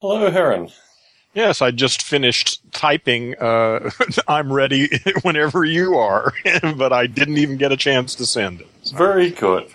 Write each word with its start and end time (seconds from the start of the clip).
Hello, 0.00 0.30
Heron. 0.30 0.70
Yes, 1.34 1.60
I 1.60 1.70
just 1.72 2.02
finished 2.02 2.60
typing. 2.72 3.36
Uh, 3.36 3.90
I'm 4.28 4.50
ready 4.50 4.88
whenever 5.22 5.62
you 5.64 5.98
are, 5.98 6.32
but 6.76 6.92
I 6.92 7.06
didn't 7.06 7.36
even 7.36 7.58
get 7.58 7.70
a 7.70 7.76
chance 7.76 8.14
to 8.14 8.24
send 8.24 8.62
it. 8.62 8.68
So. 8.82 8.96
Very 8.96 9.30
good. 9.30 9.70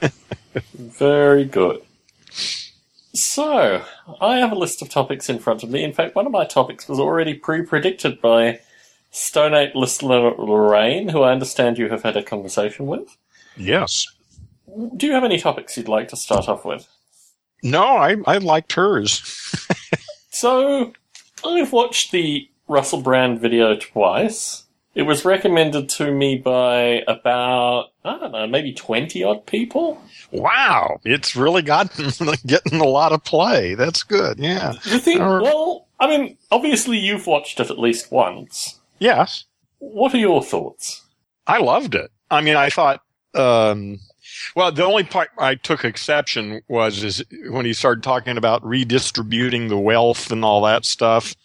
Very 0.74 1.46
good. 1.46 1.82
So, 3.14 3.84
I 4.20 4.38
have 4.38 4.52
a 4.52 4.56
list 4.56 4.82
of 4.82 4.90
topics 4.90 5.30
in 5.30 5.38
front 5.38 5.62
of 5.62 5.70
me. 5.70 5.84
In 5.84 5.94
fact, 5.94 6.16
one 6.16 6.26
of 6.26 6.32
my 6.32 6.44
topics 6.44 6.90
was 6.90 7.00
already 7.00 7.36
pre 7.36 7.62
predicted 7.64 8.20
by 8.20 8.62
Stone 9.12 9.54
Eight 9.54 9.76
listener 9.76 10.32
Lorraine, 10.32 11.10
who 11.10 11.22
I 11.22 11.32
understand 11.32 11.78
you 11.78 11.90
have 11.90 12.02
had 12.02 12.18
a 12.18 12.24
conversation 12.24 12.88
with. 12.88 13.16
Yes. 13.56 14.08
Do 14.98 15.06
you 15.06 15.14
have 15.14 15.24
any 15.24 15.40
topics 15.40 15.78
you'd 15.78 15.88
like 15.88 16.08
to 16.10 16.18
start 16.18 16.50
off 16.50 16.66
with? 16.66 16.88
No, 17.64 17.84
I, 17.84 18.18
I 18.26 18.40
liked 18.40 18.74
hers. 18.74 19.22
So, 20.36 20.94
I've 21.46 21.72
watched 21.72 22.12
the 22.12 22.50
Russell 22.68 23.02
Brand 23.02 23.40
video 23.40 23.76
twice. 23.76 24.64
It 24.94 25.04
was 25.04 25.26
recommended 25.26 25.90
to 25.90 26.12
me 26.12 26.38
by 26.38 27.04
about, 27.08 27.92
I 28.04 28.18
don't 28.18 28.32
know, 28.32 28.48
maybe 28.48 28.74
20 28.74 29.24
odd 29.24 29.46
people. 29.46 30.02
Wow. 30.32 31.00
It's 31.04 31.36
really 31.36 31.62
gotten, 31.62 32.12
getting 32.46 32.80
a 32.80 32.86
lot 32.86 33.12
of 33.12 33.24
play. 33.24 33.76
That's 33.76 34.04
good. 34.04 34.40
Yeah. 34.40 34.74
The 34.90 35.00
thing, 35.00 35.20
well, 35.20 35.88
I 36.00 36.08
mean, 36.08 36.38
obviously 36.52 36.98
you've 36.98 37.28
watched 37.28 37.60
it 37.60 37.70
at 37.70 37.80
least 37.80 38.12
once. 38.12 38.80
Yes. 39.00 39.46
What 39.80 40.14
are 40.14 40.20
your 40.20 40.42
thoughts? 40.42 41.02
I 41.46 41.60
loved 41.60 41.96
it. 41.96 42.12
I 42.32 42.42
mean, 42.42 42.56
I 42.56 42.70
thought, 42.70 43.02
um, 43.34 44.00
well, 44.56 44.72
the 44.72 44.84
only 44.86 45.04
part 45.04 45.30
I 45.38 45.56
took 45.56 45.86
exception 45.86 46.62
was 46.68 47.04
is 47.04 47.24
when 47.50 47.66
he 47.66 47.74
started 47.74 48.04
talking 48.04 48.38
about 48.38 48.66
redistributing 48.66 49.68
the 49.68 49.78
wealth 49.78 50.32
and 50.32 50.44
all 50.44 50.62
that 50.64 50.86
stuff. 50.86 51.36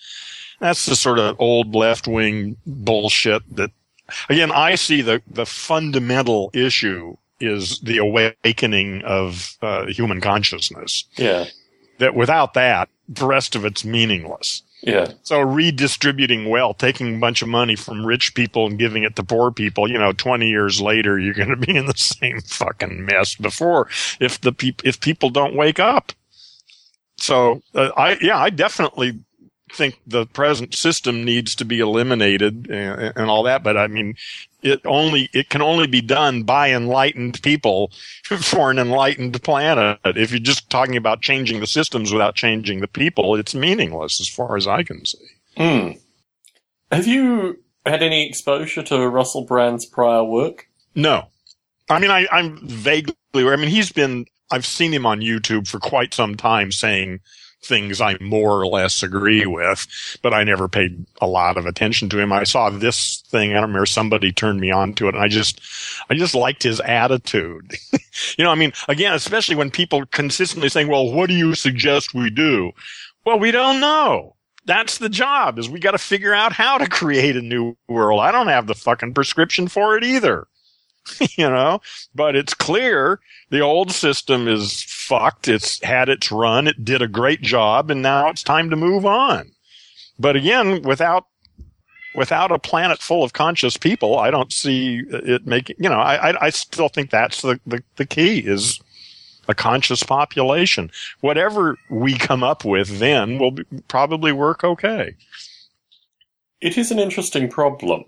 That's 0.60 0.86
the 0.86 0.96
sort 0.96 1.18
of 1.18 1.36
old 1.40 1.74
left 1.74 2.06
wing 2.06 2.56
bullshit 2.66 3.42
that, 3.56 3.70
again, 4.28 4.52
I 4.52 4.74
see 4.74 5.00
the, 5.00 5.22
the 5.26 5.46
fundamental 5.46 6.50
issue 6.52 7.16
is 7.40 7.80
the 7.80 7.98
awakening 7.98 9.02
of 9.02 9.56
uh, 9.62 9.86
human 9.86 10.20
consciousness. 10.20 11.04
Yeah. 11.16 11.46
That 11.98 12.14
without 12.14 12.54
that, 12.54 12.88
the 13.08 13.26
rest 13.26 13.56
of 13.56 13.64
it's 13.64 13.84
meaningless. 13.84 14.62
Yeah. 14.82 15.12
So 15.22 15.40
redistributing 15.40 16.48
wealth, 16.48 16.78
taking 16.78 17.16
a 17.16 17.18
bunch 17.18 17.42
of 17.42 17.48
money 17.48 17.76
from 17.76 18.06
rich 18.06 18.34
people 18.34 18.66
and 18.66 18.78
giving 18.78 19.02
it 19.02 19.16
to 19.16 19.22
poor 19.22 19.50
people, 19.50 19.90
you 19.90 19.98
know, 19.98 20.12
20 20.12 20.48
years 20.48 20.80
later, 20.80 21.18
you're 21.18 21.34
going 21.34 21.50
to 21.50 21.56
be 21.56 21.76
in 21.76 21.86
the 21.86 21.94
same 21.96 22.40
fucking 22.40 23.04
mess 23.04 23.34
before 23.34 23.88
if 24.20 24.40
the 24.40 24.52
people, 24.52 24.88
if 24.88 25.00
people 25.00 25.30
don't 25.30 25.54
wake 25.54 25.78
up. 25.78 26.12
So, 27.18 27.60
uh, 27.74 27.90
I, 27.96 28.16
yeah, 28.22 28.38
I 28.38 28.48
definitely 28.48 29.18
think 29.74 30.00
the 30.06 30.26
present 30.26 30.74
system 30.74 31.24
needs 31.24 31.54
to 31.56 31.64
be 31.64 31.80
eliminated 31.80 32.68
and, 32.70 33.12
and, 33.16 33.30
all 33.30 33.42
that. 33.44 33.62
But 33.62 33.76
I 33.76 33.86
mean, 33.86 34.16
it 34.62 34.80
only, 34.84 35.28
it 35.32 35.48
can 35.48 35.62
only 35.62 35.86
be 35.86 36.00
done 36.00 36.42
by 36.42 36.72
enlightened 36.72 37.42
people 37.42 37.90
for 38.24 38.70
an 38.70 38.78
enlightened 38.78 39.42
planet. 39.42 39.98
If 40.04 40.30
you're 40.30 40.40
just 40.40 40.70
talking 40.70 40.96
about 40.96 41.22
changing 41.22 41.60
the 41.60 41.66
systems 41.66 42.12
without 42.12 42.34
changing 42.34 42.80
the 42.80 42.88
people, 42.88 43.36
it's 43.36 43.54
meaningless 43.54 44.20
as 44.20 44.28
far 44.28 44.56
as 44.56 44.66
I 44.66 44.82
can 44.82 45.04
see. 45.04 45.18
Hmm. 45.56 45.90
Have 46.90 47.06
you 47.06 47.62
had 47.86 48.02
any 48.02 48.26
exposure 48.26 48.82
to 48.82 49.08
Russell 49.08 49.42
Brand's 49.42 49.86
prior 49.86 50.24
work? 50.24 50.68
No. 50.94 51.28
I 51.88 51.98
mean, 51.98 52.10
I, 52.10 52.26
I'm 52.30 52.58
vaguely, 52.66 53.14
I 53.34 53.56
mean, 53.56 53.68
he's 53.68 53.92
been, 53.92 54.26
I've 54.50 54.66
seen 54.66 54.92
him 54.92 55.06
on 55.06 55.20
YouTube 55.20 55.68
for 55.68 55.78
quite 55.78 56.14
some 56.14 56.36
time 56.36 56.72
saying, 56.72 57.20
things 57.62 58.00
I 58.00 58.16
more 58.20 58.60
or 58.60 58.66
less 58.66 59.02
agree 59.02 59.46
with, 59.46 59.86
but 60.22 60.32
I 60.32 60.44
never 60.44 60.68
paid 60.68 61.04
a 61.20 61.26
lot 61.26 61.56
of 61.56 61.66
attention 61.66 62.08
to 62.10 62.18
him. 62.18 62.32
I 62.32 62.44
saw 62.44 62.70
this 62.70 63.22
thing. 63.28 63.50
I 63.50 63.54
don't 63.54 63.64
remember 63.64 63.86
somebody 63.86 64.32
turned 64.32 64.60
me 64.60 64.70
on 64.70 64.94
to 64.94 65.08
it 65.08 65.14
and 65.14 65.22
I 65.22 65.28
just, 65.28 65.60
I 66.08 66.14
just 66.14 66.34
liked 66.34 66.62
his 66.62 66.80
attitude. 66.80 67.74
you 68.38 68.44
know, 68.44 68.50
I 68.50 68.54
mean, 68.54 68.72
again, 68.88 69.14
especially 69.14 69.56
when 69.56 69.70
people 69.70 70.06
consistently 70.06 70.68
saying, 70.68 70.88
well, 70.88 71.12
what 71.12 71.28
do 71.28 71.34
you 71.34 71.54
suggest 71.54 72.14
we 72.14 72.30
do? 72.30 72.72
Well, 73.24 73.38
we 73.38 73.50
don't 73.50 73.80
know. 73.80 74.36
That's 74.66 74.98
the 74.98 75.08
job 75.08 75.58
is 75.58 75.68
we 75.68 75.80
got 75.80 75.92
to 75.92 75.98
figure 75.98 76.34
out 76.34 76.52
how 76.52 76.78
to 76.78 76.86
create 76.88 77.36
a 77.36 77.42
new 77.42 77.76
world. 77.88 78.20
I 78.20 78.30
don't 78.30 78.48
have 78.48 78.66
the 78.66 78.74
fucking 78.74 79.14
prescription 79.14 79.68
for 79.68 79.96
it 79.96 80.04
either. 80.04 80.46
you 81.36 81.48
know, 81.48 81.80
but 82.14 82.36
it's 82.36 82.54
clear 82.54 83.20
the 83.50 83.60
old 83.60 83.90
system 83.90 84.48
is 84.48 84.82
fucked. 85.10 85.48
It's 85.48 85.82
had 85.82 86.08
its 86.08 86.30
run. 86.30 86.68
It 86.68 86.84
did 86.84 87.02
a 87.02 87.08
great 87.08 87.42
job 87.42 87.90
and 87.90 88.00
now 88.00 88.28
it's 88.28 88.44
time 88.44 88.70
to 88.70 88.76
move 88.76 89.04
on. 89.04 89.50
But 90.20 90.36
again, 90.36 90.82
without, 90.82 91.26
without 92.14 92.52
a 92.52 92.60
planet 92.60 93.00
full 93.00 93.24
of 93.24 93.32
conscious 93.32 93.76
people, 93.76 94.18
I 94.18 94.30
don't 94.30 94.52
see 94.52 95.02
it 95.10 95.46
making, 95.46 95.76
you 95.80 95.88
know, 95.88 95.98
I, 95.98 96.30
I, 96.30 96.46
I 96.46 96.50
still 96.50 96.88
think 96.88 97.10
that's 97.10 97.42
the, 97.42 97.58
the, 97.66 97.82
the 97.96 98.06
key 98.06 98.38
is 98.38 98.80
a 99.48 99.54
conscious 99.54 100.04
population. 100.04 100.92
Whatever 101.22 101.76
we 101.90 102.16
come 102.16 102.44
up 102.44 102.64
with 102.64 103.00
then 103.00 103.38
will 103.38 103.50
be, 103.50 103.64
probably 103.88 104.30
work 104.30 104.62
okay. 104.62 105.16
It 106.60 106.78
is 106.78 106.92
an 106.92 107.00
interesting 107.00 107.48
problem. 107.50 108.04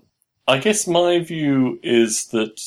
I 0.47 0.59
guess 0.59 0.87
my 0.87 1.19
view 1.19 1.79
is 1.83 2.27
that 2.27 2.61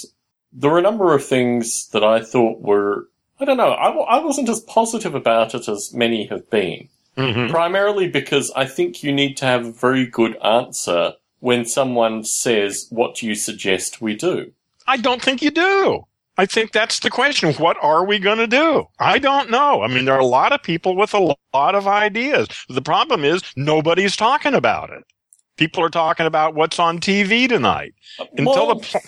there 0.53 0.71
were 0.71 0.79
a 0.79 0.83
number 0.83 1.15
of 1.15 1.25
things 1.25 1.89
that 1.89 2.05
I 2.05 2.23
thought 2.23 2.61
were, 2.61 3.09
I 3.39 3.45
don't 3.45 3.57
know, 3.57 3.73
I, 3.73 3.91
I 4.17 4.25
wasn't 4.25 4.49
as 4.49 4.61
positive 4.61 5.15
about 5.15 5.55
it 5.55 5.69
as 5.69 5.93
many 5.93 6.27
have 6.27 6.49
been. 6.51 6.89
Mm-hmm. 7.17 7.51
Primarily 7.51 8.09
because 8.09 8.51
I 8.55 8.67
think 8.67 9.03
you 9.03 9.11
need 9.11 9.37
to 9.39 9.47
have 9.47 9.65
a 9.65 9.73
very 9.73 10.07
good 10.07 10.37
answer 10.43 11.15
when 11.41 11.65
someone 11.65 12.25
says, 12.25 12.87
What 12.91 13.17
do 13.17 13.27
you 13.27 13.35
suggest 13.35 14.03
we 14.03 14.15
do? 14.15 14.53
I 14.87 14.99
don't 14.99 15.23
think 15.23 15.41
you 15.41 15.51
do. 15.51 16.07
I 16.39 16.45
think 16.45 16.73
that's 16.73 17.01
the 17.01 17.09
question. 17.09 17.55
What 17.55 17.79
are 17.81 18.05
we 18.05 18.19
going 18.19 18.39
to 18.39 18.47
do? 18.47 18.87
I 18.99 19.19
don't 19.19 19.51
know. 19.51 19.83
I 19.83 19.89
mean, 19.89 20.05
there 20.05 20.15
are 20.15 20.21
a 20.21 20.27
lot 20.27 20.53
of 20.53 20.63
people 20.63 20.95
with 20.95 21.15
a 21.15 21.35
lot 21.55 21.75
of 21.75 21.87
ideas. 21.87 22.49
The 22.69 22.83
problem 22.83 23.25
is 23.25 23.43
nobody's 23.57 24.17
talking 24.17 24.55
about 24.55 24.91
it. 24.91 25.03
People 25.57 25.83
are 25.83 25.89
talking 25.89 26.27
about 26.27 26.55
what's 26.55 26.79
on 26.79 26.99
TV 26.99 27.49
tonight. 27.49 27.95
Until 28.37 28.67
well, 28.67 28.75
the 28.79 29.01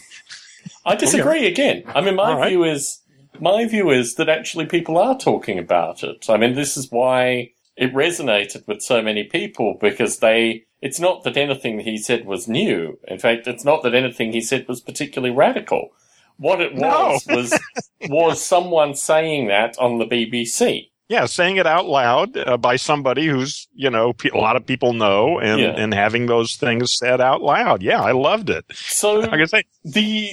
I 0.86 0.94
disagree 0.96 1.46
again. 1.46 1.82
I 1.88 2.00
mean, 2.00 2.16
my 2.16 2.34
right. 2.34 2.48
view 2.48 2.64
is 2.64 3.00
my 3.40 3.66
view 3.66 3.90
is 3.90 4.14
that 4.14 4.28
actually 4.28 4.66
people 4.66 4.98
are 4.98 5.18
talking 5.18 5.58
about 5.58 6.02
it. 6.02 6.26
I 6.28 6.36
mean, 6.36 6.54
this 6.54 6.76
is 6.76 6.90
why 6.90 7.52
it 7.76 7.94
resonated 7.94 8.66
with 8.66 8.82
so 8.82 9.02
many 9.02 9.24
people 9.24 9.76
because 9.80 10.18
they. 10.18 10.64
It's 10.80 11.00
not 11.00 11.24
that 11.24 11.36
anything 11.36 11.80
he 11.80 11.98
said 11.98 12.24
was 12.24 12.46
new. 12.46 13.00
In 13.08 13.18
fact, 13.18 13.48
it's 13.48 13.64
not 13.64 13.82
that 13.82 13.96
anything 13.96 14.32
he 14.32 14.40
said 14.40 14.68
was 14.68 14.80
particularly 14.80 15.34
radical. 15.34 15.88
What 16.36 16.60
it 16.60 16.74
was 16.76 17.26
no. 17.26 17.36
was 17.36 17.58
was 18.08 18.44
someone 18.44 18.94
saying 18.94 19.48
that 19.48 19.76
on 19.78 19.98
the 19.98 20.06
BBC. 20.06 20.90
Yeah, 21.08 21.24
saying 21.24 21.56
it 21.56 21.66
out 21.66 21.86
loud 21.86 22.36
uh, 22.36 22.58
by 22.58 22.76
somebody 22.76 23.26
who's, 23.26 23.66
you 23.74 23.88
know, 23.88 24.14
a 24.30 24.36
lot 24.36 24.56
of 24.56 24.66
people 24.66 24.92
know 24.92 25.40
and, 25.40 25.58
yeah. 25.58 25.70
and 25.70 25.94
having 25.94 26.26
those 26.26 26.56
things 26.56 26.94
said 26.98 27.18
out 27.18 27.40
loud. 27.40 27.82
Yeah, 27.82 28.02
I 28.02 28.12
loved 28.12 28.50
it. 28.50 28.66
So, 28.74 29.20
like 29.20 29.40
I 29.40 29.44
say, 29.46 29.64
the, 29.84 30.28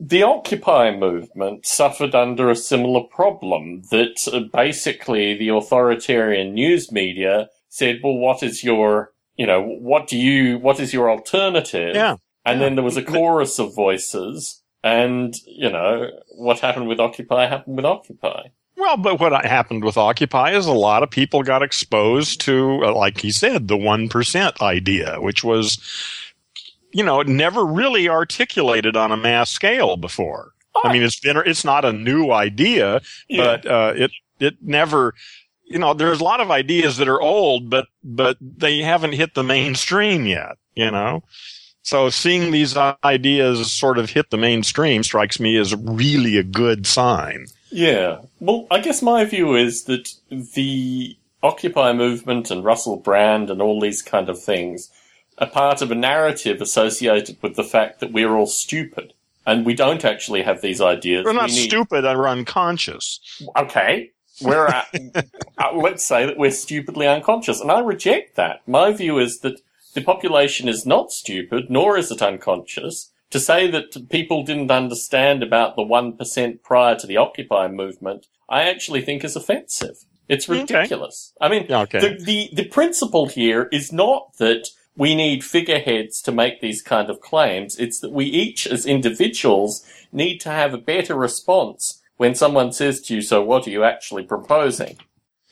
the 0.00 0.22
Occupy 0.22 0.96
movement 0.96 1.66
suffered 1.66 2.14
under 2.14 2.48
a 2.48 2.56
similar 2.56 3.02
problem 3.02 3.82
that 3.90 4.26
uh, 4.32 4.40
basically 4.50 5.36
the 5.36 5.50
authoritarian 5.50 6.54
news 6.54 6.90
media 6.90 7.50
said, 7.68 8.00
well, 8.02 8.16
what 8.16 8.42
is 8.42 8.64
your, 8.64 9.12
you 9.36 9.46
know, 9.46 9.62
what 9.62 10.06
do 10.06 10.16
you, 10.16 10.58
what 10.58 10.80
is 10.80 10.94
your 10.94 11.10
alternative? 11.10 11.94
Yeah. 11.94 12.16
And 12.46 12.58
yeah. 12.58 12.66
then 12.66 12.74
there 12.76 12.84
was 12.84 12.96
a 12.96 13.02
chorus 13.02 13.58
of 13.58 13.74
voices 13.74 14.62
and, 14.82 15.34
you 15.46 15.70
know, 15.70 16.08
what 16.30 16.60
happened 16.60 16.88
with 16.88 16.98
Occupy 16.98 17.46
happened 17.46 17.76
with 17.76 17.84
Occupy. 17.84 18.48
Well, 18.78 18.96
but 18.96 19.20
what 19.20 19.44
happened 19.44 19.84
with 19.84 19.98
Occupy 19.98 20.52
is 20.52 20.64
a 20.64 20.72
lot 20.72 21.02
of 21.02 21.10
people 21.10 21.42
got 21.42 21.62
exposed 21.62 22.40
to, 22.42 22.80
uh, 22.84 22.94
like 22.94 23.20
he 23.20 23.30
said, 23.30 23.68
the 23.68 23.76
1% 23.76 24.62
idea, 24.62 25.20
which 25.20 25.44
was, 25.44 25.78
you 26.92 27.04
know, 27.04 27.22
never 27.22 27.64
really 27.64 28.08
articulated 28.08 28.96
on 28.96 29.12
a 29.12 29.16
mass 29.16 29.50
scale 29.50 29.96
before. 29.96 30.52
Oh. 30.74 30.82
I 30.84 30.92
mean, 30.92 31.02
it's 31.02 31.18
been, 31.18 31.36
it's 31.46 31.64
not 31.64 31.84
a 31.84 31.92
new 31.92 32.30
idea, 32.30 33.00
yeah. 33.28 33.44
but, 33.44 33.66
uh, 33.66 33.92
it, 33.96 34.10
it 34.38 34.56
never, 34.62 35.14
you 35.64 35.78
know, 35.78 35.94
there's 35.94 36.20
a 36.20 36.24
lot 36.24 36.40
of 36.40 36.50
ideas 36.50 36.96
that 36.96 37.08
are 37.08 37.20
old, 37.20 37.70
but, 37.70 37.86
but 38.02 38.36
they 38.40 38.78
haven't 38.78 39.12
hit 39.12 39.34
the 39.34 39.44
mainstream 39.44 40.26
yet, 40.26 40.58
you 40.74 40.90
know? 40.90 41.22
So 41.82 42.10
seeing 42.10 42.50
these 42.50 42.76
ideas 42.76 43.72
sort 43.72 43.98
of 43.98 44.10
hit 44.10 44.30
the 44.30 44.36
mainstream 44.36 45.02
strikes 45.02 45.40
me 45.40 45.56
as 45.56 45.74
really 45.74 46.36
a 46.36 46.42
good 46.42 46.86
sign. 46.86 47.46
Yeah. 47.70 48.18
Well, 48.38 48.66
I 48.70 48.80
guess 48.80 49.00
my 49.02 49.24
view 49.24 49.54
is 49.54 49.84
that 49.84 50.12
the 50.30 51.16
Occupy 51.42 51.94
movement 51.94 52.50
and 52.50 52.64
Russell 52.64 52.96
Brand 52.96 53.48
and 53.48 53.62
all 53.62 53.80
these 53.80 54.02
kind 54.02 54.28
of 54.28 54.40
things 54.40 54.90
a 55.40 55.46
part 55.46 55.82
of 55.82 55.90
a 55.90 55.94
narrative 55.94 56.60
associated 56.60 57.38
with 57.42 57.56
the 57.56 57.64
fact 57.64 58.00
that 58.00 58.12
we're 58.12 58.36
all 58.36 58.46
stupid 58.46 59.14
and 59.46 59.64
we 59.64 59.74
don't 59.74 60.04
actually 60.04 60.42
have 60.42 60.60
these 60.60 60.80
ideas. 60.80 61.24
We're 61.24 61.32
not 61.32 61.48
we 61.48 61.56
need... 61.56 61.70
stupid, 61.70 62.04
we're 62.04 62.28
unconscious. 62.28 63.20
Okay. 63.56 64.10
we're 64.40 64.66
uh, 64.66 64.84
uh, 65.58 65.74
let's 65.74 66.04
say 66.04 66.26
that 66.26 66.38
we're 66.38 66.50
stupidly 66.50 67.06
unconscious, 67.06 67.60
and 67.60 67.70
I 67.70 67.80
reject 67.80 68.36
that. 68.36 68.60
My 68.66 68.92
view 68.92 69.18
is 69.18 69.40
that 69.40 69.60
the 69.94 70.02
population 70.02 70.68
is 70.68 70.86
not 70.86 71.10
stupid, 71.10 71.70
nor 71.70 71.96
is 71.96 72.10
it 72.10 72.22
unconscious. 72.22 73.10
To 73.30 73.38
say 73.38 73.70
that 73.70 74.08
people 74.08 74.42
didn't 74.42 74.72
understand 74.72 75.42
about 75.42 75.76
the 75.76 75.82
one 75.82 76.16
percent 76.16 76.62
prior 76.62 76.96
to 76.96 77.06
the 77.06 77.16
Occupy 77.16 77.68
movement, 77.68 78.26
I 78.48 78.62
actually 78.62 79.02
think 79.02 79.24
is 79.24 79.36
offensive. 79.36 80.04
It's 80.28 80.48
ridiculous. 80.48 81.32
Okay. 81.40 81.46
I 81.46 81.48
mean, 81.48 81.72
okay. 81.72 82.00
the, 82.00 82.24
the 82.24 82.50
the 82.52 82.68
principle 82.68 83.26
here 83.26 83.68
is 83.72 83.92
not 83.92 84.36
that 84.38 84.68
we 85.00 85.14
need 85.14 85.42
figureheads 85.42 86.20
to 86.20 86.30
make 86.30 86.60
these 86.60 86.82
kind 86.82 87.08
of 87.08 87.22
claims. 87.22 87.78
It's 87.78 88.00
that 88.00 88.12
we 88.12 88.26
each, 88.26 88.66
as 88.66 88.84
individuals, 88.84 89.82
need 90.12 90.40
to 90.40 90.50
have 90.50 90.74
a 90.74 90.78
better 90.78 91.14
response 91.14 92.02
when 92.18 92.34
someone 92.34 92.70
says 92.70 93.00
to 93.00 93.14
you, 93.14 93.22
so 93.22 93.42
what 93.42 93.66
are 93.66 93.70
you 93.70 93.82
actually 93.82 94.24
proposing? 94.24 94.98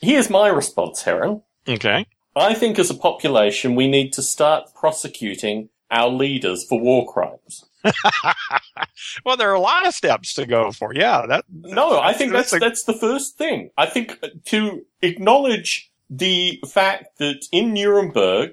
Here's 0.01 0.29
my 0.29 0.49
response, 0.49 1.01
Heron. 1.01 1.41
Okay. 1.67 2.05
I 2.35 2.53
think 2.53 2.77
as 2.77 2.91
a 2.91 2.93
population, 2.93 3.73
we 3.73 3.87
need 3.87 4.13
to 4.13 4.21
start 4.21 4.71
prosecuting 4.75 5.69
our 5.89 6.09
leaders 6.09 6.63
for 6.63 6.79
war 6.79 7.11
crimes. 7.11 7.65
well, 9.25 9.35
there 9.35 9.49
are 9.49 9.55
a 9.55 9.59
lot 9.59 9.87
of 9.87 9.95
steps 9.95 10.35
to 10.35 10.45
go 10.45 10.71
for. 10.71 10.93
Yeah, 10.93 11.25
that. 11.27 11.45
No, 11.49 11.99
I 11.99 12.13
think 12.13 12.33
that's 12.33 12.51
that's, 12.51 12.63
a... 12.63 12.67
that's 12.67 12.83
the 12.83 12.93
first 12.93 13.35
thing. 13.39 13.71
I 13.75 13.87
think 13.87 14.23
to 14.45 14.85
acknowledge 15.01 15.91
the 16.07 16.61
fact 16.71 17.17
that 17.17 17.47
in 17.51 17.73
Nuremberg, 17.73 18.51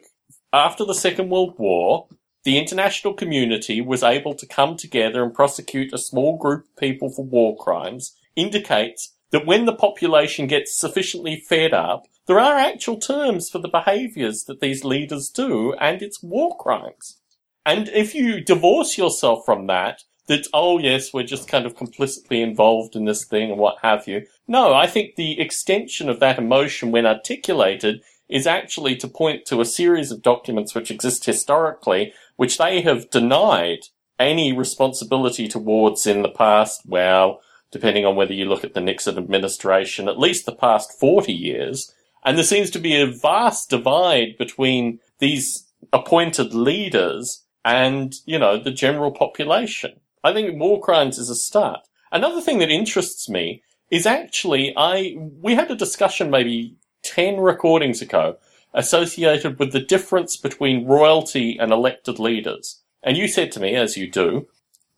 after 0.57 0.85
the 0.85 0.95
Second 0.95 1.29
World 1.29 1.55
War, 1.59 2.09
the 2.45 2.59
international 2.59 3.13
community 3.13 3.81
was 3.81 4.03
able 4.03 4.35
to 4.35 4.47
come 4.47 4.77
together 4.77 5.23
and 5.23 5.35
prosecute 5.35 5.93
a 5.93 5.99
small 5.99 6.39
group 6.39 6.65
of 6.65 6.77
people 6.77 7.11
for 7.11 7.25
war 7.25 7.57
crimes 7.57 8.17
indicates 8.37 9.15
that 9.33 9.47
when 9.47 9.67
the 9.67 9.75
population 9.75 10.47
gets 10.47 10.75
sufficiently 10.75 11.43
fed 11.49 11.75
up, 11.75 12.05
there 12.27 12.41
are 12.41 12.57
actual 12.57 12.99
terms 12.99 13.51
for 13.51 13.59
the 13.59 13.69
behaviours 13.69 14.45
that 14.45 14.61
these 14.61 14.85
leaders 14.85 15.29
do, 15.29 15.75
and 15.75 16.03
it's 16.03 16.23
war 16.23 16.57
crimes. 16.57 17.19
And 17.65 17.89
if 17.89 18.15
you 18.15 18.41
divorce 18.41 18.97
yourself 18.97 19.45
from 19.45 19.67
that, 19.67 20.05
that, 20.27 20.47
oh 20.55 20.79
yes, 20.79 21.13
we're 21.13 21.25
just 21.25 21.49
kind 21.49 21.67
of 21.67 21.77
complicitly 21.77 22.43
involved 22.43 22.97
in 22.97 23.05
this 23.05 23.25
thing 23.25 23.51
and 23.51 23.61
what 23.61 23.79
have 23.83 24.09
you. 24.09 24.27
No, 24.49 24.73
I 24.73 24.87
think 24.87 25.15
the 25.15 25.41
extension 25.41 26.09
of 26.09 26.21
that 26.21 26.39
emotion 26.39 26.91
when 26.91 27.07
articulated 27.07 28.03
is 28.29 28.47
actually 28.47 28.97
to 28.97 29.09
point 29.09 29.45
to 29.47 29.61
a 29.61 29.65
series 29.65 30.11
of 30.11 30.23
documents 30.23 30.75
which 30.75 30.91
exist 30.91 31.25
historically, 31.25 32.13
which 32.37 32.59
they 32.59 32.81
have 32.81 33.11
denied 33.11 33.81
any 34.19 34.53
responsibility 34.53 35.47
towards 35.47 36.07
in 36.07 36.23
the 36.23 36.29
past, 36.29 36.83
well, 36.87 37.41
depending 37.71 38.05
on 38.05 38.17
whether 38.17 38.33
you 38.33 38.45
look 38.47 38.65
at 38.65 38.75
the 38.75 38.81
Nixon 38.81 39.19
administration, 39.19 40.09
at 40.09 40.19
least 40.19 40.47
the 40.47 40.55
past 40.55 40.99
40 40.99 41.33
years. 41.33 41.93
And 42.25 42.37
there 42.37 42.45
seems 42.45 42.71
to 42.71 42.79
be 42.79 43.01
a 43.01 43.07
vast 43.07 43.71
divide 43.71 44.37
between 44.39 44.99
these 45.19 45.67
appointed 45.93 46.55
leaders 46.55 47.45
and, 47.65 48.15
you 48.25 48.39
know, 48.39 48.59
the 48.59 48.71
general 48.71 49.11
population. 49.11 50.01
I 50.25 50.33
think 50.33 50.59
war 50.59 50.81
crimes 50.81 51.19
is 51.19 51.31
a 51.31 51.35
start. 51.35 51.81
Another 52.11 52.41
thing 52.41 52.59
that 52.59 52.71
interests 52.71 53.29
me 53.29 53.63
is 53.91 54.07
actually 54.07 54.73
I, 54.77 55.17
we 55.41 55.55
had 55.55 55.71
a 55.71 55.77
discussion 55.77 56.31
maybe 56.31 56.77
10 57.03 57.39
recordings 57.39 58.03
ago 58.03 58.37
associated 58.75 59.59
with 59.59 59.73
the 59.73 59.81
difference 59.81 60.37
between 60.37 60.87
royalty 60.87 61.57
and 61.59 61.73
elected 61.73 62.19
leaders. 62.19 62.83
And 63.03 63.17
you 63.17 63.29
said 63.29 63.53
to 63.53 63.61
me, 63.61 63.75
as 63.75 63.97
you 63.97 64.11
do, 64.11 64.49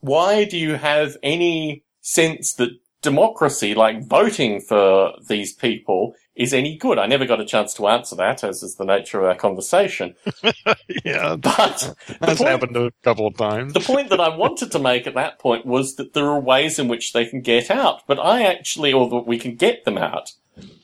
why 0.00 0.44
do 0.44 0.56
you 0.56 0.74
have 0.74 1.16
any 1.22 1.84
sense 2.00 2.54
that 2.54 2.70
democracy, 3.02 3.74
like 3.74 4.04
voting 4.06 4.60
for 4.60 5.12
these 5.28 5.52
people, 5.52 6.14
is 6.38 6.54
any 6.54 6.76
good? 6.76 7.00
I 7.00 7.06
never 7.06 7.26
got 7.26 7.40
a 7.40 7.44
chance 7.44 7.74
to 7.74 7.88
answer 7.88 8.14
that, 8.14 8.44
as 8.44 8.62
is 8.62 8.76
the 8.76 8.84
nature 8.84 9.18
of 9.18 9.24
our 9.24 9.34
conversation. 9.34 10.14
yeah, 11.04 11.34
but 11.34 11.94
that's 12.20 12.38
point, 12.38 12.40
happened 12.40 12.76
a 12.76 12.92
couple 13.02 13.26
of 13.26 13.36
times. 13.36 13.72
the 13.72 13.80
point 13.80 14.08
that 14.10 14.20
I 14.20 14.34
wanted 14.34 14.70
to 14.70 14.78
make 14.78 15.08
at 15.08 15.14
that 15.14 15.40
point 15.40 15.66
was 15.66 15.96
that 15.96 16.14
there 16.14 16.26
are 16.26 16.38
ways 16.38 16.78
in 16.78 16.86
which 16.86 17.12
they 17.12 17.26
can 17.26 17.40
get 17.40 17.72
out, 17.72 18.06
but 18.06 18.20
I 18.20 18.44
actually, 18.44 18.92
or 18.92 19.10
that 19.10 19.26
we 19.26 19.36
can 19.36 19.56
get 19.56 19.84
them 19.84 19.98
out. 19.98 20.32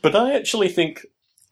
But 0.02 0.16
I 0.16 0.34
actually 0.34 0.68
think 0.68 1.06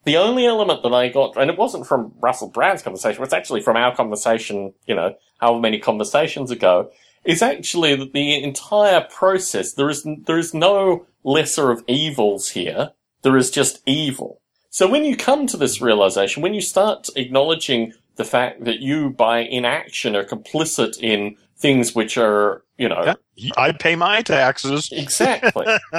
the 0.05 0.16
only 0.16 0.46
element 0.46 0.82
that 0.82 0.93
I 0.93 1.08
got, 1.08 1.37
and 1.37 1.48
it 1.48 1.56
wasn't 1.56 1.87
from 1.87 2.12
Russell 2.20 2.48
Brand's 2.48 2.82
conversation, 2.82 3.22
it's 3.22 3.32
actually 3.32 3.60
from 3.60 3.76
our 3.76 3.94
conversation, 3.94 4.75
you 4.84 4.96
know, 4.96 5.14
however 5.40 5.60
many 5.60 5.78
conversations 5.78 6.50
ago, 6.50 6.90
is 7.25 7.40
actually 7.40 7.94
that 7.94 8.12
the 8.12 8.43
entire 8.43 9.02
process, 9.02 9.75
there 9.75 9.88
is, 9.88 10.05
there 10.26 10.38
is 10.38 10.52
no 10.52 11.06
lesser 11.22 11.70
of 11.70 11.84
evils 11.87 12.50
here. 12.50 12.90
There 13.22 13.36
is 13.36 13.50
just 13.50 13.80
evil. 13.86 14.40
So 14.70 14.88
when 14.88 15.04
you 15.04 15.16
come 15.16 15.46
to 15.48 15.56
this 15.56 15.80
realization, 15.80 16.42
when 16.42 16.54
you 16.54 16.62
start 16.62 17.08
acknowledging 17.14 17.92
the 18.16 18.24
fact 18.24 18.64
that 18.64 18.80
you, 18.80 19.10
by 19.10 19.40
inaction, 19.40 20.16
are 20.16 20.24
complicit 20.24 20.98
in 21.00 21.36
things 21.62 21.94
which 21.94 22.19
are, 22.19 22.62
you 22.76 22.88
know. 22.88 23.14
Yeah, 23.34 23.50
I 23.56 23.72
pay 23.72 23.96
my 23.96 24.20
taxes. 24.22 24.90
Exactly. 24.92 25.66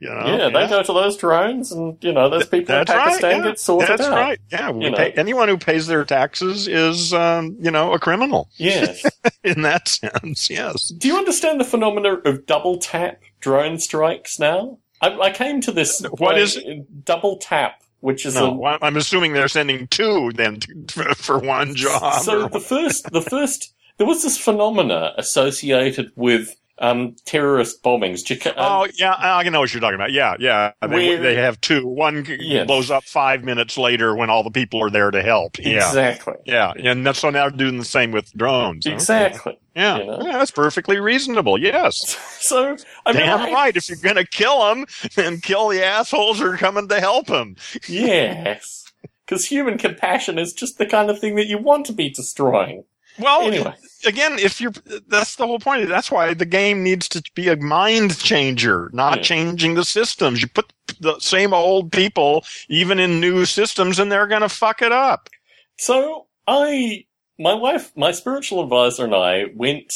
you 0.00 0.08
know, 0.08 0.36
yeah, 0.36 0.50
they 0.50 0.68
go 0.68 0.82
to 0.82 0.92
those 0.92 1.16
drones 1.16 1.72
and, 1.72 1.96
you 2.02 2.12
know, 2.12 2.28
those 2.28 2.46
people 2.46 2.74
That's 2.74 2.90
in 2.90 2.96
Pakistan 2.96 3.30
right, 3.30 3.36
yeah. 3.38 3.50
get 3.50 3.58
sorted 3.58 3.88
That's 3.88 4.02
out. 4.02 4.10
That's 4.10 4.14
right. 4.14 4.38
Yeah. 4.50 4.70
We 4.70 4.94
pay, 4.94 5.12
anyone 5.12 5.48
who 5.48 5.56
pays 5.56 5.86
their 5.86 6.04
taxes 6.04 6.68
is, 6.68 7.12
um, 7.12 7.56
you 7.58 7.70
know, 7.70 7.92
a 7.92 7.98
criminal. 7.98 8.48
Yes. 8.56 9.04
in 9.44 9.62
that 9.62 9.88
sense, 9.88 10.50
yes. 10.50 10.88
Do 10.88 11.08
you 11.08 11.16
understand 11.16 11.60
the 11.60 11.64
phenomena 11.64 12.14
of 12.24 12.46
double 12.46 12.78
tap 12.78 13.22
drone 13.40 13.78
strikes 13.78 14.38
now? 14.38 14.78
I, 15.02 15.18
I 15.18 15.30
came 15.30 15.60
to 15.62 15.72
this. 15.72 16.04
What 16.18 16.38
is 16.38 16.56
it? 16.56 16.66
Uh, 16.66 16.82
double 17.04 17.36
tap 17.38 17.82
which 18.00 18.26
is 18.26 18.34
no, 18.34 18.60
a, 18.66 18.78
I'm 18.82 18.96
assuming 18.96 19.32
they're 19.32 19.46
sending 19.46 19.86
two 19.86 20.32
then 20.34 20.58
to, 20.58 20.74
for 21.14 21.38
one 21.38 21.76
job. 21.76 22.20
So 22.22 22.48
the 22.48 22.58
first, 22.58 23.10
the 23.12 23.22
first 23.22 23.72
there 23.96 24.06
was 24.06 24.22
this 24.22 24.36
phenomena 24.36 25.12
associated 25.16 26.10
with 26.16 26.56
um, 26.82 27.14
terrorist 27.24 27.82
bombings. 27.82 28.28
Um, 28.46 28.54
oh 28.58 28.88
yeah, 28.98 29.14
I 29.16 29.44
can 29.44 29.52
know 29.52 29.60
what 29.60 29.72
you're 29.72 29.80
talking 29.80 29.94
about. 29.94 30.10
Yeah, 30.10 30.34
yeah. 30.38 30.72
They, 30.82 31.14
they 31.16 31.36
have 31.36 31.60
two. 31.60 31.86
One 31.86 32.26
yes. 32.28 32.66
blows 32.66 32.90
up 32.90 33.04
five 33.04 33.44
minutes 33.44 33.78
later 33.78 34.14
when 34.16 34.28
all 34.28 34.42
the 34.42 34.50
people 34.50 34.82
are 34.82 34.90
there 34.90 35.12
to 35.12 35.22
help. 35.22 35.58
Yeah. 35.58 35.86
Exactly. 35.86 36.34
Yeah, 36.44 36.72
and 36.76 37.06
that's 37.06 37.20
so 37.20 37.30
now 37.30 37.48
doing 37.48 37.78
the 37.78 37.84
same 37.84 38.10
with 38.10 38.32
drones. 38.34 38.84
Exactly. 38.84 39.58
Yeah, 39.76 39.98
you 39.98 40.06
know? 40.06 40.18
yeah, 40.22 40.32
that's 40.32 40.50
perfectly 40.50 40.98
reasonable. 40.98 41.58
Yes. 41.58 42.18
So 42.42 42.76
I 43.06 43.12
damn 43.12 43.40
mean, 43.40 43.54
right. 43.54 43.76
If 43.76 43.88
you're 43.88 43.98
gonna 43.98 44.26
kill 44.26 44.66
them, 44.66 44.84
then 45.14 45.40
kill 45.40 45.68
the 45.68 45.84
assholes 45.84 46.40
who 46.40 46.46
are 46.46 46.56
coming 46.56 46.88
to 46.88 46.98
help 46.98 47.28
them. 47.28 47.54
yes, 47.86 48.90
because 49.24 49.46
human 49.46 49.78
compassion 49.78 50.40
is 50.40 50.52
just 50.52 50.76
the 50.76 50.86
kind 50.86 51.08
of 51.08 51.20
thing 51.20 51.36
that 51.36 51.46
you 51.46 51.58
want 51.58 51.86
to 51.86 51.92
be 51.92 52.10
destroying. 52.10 52.82
Well, 53.18 53.42
anyway. 53.42 53.74
again, 54.06 54.38
if 54.38 54.60
you're, 54.60 54.72
that's 55.06 55.36
the 55.36 55.46
whole 55.46 55.58
point. 55.58 55.88
That's 55.88 56.10
why 56.10 56.34
the 56.34 56.46
game 56.46 56.82
needs 56.82 57.08
to 57.10 57.22
be 57.34 57.48
a 57.48 57.56
mind 57.56 58.18
changer, 58.18 58.90
not 58.92 59.18
yeah. 59.18 59.22
changing 59.22 59.74
the 59.74 59.84
systems. 59.84 60.40
You 60.40 60.48
put 60.48 60.72
the 61.00 61.18
same 61.18 61.52
old 61.52 61.92
people 61.92 62.44
even 62.68 62.98
in 62.98 63.20
new 63.20 63.44
systems 63.44 63.98
and 63.98 64.10
they're 64.10 64.26
going 64.26 64.42
to 64.42 64.48
fuck 64.48 64.82
it 64.82 64.92
up. 64.92 65.28
So 65.76 66.26
I, 66.46 67.06
my 67.38 67.54
wife, 67.54 67.92
my 67.96 68.12
spiritual 68.12 68.62
advisor 68.62 69.04
and 69.04 69.14
I 69.14 69.46
went 69.54 69.92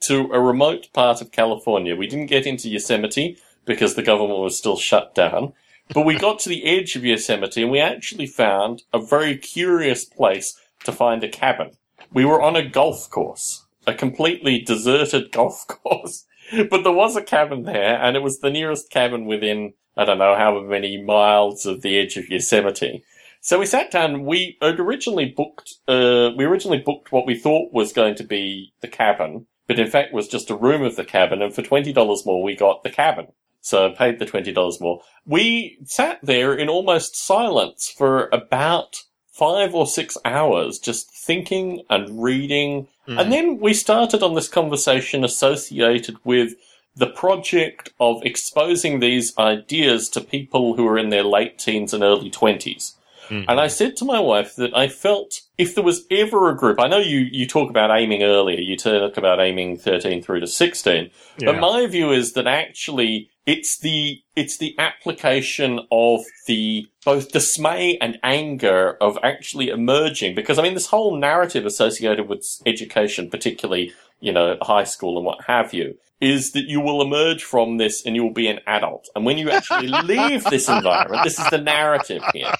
to 0.00 0.30
a 0.32 0.40
remote 0.40 0.88
part 0.92 1.20
of 1.20 1.32
California. 1.32 1.96
We 1.96 2.06
didn't 2.06 2.26
get 2.26 2.46
into 2.46 2.68
Yosemite 2.68 3.38
because 3.64 3.94
the 3.94 4.02
government 4.02 4.40
was 4.40 4.58
still 4.58 4.76
shut 4.76 5.14
down. 5.14 5.52
But 5.94 6.04
we 6.04 6.18
got 6.18 6.38
to 6.40 6.48
the 6.48 6.64
edge 6.64 6.96
of 6.96 7.04
Yosemite 7.04 7.62
and 7.62 7.70
we 7.70 7.80
actually 7.80 8.26
found 8.26 8.82
a 8.92 8.98
very 8.98 9.36
curious 9.36 10.04
place 10.04 10.58
to 10.84 10.92
find 10.92 11.24
a 11.24 11.28
cabin. 11.28 11.70
We 12.12 12.24
were 12.24 12.42
on 12.42 12.56
a 12.56 12.68
golf 12.68 13.10
course, 13.10 13.66
a 13.86 13.94
completely 13.94 14.60
deserted 14.60 15.32
golf 15.32 15.66
course, 15.66 16.24
but 16.70 16.82
there 16.82 16.92
was 16.92 17.16
a 17.16 17.22
cabin 17.22 17.64
there, 17.64 18.00
and 18.00 18.16
it 18.16 18.22
was 18.22 18.38
the 18.38 18.50
nearest 18.50 18.90
cabin 18.90 19.26
within, 19.26 19.74
I 19.96 20.04
don't 20.04 20.18
know, 20.18 20.34
however 20.34 20.66
many 20.66 21.02
miles 21.02 21.66
of 21.66 21.82
the 21.82 21.98
edge 21.98 22.16
of 22.16 22.28
Yosemite. 22.28 23.04
So 23.40 23.58
we 23.58 23.66
sat 23.66 23.90
down. 23.90 24.24
We 24.24 24.58
had 24.60 24.80
originally 24.80 25.26
booked. 25.26 25.74
Uh, 25.86 26.30
we 26.36 26.44
originally 26.44 26.78
booked 26.78 27.12
what 27.12 27.26
we 27.26 27.38
thought 27.38 27.72
was 27.72 27.92
going 27.92 28.14
to 28.16 28.24
be 28.24 28.72
the 28.80 28.88
cabin, 28.88 29.46
but 29.66 29.78
in 29.78 29.88
fact 29.88 30.12
was 30.12 30.28
just 30.28 30.50
a 30.50 30.56
room 30.56 30.82
of 30.82 30.96
the 30.96 31.04
cabin. 31.04 31.40
And 31.40 31.54
for 31.54 31.62
twenty 31.62 31.92
dollars 31.92 32.26
more, 32.26 32.42
we 32.42 32.56
got 32.56 32.82
the 32.82 32.90
cabin. 32.90 33.28
So 33.60 33.86
I 33.86 33.94
paid 33.94 34.18
the 34.18 34.26
twenty 34.26 34.52
dollars 34.52 34.80
more. 34.80 35.02
We 35.24 35.78
sat 35.84 36.18
there 36.22 36.54
in 36.54 36.68
almost 36.68 37.16
silence 37.16 37.92
for 37.96 38.28
about 38.32 38.96
five 39.38 39.72
or 39.72 39.86
six 39.86 40.18
hours 40.24 40.80
just 40.80 41.10
thinking 41.10 41.82
and 41.88 42.22
reading. 42.22 42.88
Mm. 43.06 43.20
And 43.20 43.32
then 43.32 43.58
we 43.60 43.72
started 43.72 44.22
on 44.22 44.34
this 44.34 44.48
conversation 44.48 45.24
associated 45.24 46.16
with 46.24 46.54
the 46.96 47.06
project 47.06 47.90
of 48.00 48.20
exposing 48.24 48.98
these 48.98 49.36
ideas 49.38 50.08
to 50.08 50.20
people 50.20 50.74
who 50.74 50.84
are 50.88 50.98
in 50.98 51.10
their 51.10 51.22
late 51.22 51.56
teens 51.56 51.94
and 51.94 52.02
early 52.02 52.30
twenties. 52.30 52.94
Mm-hmm. 53.28 53.48
And 53.48 53.60
I 53.60 53.68
said 53.68 53.96
to 53.96 54.04
my 54.04 54.20
wife 54.20 54.56
that 54.56 54.76
I 54.76 54.88
felt 54.88 55.40
if 55.56 55.74
there 55.74 55.84
was 55.84 56.04
ever 56.10 56.48
a 56.50 56.56
group, 56.56 56.80
I 56.80 56.88
know 56.88 56.98
you, 56.98 57.20
you 57.30 57.46
talk 57.46 57.70
about 57.70 57.90
aiming 57.90 58.22
earlier, 58.22 58.60
you 58.60 58.76
talk 58.76 59.16
about 59.16 59.40
aiming 59.40 59.78
13 59.78 60.22
through 60.22 60.40
to 60.40 60.46
16, 60.46 61.10
yeah. 61.38 61.52
but 61.52 61.60
my 61.60 61.86
view 61.86 62.12
is 62.12 62.32
that 62.34 62.46
actually 62.46 63.30
it's 63.46 63.78
the, 63.78 64.20
it's 64.36 64.58
the 64.58 64.74
application 64.78 65.80
of 65.90 66.20
the, 66.46 66.86
both 67.04 67.32
dismay 67.32 67.96
and 67.98 68.18
anger 68.22 68.96
of 69.00 69.18
actually 69.22 69.68
emerging, 69.68 70.34
because 70.34 70.58
I 70.58 70.62
mean, 70.62 70.74
this 70.74 70.88
whole 70.88 71.16
narrative 71.16 71.64
associated 71.64 72.28
with 72.28 72.46
education, 72.66 73.30
particularly, 73.30 73.92
you 74.20 74.32
know, 74.32 74.56
high 74.62 74.84
school 74.84 75.16
and 75.16 75.26
what 75.26 75.44
have 75.44 75.72
you, 75.72 75.96
is 76.20 76.50
that 76.52 76.64
you 76.64 76.80
will 76.80 77.00
emerge 77.00 77.44
from 77.44 77.76
this 77.76 78.04
and 78.04 78.16
you 78.16 78.22
will 78.24 78.32
be 78.32 78.48
an 78.48 78.58
adult. 78.66 79.08
And 79.14 79.24
when 79.24 79.38
you 79.38 79.50
actually 79.50 79.86
leave 80.02 80.44
this 80.44 80.68
environment, 80.68 81.22
this 81.22 81.38
is 81.38 81.48
the 81.50 81.58
narrative 81.58 82.22
here. 82.32 82.52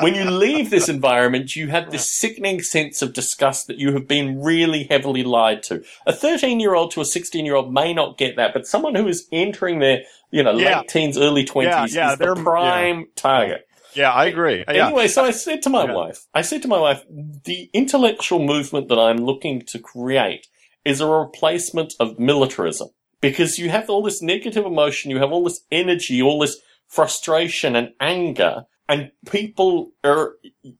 When 0.00 0.14
you 0.14 0.24
leave 0.24 0.70
this 0.70 0.88
environment, 0.88 1.54
you 1.54 1.68
have 1.68 1.90
this 1.90 2.10
sickening 2.10 2.62
sense 2.62 3.00
of 3.00 3.12
disgust 3.12 3.68
that 3.68 3.78
you 3.78 3.92
have 3.92 4.08
been 4.08 4.42
really 4.42 4.84
heavily 4.84 5.22
lied 5.22 5.62
to. 5.64 5.84
A 6.06 6.12
13 6.12 6.58
year 6.58 6.74
old 6.74 6.90
to 6.92 7.00
a 7.00 7.04
16 7.04 7.46
year 7.46 7.54
old 7.54 7.72
may 7.72 7.94
not 7.94 8.18
get 8.18 8.36
that, 8.36 8.52
but 8.52 8.66
someone 8.66 8.96
who 8.96 9.06
is 9.06 9.28
entering 9.30 9.78
their, 9.78 10.02
you 10.32 10.42
know, 10.42 10.56
yeah. 10.56 10.78
late 10.78 10.88
teens, 10.88 11.16
early 11.16 11.44
20s 11.44 11.64
yeah, 11.64 11.86
yeah, 11.90 12.12
is 12.12 12.18
the 12.18 12.34
prime 12.34 13.06
target. 13.14 13.68
Yeah, 13.94 14.12
I 14.12 14.26
agree. 14.26 14.64
Anyway, 14.68 15.08
so 15.08 15.24
I 15.24 15.32
said 15.32 15.62
to 15.62 15.70
my 15.70 15.92
wife, 15.92 16.26
I 16.32 16.42
said 16.42 16.62
to 16.62 16.68
my 16.68 16.78
wife, 16.78 17.04
the 17.08 17.68
intellectual 17.72 18.38
movement 18.38 18.88
that 18.88 18.98
I'm 18.98 19.18
looking 19.18 19.62
to 19.62 19.78
create 19.78 20.46
is 20.84 21.00
a 21.00 21.06
replacement 21.06 21.94
of 22.00 22.18
militarism. 22.18 22.88
Because 23.20 23.58
you 23.58 23.68
have 23.68 23.90
all 23.90 24.02
this 24.02 24.22
negative 24.22 24.64
emotion, 24.64 25.10
you 25.10 25.18
have 25.18 25.30
all 25.30 25.44
this 25.44 25.60
energy, 25.70 26.22
all 26.22 26.38
this 26.38 26.56
frustration 26.86 27.76
and 27.76 27.92
anger, 28.00 28.64
and 28.90 29.12
people 29.30 29.92
are, 30.02 30.34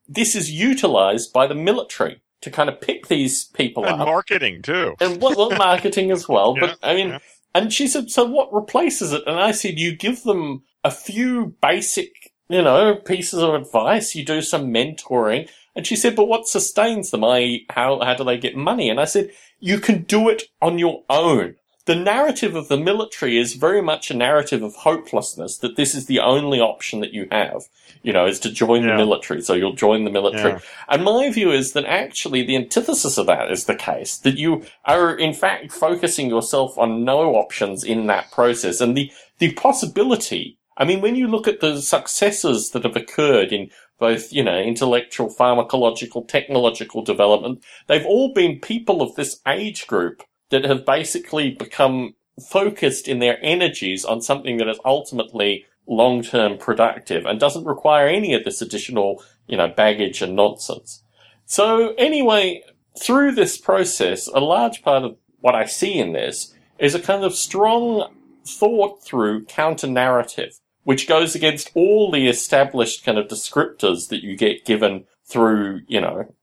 this 0.08 0.34
is 0.34 0.50
utilized 0.50 1.32
by 1.32 1.46
the 1.46 1.54
military 1.54 2.20
to 2.40 2.50
kind 2.50 2.68
of 2.68 2.80
pick 2.80 3.06
these 3.06 3.44
people 3.44 3.84
up. 3.84 3.92
and 3.92 4.02
up. 4.02 4.08
marketing 4.08 4.62
too. 4.62 4.94
And 5.00 5.22
well, 5.22 5.36
well 5.36 5.50
marketing 5.56 6.10
as 6.10 6.28
well. 6.28 6.54
yeah, 6.56 6.66
but 6.66 6.78
I 6.82 6.94
mean, 6.94 7.08
yeah. 7.10 7.18
and 7.54 7.72
she 7.72 7.86
said, 7.86 8.10
so 8.10 8.24
what 8.24 8.52
replaces 8.52 9.12
it? 9.12 9.22
And 9.28 9.38
I 9.38 9.52
said, 9.52 9.78
you 9.78 9.94
give 9.94 10.24
them 10.24 10.64
a 10.82 10.90
few 10.90 11.54
basic, 11.62 12.32
you 12.48 12.62
know, 12.62 12.96
pieces 12.96 13.40
of 13.40 13.54
advice, 13.54 14.16
you 14.16 14.24
do 14.24 14.42
some 14.42 14.72
mentoring. 14.74 15.48
And 15.76 15.86
she 15.86 15.94
said, 15.94 16.16
but 16.16 16.26
what 16.26 16.48
sustains 16.48 17.12
them? 17.12 17.22
I, 17.22 17.60
how, 17.70 18.00
how 18.00 18.14
do 18.14 18.24
they 18.24 18.38
get 18.38 18.56
money? 18.56 18.90
And 18.90 18.98
I 18.98 19.04
said, 19.04 19.30
you 19.60 19.78
can 19.78 20.02
do 20.02 20.28
it 20.28 20.44
on 20.60 20.78
your 20.78 21.04
own. 21.08 21.56
The 21.86 21.94
narrative 21.96 22.54
of 22.54 22.68
the 22.68 22.76
military 22.76 23.38
is 23.38 23.54
very 23.54 23.82
much 23.82 24.10
a 24.10 24.14
narrative 24.14 24.62
of 24.62 24.74
hopelessness, 24.76 25.58
that 25.58 25.76
this 25.76 25.94
is 25.94 26.06
the 26.06 26.20
only 26.20 26.60
option 26.60 27.00
that 27.00 27.12
you 27.12 27.26
have, 27.32 27.62
you 28.02 28.12
know, 28.12 28.26
is 28.26 28.38
to 28.40 28.50
join 28.50 28.84
yeah. 28.84 28.90
the 28.90 28.96
military. 28.96 29.42
So 29.42 29.54
you'll 29.54 29.72
join 29.72 30.04
the 30.04 30.10
military. 30.10 30.52
Yeah. 30.52 30.60
And 30.88 31.04
my 31.04 31.30
view 31.30 31.50
is 31.50 31.72
that 31.72 31.86
actually 31.86 32.44
the 32.44 32.56
antithesis 32.56 33.18
of 33.18 33.26
that 33.26 33.50
is 33.50 33.64
the 33.64 33.74
case, 33.74 34.18
that 34.18 34.36
you 34.36 34.64
are 34.84 35.16
in 35.16 35.32
fact 35.32 35.72
focusing 35.72 36.28
yourself 36.28 36.78
on 36.78 37.04
no 37.04 37.34
options 37.34 37.82
in 37.82 38.06
that 38.06 38.30
process. 38.30 38.80
And 38.80 38.96
the, 38.96 39.10
the 39.38 39.52
possibility 39.54 40.58
I 40.76 40.84
mean, 40.86 41.02
when 41.02 41.14
you 41.14 41.28
look 41.28 41.46
at 41.46 41.60
the 41.60 41.82
successes 41.82 42.70
that 42.70 42.84
have 42.84 42.96
occurred 42.96 43.52
in 43.52 43.70
both, 44.00 44.32
you 44.32 44.42
know, 44.42 44.58
intellectual, 44.58 45.32
pharmacological, 45.32 46.26
technological 46.26 47.02
development, 47.02 47.62
they've 47.86 48.06
all 48.06 48.32
been 48.32 48.58
people 48.58 49.02
of 49.02 49.14
this 49.14 49.40
age 49.46 49.86
group 49.86 50.22
that 50.48 50.64
have 50.64 50.84
basically 50.84 51.50
become 51.50 52.14
focused 52.48 53.06
in 53.06 53.18
their 53.18 53.38
energies 53.42 54.04
on 54.04 54.22
something 54.22 54.56
that 54.56 54.68
is 54.68 54.80
ultimately 54.84 55.66
long-term 55.86 56.56
productive 56.58 57.26
and 57.26 57.38
doesn't 57.38 57.64
require 57.64 58.08
any 58.08 58.32
of 58.32 58.44
this 58.44 58.62
additional, 58.62 59.22
you 59.46 59.56
know, 59.56 59.68
baggage 59.68 60.22
and 60.22 60.34
nonsense. 60.34 61.04
So 61.44 61.94
anyway, 61.94 62.62
through 62.98 63.32
this 63.32 63.58
process, 63.58 64.26
a 64.28 64.40
large 64.40 64.82
part 64.82 65.04
of 65.04 65.16
what 65.40 65.54
I 65.54 65.66
see 65.66 65.98
in 65.98 66.12
this 66.12 66.54
is 66.78 66.94
a 66.94 67.00
kind 67.00 67.24
of 67.24 67.34
strong 67.34 68.14
thought 68.46 69.02
through 69.04 69.44
counter 69.44 69.86
narrative 69.86 70.58
which 70.84 71.08
goes 71.08 71.34
against 71.34 71.70
all 71.74 72.10
the 72.10 72.28
established 72.28 73.04
kind 73.04 73.18
of 73.18 73.28
descriptors 73.28 74.08
that 74.08 74.22
you 74.22 74.36
get 74.36 74.64
given 74.64 75.04
through, 75.26 75.82
you 75.86 76.00
know, 76.00 76.34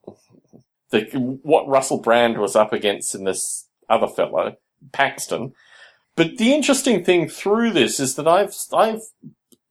the, 0.92 1.02
what 1.44 1.68
Russell 1.68 2.00
Brand 2.00 2.38
was 2.38 2.56
up 2.56 2.72
against 2.72 3.16
in 3.16 3.24
this 3.24 3.68
other 3.90 4.08
fellow, 4.08 4.56
Paxman. 4.92 5.54
But 6.16 6.38
the 6.38 6.54
interesting 6.54 7.04
thing 7.04 7.30
through 7.30 7.72
this 7.72 8.00
is 8.00 8.16
that 8.16 8.28
I've, 8.28 8.56
I've 8.74 9.02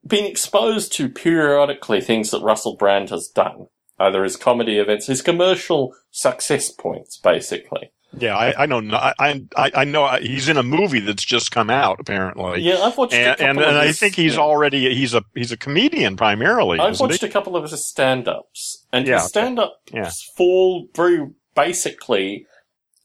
been 0.05 0.25
exposed 0.25 0.93
to 0.93 1.09
periodically 1.09 2.01
things 2.01 2.31
that 2.31 2.41
Russell 2.41 2.75
Brand 2.75 3.09
has 3.09 3.27
done. 3.27 3.67
Uh, 3.99 4.05
Either 4.07 4.23
his 4.23 4.37
comedy 4.37 4.77
events, 4.77 5.07
his 5.07 5.21
commercial 5.21 5.93
success 6.11 6.69
points, 6.71 7.17
basically. 7.17 7.91
Yeah, 8.19 8.35
I, 8.35 8.63
I 8.63 8.65
know. 8.65 8.81
I, 8.95 9.13
I 9.55 9.71
I 9.73 9.83
know 9.83 10.07
he's 10.21 10.49
in 10.49 10.57
a 10.57 10.63
movie 10.63 10.99
that's 10.99 11.23
just 11.23 11.51
come 11.51 11.69
out. 11.69 11.99
Apparently, 11.99 12.61
yeah, 12.61 12.79
I've 12.79 12.97
watched 12.97 13.13
and, 13.13 13.39
and, 13.39 13.59
and 13.59 13.77
I 13.77 13.91
think 13.91 14.15
he's 14.15 14.35
yeah. 14.35 14.41
already 14.41 14.93
he's 14.93 15.13
a 15.13 15.23
he's 15.35 15.51
a 15.51 15.57
comedian 15.57 16.17
primarily. 16.17 16.79
I've 16.79 16.99
watched 16.99 17.21
he? 17.21 17.27
a 17.27 17.31
couple 17.31 17.55
of 17.55 17.69
his 17.69 17.85
stand-ups, 17.85 18.85
and 18.91 19.07
yeah, 19.07 19.19
his 19.19 19.29
stand-ups 19.29 19.91
yeah. 19.93 20.09
fall 20.35 20.87
very 20.95 21.29
basically 21.55 22.45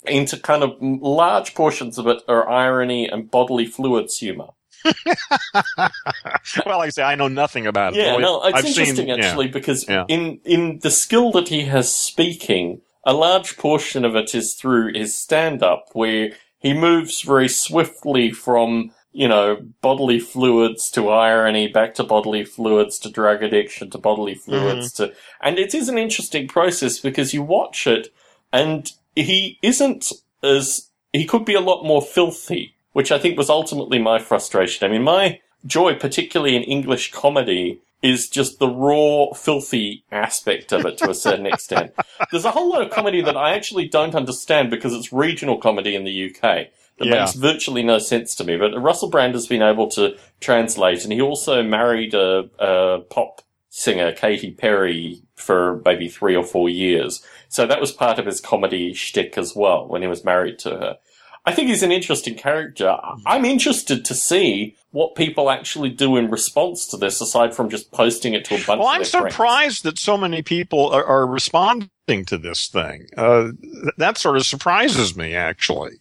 into 0.04 0.36
kind 0.36 0.62
of 0.62 0.72
large 0.80 1.54
portions 1.54 1.98
of 1.98 2.06
it 2.06 2.22
are 2.28 2.48
irony 2.48 3.08
and 3.08 3.30
bodily 3.30 3.66
fluids 3.66 4.18
humor. 4.18 4.48
well, 4.84 6.78
like 6.78 6.86
I 6.86 6.90
say, 6.90 7.02
I 7.02 7.14
know 7.14 7.28
nothing 7.28 7.66
about 7.66 7.94
it. 7.94 7.98
Yeah, 7.98 8.16
no, 8.16 8.42
it's 8.44 8.56
I've 8.56 8.64
interesting 8.64 9.06
seen, 9.06 9.10
actually 9.10 9.48
because 9.48 9.84
in 9.84 10.40
in 10.44 10.80
the 10.82 10.90
skill 10.90 11.30
that 11.32 11.48
he 11.48 11.62
has 11.62 11.94
speaking 11.94 12.80
a 13.04 13.12
large 13.12 13.56
portion 13.56 14.04
of 14.04 14.14
it 14.14 14.34
is 14.34 14.54
through 14.54 14.92
his 14.92 15.16
stand 15.16 15.62
up 15.62 15.88
where 15.92 16.32
he 16.58 16.72
moves 16.72 17.22
very 17.22 17.48
swiftly 17.48 18.30
from, 18.30 18.92
you 19.12 19.26
know, 19.26 19.58
bodily 19.80 20.20
fluids 20.20 20.90
to 20.92 21.08
irony, 21.08 21.66
back 21.66 21.94
to 21.96 22.04
bodily 22.04 22.44
fluids 22.44 22.98
to 23.00 23.10
drug 23.10 23.42
addiction 23.42 23.90
to 23.90 23.98
bodily 23.98 24.34
fluids 24.34 24.92
mm-hmm. 24.92 25.10
to, 25.10 25.16
and 25.40 25.58
it 25.58 25.74
is 25.74 25.88
an 25.88 25.98
interesting 25.98 26.46
process 26.46 27.00
because 27.00 27.34
you 27.34 27.42
watch 27.42 27.86
it 27.86 28.12
and 28.52 28.92
he 29.16 29.58
isn't 29.62 30.12
as, 30.42 30.88
he 31.12 31.24
could 31.24 31.44
be 31.44 31.54
a 31.54 31.60
lot 31.60 31.84
more 31.84 32.00
filthy, 32.00 32.74
which 32.92 33.10
I 33.10 33.18
think 33.18 33.36
was 33.36 33.50
ultimately 33.50 33.98
my 33.98 34.18
frustration. 34.18 34.86
I 34.86 34.92
mean, 34.92 35.02
my 35.02 35.40
joy, 35.66 35.94
particularly 35.94 36.56
in 36.56 36.62
English 36.62 37.10
comedy, 37.10 37.80
is 38.02 38.28
just 38.28 38.58
the 38.58 38.68
raw, 38.68 39.32
filthy 39.32 40.04
aspect 40.10 40.72
of 40.72 40.84
it 40.84 40.98
to 40.98 41.10
a 41.10 41.14
certain 41.14 41.46
extent. 41.46 41.92
There's 42.30 42.44
a 42.44 42.50
whole 42.50 42.70
lot 42.70 42.82
of 42.82 42.90
comedy 42.90 43.22
that 43.22 43.36
I 43.36 43.54
actually 43.54 43.88
don't 43.88 44.14
understand 44.14 44.70
because 44.70 44.92
it's 44.92 45.12
regional 45.12 45.58
comedy 45.58 45.94
in 45.94 46.04
the 46.04 46.30
UK 46.30 46.68
that 46.98 47.06
yeah. 47.06 47.20
makes 47.20 47.34
virtually 47.34 47.82
no 47.82 47.98
sense 47.98 48.34
to 48.36 48.44
me. 48.44 48.56
But 48.56 48.80
Russell 48.80 49.08
Brand 49.08 49.34
has 49.34 49.46
been 49.46 49.62
able 49.62 49.88
to 49.90 50.16
translate, 50.40 51.04
and 51.04 51.12
he 51.12 51.20
also 51.20 51.62
married 51.62 52.14
a, 52.14 52.48
a 52.58 53.00
pop 53.08 53.42
singer, 53.70 54.12
Katy 54.12 54.52
Perry, 54.52 55.22
for 55.34 55.80
maybe 55.84 56.08
three 56.08 56.36
or 56.36 56.44
four 56.44 56.68
years. 56.68 57.24
So 57.48 57.66
that 57.66 57.80
was 57.80 57.92
part 57.92 58.18
of 58.18 58.26
his 58.26 58.40
comedy 58.40 58.92
shtick 58.92 59.38
as 59.38 59.54
well 59.56 59.88
when 59.88 60.02
he 60.02 60.08
was 60.08 60.24
married 60.24 60.58
to 60.60 60.70
her. 60.70 60.98
I 61.44 61.52
think 61.52 61.68
he's 61.68 61.82
an 61.82 61.90
interesting 61.90 62.36
character. 62.36 62.96
I'm 63.26 63.44
interested 63.44 64.04
to 64.04 64.14
see 64.14 64.76
what 64.92 65.16
people 65.16 65.50
actually 65.50 65.90
do 65.90 66.16
in 66.16 66.30
response 66.30 66.86
to 66.88 66.96
this, 66.96 67.20
aside 67.20 67.52
from 67.54 67.68
just 67.68 67.90
posting 67.90 68.34
it 68.34 68.44
to 68.44 68.54
a 68.54 68.58
bunch. 68.58 68.78
Well, 68.78 68.86
I'm 68.86 69.04
surprised 69.04 69.82
friends. 69.82 69.82
that 69.82 69.98
so 69.98 70.16
many 70.16 70.42
people 70.42 70.90
are, 70.90 71.04
are 71.04 71.26
responding 71.26 71.90
to 72.26 72.38
this 72.38 72.68
thing. 72.68 73.08
Uh, 73.16 73.48
that 73.96 74.18
sort 74.18 74.36
of 74.36 74.46
surprises 74.46 75.16
me, 75.16 75.34
actually. 75.34 75.98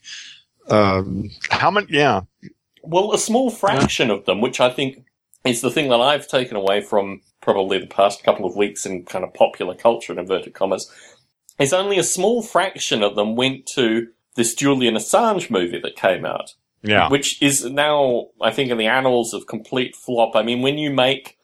Um, 0.67 1.31
how 1.49 1.71
many? 1.71 1.87
Yeah. 1.89 2.21
Well, 2.83 3.13
a 3.13 3.17
small 3.17 3.49
fraction 3.49 4.09
yeah. 4.09 4.15
of 4.15 4.25
them, 4.25 4.41
which 4.41 4.59
I 4.59 4.69
think 4.69 5.05
is 5.43 5.61
the 5.61 5.71
thing 5.71 5.89
that 5.89 6.01
I've 6.01 6.27
taken 6.27 6.55
away 6.55 6.81
from 6.81 7.21
probably 7.41 7.79
the 7.79 7.87
past 7.87 8.23
couple 8.23 8.45
of 8.45 8.55
weeks 8.55 8.85
in 8.85 9.05
kind 9.05 9.23
of 9.23 9.33
popular 9.33 9.73
culture, 9.73 10.13
in 10.13 10.19
inverted 10.19 10.53
commas, 10.53 10.91
is 11.57 11.73
only 11.73 11.97
a 11.97 12.03
small 12.03 12.43
fraction 12.43 13.01
of 13.01 13.15
them 13.15 13.35
went 13.35 13.65
to 13.73 14.09
this 14.35 14.53
Julian 14.53 14.95
Assange 14.95 15.49
movie 15.49 15.79
that 15.79 15.95
came 15.95 16.25
out. 16.25 16.53
Yeah. 16.83 17.09
Which 17.09 17.41
is 17.41 17.65
now, 17.65 18.27
I 18.41 18.51
think, 18.51 18.71
in 18.71 18.77
the 18.77 18.87
annals 18.87 19.33
of 19.33 19.45
complete 19.45 19.95
flop. 19.95 20.35
I 20.35 20.41
mean, 20.41 20.61
when 20.61 20.77
you 20.77 20.91
make 20.91 21.37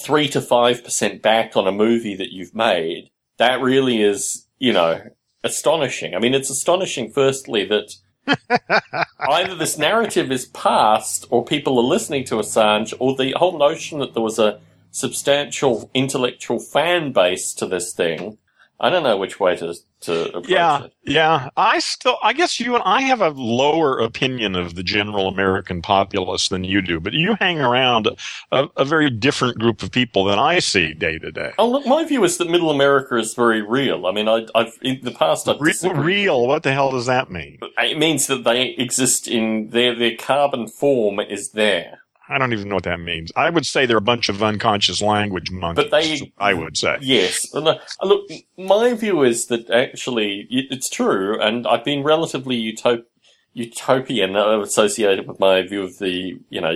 three 0.00 0.28
to 0.28 0.40
five 0.40 0.82
percent 0.82 1.20
back 1.20 1.56
on 1.56 1.66
a 1.66 1.72
movie 1.72 2.16
that 2.16 2.32
you've 2.32 2.54
made, 2.54 3.10
that 3.36 3.60
really 3.60 4.00
is, 4.02 4.46
you 4.58 4.72
know, 4.72 5.02
astonishing. 5.44 6.14
I 6.14 6.18
mean, 6.18 6.32
it's 6.32 6.48
astonishing, 6.48 7.12
firstly, 7.12 7.66
that 7.66 7.94
either 9.20 9.54
this 9.54 9.76
narrative 9.76 10.30
is 10.30 10.46
past 10.46 11.26
or 11.30 11.44
people 11.44 11.78
are 11.78 11.84
listening 11.84 12.24
to 12.24 12.36
Assange 12.36 12.94
or 12.98 13.16
the 13.16 13.34
whole 13.36 13.58
notion 13.58 13.98
that 13.98 14.14
there 14.14 14.22
was 14.22 14.38
a 14.38 14.60
substantial 14.90 15.90
intellectual 15.94 16.58
fan 16.58 17.12
base 17.12 17.54
to 17.54 17.66
this 17.66 17.92
thing 17.92 18.38
I 18.82 18.88
don't 18.88 19.02
know 19.02 19.18
which 19.18 19.38
way 19.38 19.56
to 19.56 19.74
to 20.02 20.28
approach 20.28 20.48
yeah, 20.48 20.84
it. 20.84 20.92
Yeah, 21.02 21.50
I 21.58 21.80
still, 21.80 22.16
I 22.22 22.32
guess 22.32 22.58
you 22.58 22.74
and 22.74 22.82
I 22.86 23.02
have 23.02 23.20
a 23.20 23.28
lower 23.28 23.98
opinion 23.98 24.56
of 24.56 24.74
the 24.74 24.82
general 24.82 25.28
American 25.28 25.82
populace 25.82 26.48
than 26.48 26.64
you 26.64 26.80
do, 26.80 26.98
but 26.98 27.12
you 27.12 27.36
hang 27.38 27.60
around 27.60 28.08
a, 28.50 28.68
a 28.78 28.84
very 28.86 29.10
different 29.10 29.58
group 29.58 29.82
of 29.82 29.92
people 29.92 30.24
than 30.24 30.38
I 30.38 30.58
see 30.60 30.94
day 30.94 31.18
to 31.18 31.30
day. 31.30 31.52
Oh, 31.58 31.68
look, 31.68 31.86
my 31.86 32.04
view 32.04 32.24
is 32.24 32.38
that 32.38 32.48
Middle 32.48 32.70
America 32.70 33.16
is 33.16 33.34
very 33.34 33.60
real. 33.60 34.06
I 34.06 34.12
mean, 34.12 34.28
I, 34.28 34.46
have 34.54 34.72
in 34.80 35.00
the 35.02 35.10
past 35.10 35.46
I've 35.46 35.60
Re- 35.60 35.74
real. 35.92 36.46
What 36.46 36.62
the 36.62 36.72
hell 36.72 36.90
does 36.90 37.06
that 37.06 37.30
mean? 37.30 37.58
It 37.76 37.98
means 37.98 38.26
that 38.28 38.44
they 38.44 38.68
exist 38.70 39.28
in 39.28 39.68
their 39.68 39.94
their 39.94 40.16
carbon 40.16 40.66
form 40.66 41.20
is 41.20 41.50
there. 41.50 41.98
I 42.30 42.38
don't 42.38 42.52
even 42.52 42.68
know 42.68 42.76
what 42.76 42.84
that 42.84 43.00
means. 43.00 43.32
I 43.34 43.50
would 43.50 43.66
say 43.66 43.86
they're 43.86 43.96
a 43.96 44.00
bunch 44.00 44.28
of 44.28 44.40
unconscious 44.40 45.02
language 45.02 45.50
monkeys. 45.50 45.84
But 45.84 45.90
they, 45.90 46.32
I 46.38 46.54
would 46.54 46.76
say, 46.76 46.98
yes. 47.00 47.52
Uh, 47.52 47.74
look, 48.02 48.30
my 48.56 48.94
view 48.94 49.24
is 49.24 49.46
that 49.46 49.68
actually 49.68 50.46
it's 50.48 50.88
true, 50.88 51.40
and 51.40 51.66
I've 51.66 51.84
been 51.84 52.04
relatively 52.04 52.56
utop- 52.56 53.04
utopian 53.52 54.36
associated 54.36 55.26
with 55.26 55.40
my 55.40 55.62
view 55.62 55.82
of 55.82 55.98
the 55.98 56.38
you 56.48 56.60
know 56.60 56.74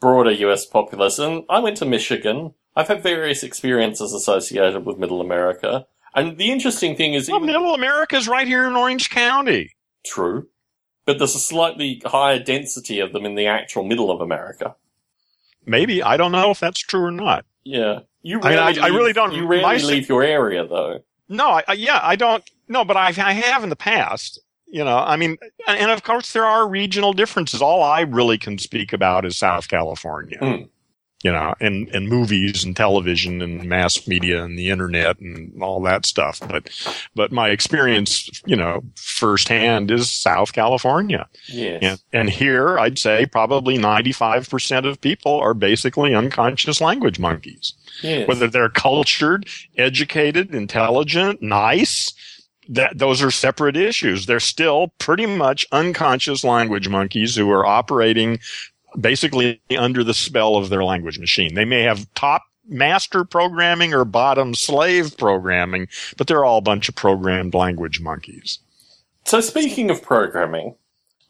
broader 0.00 0.30
U.S. 0.30 0.64
populace. 0.64 1.18
And 1.18 1.42
I 1.50 1.58
went 1.58 1.76
to 1.78 1.84
Michigan. 1.84 2.54
I've 2.76 2.88
had 2.88 3.02
various 3.02 3.42
experiences 3.42 4.12
associated 4.12 4.86
with 4.86 4.98
Middle 4.98 5.20
America, 5.20 5.86
and 6.14 6.38
the 6.38 6.52
interesting 6.52 6.94
thing 6.94 7.14
is, 7.14 7.28
well, 7.28 7.40
Middle 7.40 7.74
America 7.74 8.14
is 8.14 8.28
right 8.28 8.46
here 8.46 8.64
in 8.68 8.76
Orange 8.76 9.10
County. 9.10 9.72
True 10.06 10.46
but 11.08 11.16
there's 11.16 11.34
a 11.34 11.40
slightly 11.40 12.02
higher 12.04 12.38
density 12.38 13.00
of 13.00 13.14
them 13.14 13.24
in 13.24 13.34
the 13.34 13.46
actual 13.46 13.82
middle 13.82 14.10
of 14.10 14.20
America. 14.20 14.76
Maybe 15.64 16.02
I 16.02 16.18
don't 16.18 16.32
know 16.32 16.50
if 16.50 16.60
that's 16.60 16.80
true 16.80 17.02
or 17.02 17.10
not. 17.10 17.46
Yeah, 17.64 18.00
you. 18.20 18.38
Rarely 18.40 18.46
I, 18.46 18.50
mean, 18.50 18.58
I, 18.58 18.68
leave, 18.72 18.82
I 18.82 18.96
really 18.96 19.12
don't. 19.14 19.32
You 19.32 19.46
rarely 19.46 19.82
leave 19.84 20.06
your 20.10 20.22
area, 20.22 20.66
though. 20.66 21.02
No, 21.30 21.48
I, 21.48 21.64
I, 21.66 21.72
yeah, 21.72 22.00
I 22.02 22.14
don't. 22.14 22.44
No, 22.68 22.84
but 22.84 22.98
I, 22.98 23.06
I 23.06 23.32
have 23.32 23.62
in 23.62 23.70
the 23.70 23.76
past. 23.76 24.38
You 24.66 24.84
know, 24.84 24.98
I 24.98 25.16
mean, 25.16 25.38
and 25.66 25.90
of 25.90 26.02
course 26.02 26.34
there 26.34 26.44
are 26.44 26.68
regional 26.68 27.14
differences. 27.14 27.62
All 27.62 27.82
I 27.82 28.02
really 28.02 28.36
can 28.36 28.58
speak 28.58 28.92
about 28.92 29.24
is 29.24 29.34
South 29.34 29.66
California. 29.66 30.38
Mm 30.38 30.68
you 31.28 31.34
know, 31.34 31.54
and, 31.60 31.88
and 31.88 32.08
movies 32.08 32.64
and 32.64 32.74
television 32.74 33.42
and 33.42 33.64
mass 33.64 34.08
media 34.08 34.42
and 34.42 34.58
the 34.58 34.70
internet 34.70 35.20
and 35.20 35.62
all 35.62 35.82
that 35.82 36.06
stuff. 36.06 36.40
But, 36.48 36.70
but 37.14 37.30
my 37.30 37.50
experience, 37.50 38.30
you 38.46 38.56
know, 38.56 38.82
firsthand 38.94 39.90
is 39.90 40.10
South 40.10 40.54
California. 40.54 41.28
Yes. 41.46 41.82
And, 41.82 42.00
and 42.14 42.30
here 42.30 42.78
I'd 42.78 42.98
say 42.98 43.26
probably 43.26 43.76
95% 43.76 44.88
of 44.88 45.02
people 45.02 45.38
are 45.38 45.52
basically 45.52 46.14
unconscious 46.14 46.80
language 46.80 47.18
monkeys. 47.18 47.74
Yes. 48.02 48.26
Whether 48.26 48.48
they're 48.48 48.70
cultured, 48.70 49.46
educated, 49.76 50.54
intelligent, 50.54 51.42
nice, 51.42 52.10
that 52.70 52.96
those 52.96 53.22
are 53.22 53.30
separate 53.30 53.76
issues. 53.76 54.24
They're 54.24 54.40
still 54.40 54.94
pretty 54.98 55.26
much 55.26 55.66
unconscious 55.72 56.42
language 56.42 56.88
monkeys 56.88 57.36
who 57.36 57.50
are 57.50 57.66
operating 57.66 58.38
basically 58.98 59.60
under 59.76 60.02
the 60.04 60.14
spell 60.14 60.56
of 60.56 60.68
their 60.68 60.84
language 60.84 61.18
machine. 61.18 61.54
They 61.54 61.64
may 61.64 61.82
have 61.82 62.12
top 62.14 62.42
master 62.68 63.24
programming 63.24 63.94
or 63.94 64.04
bottom 64.04 64.54
slave 64.54 65.16
programming, 65.16 65.88
but 66.16 66.26
they're 66.26 66.44
all 66.44 66.58
a 66.58 66.62
bunch 66.62 66.88
of 66.88 66.94
programmed 66.94 67.54
language 67.54 68.00
monkeys. 68.00 68.58
So 69.24 69.40
speaking 69.40 69.90
of 69.90 70.02
programming, 70.02 70.76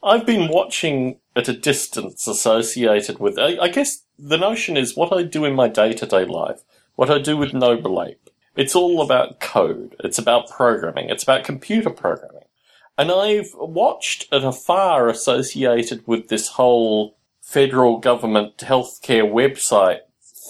I've 0.03 0.27
been 0.27 0.49
watching 0.49 1.19
at 1.35 1.49
a 1.49 1.53
distance 1.53 2.27
associated 2.27 3.19
with, 3.19 3.39
I, 3.39 3.59
I 3.59 3.69
guess 3.69 4.03
the 4.19 4.39
notion 4.39 4.77
is 4.77 4.97
what 4.97 5.13
I 5.13 5.23
do 5.23 5.45
in 5.45 5.55
my 5.55 5.69
day 5.69 5.93
to 5.93 6.07
day 6.07 6.25
life, 6.25 6.63
what 6.97 7.11
I 7.11 7.19
do 7.19 7.37
with 7.37 7.53
Noble 7.53 8.03
Ape. 8.03 8.31
It's 8.57 8.75
all 8.75 9.03
about 9.03 9.39
code. 9.39 9.95
It's 10.03 10.19
about 10.19 10.49
programming. 10.49 11.11
It's 11.11 11.23
about 11.23 11.45
computer 11.45 11.91
programming. 11.91 12.43
And 12.97 13.13
I've 13.13 13.51
watched 13.55 14.27
at 14.33 14.43
afar 14.43 15.09
associated 15.09 16.05
with 16.07 16.29
this 16.29 16.49
whole 16.49 17.18
federal 17.49 17.97
government 17.97 18.59
healthcare 18.59 19.25
website 19.25 20.01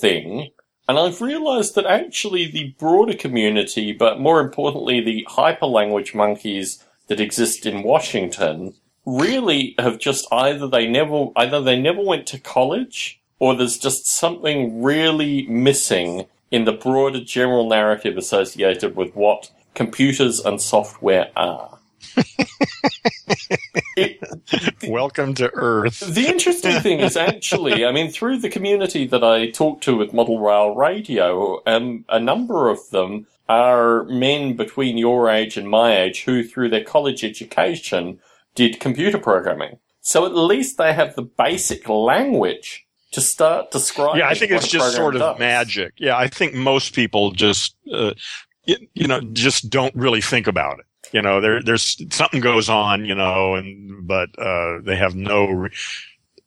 thing. 0.01 0.51
And 0.89 0.99
I've 0.99 1.21
realized 1.21 1.77
that 1.77 1.87
actually 1.87 2.51
the 2.51 2.75
broader 2.77 3.15
community, 3.15 3.93
but 3.93 4.19
more 4.19 4.41
importantly, 4.41 5.01
the 5.01 5.25
hyperlanguage 5.31 6.13
monkeys 6.13 6.83
that 7.07 7.21
exist 7.21 7.67
in 7.67 7.85
Washington 7.85 8.75
really 9.07 9.77
have 9.79 10.01
just 10.01 10.27
either 10.33 10.67
they 10.67 10.89
never, 10.89 11.29
either 11.37 11.61
they 11.61 11.79
never 11.79 12.03
went 12.03 12.27
to 12.29 12.41
college 12.41 13.21
or 13.39 13.55
there's 13.55 13.79
just 13.79 14.09
something 14.09 14.83
really 14.83 15.47
missing 15.47 16.27
in 16.51 16.65
the 16.65 16.73
broader 16.73 17.23
general 17.23 17.69
narrative 17.69 18.17
associated 18.17 18.97
with 18.97 19.15
what 19.15 19.53
computers 19.75 20.41
and 20.41 20.61
software 20.61 21.31
are. 21.37 21.78
Welcome 24.89 25.35
to 25.35 25.51
Earth. 25.55 26.01
The 26.01 26.27
interesting 26.27 26.81
thing 26.81 27.01
is 27.01 27.17
actually, 27.17 27.85
I 27.85 27.93
mean, 27.93 28.11
through 28.11 28.39
the 28.39 28.49
community 28.49 29.07
that 29.07 29.25
I 29.25 29.51
talk 29.51 29.81
to 29.83 29.97
with 29.97 30.13
Model 30.13 30.41
Rail 30.41 30.75
Radio, 30.75 31.61
um, 31.67 32.05
a 32.09 32.21
number 32.21 32.69
of 32.69 32.79
them 32.91 33.27
are 33.49 34.05
men 34.05 34.57
between 34.57 34.99
your 34.99 35.31
age 35.31 35.57
and 35.57 35.69
my 35.69 35.97
age 35.97 36.25
who, 36.25 36.45
through 36.45 36.69
their 36.69 36.85
college 36.85 37.25
education, 37.25 38.21
did 38.55 38.81
computer 38.81 39.19
programming. 39.19 39.79
So 40.01 40.27
at 40.27 40.35
least 40.35 40.79
they 40.79 40.93
have 40.93 41.17
the 41.17 41.23
basic 41.23 41.89
language 41.89 42.87
to 43.13 43.21
start 43.21 43.71
describing. 43.71 44.21
Yeah, 44.21 44.29
I 44.29 44.35
think 44.35 44.53
it's 44.53 44.69
just 44.69 44.95
sort 44.95 45.15
of 45.15 45.21
does. 45.21 45.39
magic. 45.39 45.95
Yeah, 45.99 46.17
I 46.17 46.29
think 46.29 46.55
most 46.55 46.95
people 46.95 47.33
just, 47.33 47.75
uh, 47.93 48.13
you, 48.65 48.77
you 48.95 49.07
know, 49.07 49.21
just 49.33 49.71
don't 49.71 49.95
really 49.95 50.21
think 50.21 50.47
about 50.47 50.79
it 50.79 50.85
you 51.13 51.23
know, 51.23 51.41
there, 51.41 51.63
there's 51.63 51.97
something 52.11 52.41
goes 52.41 52.69
on, 52.69 53.05
you 53.05 53.15
know, 53.15 53.55
and, 53.55 54.07
but, 54.07 54.31
uh, 54.39 54.81
they 54.83 54.97
have 54.97 55.15
no, 55.15 55.47
re- 55.47 55.71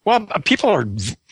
well, 0.05 0.25
people 0.45 0.69
are 0.69 0.85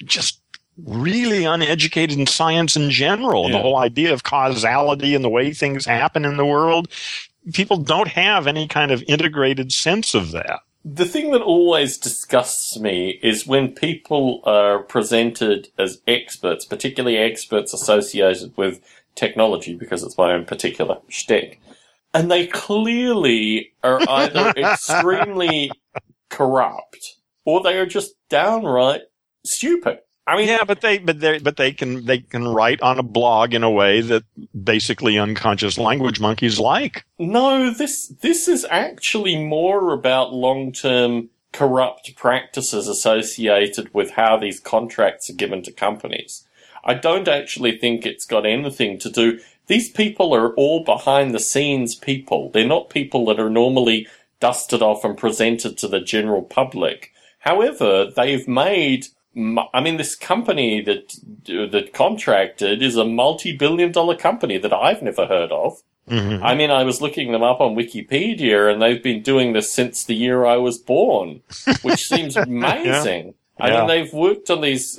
just 0.05 0.41
really 0.85 1.45
uneducated 1.45 2.17
in 2.17 2.27
science 2.27 2.75
in 2.75 2.89
general. 2.89 3.45
Yeah. 3.45 3.57
The 3.57 3.61
whole 3.61 3.77
idea 3.77 4.13
of 4.13 4.23
causality 4.23 5.15
and 5.15 5.23
the 5.23 5.29
way 5.29 5.53
things 5.53 5.85
happen 5.85 6.25
in 6.25 6.37
the 6.37 6.45
world. 6.45 6.87
People 7.53 7.77
don't 7.77 8.09
have 8.09 8.47
any 8.47 8.67
kind 8.67 8.91
of 8.91 9.03
integrated 9.07 9.71
sense 9.71 10.13
of 10.13 10.31
that. 10.31 10.61
The 10.85 11.05
thing 11.05 11.31
that 11.31 11.41
always 11.41 11.97
disgusts 11.97 12.79
me 12.79 13.19
is 13.21 13.45
when 13.45 13.73
people 13.73 14.41
are 14.45 14.79
presented 14.79 15.67
as 15.77 16.01
experts, 16.07 16.63
particularly 16.63 17.17
experts 17.17 17.73
associated 17.73 18.55
with 18.55 18.79
technology, 19.15 19.75
because 19.75 20.03
it's 20.03 20.17
my 20.17 20.31
own 20.31 20.45
particular 20.45 20.99
shtick 21.09 21.59
and 22.13 22.31
they 22.31 22.47
clearly 22.47 23.73
are 23.83 24.01
either 24.07 24.49
extremely 24.57 25.71
corrupt 26.29 27.15
or 27.45 27.61
they 27.63 27.77
are 27.77 27.85
just 27.85 28.15
downright 28.29 29.01
stupid. 29.45 29.99
I 30.27 30.37
mean, 30.37 30.47
yeah, 30.47 30.63
but 30.63 30.81
they, 30.81 30.99
but 30.99 31.19
they, 31.19 31.39
but 31.39 31.57
they 31.57 31.71
can, 31.71 32.05
they 32.05 32.19
can 32.19 32.47
write 32.47 32.81
on 32.81 32.99
a 32.99 33.03
blog 33.03 33.55
in 33.55 33.63
a 33.63 33.71
way 33.71 34.01
that 34.01 34.23
basically 34.63 35.17
unconscious 35.17 35.79
language 35.79 36.19
monkeys 36.19 36.59
like. 36.59 37.03
No, 37.17 37.71
this, 37.71 38.09
this 38.21 38.47
is 38.47 38.63
actually 38.69 39.43
more 39.43 39.91
about 39.91 40.31
long-term 40.31 41.29
corrupt 41.51 42.15
practices 42.15 42.87
associated 42.87 43.91
with 43.91 44.11
how 44.11 44.37
these 44.37 44.59
contracts 44.59 45.31
are 45.31 45.35
given 45.35 45.63
to 45.63 45.71
companies. 45.71 46.47
I 46.83 46.93
don't 46.93 47.27
actually 47.27 47.77
think 47.77 48.05
it's 48.05 48.25
got 48.25 48.45
anything 48.45 48.99
to 48.99 49.09
do. 49.09 49.39
These 49.69 49.91
people 49.91 50.35
are 50.35 50.53
all 50.55 50.83
behind 50.83 51.33
the 51.33 51.39
scenes 51.39 51.95
people. 51.95 52.49
They're 52.49 52.67
not 52.67 52.89
people 52.89 53.25
that 53.27 53.39
are 53.39 53.51
normally 53.51 54.07
dusted 54.39 54.81
off 54.81 55.05
and 55.05 55.17
presented 55.17 55.77
to 55.77 55.87
the 55.87 55.99
general 55.99 56.41
public. 56.41 57.13
However, 57.39 58.11
they've 58.13 58.47
made 58.47 59.07
I 59.73 59.79
mean, 59.81 59.97
this 59.97 60.15
company 60.15 60.81
that 60.81 61.15
that 61.71 61.93
contracted 61.93 62.81
is 62.81 62.97
a 62.97 63.05
multi-billion 63.05 63.91
dollar 63.91 64.15
company 64.15 64.57
that 64.57 64.73
I've 64.73 65.03
never 65.03 65.27
heard 65.27 65.51
of. 65.51 65.81
Mm-hmm. 66.09 66.43
I 66.43 66.55
mean, 66.55 66.71
I 66.71 66.83
was 66.83 66.99
looking 66.99 67.31
them 67.31 67.43
up 67.43 67.61
on 67.61 67.75
Wikipedia, 67.75 68.71
and 68.71 68.81
they've 68.81 69.01
been 69.01 69.21
doing 69.21 69.53
this 69.53 69.71
since 69.71 70.03
the 70.03 70.15
year 70.15 70.45
I 70.45 70.57
was 70.57 70.79
born, 70.79 71.41
which 71.83 72.07
seems 72.07 72.35
amazing. 72.37 73.35
yeah. 73.59 73.65
I 73.65 73.71
mean, 73.71 73.87
they've 73.87 74.13
worked 74.13 74.49
on 74.49 74.61
these, 74.61 74.97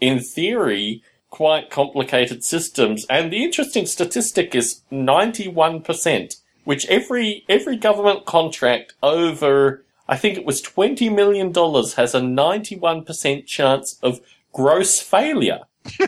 in 0.00 0.20
theory, 0.20 1.02
quite 1.34 1.68
complicated 1.68 2.44
systems. 2.44 3.04
And 3.10 3.32
the 3.32 3.42
interesting 3.42 3.86
statistic 3.86 4.54
is 4.54 4.82
91%, 4.92 6.36
which 6.62 6.86
every, 6.86 7.44
every 7.48 7.76
government 7.76 8.24
contract 8.24 8.92
over, 9.02 9.84
I 10.08 10.16
think 10.16 10.38
it 10.38 10.44
was 10.44 10.62
$20 10.62 11.12
million 11.12 11.48
has 11.48 12.14
a 12.14 12.20
91% 12.20 13.46
chance 13.46 13.98
of 14.00 14.20
gross 14.52 15.00
failure. 15.00 15.62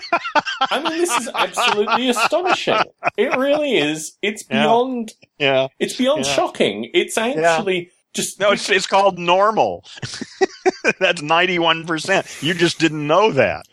I 0.70 0.80
mean, 0.80 0.96
this 0.96 1.18
is 1.18 1.28
absolutely 1.34 2.08
astonishing. 2.08 2.84
It 3.16 3.36
really 3.36 3.78
is. 3.78 4.16
It's 4.22 4.44
beyond, 4.44 5.14
yeah. 5.40 5.62
yeah. 5.62 5.68
it's 5.80 5.96
beyond 5.96 6.24
yeah. 6.24 6.32
shocking. 6.34 6.88
It's 6.94 7.18
actually, 7.18 7.86
yeah. 7.86 7.90
Just 8.14 8.40
no, 8.40 8.52
it's, 8.52 8.70
it's 8.70 8.86
called 8.86 9.18
normal. 9.18 9.84
That's 10.98 11.20
ninety 11.20 11.58
one 11.58 11.84
percent. 11.86 12.26
You 12.40 12.54
just 12.54 12.78
didn't 12.78 13.06
know 13.06 13.30
that. 13.32 13.66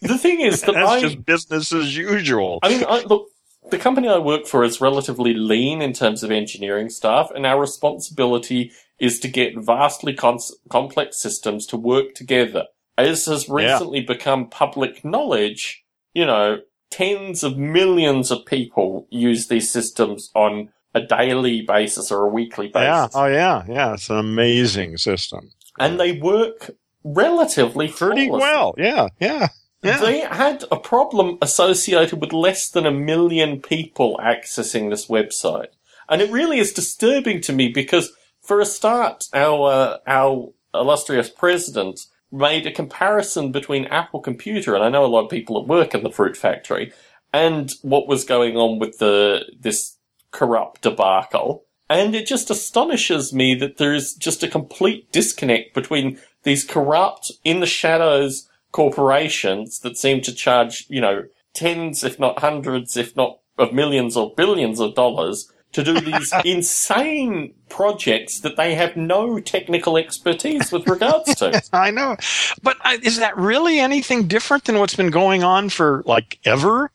The 0.00 0.18
thing 0.18 0.40
is 0.40 0.62
that 0.62 0.74
That's 0.74 0.90
I, 0.90 1.00
just 1.00 1.24
business 1.24 1.72
as 1.72 1.96
usual. 1.96 2.58
I 2.62 2.68
mean, 2.68 2.84
I, 2.88 3.00
look, 3.02 3.28
the 3.70 3.78
company 3.78 4.08
I 4.08 4.18
work 4.18 4.46
for 4.46 4.64
is 4.64 4.80
relatively 4.80 5.34
lean 5.34 5.80
in 5.82 5.92
terms 5.92 6.22
of 6.22 6.30
engineering 6.30 6.90
staff, 6.90 7.30
and 7.34 7.46
our 7.46 7.60
responsibility 7.60 8.72
is 8.98 9.18
to 9.20 9.28
get 9.28 9.56
vastly 9.56 10.14
cons- 10.14 10.54
complex 10.68 11.18
systems 11.18 11.66
to 11.66 11.76
work 11.76 12.14
together. 12.14 12.66
As 12.98 13.26
has 13.26 13.48
recently 13.48 14.00
yeah. 14.00 14.06
become 14.06 14.48
public 14.48 15.04
knowledge, 15.04 15.84
you 16.14 16.26
know, 16.26 16.58
tens 16.90 17.42
of 17.42 17.56
millions 17.56 18.30
of 18.30 18.44
people 18.44 19.06
use 19.10 19.48
these 19.48 19.70
systems 19.70 20.30
on 20.34 20.68
a 20.94 21.00
daily 21.00 21.62
basis 21.62 22.12
or 22.12 22.24
a 22.24 22.28
weekly 22.28 22.68
basis. 22.68 22.82
Yeah. 22.82 23.08
Oh, 23.14 23.26
yeah. 23.26 23.64
Yeah. 23.66 23.94
It's 23.94 24.10
an 24.10 24.18
amazing 24.18 24.98
system. 24.98 25.50
And 25.78 25.98
they 25.98 26.20
work 26.20 26.70
relatively 27.02 27.88
pretty 27.88 28.30
well. 28.30 28.74
Yeah. 28.76 29.08
Yeah. 29.18 29.48
Yeah. 29.82 30.00
They 30.00 30.20
had 30.20 30.64
a 30.70 30.76
problem 30.76 31.38
associated 31.42 32.20
with 32.20 32.32
less 32.32 32.70
than 32.70 32.86
a 32.86 32.92
million 32.92 33.60
people 33.60 34.18
accessing 34.22 34.90
this 34.90 35.06
website. 35.06 35.68
And 36.08 36.22
it 36.22 36.30
really 36.30 36.58
is 36.58 36.72
disturbing 36.72 37.40
to 37.42 37.52
me 37.52 37.68
because 37.68 38.12
for 38.40 38.60
a 38.60 38.66
start, 38.66 39.24
our, 39.32 39.70
uh, 39.70 39.98
our 40.06 40.52
illustrious 40.74 41.30
president 41.30 42.00
made 42.30 42.66
a 42.66 42.72
comparison 42.72 43.52
between 43.52 43.86
Apple 43.86 44.20
Computer, 44.20 44.74
and 44.74 44.82
I 44.84 44.88
know 44.88 45.04
a 45.04 45.06
lot 45.06 45.24
of 45.24 45.30
people 45.30 45.60
at 45.60 45.68
work 45.68 45.94
in 45.94 46.02
the 46.02 46.10
fruit 46.10 46.36
factory, 46.36 46.92
and 47.32 47.70
what 47.82 48.08
was 48.08 48.24
going 48.24 48.56
on 48.56 48.78
with 48.78 48.98
the, 48.98 49.44
this 49.58 49.98
corrupt 50.30 50.82
debacle. 50.82 51.64
And 51.90 52.14
it 52.14 52.26
just 52.26 52.50
astonishes 52.50 53.34
me 53.34 53.54
that 53.56 53.76
there 53.76 53.92
is 53.92 54.14
just 54.14 54.42
a 54.42 54.48
complete 54.48 55.12
disconnect 55.12 55.74
between 55.74 56.18
these 56.42 56.64
corrupt, 56.64 57.30
in 57.44 57.60
the 57.60 57.66
shadows 57.66 58.48
corporations 58.72 59.80
that 59.80 59.96
seem 59.96 60.20
to 60.22 60.34
charge, 60.34 60.86
you 60.88 61.00
know, 61.00 61.24
tens, 61.54 62.02
if 62.02 62.18
not 62.18 62.40
hundreds, 62.40 62.96
if 62.96 63.14
not 63.16 63.38
of 63.58 63.72
millions 63.72 64.16
or 64.16 64.34
billions 64.34 64.80
of 64.80 64.94
dollars 64.94 65.50
to 65.72 65.82
do 65.82 66.00
these 66.00 66.32
insane 66.44 67.54
projects 67.68 68.40
that 68.40 68.56
they 68.56 68.74
have 68.74 68.96
no 68.96 69.40
technical 69.40 69.96
expertise 69.96 70.70
with 70.70 70.86
regards 70.86 71.34
to. 71.36 71.62
I 71.72 71.90
know. 71.90 72.16
But 72.62 72.76
uh, 72.84 72.98
is 73.02 73.18
that 73.18 73.36
really 73.36 73.78
anything 73.78 74.26
different 74.26 74.64
than 74.64 74.78
what's 74.78 74.96
been 74.96 75.10
going 75.10 75.42
on 75.42 75.68
for 75.68 76.02
like 76.06 76.38
ever? 76.44 76.90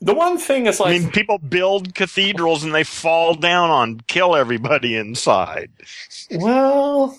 The 0.00 0.14
one 0.14 0.38
thing 0.38 0.66
is 0.66 0.78
like. 0.78 0.94
I 0.94 0.98
mean, 0.98 1.10
people 1.10 1.38
build 1.38 1.94
cathedrals 1.94 2.62
and 2.62 2.72
they 2.72 2.84
fall 2.84 3.34
down 3.34 3.70
on, 3.70 4.00
kill 4.06 4.36
everybody 4.36 4.94
inside. 4.94 5.70
Well, 6.30 7.18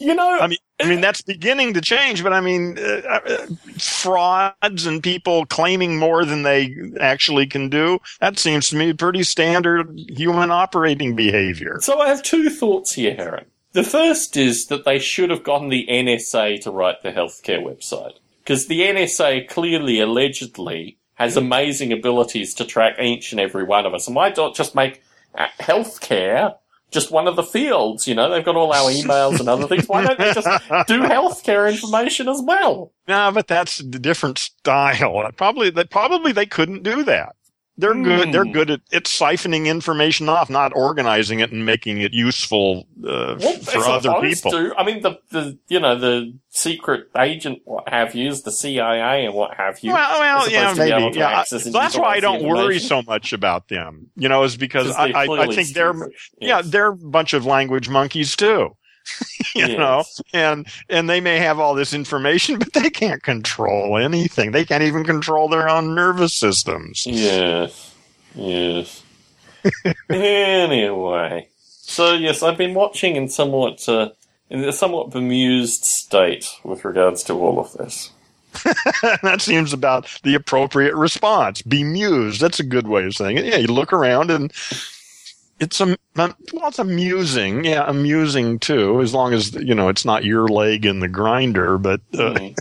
you 0.00 0.14
know. 0.14 0.38
I 0.40 0.46
mean, 0.46 0.58
I 0.80 0.88
mean, 0.88 1.00
that's 1.00 1.22
beginning 1.22 1.74
to 1.74 1.80
change, 1.80 2.22
but 2.22 2.32
I 2.32 2.40
mean, 2.40 2.78
uh, 2.78 3.20
uh, 3.26 3.46
frauds 3.78 4.86
and 4.86 5.02
people 5.02 5.46
claiming 5.46 5.98
more 5.98 6.24
than 6.24 6.42
they 6.42 6.74
actually 6.98 7.46
can 7.46 7.68
do, 7.68 8.00
that 8.20 8.38
seems 8.38 8.70
to 8.70 8.76
me 8.76 8.92
pretty 8.94 9.22
standard 9.22 9.96
human 10.08 10.50
operating 10.50 11.14
behavior. 11.14 11.78
So 11.80 12.00
I 12.00 12.08
have 12.08 12.22
two 12.22 12.48
thoughts 12.50 12.94
here, 12.94 13.14
Heron. 13.14 13.44
The 13.72 13.84
first 13.84 14.36
is 14.36 14.66
that 14.66 14.84
they 14.84 14.98
should 14.98 15.30
have 15.30 15.44
gotten 15.44 15.68
the 15.68 15.86
NSA 15.88 16.60
to 16.62 16.70
write 16.70 17.02
the 17.02 17.12
healthcare 17.12 17.62
website. 17.62 18.14
Because 18.42 18.66
the 18.66 18.80
NSA 18.80 19.48
clearly, 19.48 20.00
allegedly, 20.00 20.98
has 21.14 21.36
amazing 21.36 21.92
abilities 21.92 22.54
to 22.54 22.64
track 22.64 22.98
each 22.98 23.30
and 23.30 23.40
every 23.40 23.62
one 23.62 23.86
of 23.86 23.94
us. 23.94 24.06
And 24.06 24.16
why 24.16 24.32
not 24.36 24.56
just 24.56 24.74
make 24.74 25.02
uh, 25.34 25.46
healthcare 25.60 26.56
just 26.90 27.10
one 27.10 27.26
of 27.26 27.36
the 27.36 27.42
fields. 27.42 28.06
You 28.06 28.14
know, 28.14 28.30
they've 28.30 28.44
got 28.44 28.56
all 28.56 28.72
our 28.72 28.90
emails 28.90 29.40
and 29.40 29.48
other 29.48 29.66
things. 29.66 29.88
Why 29.88 30.04
don't 30.04 30.18
they 30.18 30.32
just 30.32 30.46
do 30.86 31.00
healthcare 31.02 31.70
information 31.70 32.28
as 32.28 32.42
well? 32.42 32.92
No, 33.08 33.30
but 33.32 33.46
that's 33.46 33.80
a 33.80 33.84
different 33.84 34.38
style. 34.38 35.30
Probably, 35.36 35.70
probably 35.86 36.32
they 36.32 36.46
couldn't 36.46 36.82
do 36.82 37.02
that. 37.04 37.36
They're 37.80 37.94
mm. 37.94 38.04
good. 38.04 38.32
They're 38.32 38.44
hmm. 38.44 38.52
good 38.52 38.70
at, 38.70 38.80
at 38.92 39.04
siphoning 39.04 39.66
information 39.66 40.28
off, 40.28 40.50
not 40.50 40.72
organizing 40.74 41.40
it 41.40 41.50
and 41.50 41.64
making 41.64 42.00
it 42.00 42.12
useful 42.12 42.86
uh, 43.02 43.36
well, 43.40 43.58
for 43.58 43.78
other 43.78 44.20
people. 44.20 44.50
To. 44.50 44.74
I 44.76 44.84
mean, 44.84 45.02
the, 45.02 45.18
the 45.30 45.58
you 45.68 45.80
know 45.80 45.98
the 45.98 46.38
secret 46.50 47.08
agent, 47.16 47.62
what 47.64 47.88
have 47.88 48.14
you, 48.14 48.28
is 48.28 48.42
the 48.42 48.52
CIA 48.52 49.24
and 49.24 49.34
what 49.34 49.54
have 49.54 49.80
you. 49.80 49.92
Well, 49.92 50.20
well 50.20 50.50
yeah, 50.50 50.74
maybe. 50.76 51.18
Yeah, 51.18 51.44
that's 51.48 51.96
why 51.96 52.16
I 52.16 52.20
don't 52.20 52.42
worry 52.42 52.78
so 52.78 53.02
much 53.02 53.32
about 53.32 53.68
them. 53.68 54.10
You 54.16 54.28
know, 54.28 54.44
is 54.44 54.56
because 54.56 54.90
I, 54.94 55.08
I, 55.08 55.24
I, 55.24 55.54
think 55.54 55.70
they're 55.70 55.94
yes. 55.94 56.10
yeah 56.38 56.62
they're 56.62 56.88
a 56.88 56.96
bunch 56.96 57.32
of 57.32 57.46
language 57.46 57.88
monkeys 57.88 58.36
too. 58.36 58.76
you 59.54 59.66
yes. 59.66 59.78
know, 59.78 60.04
and 60.32 60.66
and 60.88 61.08
they 61.08 61.20
may 61.20 61.38
have 61.38 61.58
all 61.58 61.74
this 61.74 61.92
information, 61.92 62.58
but 62.58 62.72
they 62.72 62.90
can't 62.90 63.22
control 63.22 63.96
anything. 63.96 64.52
They 64.52 64.64
can't 64.64 64.82
even 64.82 65.04
control 65.04 65.48
their 65.48 65.68
own 65.68 65.94
nervous 65.94 66.34
systems. 66.34 67.06
Yes, 67.06 67.94
yes. 68.34 69.02
anyway, 70.10 71.48
so 71.66 72.14
yes, 72.14 72.42
I've 72.42 72.58
been 72.58 72.74
watching 72.74 73.16
in 73.16 73.28
somewhat 73.28 73.88
uh, 73.88 74.10
in 74.48 74.64
a 74.64 74.72
somewhat 74.72 75.10
bemused 75.10 75.84
state 75.84 76.48
with 76.64 76.84
regards 76.84 77.22
to 77.24 77.34
all 77.34 77.58
of 77.58 77.72
this. 77.74 78.10
that 79.22 79.40
seems 79.40 79.72
about 79.72 80.08
the 80.24 80.34
appropriate 80.34 80.94
response. 80.94 81.62
Bemused. 81.62 82.40
That's 82.40 82.58
a 82.58 82.64
good 82.64 82.88
way 82.88 83.04
of 83.04 83.14
saying 83.14 83.38
it. 83.38 83.44
Yeah, 83.44 83.56
you 83.56 83.68
look 83.68 83.92
around 83.92 84.30
and 84.30 84.52
it's 85.60 85.80
a 85.80 85.96
well, 86.16 86.34
it's 86.52 86.78
amusing, 86.78 87.64
yeah, 87.64 87.84
amusing 87.86 88.58
too, 88.58 89.00
as 89.00 89.12
long 89.12 89.34
as 89.34 89.54
you 89.54 89.74
know 89.74 89.88
it's 89.88 90.04
not 90.04 90.24
your 90.24 90.48
leg 90.48 90.86
in 90.86 91.00
the 91.00 91.08
grinder. 91.08 91.78
But 91.78 92.00
uh, 92.14 92.32
mm. 92.32 92.58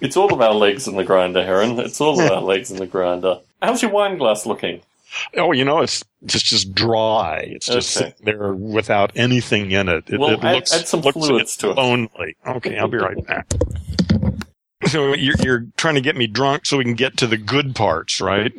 it's 0.00 0.16
all 0.16 0.32
about 0.34 0.56
legs 0.56 0.88
in 0.88 0.96
the 0.96 1.04
grinder, 1.04 1.44
Heron. 1.44 1.78
It's 1.78 2.00
all 2.00 2.20
about 2.20 2.44
legs 2.44 2.70
in 2.70 2.78
the 2.78 2.86
grinder. 2.86 3.38
How's 3.62 3.82
your 3.82 3.92
wine 3.92 4.18
glass 4.18 4.46
looking? 4.46 4.82
Oh, 5.36 5.52
you 5.52 5.64
know, 5.64 5.80
it's 5.80 6.04
just 6.26 6.44
just 6.44 6.74
dry. 6.74 7.38
It's 7.46 7.66
just 7.66 7.96
okay. 7.96 8.10
sitting 8.10 8.24
there 8.26 8.52
without 8.52 9.12
anything 9.16 9.70
in 9.70 9.88
it. 9.88 10.10
It, 10.10 10.18
well, 10.18 10.30
it 10.30 10.44
add, 10.44 10.54
looks, 10.56 10.74
add 10.74 10.88
some 10.88 11.00
looks 11.00 11.16
fluids 11.16 11.56
to 11.58 11.70
it. 11.70 11.78
Only. 11.78 12.36
Okay, 12.46 12.76
I'll 12.78 12.88
be 12.88 12.98
right 12.98 13.24
back. 13.26 13.46
So 14.86 15.14
you're, 15.14 15.34
you're 15.40 15.66
trying 15.76 15.96
to 15.96 16.00
get 16.00 16.16
me 16.16 16.26
drunk 16.26 16.66
so 16.66 16.78
we 16.78 16.84
can 16.84 16.94
get 16.94 17.16
to 17.18 17.26
the 17.26 17.36
good 17.36 17.74
parts, 17.74 18.20
right? 18.20 18.52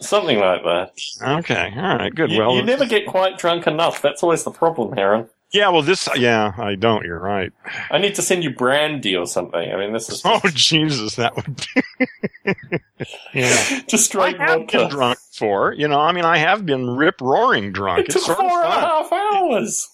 Something 0.00 0.38
like 0.38 0.62
that. 0.64 0.92
Okay, 1.22 1.72
all 1.74 1.96
right, 1.96 2.14
good. 2.14 2.30
You, 2.30 2.40
well, 2.40 2.54
you 2.54 2.62
never 2.62 2.84
get 2.84 3.06
quite 3.06 3.38
drunk 3.38 3.66
enough. 3.66 4.02
That's 4.02 4.22
always 4.22 4.44
the 4.44 4.50
problem, 4.50 4.94
Heron. 4.96 5.28
Yeah, 5.52 5.70
well, 5.70 5.80
this, 5.80 6.08
yeah, 6.16 6.52
I 6.58 6.74
don't. 6.74 7.04
You're 7.04 7.20
right. 7.20 7.52
I 7.90 7.98
need 7.98 8.14
to 8.16 8.22
send 8.22 8.44
you 8.44 8.50
brandy 8.50 9.16
or 9.16 9.26
something. 9.26 9.72
I 9.72 9.76
mean, 9.76 9.92
this 9.92 10.08
is. 10.10 10.22
Oh 10.26 10.40
Jesus, 10.52 11.14
that 11.16 11.34
would. 11.36 11.56
Be... 11.56 12.84
yeah, 13.34 13.80
just 13.86 14.06
straight 14.06 14.38
I 14.38 14.50
have 14.50 14.66
been 14.66 14.90
drunk 14.90 15.18
for. 15.32 15.72
You 15.72 15.88
know, 15.88 16.00
I 16.00 16.12
mean, 16.12 16.24
I 16.24 16.38
have 16.38 16.66
been 16.66 16.90
rip 16.90 17.20
roaring 17.20 17.72
drunk. 17.72 18.08
It 18.08 18.12
took 18.12 18.24
four 18.24 18.64
and 18.64 18.72
a 18.72 18.80
half 18.80 19.12
hours. 19.12 19.88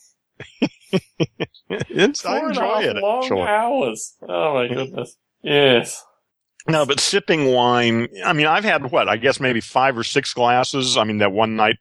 it's 1.70 2.22
four 2.22 2.32
I 2.32 2.48
enjoy 2.48 2.48
and 2.48 2.58
a 2.58 2.74
half 2.74 2.84
it. 2.84 2.96
Long 2.96 3.22
actually. 3.22 3.42
hours. 3.42 4.14
Oh 4.28 4.54
my 4.54 4.68
goodness. 4.68 5.16
Yes. 5.42 6.04
No, 6.68 6.87
but 6.87 7.01
sipping 7.01 7.53
wine, 7.53 8.09
I 8.25 8.33
mean, 8.33 8.46
I've 8.46 8.62
had 8.62 8.92
what? 8.92 9.09
I 9.09 9.16
guess 9.16 9.40
maybe 9.40 9.61
five 9.61 9.98
or 9.98 10.05
six 10.05 10.33
glasses. 10.33 10.96
I 10.96 11.05
mean, 11.05 11.18
that 11.18 11.33
one 11.33 11.57
night 11.57 11.77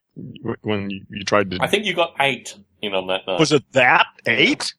when 0.64 0.90
you, 0.90 1.06
you 1.10 1.24
tried 1.24 1.52
to. 1.52 1.60
I 1.62 1.68
think 1.68 1.86
you 1.86 1.94
got 1.94 2.16
eight 2.20 2.56
you 2.82 2.90
know, 2.90 3.06
that 3.08 3.28
night. 3.28 3.40
Was 3.40 3.52
it 3.52 3.64
that? 3.74 4.08
Eight? 4.26 4.74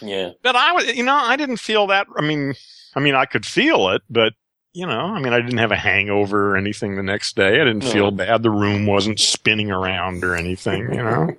Yeah. 0.00 0.30
But 0.42 0.56
I 0.56 0.72
was, 0.72 0.86
you 0.94 1.04
know, 1.04 1.14
I 1.14 1.36
didn't 1.36 1.58
feel 1.58 1.86
that. 1.88 2.06
I 2.16 2.22
mean, 2.22 2.54
I 2.96 3.00
mean, 3.00 3.14
I 3.14 3.26
could 3.26 3.46
feel 3.46 3.90
it, 3.90 4.02
but, 4.10 4.32
you 4.72 4.86
know, 4.86 5.00
I 5.00 5.20
mean, 5.20 5.32
I 5.32 5.40
didn't 5.40 5.58
have 5.58 5.72
a 5.72 5.76
hangover 5.76 6.50
or 6.50 6.56
anything 6.56 6.96
the 6.96 7.02
next 7.02 7.36
day. 7.36 7.60
I 7.60 7.64
didn't 7.64 7.84
no. 7.84 7.90
feel 7.90 8.10
bad. 8.10 8.42
The 8.42 8.50
room 8.50 8.86
wasn't 8.86 9.20
spinning 9.20 9.70
around 9.70 10.24
or 10.24 10.34
anything, 10.34 10.92
you 10.92 11.02
know? 11.02 11.36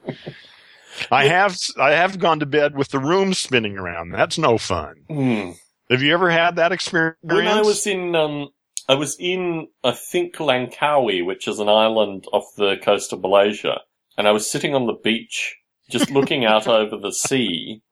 I 1.11 1.25
have, 1.25 1.57
I 1.79 1.91
have 1.91 2.19
gone 2.19 2.39
to 2.39 2.45
bed 2.45 2.77
with 2.77 2.89
the 2.89 2.99
room 2.99 3.33
spinning 3.33 3.77
around. 3.77 4.11
That's 4.11 4.37
no 4.37 4.59
fun. 4.59 4.95
Mm. 5.09 5.57
Have 5.93 6.01
you 6.01 6.11
ever 6.15 6.31
had 6.31 6.55
that 6.55 6.71
experience? 6.71 7.19
When 7.21 7.47
I 7.47 7.61
was 7.61 7.85
in, 7.85 8.15
um, 8.15 8.49
I 8.89 8.95
was 8.95 9.15
in, 9.19 9.67
I 9.83 9.91
think, 9.91 10.37
Langkawi, 10.37 11.23
which 11.23 11.47
is 11.47 11.59
an 11.59 11.69
island 11.69 12.25
off 12.33 12.45
the 12.57 12.77
coast 12.81 13.13
of 13.13 13.21
Malaysia, 13.21 13.81
and 14.17 14.27
I 14.27 14.31
was 14.31 14.49
sitting 14.49 14.73
on 14.73 14.87
the 14.87 14.97
beach, 15.03 15.55
just 15.91 16.09
looking 16.09 16.45
out 16.53 16.67
over 16.67 16.97
the 16.97 17.11
sea, 17.11 17.83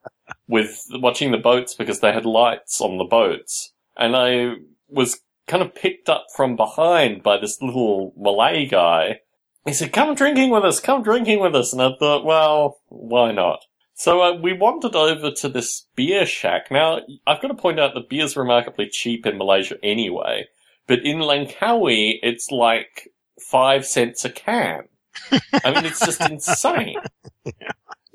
with 0.47 0.83
watching 0.93 1.29
the 1.29 1.37
boats 1.37 1.75
because 1.75 1.99
they 1.99 2.11
had 2.11 2.25
lights 2.25 2.81
on 2.81 2.97
the 2.97 3.03
boats, 3.03 3.71
and 3.95 4.15
I 4.15 4.55
was 4.87 5.19
kind 5.45 5.61
of 5.61 5.75
picked 5.75 6.09
up 6.09 6.25
from 6.35 6.55
behind 6.55 7.21
by 7.21 7.37
this 7.37 7.61
little 7.61 8.13
Malay 8.17 8.65
guy. 8.65 9.19
He 9.63 9.73
said, 9.73 9.93
"Come 9.93 10.15
drinking 10.15 10.49
with 10.49 10.65
us, 10.65 10.79
come 10.79 11.03
drinking 11.03 11.39
with 11.39 11.53
us," 11.55 11.71
and 11.71 11.79
I 11.79 11.91
thought, 11.99 12.25
well, 12.25 12.79
why 12.87 13.31
not? 13.31 13.59
So 14.01 14.19
uh, 14.23 14.33
we 14.33 14.53
wandered 14.53 14.95
over 14.95 15.29
to 15.29 15.47
this 15.47 15.85
beer 15.95 16.25
shack. 16.25 16.71
Now, 16.71 17.01
I've 17.27 17.39
got 17.39 17.49
to 17.49 17.53
point 17.53 17.79
out 17.79 17.93
that 17.93 18.09
beer's 18.09 18.35
remarkably 18.35 18.89
cheap 18.89 19.27
in 19.27 19.37
Malaysia 19.37 19.75
anyway, 19.83 20.47
but 20.87 21.05
in 21.05 21.19
Langkawi, 21.19 22.17
it's 22.23 22.49
like 22.49 23.09
five 23.39 23.85
cents 23.85 24.25
a 24.25 24.31
can. 24.31 24.85
I 25.31 25.71
mean, 25.71 25.85
it's 25.85 26.03
just 26.03 26.19
insane. 26.31 26.95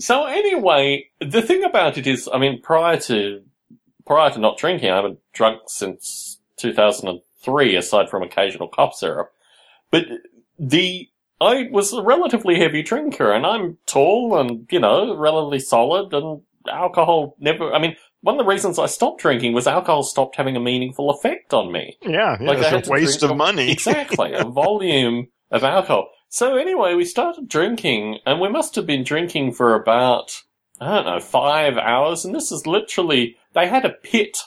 So 0.01 0.25
anyway, 0.25 1.09
the 1.21 1.41
thing 1.41 1.63
about 1.63 1.97
it 1.97 2.09
is, 2.09 2.29
I 2.35 2.39
mean, 2.39 2.61
prior 2.61 2.99
to 3.03 3.45
prior 4.05 4.31
to 4.31 4.41
not 4.41 4.59
drinking, 4.59 4.91
I 4.91 4.97
haven't 4.97 5.21
drunk 5.33 5.61
since 5.69 6.41
2003, 6.57 7.77
aside 7.77 8.11
from 8.11 8.25
occasional 8.25 8.67
cough 8.67 8.97
syrup. 8.97 9.31
But 9.93 10.07
the 10.59 11.09
I 11.41 11.69
was 11.71 11.93
a 11.93 12.03
relatively 12.03 12.59
heavy 12.59 12.83
drinker, 12.83 13.33
and 13.33 13.45
I'm 13.45 13.79
tall 13.87 14.39
and 14.39 14.67
you 14.71 14.81
know 14.81 15.17
relatively 15.17 15.61
solid, 15.61 16.13
and 16.13 16.43
alcohol 16.69 17.37
never. 17.39 17.73
I 17.73 17.79
mean, 17.79 17.97
one 18.21 18.37
of 18.37 18.45
the 18.45 18.51
reasons 18.51 18.79
I 18.79 18.87
stopped 18.87 19.21
drinking 19.21 19.53
was 19.53 19.67
alcohol 19.67 20.03
stopped 20.03 20.37
having 20.37 20.57
a 20.57 20.61
meaningful 20.61 21.11
effect 21.11 21.53
on 21.53 21.73
me. 21.73 21.97
Yeah, 22.03 22.37
yeah 22.41 22.47
like 22.47 22.59
it's 22.59 22.89
a 22.89 22.91
waste 22.91 23.23
of 23.23 23.37
money. 23.37 23.71
exactly, 23.73 24.33
a 24.33 24.45
volume 24.45 25.29
of 25.51 25.63
alcohol. 25.63 26.09
So 26.29 26.57
anyway, 26.57 26.95
we 26.95 27.05
started 27.05 27.49
drinking, 27.49 28.19
and 28.27 28.41
we 28.41 28.49
must 28.49 28.75
have 28.75 28.87
been 28.87 29.05
drinking 29.05 29.53
for 29.53 29.75
about 29.75 30.43
I 30.81 30.97
don't 30.97 31.07
know 31.07 31.21
five 31.21 31.77
hours, 31.77 32.25
and 32.25 32.35
this 32.35 32.51
is 32.51 32.67
literally 32.67 33.37
they 33.53 33.69
had 33.69 33.85
a 33.85 33.91
pit 33.91 34.39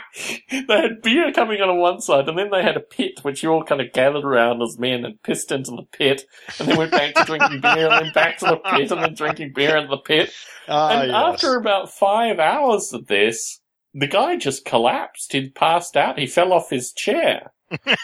they 0.50 0.64
had 0.68 1.02
beer 1.02 1.32
coming 1.32 1.60
out 1.60 1.70
on 1.70 1.78
one 1.78 2.00
side, 2.00 2.28
and 2.28 2.38
then 2.38 2.50
they 2.50 2.62
had 2.62 2.76
a 2.76 2.80
pit 2.80 3.20
which 3.22 3.42
you 3.42 3.50
all 3.50 3.64
kind 3.64 3.80
of 3.80 3.92
gathered 3.92 4.24
around 4.24 4.62
as 4.62 4.78
men 4.78 5.04
and 5.04 5.22
pissed 5.22 5.52
into 5.52 5.70
the 5.70 5.86
pit, 5.92 6.24
and 6.58 6.68
then 6.68 6.76
went 6.76 6.90
back 6.90 7.14
to 7.14 7.24
drinking 7.24 7.60
beer, 7.60 7.88
and 7.88 8.06
then 8.06 8.12
back 8.12 8.38
to 8.38 8.46
the 8.46 8.56
pit, 8.56 8.90
and 8.90 9.02
then 9.02 9.14
drinking 9.14 9.52
beer 9.54 9.76
in 9.76 9.88
the 9.88 9.98
pit. 9.98 10.32
Ah, 10.68 10.90
and 10.90 11.10
yes. 11.10 11.16
after 11.16 11.56
about 11.56 11.90
five 11.90 12.38
hours 12.38 12.92
of 12.92 13.06
this, 13.06 13.60
the 13.94 14.06
guy 14.06 14.36
just 14.36 14.64
collapsed. 14.64 15.32
He'd 15.32 15.54
passed 15.54 15.96
out. 15.96 16.18
He 16.18 16.26
fell 16.26 16.52
off 16.52 16.70
his 16.70 16.92
chair. 16.92 17.52
and 17.86 17.96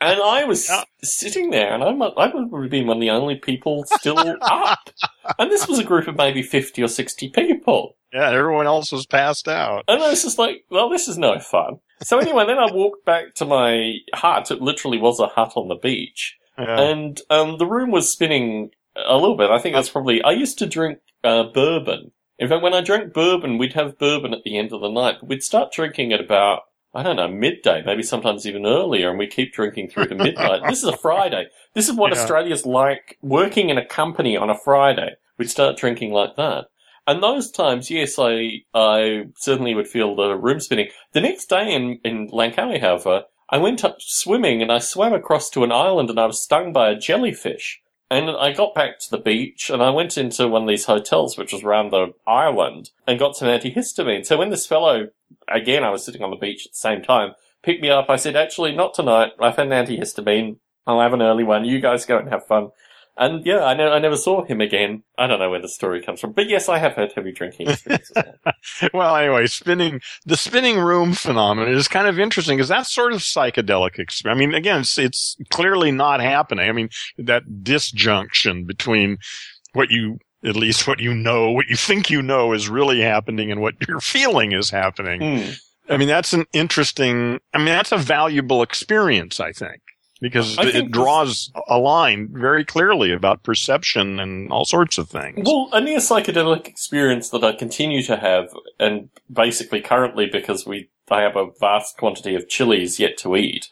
I 0.00 0.44
was 0.44 0.68
yeah. 0.68 0.82
sitting 1.02 1.50
there, 1.50 1.74
and 1.74 1.82
I'm, 1.82 2.00
I 2.02 2.30
would 2.32 2.62
have 2.62 2.70
been 2.70 2.86
one 2.86 2.96
of 2.96 3.00
the 3.00 3.10
only 3.10 3.36
people 3.36 3.84
still 3.86 4.18
up. 4.40 4.90
And 5.38 5.50
this 5.50 5.68
was 5.68 5.78
a 5.78 5.84
group 5.84 6.08
of 6.08 6.16
maybe 6.16 6.42
50 6.42 6.82
or 6.82 6.88
60 6.88 7.28
people. 7.30 7.95
Yeah, 8.16 8.30
everyone 8.30 8.66
else 8.66 8.92
was 8.92 9.04
passed 9.04 9.46
out. 9.46 9.84
And 9.88 10.02
I 10.02 10.08
was 10.08 10.22
just 10.22 10.38
like, 10.38 10.64
well, 10.70 10.88
this 10.88 11.06
is 11.06 11.18
no 11.18 11.38
fun. 11.38 11.80
So 12.02 12.18
anyway, 12.18 12.46
then 12.46 12.58
I 12.58 12.72
walked 12.72 13.04
back 13.04 13.34
to 13.34 13.44
my 13.44 13.96
hut. 14.14 14.50
It 14.50 14.62
literally 14.62 14.96
was 14.96 15.20
a 15.20 15.26
hut 15.26 15.52
on 15.54 15.68
the 15.68 15.74
beach. 15.74 16.38
Yeah. 16.58 16.80
And 16.80 17.20
um, 17.28 17.58
the 17.58 17.66
room 17.66 17.90
was 17.90 18.10
spinning 18.10 18.70
a 18.96 19.16
little 19.16 19.36
bit. 19.36 19.50
I 19.50 19.58
think 19.58 19.74
that's 19.74 19.90
probably, 19.90 20.22
I 20.22 20.30
used 20.30 20.58
to 20.60 20.66
drink 20.66 21.00
uh, 21.22 21.44
bourbon. 21.52 22.12
In 22.38 22.48
fact, 22.48 22.62
when 22.62 22.72
I 22.72 22.80
drank 22.80 23.12
bourbon, 23.12 23.58
we'd 23.58 23.74
have 23.74 23.98
bourbon 23.98 24.32
at 24.32 24.44
the 24.44 24.56
end 24.56 24.72
of 24.72 24.80
the 24.80 24.88
night. 24.90 25.16
but 25.20 25.28
We'd 25.28 25.42
start 25.42 25.70
drinking 25.70 26.14
at 26.14 26.20
about 26.20 26.62
I 26.94 27.02
don't 27.02 27.16
know, 27.16 27.28
midday, 27.28 27.82
maybe 27.84 28.02
sometimes 28.02 28.46
even 28.46 28.64
earlier, 28.64 29.10
and 29.10 29.18
we 29.18 29.26
keep 29.26 29.52
drinking 29.52 29.90
through 29.90 30.06
to 30.06 30.14
midnight. 30.14 30.62
this 30.66 30.82
is 30.82 30.88
a 30.88 30.96
Friday. 30.96 31.48
This 31.74 31.90
is 31.90 31.94
what 31.94 32.10
yeah. 32.10 32.18
Australia's 32.18 32.64
like 32.64 33.18
working 33.20 33.68
in 33.68 33.76
a 33.76 33.84
company 33.84 34.34
on 34.34 34.48
a 34.48 34.56
Friday. 34.56 35.16
We'd 35.36 35.50
start 35.50 35.76
drinking 35.76 36.12
like 36.12 36.36
that. 36.36 36.68
And 37.06 37.22
those 37.22 37.50
times, 37.50 37.90
yes, 37.90 38.18
I 38.18 38.62
I 38.74 39.26
certainly 39.36 39.74
would 39.74 39.88
feel 39.88 40.16
the 40.16 40.34
room 40.34 40.60
spinning. 40.60 40.88
The 41.12 41.20
next 41.20 41.46
day 41.46 41.72
in, 41.72 42.00
in 42.04 42.28
Langkawi, 42.28 42.80
however, 42.80 43.24
I 43.48 43.58
went 43.58 43.84
up 43.84 43.98
swimming 44.00 44.60
and 44.60 44.72
I 44.72 44.78
swam 44.80 45.12
across 45.12 45.48
to 45.50 45.62
an 45.62 45.70
island 45.70 46.10
and 46.10 46.18
I 46.18 46.26
was 46.26 46.42
stung 46.42 46.72
by 46.72 46.90
a 46.90 46.98
jellyfish. 46.98 47.80
And 48.08 48.30
I 48.30 48.52
got 48.52 48.74
back 48.74 49.00
to 49.00 49.10
the 49.10 49.18
beach 49.18 49.70
and 49.70 49.82
I 49.82 49.90
went 49.90 50.16
into 50.16 50.48
one 50.48 50.62
of 50.62 50.68
these 50.68 50.84
hotels, 50.84 51.36
which 51.36 51.52
was 51.52 51.62
around 51.62 51.90
the 51.90 52.12
island, 52.26 52.90
and 53.06 53.18
got 53.18 53.36
some 53.36 53.48
antihistamine. 53.48 54.24
So 54.24 54.36
when 54.36 54.50
this 54.50 54.66
fellow, 54.66 55.08
again, 55.48 55.82
I 55.84 55.90
was 55.90 56.04
sitting 56.04 56.22
on 56.22 56.30
the 56.30 56.36
beach 56.36 56.66
at 56.66 56.72
the 56.72 56.78
same 56.78 57.02
time, 57.02 57.32
picked 57.62 57.82
me 57.82 57.90
up, 57.90 58.06
I 58.08 58.16
said, 58.16 58.36
actually, 58.36 58.74
not 58.74 58.94
tonight. 58.94 59.32
I've 59.40 59.56
had 59.56 59.66
an 59.66 59.86
antihistamine. 59.86 60.58
I'll 60.86 61.00
have 61.00 61.14
an 61.14 61.22
early 61.22 61.42
one. 61.42 61.64
You 61.64 61.80
guys 61.80 62.06
go 62.06 62.18
and 62.18 62.28
have 62.28 62.46
fun. 62.46 62.70
And 63.18 63.46
yeah, 63.46 63.64
I 63.64 63.74
know 63.74 63.90
I 63.90 63.98
never 63.98 64.16
saw 64.16 64.44
him 64.44 64.60
again. 64.60 65.02
I 65.16 65.26
don't 65.26 65.38
know 65.38 65.48
where 65.48 65.60
the 65.60 65.68
story 65.68 66.02
comes 66.02 66.20
from, 66.20 66.32
but 66.32 66.50
yes, 66.50 66.68
I 66.68 66.76
have 66.76 66.92
heard 66.92 67.12
heavy 67.12 67.32
drinking 67.32 67.70
experiences. 67.70 68.14
well, 68.92 69.16
anyway, 69.16 69.46
spinning 69.46 70.02
the 70.26 70.36
spinning 70.36 70.78
room 70.78 71.14
phenomenon 71.14 71.72
is 71.72 71.88
kind 71.88 72.08
of 72.08 72.18
interesting 72.18 72.58
because 72.58 72.68
that's 72.68 72.92
sort 72.92 73.14
of 73.14 73.20
psychedelic. 73.20 73.96
Exp- 73.96 74.30
I 74.30 74.34
mean, 74.34 74.52
again, 74.52 74.80
it's, 74.80 74.98
it's 74.98 75.36
clearly 75.48 75.90
not 75.90 76.20
happening. 76.20 76.68
I 76.68 76.72
mean, 76.72 76.90
that 77.16 77.62
disjunction 77.62 78.66
between 78.66 79.16
what 79.72 79.90
you 79.90 80.18
at 80.44 80.54
least 80.54 80.86
what 80.86 81.00
you 81.00 81.14
know, 81.14 81.50
what 81.50 81.66
you 81.68 81.76
think 81.76 82.10
you 82.10 82.20
know 82.20 82.52
is 82.52 82.68
really 82.68 83.00
happening 83.00 83.50
and 83.50 83.62
what 83.62 83.74
you're 83.88 84.00
feeling 84.00 84.52
is 84.52 84.68
happening. 84.68 85.20
Mm. 85.20 85.58
I 85.88 85.96
mean, 85.96 86.08
that's 86.08 86.34
an 86.34 86.44
interesting, 86.52 87.40
I 87.54 87.58
mean, 87.58 87.66
that's 87.66 87.92
a 87.92 87.96
valuable 87.96 88.62
experience, 88.62 89.40
I 89.40 89.52
think 89.52 89.80
because 90.20 90.56
it 90.58 90.90
draws 90.90 91.52
a 91.68 91.78
line 91.78 92.28
very 92.32 92.64
clearly 92.64 93.12
about 93.12 93.42
perception 93.42 94.18
and 94.18 94.50
all 94.50 94.64
sorts 94.64 94.98
of 94.98 95.08
things. 95.08 95.46
Well, 95.46 95.68
a 95.72 95.80
near 95.80 95.98
psychedelic 95.98 96.66
experience 96.66 97.30
that 97.30 97.44
I 97.44 97.52
continue 97.52 98.02
to 98.04 98.16
have, 98.16 98.48
and 98.80 99.10
basically 99.32 99.80
currently 99.80 100.26
because 100.26 100.66
we 100.66 100.88
I 101.10 101.20
have 101.20 101.36
a 101.36 101.50
vast 101.60 101.96
quantity 101.96 102.34
of 102.34 102.48
chilies 102.48 102.98
yet 102.98 103.16
to 103.18 103.36
eat. 103.36 103.68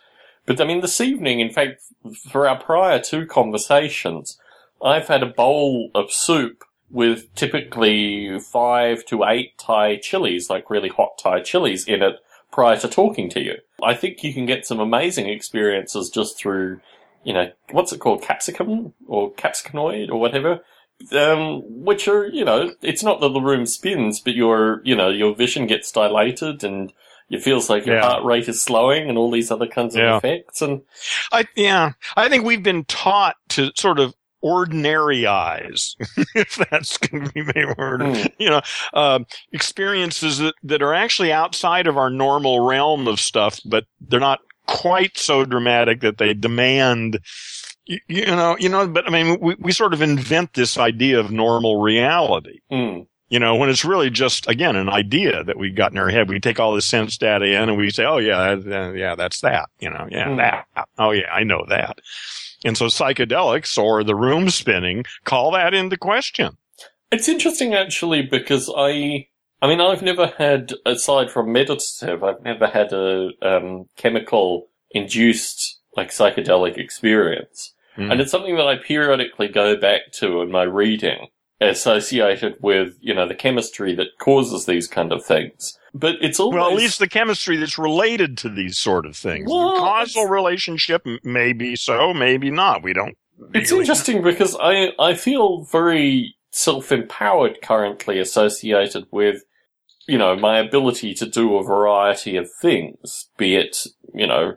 But 0.47 0.61
I 0.61 0.65
mean, 0.65 0.83
this 0.83 1.01
evening, 1.01 1.41
in 1.41 1.51
fact, 1.51 1.83
for 2.31 2.49
our 2.49 2.59
prior 2.59 3.01
two 3.01 3.27
conversations, 3.27 4.39
I've 4.83 5.09
had 5.09 5.23
a 5.23 5.27
bowl 5.27 5.91
of 5.95 6.13
soup 6.13 6.65
with 6.91 7.35
typically 7.35 8.39
five 8.39 9.05
to 9.07 9.25
eight 9.25 9.59
Thai 9.59 9.97
chilies, 9.97 10.51
like 10.51 10.71
really 10.71 10.91
hot 10.91 11.19
Thai 11.19 11.41
chilies 11.41 11.87
in 11.87 12.03
it 12.03 12.17
prior 12.55 12.79
to 12.79 12.87
talking 12.87 13.29
to 13.29 13.41
you. 13.41 13.57
I 13.83 13.95
think 13.95 14.23
you 14.23 14.33
can 14.33 14.47
get 14.47 14.65
some 14.65 14.79
amazing 14.79 15.29
experiences 15.29 16.09
just 16.09 16.39
through, 16.39 16.81
you 17.25 17.33
know, 17.33 17.51
what's 17.73 17.93
it 17.93 17.99
called, 17.99 18.23
capsicum 18.23 18.95
or 19.09 19.33
capsicanoid 19.33 20.09
or 20.09 20.21
whatever. 20.21 20.61
Um, 21.11 21.63
which 21.85 22.07
are, 22.07 22.29
you 22.29 22.45
know, 22.45 22.73
it's 22.81 23.03
not 23.03 23.21
that 23.21 23.31
the 23.31 23.41
room 23.41 23.67
spins, 23.67 24.21
but 24.21 24.37
your, 24.37 24.81
you 24.85 24.95
know, 24.95 25.11
your 25.11 25.35
vision 25.35 25.67
gets 25.67 25.91
dilated 25.91 26.63
and 26.63 26.93
it 27.29 27.43
feels 27.43 27.69
like 27.69 27.87
your 27.87 27.97
yeah. 27.97 28.03
heart 28.03 28.25
rate 28.25 28.49
is 28.49 28.63
slowing 28.63 29.09
and 29.09 29.19
all 29.19 29.33
these 29.33 29.51
other 29.51 29.67
kinds 29.67 29.97
of 29.97 30.03
yeah. 30.03 30.17
effects. 30.19 30.63
And 30.63 30.83
I, 31.33 31.47
yeah, 31.57 31.95
I 32.17 32.29
think 32.29 32.45
we've 32.45 32.63
been 32.63 32.85
taught 32.85 33.35
to 33.51 33.73
sort 33.75 33.99
of 33.99 34.15
ordinary 34.45 35.27
eyes, 35.27 35.97
if 36.35 36.57
that's 36.57 36.99
going 36.99 37.25
to 37.25 37.33
be 37.33 37.43
made 37.43 37.75
word, 37.79 38.03
mm. 38.03 38.31
you 38.39 38.51
know, 38.51 38.61
uh, 38.93 39.19
experiences 39.53 40.37
that, 40.37 40.55
that 40.63 40.83
are 40.83 40.93
actually 40.93 41.33
outside 41.33 41.87
of 41.87 41.97
our 41.97 42.11
normal 42.11 42.61
realm 42.61 43.09
of 43.09 43.19
stuff, 43.19 43.59
but 43.65 43.87
they're 44.03 44.21
not 44.21 44.41
quite 44.67 45.17
so 45.17 45.47
dramatic 45.47 46.03
that 46.03 46.19
they 46.19 46.35
demand, 46.35 47.21
you, 47.87 47.99
you 48.07 48.27
know, 48.27 48.55
you 48.59 48.69
know, 48.69 48.87
but 48.87 49.09
I 49.09 49.11
mean, 49.11 49.41
we, 49.41 49.57
we 49.59 49.73
sort 49.73 49.95
of 49.95 50.03
invent 50.03 50.53
this 50.53 50.77
idea 50.77 51.19
of 51.19 51.31
normal 51.31 51.81
reality. 51.81 52.61
Mm. 52.71 53.07
You 53.31 53.39
know, 53.39 53.57
when 53.57 53.71
it's 53.71 53.85
really 53.85 54.11
just, 54.11 54.47
again, 54.47 54.77
an 54.77 54.91
idea 54.91 55.43
that 55.43 55.59
we 55.59 55.71
got 55.71 55.91
in 55.91 55.99
our 55.99 56.11
head. 56.11 56.29
We 56.29 56.39
take 56.39 56.61
all 56.61 56.75
the 56.75 56.83
sense 56.83 57.17
data 57.17 57.47
in 57.47 57.71
and 57.71 57.79
we 57.79 57.89
say, 57.89 58.05
oh 58.05 58.19
yeah, 58.19 58.57
yeah, 58.93 59.15
that's 59.15 59.41
that. 59.41 59.71
You 59.81 59.89
know, 59.89 60.07
yeah, 60.11 60.29
mm. 60.29 60.37
that. 60.37 60.67
Oh 60.99 61.13
yeah, 61.13 61.33
I 61.33 61.45
know 61.45 61.65
that. 61.71 62.01
And 62.65 62.77
so 62.77 62.87
psychedelics 62.87 63.77
or 63.77 64.03
the 64.03 64.15
room 64.15 64.51
spinning 64.51 65.05
call 65.25 65.53
that 65.53 65.75
into 65.75 65.97
question. 65.97 66.57
It's 67.13 67.29
interesting 67.29 67.75
actually 67.75 68.23
because 68.23 68.71
I, 68.75 69.29
I 69.63 69.69
mean, 69.69 69.81
I've 69.81 70.03
never 70.03 70.33
had, 70.39 70.73
aside 70.85 71.31
from 71.31 71.53
meditative, 71.53 72.25
I've 72.25 72.43
never 72.43 72.67
had 72.67 72.93
a 72.93 73.31
um, 73.43 73.87
chemical 73.97 74.69
induced 74.91 75.79
like 75.97 76.11
psychedelic 76.11 76.79
experience. 76.79 77.73
Mm. 77.97 78.13
And 78.13 78.21
it's 78.21 78.31
something 78.31 78.57
that 78.57 78.67
I 78.67 78.77
periodically 78.77 79.49
go 79.49 79.77
back 79.77 80.13
to 80.15 80.41
in 80.41 80.51
my 80.51 80.63
reading 80.63 81.29
associated 81.61 82.57
with, 82.61 82.97
you 83.01 83.15
know, 83.15 83.27
the 83.27 83.35
chemistry 83.35 83.95
that 83.95 84.19
causes 84.19 84.67
these 84.67 84.87
kind 84.87 85.13
of 85.13 85.25
things. 85.25 85.79
But 85.93 86.17
it's 86.21 86.41
always 86.41 86.57
well, 86.57 86.71
at 86.71 86.77
least 86.77 86.99
the 86.99 87.09
chemistry 87.09 87.57
that's 87.57 87.79
related 87.79 88.37
to 88.39 88.49
these 88.49 88.79
sort 88.79 89.07
of 89.07 89.17
things. 89.17 89.49
Well, 89.49 89.75
the 89.75 89.81
causal 89.81 90.27
relationship 90.27 91.07
may 91.23 91.53
be 91.53 91.77
so, 91.77 92.13
maybe 92.13 92.51
not. 92.51 92.83
We 92.83 92.93
don't. 92.93 93.17
It's 93.53 93.71
interesting 93.71 94.17
know. 94.17 94.31
because 94.31 94.57
I 94.61 94.93
I 94.99 95.15
feel 95.15 95.65
very 95.65 96.35
self 96.51 96.91
empowered 96.91 97.63
currently 97.63 98.19
associated 98.19 99.07
with 99.13 99.43
you 100.09 100.19
know 100.19 100.37
my 100.37 100.59
ability 100.59 101.15
to 101.15 101.27
do 101.27 101.57
a 101.57 101.65
variety 101.65 102.37
of 102.37 102.51
things, 102.61 103.29
be 103.39 103.55
it 103.55 103.87
you 104.13 104.27
know 104.27 104.55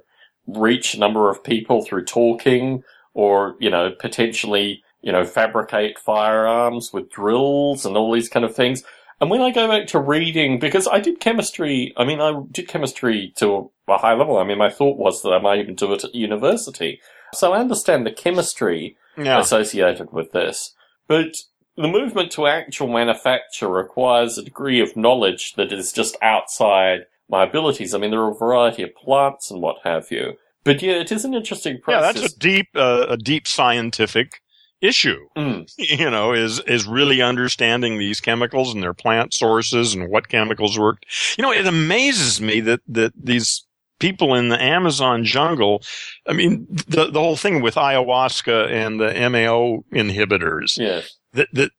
reach 0.48 0.96
a 0.96 1.00
number 1.00 1.30
of 1.30 1.44
people 1.44 1.86
through 1.86 2.06
talking, 2.06 2.82
or 3.14 3.56
you 3.60 3.70
know 3.70 3.92
potentially 4.00 4.82
you 5.02 5.12
know 5.12 5.26
fabricate 5.26 6.00
firearms 6.00 6.92
with 6.92 7.12
drills 7.12 7.86
and 7.86 7.96
all 7.98 8.12
these 8.12 8.30
kind 8.30 8.46
of 8.46 8.56
things. 8.56 8.84
And 9.20 9.30
when 9.32 9.42
I 9.42 9.52
go 9.52 9.68
back 9.68 9.88
to 9.88 10.00
reading, 10.00 10.60
because 10.60 10.88
I 10.88 11.00
did 11.00 11.20
chemistry, 11.20 11.92
I 11.98 12.06
mean, 12.06 12.22
I 12.22 12.40
did 12.52 12.68
chemistry 12.68 13.34
to 13.38 13.72
a 13.88 13.98
high 13.98 14.14
level. 14.14 14.38
I 14.38 14.44
mean, 14.44 14.60
my 14.60 14.70
thought 14.70 14.98
was 14.98 15.24
that 15.24 15.32
I 15.32 15.40
might 15.40 15.60
even 15.60 15.74
do 15.74 15.92
it 15.94 16.04
at 16.04 16.14
university. 16.14 17.02
So 17.34 17.52
I 17.52 17.60
understand 17.60 18.06
the 18.06 18.12
chemistry 18.12 18.96
yeah. 19.18 19.40
associated 19.40 20.12
with 20.14 20.34
this. 20.34 20.76
But 21.08 21.36
the 21.76 21.88
movement 21.88 22.32
to 22.34 22.48
actual 22.48 22.88
manufacture 22.88 23.70
requires 23.70 24.38
a 24.38 24.44
degree 24.44 24.82
of 24.82 24.96
knowledge 24.96 25.54
that 25.54 25.72
is 25.72 25.92
just 25.92 26.16
outside 26.22 27.02
my 27.30 27.44
abilities. 27.44 27.94
I 27.94 27.98
mean, 27.98 28.12
there 28.12 28.22
are 28.22 28.32
a 28.32 28.36
variety 28.36 28.84
of 28.84 28.96
plants 28.96 29.50
and 29.50 29.62
what 29.62 29.78
have 29.84 30.12
you. 30.12 30.34
But 30.64 30.82
yeah, 30.82 30.94
it 30.94 31.12
is 31.12 31.26
an 31.26 31.34
interesting 31.34 31.80
process. 31.82 32.16
Yeah, 32.16 32.22
that's 32.22 32.34
a 32.34 32.40
deep, 32.40 32.68
uh, 32.76 33.06
a 33.10 33.18
deep 33.18 33.48
scientific 33.48 34.42
issue, 34.82 35.20
mm. 35.38 35.70
you 35.78 36.10
know, 36.10 36.34
is, 36.34 36.60
is 36.62 36.88
really 36.88 37.22
understanding 37.22 37.98
these 37.98 38.20
chemicals 38.20 38.74
and 38.74 38.84
their 38.84 38.94
plant 38.94 39.34
sources 39.34 39.94
and 39.94 40.10
what 40.10 40.30
chemicals 40.30 40.78
work. 40.78 41.04
You 41.38 41.42
know, 41.42 41.52
it 41.52 41.66
amazes 41.66 42.42
me 42.42 42.62
that, 42.62 42.82
that 42.88 43.14
these 43.16 43.66
people 44.00 44.36
in 44.36 44.50
the 44.50 44.62
Amazon 44.62 45.24
jungle. 45.24 45.82
I 46.28 46.34
mean, 46.34 46.68
the 46.88 47.10
the 47.10 47.20
whole 47.20 47.36
thing 47.36 47.62
with 47.62 47.76
ayahuasca 47.76 48.70
and 48.70 49.00
the 49.00 49.12
MAO 49.30 49.84
inhibitors. 49.92 50.78
Yes. 50.78 51.16
That 51.34 51.48
that 51.54 51.72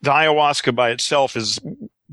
the 0.00 0.10
ayahuasca 0.10 0.74
by 0.74 0.90
itself 0.90 1.36
is 1.36 1.60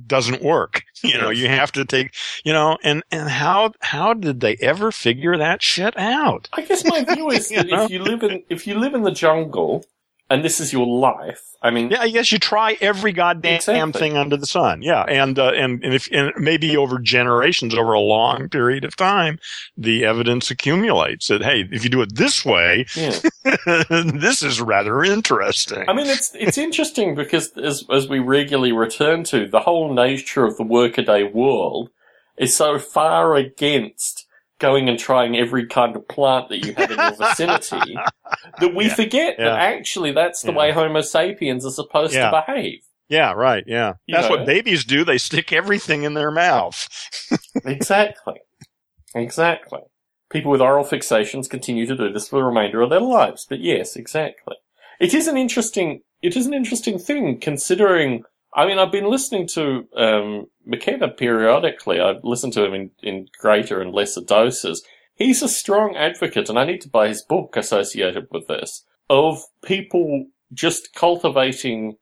doesn't 0.06 0.42
work. 0.42 0.84
You 1.02 1.18
know, 1.18 1.30
you 1.30 1.48
have 1.48 1.72
to 1.72 1.86
take, 1.86 2.14
you 2.44 2.52
know, 2.52 2.78
and, 2.84 3.04
and 3.10 3.30
how, 3.30 3.72
how 3.80 4.14
did 4.14 4.42
they 4.42 4.58
ever 4.58 4.92
figure 4.92 5.38
that 5.38 5.64
shit 5.64 5.98
out? 5.98 6.50
I 6.52 6.64
guess 6.64 6.84
my 6.84 7.06
view 7.06 7.30
is 7.30 7.50
if 7.54 7.90
you 7.90 8.04
live 8.04 8.22
in, 8.24 8.44
if 8.50 8.68
you 8.68 8.78
live 8.78 8.94
in 8.94 9.04
the 9.04 9.12
jungle 9.12 9.86
and 10.30 10.44
this 10.44 10.60
is 10.60 10.72
your 10.72 10.86
life, 10.86 11.50
I 11.62 11.72
mean, 11.72 11.90
yeah, 11.90 12.02
I 12.02 12.10
guess 12.10 12.32
you 12.32 12.40
try 12.40 12.78
every 12.80 13.12
goddamn 13.12 13.56
exactly. 13.56 14.00
thing 14.00 14.18
under 14.18 14.38
the 14.38 14.46
sun. 14.46 14.82
Yeah. 14.82 15.04
And, 15.04 15.38
uh, 15.38 15.52
and, 15.52 15.84
and 15.84 15.94
if, 15.94 16.08
and 16.12 16.32
maybe 16.38 16.78
over 16.78 17.00
generations, 17.00 17.76
over 17.76 17.92
a 17.92 18.00
long 18.00 18.48
period 18.48 18.86
of 18.86 18.96
time, 18.96 19.40
the 19.76 20.06
evidence 20.06 20.50
accumulates 20.50 21.28
that, 21.28 21.44
hey, 21.44 21.68
if 21.72 21.84
you 21.84 21.90
do 21.90 22.02
it 22.02 22.16
this 22.16 22.46
way, 22.46 22.86
yeah. 22.96 23.20
this 23.84 24.42
is 24.42 24.62
rather 24.62 25.04
interesting. 25.04 25.84
I 25.90 25.94
mean, 25.94 26.08
it's, 26.08 26.34
it's 26.34 26.58
interesting 26.58 27.14
because 27.14 27.52
as, 27.58 27.84
as 27.92 28.08
we 28.08 28.20
regularly 28.20 28.72
return 28.72 29.26
to, 29.26 29.48
the 29.48 29.60
whole 29.60 29.94
nature 29.94 30.46
of 30.46 30.56
the 30.56 30.64
workaday 30.64 31.24
world 31.24 31.90
is 32.38 32.56
so 32.56 32.80
far 32.80 33.36
against 33.36 34.26
going 34.60 34.90
and 34.90 35.00
trying 35.00 35.38
every 35.38 35.66
kind 35.66 35.96
of 35.96 36.08
plant 36.08 36.50
that 36.50 36.66
you 36.66 36.74
have 36.74 36.92
in 36.92 36.98
your 36.98 37.16
vicinity 37.16 37.98
that 38.60 38.76
we 38.76 38.86
yeah, 38.86 38.94
forget 38.94 39.36
yeah. 39.40 39.46
that 39.46 39.60
actually 39.60 40.12
that's 40.12 40.42
the 40.42 40.52
yeah. 40.52 40.58
way 40.58 40.72
Homo 40.72 41.02
sapiens 41.02 41.66
are 41.66 41.72
supposed 41.72 42.14
to 42.14 42.44
behave. 42.46 42.82
Yeah, 43.10 43.34
right. 43.34 43.64
Yeah. 43.66 43.94
You 44.06 44.16
that's 44.16 44.30
know? 44.30 44.38
what 44.38 44.46
babies 44.46 44.86
do. 44.86 45.04
They 45.04 45.18
stick 45.18 45.52
everything 45.52 46.04
in 46.04 46.14
their 46.14 46.30
mouth. 46.30 46.88
exactly. 47.66 48.36
Exactly. 49.16 49.80
People 50.30 50.52
with 50.52 50.62
oral 50.62 50.86
fixations 50.86 51.50
continue 51.50 51.88
to 51.88 51.98
do 51.98 52.14
this 52.14 52.30
for 52.30 52.38
the 52.38 52.46
remainder 52.46 52.82
of 52.82 52.92
their 52.92 53.00
lives. 53.00 53.48
But 53.50 53.62
yes, 53.62 53.96
exactly. 53.96 54.56
It 55.00 55.16
is 55.16 55.28
an 55.28 55.38
interesting, 55.38 56.02
it 56.22 56.38
is 56.38 56.46
an 56.46 56.54
interesting 56.54 57.00
thing 57.00 57.40
considering 57.40 58.24
I 58.56 58.66
mean, 58.66 58.80
I've 58.80 58.92
been 58.92 59.10
listening 59.10 59.48
to 59.54 59.88
um, 59.96 60.48
McKenna 60.66 61.10
periodically. 61.10 62.00
I've 62.00 62.24
listened 62.24 62.54
to 62.54 62.66
him 62.66 62.74
in, 62.74 62.92
in 63.04 63.28
greater 63.40 63.82
and 63.82 63.94
lesser 63.94 64.22
doses. 64.22 64.84
He's 65.16 65.44
a 65.44 65.50
strong 65.50 65.96
advocate, 65.96 66.50
and 66.50 66.58
I 66.58 66.66
need 66.66 66.82
to 66.82 66.90
buy 66.90 67.10
his 67.10 67.24
book 67.24 67.56
associated 67.58 68.28
with 68.32 68.48
this, 68.48 68.86
of 69.10 69.40
people 69.64 70.28
just 70.54 70.94
cultivating 70.96 71.98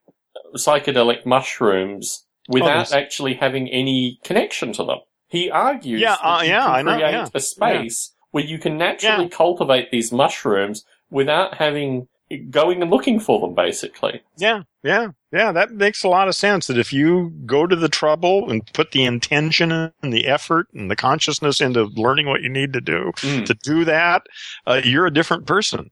psychedelic 0.56 1.26
mushrooms 1.26 2.26
without 2.48 2.94
oh, 2.94 2.98
actually 2.98 3.34
having 3.34 3.68
any 3.70 4.20
connection 4.24 4.72
to 4.74 4.84
them. 4.84 5.00
He 5.28 5.52
argues 5.52 6.00
yeah, 6.00 6.16
uh, 6.22 6.42
yeah, 6.46 6.66
can 6.78 6.86
create 6.86 7.12
yeah. 7.12 7.28
a 7.34 7.40
space 7.42 8.14
yeah. 8.14 8.26
where 8.32 8.46
you 8.46 8.58
can 8.58 8.78
naturally 8.78 9.26
yeah. 9.26 9.30
cultivate 9.30 9.92
these 9.92 10.12
mushrooms 10.12 10.86
without 11.10 11.56
having 11.56 12.08
going 12.50 12.82
and 12.82 12.92
looking 12.92 13.20
for 13.20 13.40
them, 13.40 13.54
basically. 13.54 14.22
Yeah, 14.38 14.64
yeah, 14.84 15.10
yeah. 15.32 15.52
That 15.52 15.72
makes 15.72 16.04
a 16.04 16.10
lot 16.10 16.28
of 16.28 16.36
sense. 16.36 16.68
That 16.68 16.78
if 16.78 16.92
you 16.92 17.32
go 17.46 17.68
to 17.68 17.76
the 17.76 17.90
trouble 17.90 18.50
and 18.50 18.66
put 18.74 18.92
the 18.92 19.06
intention 19.06 19.72
and 19.72 20.14
the 20.14 20.28
effort 20.28 20.68
and 20.74 20.92
the 20.92 20.96
consciousness 20.96 21.62
into 21.62 21.86
learning 21.86 22.28
what 22.28 22.42
you 22.42 22.50
need 22.50 22.74
to 22.74 22.82
do 22.82 23.12
mm. 23.18 23.46
to 23.46 23.54
do 23.54 23.86
that, 23.86 24.24
uh, 24.66 24.82
you're 24.84 25.06
a 25.06 25.14
different 25.14 25.46
person. 25.46 25.92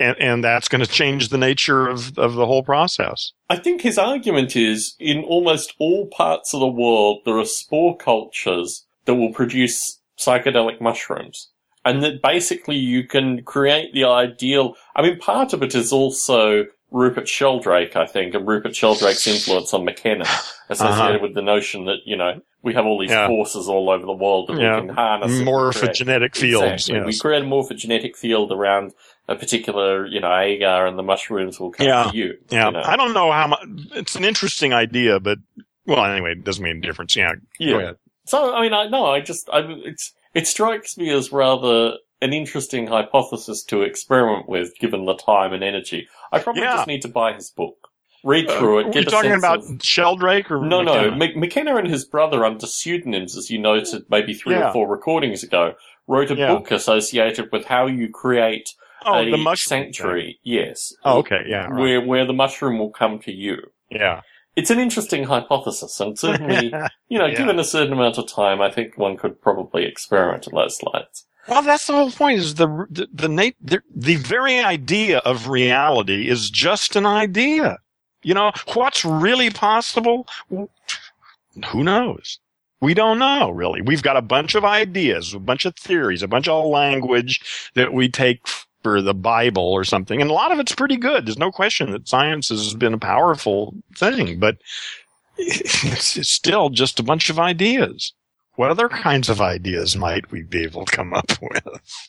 And, 0.00 0.16
and 0.20 0.44
that's 0.44 0.68
going 0.68 0.84
to 0.84 0.90
change 0.90 1.28
the 1.28 1.38
nature 1.38 1.88
of, 1.88 2.16
of 2.18 2.34
the 2.34 2.46
whole 2.46 2.62
process. 2.62 3.32
I 3.50 3.56
think 3.56 3.80
his 3.80 3.98
argument 3.98 4.54
is 4.54 4.94
in 5.00 5.24
almost 5.24 5.74
all 5.80 6.06
parts 6.06 6.54
of 6.54 6.60
the 6.60 6.68
world, 6.68 7.22
there 7.24 7.36
are 7.36 7.44
spore 7.44 7.96
cultures 7.96 8.86
that 9.06 9.16
will 9.16 9.32
produce 9.32 10.00
psychedelic 10.16 10.80
mushrooms 10.80 11.50
and 11.88 12.02
that 12.02 12.20
basically 12.20 12.76
you 12.76 13.04
can 13.04 13.42
create 13.44 13.94
the 13.94 14.04
ideal. 14.04 14.74
I 14.94 15.00
mean, 15.00 15.18
part 15.18 15.54
of 15.54 15.62
it 15.62 15.74
is 15.74 15.90
also 15.90 16.66
Rupert 16.90 17.26
Sheldrake, 17.26 17.96
I 17.96 18.06
think, 18.06 18.34
and 18.34 18.46
Rupert 18.46 18.76
Sheldrake's 18.76 19.26
influence 19.26 19.72
on 19.72 19.86
McKenna, 19.86 20.26
associated 20.68 21.16
uh-huh. 21.16 21.18
with 21.22 21.34
the 21.34 21.40
notion 21.40 21.86
that 21.86 22.00
you 22.04 22.16
know 22.16 22.42
we 22.62 22.74
have 22.74 22.84
all 22.84 22.98
these 23.00 23.10
yeah. 23.10 23.26
forces 23.26 23.68
all 23.68 23.88
over 23.88 24.04
the 24.04 24.12
world 24.12 24.48
that 24.48 24.60
yeah. 24.60 24.80
we 24.80 24.86
can 24.86 24.94
harness. 24.94 25.32
Morphogenetic 25.40 26.36
fields. 26.36 26.88
Exactly. 26.88 26.96
Yes. 26.96 27.06
We 27.06 27.18
create 27.18 27.42
a 27.42 27.46
morphogenetic 27.46 28.16
field 28.16 28.52
around 28.52 28.92
a 29.26 29.34
particular, 29.34 30.06
you 30.06 30.20
know, 30.20 30.38
agar, 30.38 30.86
and 30.86 30.98
the 30.98 31.02
mushrooms 31.02 31.58
will 31.58 31.70
come 31.70 31.86
yeah. 31.86 32.10
to 32.10 32.16
you. 32.16 32.34
Yeah, 32.50 32.66
you 32.66 32.72
know? 32.72 32.82
I 32.84 32.96
don't 32.96 33.14
know 33.14 33.32
how 33.32 33.46
much. 33.46 33.60
It's 33.92 34.14
an 34.14 34.24
interesting 34.24 34.74
idea, 34.74 35.20
but 35.20 35.38
well, 35.86 36.04
anyway, 36.04 36.32
it 36.32 36.44
doesn't 36.44 36.62
mean 36.62 36.78
a 36.78 36.80
difference. 36.80 37.16
Yeah, 37.16 37.32
yeah. 37.58 37.92
So 38.26 38.54
I 38.54 38.60
mean, 38.60 38.74
I 38.74 38.88
no, 38.88 39.06
I 39.06 39.20
just, 39.20 39.48
I, 39.48 39.60
it's 39.86 40.12
it 40.34 40.46
strikes 40.46 40.96
me 40.96 41.10
as 41.10 41.32
rather 41.32 41.94
an 42.20 42.32
interesting 42.32 42.86
hypothesis 42.86 43.62
to 43.64 43.82
experiment 43.82 44.48
with, 44.48 44.76
given 44.78 45.04
the 45.04 45.14
time 45.14 45.52
and 45.52 45.62
energy. 45.62 46.08
I 46.32 46.40
probably 46.40 46.62
yeah. 46.62 46.76
just 46.76 46.88
need 46.88 47.02
to 47.02 47.08
buy 47.08 47.32
his 47.32 47.50
book, 47.50 47.76
read 48.24 48.48
uh, 48.48 48.58
through 48.58 48.80
it. 48.80 48.86
Uh, 48.86 48.90
get 48.90 49.06
are 49.06 49.10
talking 49.10 49.32
about 49.32 49.58
of... 49.58 49.82
Sheldrake 49.82 50.50
or 50.50 50.64
no, 50.64 50.82
McKenna? 50.82 51.16
no. 51.16 51.24
M- 51.24 51.40
McKenna 51.40 51.76
and 51.76 51.88
his 51.88 52.04
brother, 52.04 52.44
under 52.44 52.66
pseudonyms, 52.66 53.36
as 53.36 53.50
you 53.50 53.58
noted, 53.58 54.04
maybe 54.10 54.34
three 54.34 54.54
yeah. 54.54 54.70
or 54.70 54.72
four 54.72 54.88
recordings 54.88 55.42
ago, 55.42 55.74
wrote 56.06 56.30
a 56.30 56.36
yeah. 56.36 56.48
book 56.48 56.70
associated 56.70 57.50
with 57.52 57.66
how 57.66 57.86
you 57.86 58.08
create 58.10 58.68
oh, 59.04 59.20
a 59.20 59.30
the 59.30 59.36
mushroom 59.36 59.84
sanctuary. 59.84 60.38
Thing. 60.44 60.54
Yes. 60.54 60.92
Oh, 61.04 61.18
okay. 61.18 61.42
Yeah. 61.46 61.66
Right. 61.66 61.80
Where 61.80 62.00
where 62.06 62.26
the 62.26 62.32
mushroom 62.32 62.78
will 62.78 62.90
come 62.90 63.20
to 63.20 63.32
you. 63.32 63.58
Yeah 63.90 64.22
it's 64.58 64.70
an 64.70 64.80
interesting 64.80 65.22
hypothesis, 65.22 66.00
and 66.00 66.18
certainly, 66.18 66.66
you 67.08 67.18
know, 67.18 67.26
yeah. 67.26 67.36
given 67.36 67.60
a 67.60 67.64
certain 67.64 67.92
amount 67.92 68.18
of 68.18 68.26
time, 68.26 68.60
I 68.60 68.72
think 68.72 68.98
one 68.98 69.16
could 69.16 69.40
probably 69.40 69.84
experiment 69.84 70.48
in 70.48 70.54
those 70.56 70.82
lights. 70.82 71.26
Well, 71.46 71.62
that's 71.62 71.86
the 71.86 71.92
whole 71.92 72.10
point. 72.10 72.40
Is 72.40 72.56
the 72.56 72.66
the 72.90 73.06
the, 73.12 73.54
the, 73.60 73.82
the 73.94 74.16
very 74.16 74.58
idea 74.58 75.18
of 75.18 75.48
reality 75.48 76.28
is 76.28 76.50
just 76.50 76.96
an 76.96 77.06
idea. 77.06 77.78
You 78.22 78.34
know, 78.34 78.50
what's 78.74 79.04
really 79.04 79.50
possible? 79.50 80.26
Who 80.50 81.84
knows? 81.84 82.40
We 82.80 82.94
don't 82.94 83.20
know 83.20 83.50
really. 83.50 83.80
We've 83.80 84.02
got 84.02 84.16
a 84.16 84.22
bunch 84.22 84.56
of 84.56 84.64
ideas, 84.64 85.34
a 85.34 85.38
bunch 85.38 85.64
of 85.66 85.76
theories, 85.76 86.22
a 86.22 86.28
bunch 86.28 86.48
of 86.48 86.66
language 86.66 87.70
that 87.74 87.92
we 87.92 88.08
take 88.08 88.40
or 88.84 89.02
the 89.02 89.14
Bible 89.14 89.72
or 89.72 89.84
something. 89.84 90.20
And 90.20 90.30
a 90.30 90.34
lot 90.34 90.52
of 90.52 90.58
it's 90.58 90.74
pretty 90.74 90.96
good. 90.96 91.26
There's 91.26 91.38
no 91.38 91.50
question 91.50 91.92
that 91.92 92.08
science 92.08 92.48
has 92.48 92.74
been 92.74 92.94
a 92.94 92.98
powerful 92.98 93.74
thing, 93.96 94.38
but 94.38 94.56
it's 95.38 96.28
still 96.30 96.70
just 96.70 97.00
a 97.00 97.02
bunch 97.02 97.30
of 97.30 97.38
ideas. 97.38 98.12
What 98.56 98.70
other 98.70 98.88
kinds 98.88 99.28
of 99.28 99.40
ideas 99.40 99.96
might 99.96 100.30
we 100.32 100.42
be 100.42 100.64
able 100.64 100.84
to 100.84 100.96
come 100.96 101.14
up 101.14 101.30
with? 101.40 102.08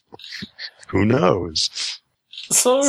Who 0.87 1.05
knows? 1.05 1.99
So, 2.31 2.81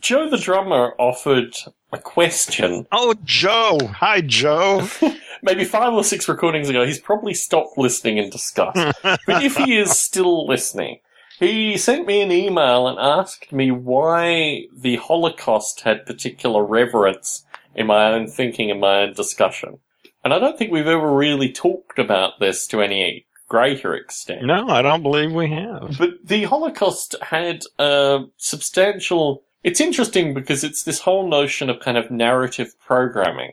Joe 0.00 0.30
the 0.30 0.38
drummer 0.38 0.94
offered 0.98 1.54
a 1.92 1.98
question. 1.98 2.86
Oh, 2.90 3.14
Joe. 3.24 3.78
Hi, 3.96 4.22
Joe. 4.22 4.88
Maybe 5.42 5.64
five 5.64 5.92
or 5.92 6.04
six 6.04 6.26
recordings 6.26 6.70
ago, 6.70 6.86
he's 6.86 7.00
probably 7.00 7.34
stopped 7.34 7.76
listening 7.76 8.16
in 8.16 8.30
disgust. 8.30 8.76
but 9.02 9.42
if 9.44 9.56
he 9.56 9.76
is 9.76 9.98
still 9.98 10.46
listening, 10.46 11.00
he 11.38 11.76
sent 11.76 12.06
me 12.06 12.20
an 12.20 12.32
email 12.32 12.88
and 12.88 12.98
asked 12.98 13.52
me 13.52 13.70
why 13.70 14.66
the 14.72 14.96
Holocaust 14.96 15.80
had 15.82 16.06
particular 16.06 16.64
reverence 16.64 17.44
in 17.74 17.86
my 17.86 18.12
own 18.12 18.28
thinking 18.28 18.70
and 18.70 18.80
my 18.80 19.02
own 19.02 19.14
discussion. 19.14 19.78
And 20.24 20.32
I 20.32 20.38
don't 20.38 20.56
think 20.56 20.70
we've 20.70 20.86
ever 20.86 21.12
really 21.12 21.50
talked 21.50 21.98
about 21.98 22.38
this 22.38 22.66
to 22.68 22.80
any 22.80 23.26
greater 23.48 23.94
extent. 23.94 24.44
No, 24.44 24.68
I 24.68 24.82
don't 24.82 25.02
believe 25.02 25.32
we 25.32 25.50
have. 25.50 25.96
But 25.98 26.10
the 26.24 26.44
Holocaust 26.44 27.16
had 27.20 27.62
a 27.78 28.24
substantial. 28.36 29.42
It's 29.62 29.80
interesting 29.80 30.32
because 30.32 30.64
it's 30.64 30.84
this 30.84 31.00
whole 31.00 31.28
notion 31.28 31.68
of 31.68 31.80
kind 31.80 31.98
of 31.98 32.10
narrative 32.10 32.74
programming. 32.80 33.52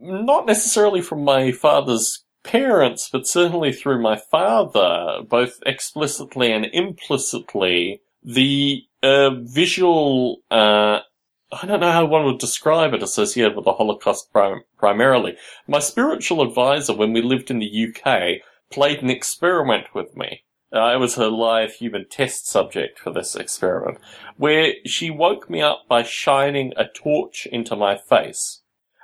Not 0.00 0.46
necessarily 0.46 1.00
from 1.00 1.24
my 1.24 1.52
father's 1.52 2.24
parents, 2.42 3.08
but 3.10 3.26
certainly 3.26 3.72
through 3.72 4.02
my 4.02 4.16
father, 4.16 5.22
both 5.28 5.60
explicitly 5.66 6.52
and 6.52 6.66
implicitly, 6.72 8.00
the 8.22 8.84
uh, 9.02 9.30
visual, 9.30 10.42
uh, 10.50 11.00
I 11.52 11.66
don't 11.66 11.80
know 11.80 11.92
how 11.92 12.04
one 12.04 12.24
would 12.24 12.38
describe 12.38 12.94
it 12.94 13.02
associated 13.02 13.56
with 13.56 13.64
the 13.64 13.72
Holocaust 13.72 14.32
prim- 14.32 14.64
primarily. 14.78 15.36
My 15.66 15.78
spiritual 15.78 16.42
advisor, 16.42 16.94
when 16.94 17.12
we 17.12 17.22
lived 17.22 17.50
in 17.50 17.58
the 17.58 17.88
UK, 17.88 18.42
played 18.70 19.02
an 19.02 19.10
experiment 19.10 19.94
with 19.94 20.16
me. 20.16 20.44
Uh, 20.72 20.78
I 20.78 20.96
was 20.96 21.16
her 21.16 21.28
live 21.28 21.74
human 21.74 22.06
test 22.08 22.46
subject 22.46 22.98
for 22.98 23.12
this 23.12 23.34
experiment, 23.34 23.98
where 24.36 24.74
she 24.86 25.10
woke 25.10 25.50
me 25.50 25.60
up 25.60 25.82
by 25.88 26.04
shining 26.04 26.72
a 26.76 26.86
torch 26.86 27.46
into 27.46 27.74
my 27.74 27.96
face. 27.96 28.59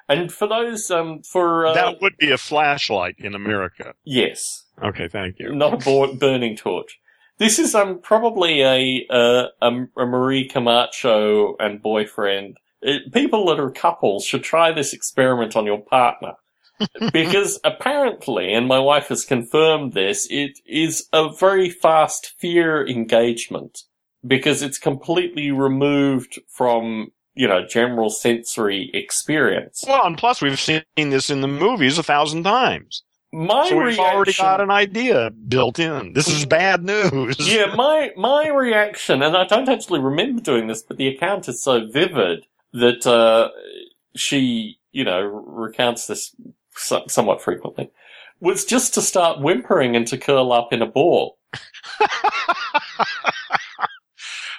And 0.09 0.33
for 0.33 0.47
those, 0.47 0.90
um, 0.90 1.23
for 1.23 1.66
uh, 1.66 1.75
that 1.75 2.01
would 2.01 2.16
be 2.16 2.31
a 2.31 2.38
flashlight 2.38 3.16
in 3.19 3.35
America. 3.35 3.95
Yes. 4.05 4.64
Okay, 4.83 5.09
thank 5.09 5.38
you. 5.38 5.54
Not 5.54 5.87
a 5.87 6.17
burning 6.19 6.57
torch. 6.57 6.98
This 7.38 7.59
is 7.59 7.75
um 7.75 8.00
probably 8.00 8.63
a 8.63 9.07
uh, 9.11 9.46
a, 9.61 9.71
a 9.96 10.07
Marie 10.07 10.48
Camacho 10.48 11.57
and 11.59 11.83
boyfriend. 11.83 12.57
It, 12.83 13.13
people 13.13 13.46
that 13.46 13.59
are 13.59 13.71
couples 13.71 14.25
should 14.25 14.44
try 14.44 14.73
this 14.73 14.92
experiment 14.92 15.57
on 15.57 15.67
your 15.67 15.83
partner. 15.83 16.35
because 17.13 17.59
apparently, 17.65 18.52
and 18.52 18.69
my 18.69 18.79
wife 18.79 19.09
has 19.09 19.25
confirmed 19.25 19.94
this, 19.94 20.27
it 20.31 20.59
is 20.67 21.09
a 21.11 21.33
very 21.33 21.71
fast 21.71 22.35
fear 22.38 22.87
engagement 22.87 23.79
because 24.27 24.63
it's 24.63 24.79
completely 24.79 25.50
removed 25.50 26.38
from 26.48 27.13
you 27.37 27.46
know 27.46 27.64
general 27.64 28.10
sensory 28.10 28.90
experience. 28.92 29.84
Well, 29.87 30.04
and 30.04 30.18
plus 30.18 30.42
we've 30.42 30.58
seen 30.58 30.82
this 30.96 31.30
in 31.30 31.42
the 31.42 31.48
movies 31.48 31.98
a 31.98 32.02
thousand 32.02 32.42
times. 32.42 33.02
My 33.32 33.68
so 33.68 33.76
we've 33.76 33.87
reaction, 33.87 34.04
already 34.04 34.32
got 34.32 34.60
an 34.60 34.70
idea 34.70 35.30
built 35.30 35.78
in. 35.78 36.14
This 36.14 36.28
is 36.28 36.46
bad 36.46 36.82
news. 36.82 37.37
yeah, 37.40 37.74
my 37.74 38.10
my 38.16 38.48
reaction, 38.48 39.22
and 39.22 39.37
I 39.37 39.44
don't 39.44 39.68
actually 39.68 40.00
remember 40.00 40.40
doing 40.40 40.66
this, 40.66 40.82
but 40.82 40.96
the 40.96 41.08
account 41.08 41.48
is 41.48 41.62
so 41.62 41.87
vivid 41.87 42.46
that 42.72 43.06
uh, 43.06 43.50
she, 44.16 44.78
you 44.92 45.04
know, 45.04 45.20
recounts 45.20 46.06
this 46.06 46.34
somewhat 47.08 47.42
frequently, 47.42 47.90
was 48.40 48.64
just 48.64 48.94
to 48.94 49.02
start 49.02 49.40
whimpering 49.40 49.96
and 49.96 50.06
to 50.06 50.18
curl 50.18 50.52
up 50.52 50.72
in 50.72 50.80
a 50.82 50.87
ball. 50.87 51.38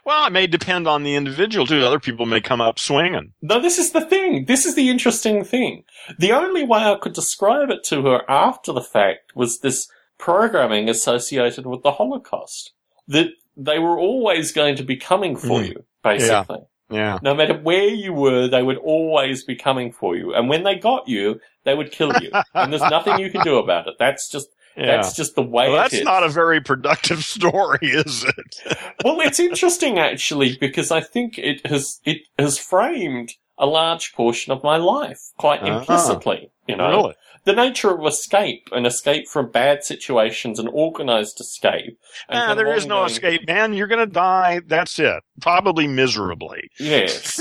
well, 0.08 0.26
it 0.28 0.32
may 0.32 0.47
depend 0.47 0.88
on 0.88 1.03
the 1.03 1.16
individual 1.16 1.68
too. 1.68 1.84
Other 1.84 1.99
people 1.99 2.26
may 2.26 2.39
come 2.39 2.62
up 2.62 2.80
swinging. 2.80 3.34
No, 3.41 3.60
this 3.60 3.78
is 3.78 3.91
the 3.91 4.05
thing. 4.05 4.45
This 4.45 4.66
is 4.66 4.74
the 4.74 4.88
interesting 4.88 5.43
thing. 5.43 5.84
The 6.18 6.32
only 6.32 6.64
way 6.64 6.80
I 6.80 6.95
could 6.95 7.12
describe 7.12 7.70
it 7.72 7.84
to 7.88 8.03
her 8.03 8.22
after 8.32 8.72
the 8.72 8.82
fact 8.82 9.36
was 9.36 9.60
this 9.60 9.89
programming 10.18 10.88
associated 10.88 11.66
with 11.66 11.84
the 11.84 11.91
Holocaust. 11.91 12.72
That 13.10 13.32
they 13.58 13.80
were 13.80 13.99
always 13.99 14.53
going 14.53 14.78
to 14.78 14.84
be 14.84 14.95
coming 14.95 15.36
for 15.36 15.60
mm. 15.60 15.68
you, 15.68 15.84
basically. 16.01 16.60
Yeah. 16.60 16.64
Yeah. 16.89 17.20
No 17.22 17.36
matter 17.36 17.58
where 17.58 17.89
you 17.89 18.14
were, 18.14 18.47
they 18.47 18.64
would 18.64 18.78
always 18.78 19.43
be 19.43 19.58
coming 19.58 19.91
for 19.91 20.16
you. 20.16 20.34
And 20.34 20.47
when 20.47 20.64
they 20.64 20.76
got 20.76 21.10
you, 21.10 21.41
they 21.66 21.76
would 21.76 21.91
kill 21.91 22.14
you. 22.22 22.32
and 22.53 22.72
there's 22.72 22.82
nothing 22.82 23.20
you 23.20 23.30
can 23.30 23.43
do 23.43 23.58
about 23.58 23.88
it. 23.88 23.95
That's 23.99 24.32
just 24.32 24.47
yeah. 24.78 24.86
That's 24.97 25.15
just 25.15 25.36
the 25.36 25.41
way 25.41 25.69
well, 25.69 25.78
that's 25.78 26.03
not 26.03 26.23
a 26.23 26.30
very 26.30 26.61
productive 26.61 27.23
story, 27.23 27.80
is 27.82 28.23
it? 28.23 28.78
well, 29.03 29.19
it's 29.21 29.39
interesting 29.39 29.97
actually 29.97 30.57
because 30.57 30.91
I 30.91 31.01
think 31.01 31.38
it 31.38 31.65
has 31.65 31.99
it 32.05 32.21
has 32.38 32.57
framed 32.57 33.34
a 33.57 33.65
large 33.65 34.13
portion 34.13 34.53
of 34.53 34.63
my 34.63 34.78
life 34.78 35.19
quite 35.38 35.63
uh-huh. 35.63 35.80
implicitly. 35.80 36.51
You 36.67 36.75
know, 36.75 36.89
really? 36.89 37.15
the 37.45 37.53
nature 37.53 37.91
of 37.91 38.05
escape, 38.05 38.67
and 38.73 38.86
escape 38.86 39.28
from 39.30 39.49
bad 39.49 39.84
situations, 39.84 40.59
and 40.59 40.67
organized 40.71 41.39
escape. 41.39 41.97
Ah, 42.30 42.53
there 42.53 42.73
is 42.75 42.86
no 42.86 43.05
escape, 43.05 43.47
man. 43.47 43.73
You're 43.73 43.88
going 43.88 44.05
to 44.05 44.13
die. 44.13 44.59
That's 44.67 44.99
it. 44.99 45.23
Probably 45.41 45.88
miserably. 45.88 46.69
Yes. 46.78 47.39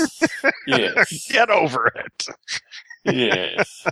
yes. 0.67 1.27
Get 1.29 1.49
over 1.49 1.91
it. 1.93 2.27
yes. 3.05 3.85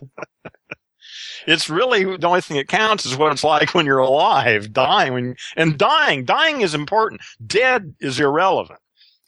It's 1.47 1.69
really 1.69 2.17
the 2.17 2.27
only 2.27 2.41
thing 2.41 2.57
that 2.57 2.67
counts 2.67 3.05
is 3.05 3.17
what 3.17 3.31
it's 3.31 3.43
like 3.43 3.73
when 3.73 3.85
you're 3.85 3.99
alive, 3.99 4.73
dying. 4.73 5.13
When, 5.13 5.35
and 5.55 5.77
dying, 5.77 6.25
dying 6.25 6.61
is 6.61 6.73
important. 6.73 7.21
Dead 7.45 7.95
is 7.99 8.19
irrelevant. 8.19 8.79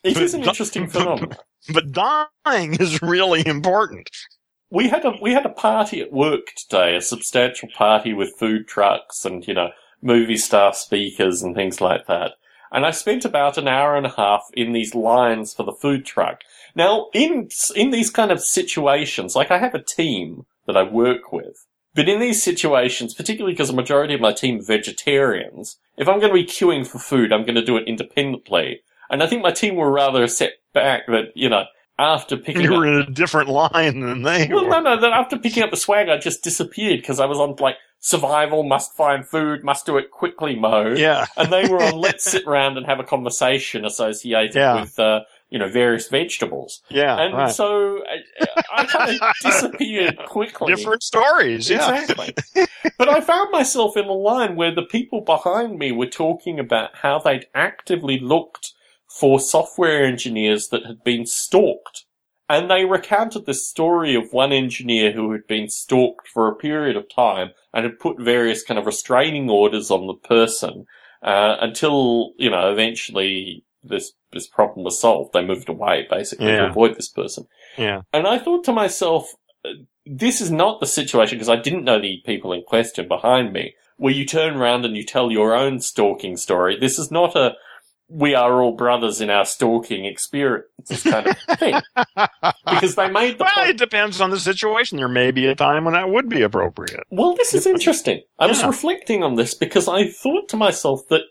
It 0.04 0.14
but, 0.14 0.24
is 0.24 0.34
an 0.34 0.44
interesting 0.44 0.88
phenomenon. 0.88 1.38
But 1.74 1.92
dying 1.92 2.76
is 2.76 3.02
really 3.02 3.46
important 3.46 4.10
we 4.70 4.90
had 4.90 5.06
a 5.06 5.14
we 5.22 5.34
had 5.34 5.46
a 5.46 5.50
party 5.50 6.02
at 6.02 6.12
work 6.12 6.54
today, 6.56 6.96
a 6.96 7.02
substantial 7.02 7.70
party 7.76 8.14
with 8.14 8.38
food 8.38 8.68
trucks 8.68 9.26
and 9.26 9.48
you 9.48 9.54
know 9.54 9.70
movie 10.02 10.38
star 10.38 10.74
speakers 10.74 11.42
and 11.42 11.56
things 11.56 11.82
like 11.82 12.08
that. 12.08 12.34
And 12.72 12.86
I 12.86 12.92
spent 12.92 13.24
about 13.24 13.58
an 13.58 13.68
hour 13.68 13.96
and 13.96 14.06
a 14.06 14.16
half 14.16 14.44
in 14.54 14.74
these 14.74 14.94
lines 14.94 15.54
for 15.54 15.64
the 15.64 15.78
food 15.82 16.06
truck. 16.06 16.42
Now, 16.76 17.08
in 17.14 17.50
in 17.76 17.92
these 17.92 18.10
kind 18.10 18.32
of 18.32 18.42
situations, 18.42 19.36
like 19.36 19.52
I 19.52 19.60
have 19.60 19.74
a 19.74 19.84
team 19.84 20.46
that 20.66 20.78
I 20.78 20.84
work 20.84 21.32
with, 21.32 21.66
but 21.98 22.08
in 22.08 22.20
these 22.20 22.44
situations, 22.44 23.16
particularly 23.16 23.54
because 23.54 23.72
a 23.72 23.74
majority 23.74 24.14
of 24.14 24.22
my 24.22 24.32
team 24.32 24.60
are 24.60 24.64
vegetarians, 24.64 25.78
if 25.98 26.08
I'm 26.08 26.20
going 26.20 26.30
to 26.30 26.36
be 26.36 26.46
queuing 26.46 26.86
for 26.86 27.00
food, 27.00 27.34
I'm 27.34 27.42
going 27.42 27.56
to 27.56 27.66
do 27.66 27.76
it 27.76 27.88
independently. 27.88 28.82
And 29.10 29.24
I 29.24 29.28
think 29.28 29.42
my 29.42 29.50
team 29.50 29.76
were 29.76 29.92
rather 29.92 30.28
set 30.28 30.52
back 30.76 31.08
that 31.08 31.32
you 31.34 31.50
know 31.50 31.64
after 31.98 32.38
picking 32.38 32.62
you 32.62 32.72
were 32.72 32.86
up, 32.88 33.08
in 33.08 33.12
a 33.12 33.16
different 33.16 33.50
line 33.50 34.02
than 34.02 34.22
they 34.22 34.48
well, 34.48 34.66
were. 34.66 34.70
no, 34.70 34.80
no. 34.80 35.02
Then 35.02 35.12
after 35.12 35.40
picking 35.40 35.64
up 35.64 35.72
the 35.72 35.78
swag, 35.78 36.08
I 36.08 36.18
just 36.18 36.44
disappeared 36.44 37.00
because 37.00 37.20
I 37.20 37.26
was 37.26 37.40
on 37.40 37.56
like 37.60 37.78
survival, 38.00 38.62
must 38.62 38.96
find 38.96 39.28
food, 39.28 39.64
must 39.64 39.88
do 39.88 39.98
it 39.98 40.12
quickly 40.12 40.56
mode. 40.56 41.00
Yeah, 41.00 41.26
and 41.36 41.52
they 41.52 41.68
were 41.68 41.82
on 41.82 41.96
let's 42.00 42.30
sit 42.30 42.46
around 42.46 42.78
and 42.78 42.86
have 42.86 43.00
a 43.00 43.04
conversation 43.04 43.86
associated 43.86 44.56
yeah. 44.56 44.82
with. 44.82 45.00
Uh, 45.00 45.22
you 45.50 45.60
know, 45.60 45.70
various 45.70 46.08
vegetables. 46.10 46.82
Yeah. 46.90 47.18
And 47.20 47.34
right. 47.34 47.52
so 47.52 48.02
I, 48.06 48.48
I 48.76 48.86
kind 48.86 49.22
of 49.22 49.28
disappeared 49.44 50.18
quickly. 50.28 50.74
Different 50.74 51.04
stories. 51.04 51.70
Yeah. 51.70 52.02
Exactly. 52.02 52.36
but 52.98 53.10
I 53.10 53.22
found 53.22 53.52
myself 53.52 53.96
in 53.96 54.06
a 54.06 54.14
line 54.14 54.56
where 54.56 54.74
the 54.74 54.84
people 54.84 55.22
behind 55.22 55.80
me 55.80 55.92
were 55.92 56.08
talking 56.08 56.60
about 56.60 56.98
how 56.98 57.20
they'd 57.20 57.48
actively 57.56 58.20
looked 58.20 58.74
for 59.08 59.40
software 59.40 60.04
engineers 60.04 60.68
that 60.70 60.86
had 60.86 61.04
been 61.04 61.26
stalked. 61.26 62.06
And 62.50 62.70
they 62.70 62.86
recounted 62.86 63.46
the 63.46 63.54
story 63.54 64.16
of 64.16 64.32
one 64.32 64.54
engineer 64.54 65.12
who 65.12 65.32
had 65.34 65.48
been 65.48 65.70
stalked 65.70 66.30
for 66.30 66.48
a 66.48 66.56
period 66.56 66.96
of 66.96 67.14
time 67.14 67.52
and 67.74 67.84
had 67.84 68.00
put 68.00 68.20
various 68.20 68.64
kind 68.64 68.80
of 68.80 68.86
restraining 68.86 69.50
orders 69.50 69.92
on 69.92 70.08
the 70.08 70.14
person 70.14 70.86
uh, 71.22 71.58
until, 71.60 72.34
you 72.38 72.50
know, 72.50 72.72
eventually 72.72 73.66
this 73.84 74.14
this 74.32 74.48
problem 74.48 74.84
was 74.84 75.00
solved. 75.00 75.34
They 75.34 75.46
moved 75.46 75.70
away 75.70 76.08
basically 76.10 76.48
yeah. 76.48 76.60
to 76.60 76.70
avoid 76.70 76.96
this 76.96 77.10
person. 77.10 77.46
Yeah. 77.78 78.02
And 78.14 78.28
I 78.28 78.40
thought 78.40 78.64
to 78.66 78.74
myself, 78.74 79.34
this 80.06 80.42
is 80.42 80.52
not 80.52 80.80
the 80.80 80.86
situation 80.88 81.38
because 81.38 81.50
I 81.50 81.56
didn't 81.58 81.84
know 81.84 82.00
the 82.02 82.22
people 82.26 82.54
in 82.54 82.64
question 82.64 83.08
behind 83.08 83.54
me. 83.54 83.76
Where 83.98 84.14
you 84.14 84.26
turn 84.26 84.58
around 84.58 84.86
and 84.86 84.96
you 84.96 85.04
tell 85.04 85.32
your 85.32 85.56
own 85.56 85.80
stalking 85.80 86.38
story. 86.38 86.78
This 86.80 87.00
is 87.00 87.10
not 87.10 87.36
a 87.36 87.56
we 88.10 88.34
are 88.34 88.62
all 88.62 88.72
brothers 88.76 89.20
in 89.20 89.30
our 89.30 89.46
stalking 89.46 90.06
experience 90.06 91.04
kind 91.04 91.28
of 91.28 91.38
thing. 91.60 91.76
because 92.66 92.96
they 92.96 93.10
made 93.10 93.38
the 93.38 93.44
Well, 93.44 93.54
point. 93.56 93.70
it 93.70 93.78
depends 93.78 94.22
on 94.22 94.30
the 94.30 94.40
situation. 94.40 94.98
There 94.98 95.10
may 95.10 95.32
be 95.32 95.46
a 95.48 95.56
time 95.56 95.84
when 95.84 95.94
that 95.94 96.10
would 96.10 96.30
be 96.30 96.42
appropriate. 96.42 97.04
Well, 97.10 97.36
this 97.36 97.54
is 97.54 97.68
interesting. 97.68 98.22
I 98.40 98.46
yeah. 98.46 98.52
was 98.52 98.64
reflecting 98.64 99.24
on 99.24 99.36
this 99.36 99.54
because 99.54 99.88
I 99.88 100.10
thought 100.10 100.48
to 100.50 100.58
myself 100.58 101.02
that 101.10 101.24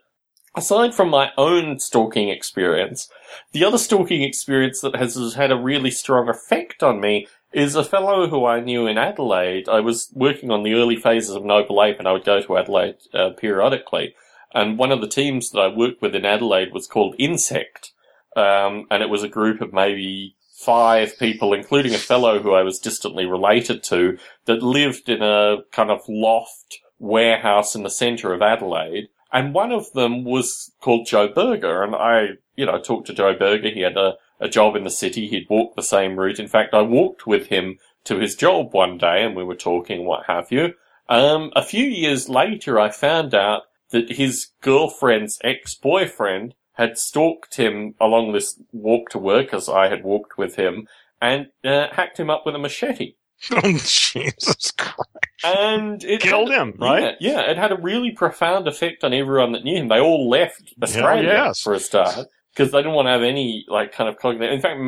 aside 0.57 0.95
from 0.95 1.11
my 1.11 1.31
own 1.37 1.79
stalking 1.79 2.29
experience, 2.29 3.09
the 3.53 3.65
other 3.65 3.79
stalking 3.79 4.23
experience 4.23 4.81
that 4.81 4.97
has 4.97 5.35
had 5.35 5.51
a 5.51 5.57
really 5.57 5.91
strong 5.91 6.29
effect 6.29 6.83
on 6.83 7.01
me 7.01 7.27
is 7.53 7.75
a 7.75 7.85
fellow 7.85 8.29
who 8.29 8.45
I 8.45 8.61
knew 8.61 8.87
in 8.87 8.99
Adelaide. 8.99 9.69
I 9.69 9.81
was 9.81 10.11
working 10.15 10.51
on 10.51 10.63
the 10.63 10.75
early 10.75 10.97
phases 10.97 11.35
of 11.35 11.45
Noble 11.45 11.83
Ape 11.83 11.99
and 11.99 12.09
I 12.09 12.13
would 12.13 12.25
go 12.25 12.41
to 12.41 12.59
Adelaide 12.59 12.97
uh, 13.15 13.31
periodically 13.31 14.15
and 14.57 14.79
one 14.79 14.91
of 14.91 15.03
the 15.03 15.09
teams 15.09 15.51
that 15.51 15.61
I 15.61 15.69
worked 15.69 16.01
with 16.01 16.15
in 16.15 16.25
Adelaide 16.25 16.73
was 16.73 16.87
called 16.87 17.15
Insect. 17.19 17.93
Um, 18.37 18.87
and 18.91 19.03
it 19.03 19.11
was 19.11 19.23
a 19.23 19.29
group 19.29 19.61
of 19.61 19.75
maybe 19.75 20.35
five 20.59 21.19
people, 21.19 21.53
including 21.53 21.93
a 21.93 21.99
fellow 21.99 22.41
who 22.41 22.55
I 22.55 22.63
was 22.63 22.79
distantly 22.79 23.27
related 23.27 23.83
to, 23.85 24.17
that 24.47 24.63
lived 24.63 25.11
in 25.11 25.23
a 25.23 25.59
kind 25.73 25.91
of 25.91 26.01
loft 26.09 26.79
warehouse 26.99 27.75
in 27.75 27.83
the 27.83 27.91
centre 27.91 28.33
of 28.33 28.41
Adelaide. 28.41 29.09
And 29.33 29.55
one 29.55 29.73
of 29.73 29.93
them 29.93 30.25
was 30.25 30.73
called 30.81 31.07
Joe 31.07 31.29
Berger. 31.29 31.83
And 31.83 31.95
I, 31.95 32.29
you 32.55 32.67
know, 32.67 32.81
talked 32.81 33.07
to 33.09 33.15
Joe 33.15 33.35
Berger. 33.35 33.71
He 33.71 33.81
had 33.81 33.97
a, 33.97 34.15
a 34.41 34.49
job 34.49 34.77
in 34.77 34.85
the 34.85 34.91
city. 34.91 35.29
He'd 35.29 35.51
walked 35.51 35.77
the 35.77 35.83
same 35.83 36.17
route. 36.17 36.39
In 36.39 36.49
fact, 36.49 36.75
I 36.75 36.83
walked 36.83 37.27
with 37.27 37.49
him 37.49 37.79
to 38.05 38.19
his 38.19 38.37
job 38.37 38.73
one 38.73 38.99
day 38.99 39.25
and 39.25 39.35
we 39.35 39.45
were 39.45 39.57
talking, 39.57 40.05
what 40.05 40.27
have 40.27 40.51
you. 40.53 40.75
Um, 41.09 41.51
a 41.55 41.63
few 41.63 41.85
years 41.85 42.29
later, 42.29 42.81
I 42.81 42.91
found 42.91 43.35
out 43.35 43.63
that 43.91 44.13
his 44.13 44.49
girlfriend's 44.63 45.39
ex-boyfriend 45.45 46.55
had 46.73 46.99
stalked 46.99 47.57
him 47.57 47.95
along 48.01 48.33
this 48.33 48.61
walk 48.73 49.09
to 49.11 49.19
work 49.19 49.55
as 49.55 49.69
I 49.69 49.89
had 49.89 50.05
walked 50.05 50.37
with 50.37 50.57
him 50.57 50.87
and 51.21 51.47
uh, 51.65 51.87
hacked 51.93 52.19
him 52.19 52.31
up 52.31 52.45
with 52.45 52.55
a 52.55 52.59
machete. 52.59 53.15
Oh, 53.51 53.61
Jesus 53.61 54.73
Christ. 54.73 55.11
And 55.45 56.03
it 56.03 56.21
killed 56.21 56.51
had, 56.51 56.61
him, 56.61 56.75
right? 56.79 57.17
Yeah, 57.21 57.33
yeah, 57.33 57.51
it 57.51 57.59
had 57.59 57.71
a 57.71 57.77
really 57.77 58.11
profound 58.11 58.67
effect 58.67 59.05
on 59.05 59.13
everyone 59.13 59.53
that 59.53 59.63
knew 59.63 59.77
him. 59.77 59.89
They 59.89 60.01
all 60.01 60.29
left 60.29 60.75
Australia 60.83 61.29
yes. 61.29 61.61
for 61.61 61.75
a 61.75 61.79
start 61.79 62.27
because 62.55 62.73
they 62.73 62.79
didn't 62.79 62.95
want 62.95 63.07
to 63.07 63.11
have 63.11 63.23
any 63.23 63.65
like 63.69 63.93
kind 63.93 64.09
of 64.09 64.17
cognitive. 64.17 64.55
In 64.55 64.61
fact, 64.61 64.81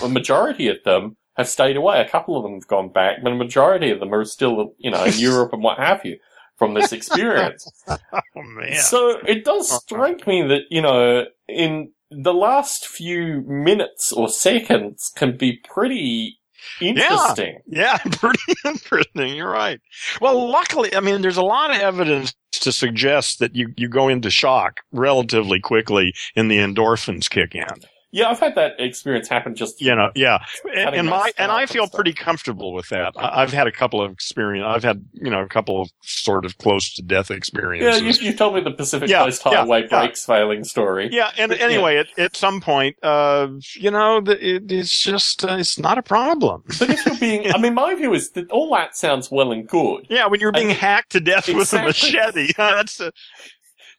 the 0.00 0.08
majority 0.08 0.68
of 0.68 0.82
them 0.84 1.16
have 1.36 1.48
stayed 1.48 1.76
away. 1.76 2.00
A 2.00 2.08
couple 2.08 2.36
of 2.36 2.42
them 2.42 2.54
have 2.54 2.66
gone 2.66 2.88
back, 2.88 3.18
but 3.22 3.32
a 3.32 3.36
majority 3.36 3.90
of 3.90 4.00
them 4.00 4.12
are 4.14 4.24
still, 4.24 4.74
you 4.78 4.90
know, 4.90 5.04
in 5.04 5.18
Europe 5.18 5.52
and 5.52 5.62
what 5.62 5.78
have 5.78 6.04
you 6.04 6.18
from 6.56 6.74
this 6.74 6.92
experience. 6.98 7.70
oh, 7.88 7.98
man. 8.36 8.76
So 8.76 9.18
it 9.26 9.44
does 9.44 9.70
uh-huh. 9.70 9.80
strike 9.80 10.26
me 10.26 10.42
that, 10.42 10.62
you 10.70 10.82
know, 10.82 11.26
in 11.48 11.92
the 12.10 12.34
last 12.34 12.86
few 12.86 13.42
minutes 13.46 14.12
or 14.12 14.28
seconds 14.28 15.12
can 15.14 15.36
be 15.36 15.60
pretty 15.72 16.39
interesting. 16.80 17.58
Yeah, 17.66 17.98
yeah, 18.04 18.12
pretty 18.12 18.54
interesting. 18.64 19.36
You're 19.36 19.50
right. 19.50 19.80
Well, 20.20 20.50
luckily, 20.50 20.94
I 20.94 21.00
mean, 21.00 21.22
there's 21.22 21.36
a 21.36 21.42
lot 21.42 21.70
of 21.70 21.80
evidence 21.80 22.34
to 22.52 22.72
suggest 22.72 23.38
that 23.38 23.54
you, 23.54 23.72
you 23.76 23.88
go 23.88 24.08
into 24.08 24.30
shock 24.30 24.80
relatively 24.92 25.60
quickly 25.60 26.12
and 26.36 26.50
the 26.50 26.58
endorphins 26.58 27.28
kick 27.28 27.54
in. 27.54 27.66
Yeah, 28.12 28.28
I've 28.28 28.40
had 28.40 28.56
that 28.56 28.80
experience 28.80 29.28
happen. 29.28 29.54
Just 29.54 29.80
you 29.80 29.94
know, 29.94 30.10
yeah, 30.16 30.38
and, 30.74 30.94
and 30.96 31.08
my 31.08 31.32
and 31.38 31.52
I 31.52 31.66
feel 31.66 31.86
pretty 31.86 32.12
comfortable 32.12 32.72
with 32.72 32.88
that. 32.88 33.12
I, 33.16 33.40
have 33.40 33.52
had 33.52 33.68
a 33.68 33.72
couple 33.72 34.02
of 34.02 34.10
experience. 34.10 34.66
I've 34.66 34.82
had 34.82 35.04
you 35.12 35.30
know 35.30 35.42
a 35.42 35.48
couple 35.48 35.80
of 35.80 35.90
sort 36.02 36.44
of 36.44 36.58
close 36.58 36.92
to 36.94 37.02
death 37.02 37.30
experiences. 37.30 38.00
Yeah, 38.00 38.24
you, 38.24 38.30
you 38.30 38.36
told 38.36 38.56
me 38.56 38.62
the 38.62 38.72
Pacific 38.72 39.08
yeah, 39.08 39.24
Coast 39.24 39.42
Highway 39.42 39.82
yeah, 39.82 39.86
brakes 39.88 40.26
yeah. 40.28 40.34
failing 40.34 40.64
story. 40.64 41.08
Yeah, 41.12 41.30
and 41.38 41.50
but, 41.50 41.60
anyway, 41.60 41.98
at, 41.98 42.18
at 42.18 42.36
some 42.36 42.60
point, 42.60 42.96
uh, 43.02 43.48
you 43.74 43.92
know, 43.92 44.20
the, 44.20 44.56
it, 44.56 44.72
it's 44.72 45.02
just 45.02 45.44
uh, 45.44 45.56
it's 45.58 45.78
not 45.78 45.96
a 45.96 46.02
problem. 46.02 46.64
But 46.80 46.90
if 46.90 47.06
you're 47.06 47.16
being, 47.16 47.50
I 47.54 47.58
mean, 47.58 47.74
my 47.74 47.94
view 47.94 48.12
is 48.12 48.30
that 48.30 48.50
all 48.50 48.74
that 48.74 48.96
sounds 48.96 49.30
well 49.30 49.52
and 49.52 49.68
good. 49.68 50.06
Yeah, 50.10 50.26
when 50.26 50.40
you're 50.40 50.50
being 50.50 50.70
hacked 50.70 51.12
to 51.12 51.20
death 51.20 51.48
exactly. 51.48 51.54
with 51.54 51.72
a 51.72 51.82
machete, 51.84 52.52
that's 52.56 52.98
a, 52.98 53.12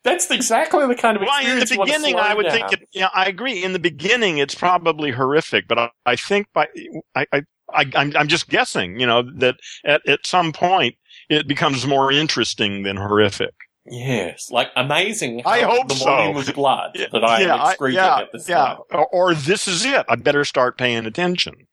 that's 0.03 0.29
exactly 0.31 0.87
the 0.87 0.95
kind 0.95 1.17
of 1.17 1.23
experience. 1.23 1.71
Well, 1.75 1.87
in 1.87 1.87
the 1.87 1.97
beginning, 1.97 2.15
I 2.19 2.33
would 2.33 2.51
think. 2.51 2.73
It, 2.73 2.87
yeah, 2.91 3.09
I 3.13 3.25
agree. 3.25 3.63
In 3.63 3.73
the 3.73 3.79
beginning, 3.79 4.37
it's 4.37 4.55
probably 4.55 5.11
horrific, 5.11 5.67
but 5.67 5.77
I, 5.77 5.89
I 6.05 6.15
think 6.15 6.47
by 6.53 6.67
I, 7.15 7.25
I, 7.31 7.41
I 7.73 7.85
I'm, 7.95 8.15
I'm 8.15 8.27
just 8.27 8.49
guessing. 8.49 8.99
You 8.99 9.05
know 9.05 9.23
that 9.37 9.55
at 9.85 10.07
at 10.07 10.25
some 10.25 10.53
point 10.53 10.95
it 11.29 11.47
becomes 11.47 11.85
more 11.85 12.11
interesting 12.11 12.83
than 12.83 12.97
horrific. 12.97 13.53
Yes, 13.85 14.51
like 14.51 14.69
amazing. 14.75 15.41
I 15.45 15.61
hope 15.61 15.87
the 15.87 15.95
so. 15.95 16.05
volume 16.05 16.37
of 16.37 16.53
blood 16.53 16.97
that 17.11 17.23
I 17.23 17.41
yeah, 17.41 17.55
am 17.55 17.69
excreting 17.69 17.95
yeah, 17.95 18.19
at 18.19 18.31
this 18.31 18.47
yeah. 18.47 18.65
time. 18.65 18.77
Or, 18.91 19.07
or 19.07 19.33
this 19.33 19.67
is 19.67 19.85
it. 19.85 20.05
I 20.07 20.15
better 20.17 20.45
start 20.45 20.77
paying 20.77 21.05
attention. 21.05 21.67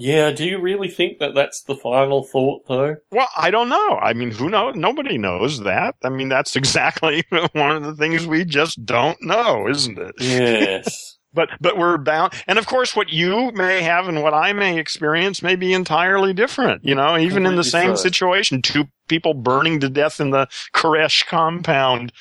Yeah, 0.00 0.30
do 0.30 0.44
you 0.44 0.60
really 0.60 0.88
think 0.88 1.18
that 1.18 1.34
that's 1.34 1.62
the 1.64 1.74
final 1.74 2.22
thought, 2.22 2.62
though? 2.68 2.96
Well, 3.10 3.28
I 3.36 3.50
don't 3.50 3.68
know. 3.68 3.98
I 4.00 4.12
mean, 4.12 4.30
who 4.30 4.48
knows? 4.48 4.76
Nobody 4.76 5.18
knows 5.18 5.60
that. 5.64 5.96
I 6.04 6.08
mean, 6.08 6.28
that's 6.28 6.54
exactly 6.56 7.24
one 7.52 7.76
of 7.76 7.82
the 7.82 7.96
things 7.96 8.24
we 8.24 8.44
just 8.44 8.84
don't 8.86 9.18
know, 9.20 9.68
isn't 9.68 9.98
it? 9.98 10.14
Yes. 10.20 11.18
but 11.34 11.48
but 11.60 11.76
we're 11.76 11.98
bound, 11.98 12.32
and 12.46 12.60
of 12.60 12.66
course, 12.66 12.94
what 12.94 13.10
you 13.10 13.50
may 13.52 13.82
have 13.82 14.06
and 14.06 14.22
what 14.22 14.34
I 14.34 14.52
may 14.52 14.78
experience 14.78 15.42
may 15.42 15.56
be 15.56 15.72
entirely 15.72 16.32
different. 16.32 16.84
You 16.84 16.94
know, 16.94 17.18
even 17.18 17.44
in 17.44 17.56
the 17.56 17.64
same 17.64 17.96
situation, 17.96 18.62
two 18.62 18.84
people 19.08 19.34
burning 19.34 19.80
to 19.80 19.88
death 19.88 20.20
in 20.20 20.30
the 20.30 20.46
Koresh 20.74 21.26
compound 21.26 22.12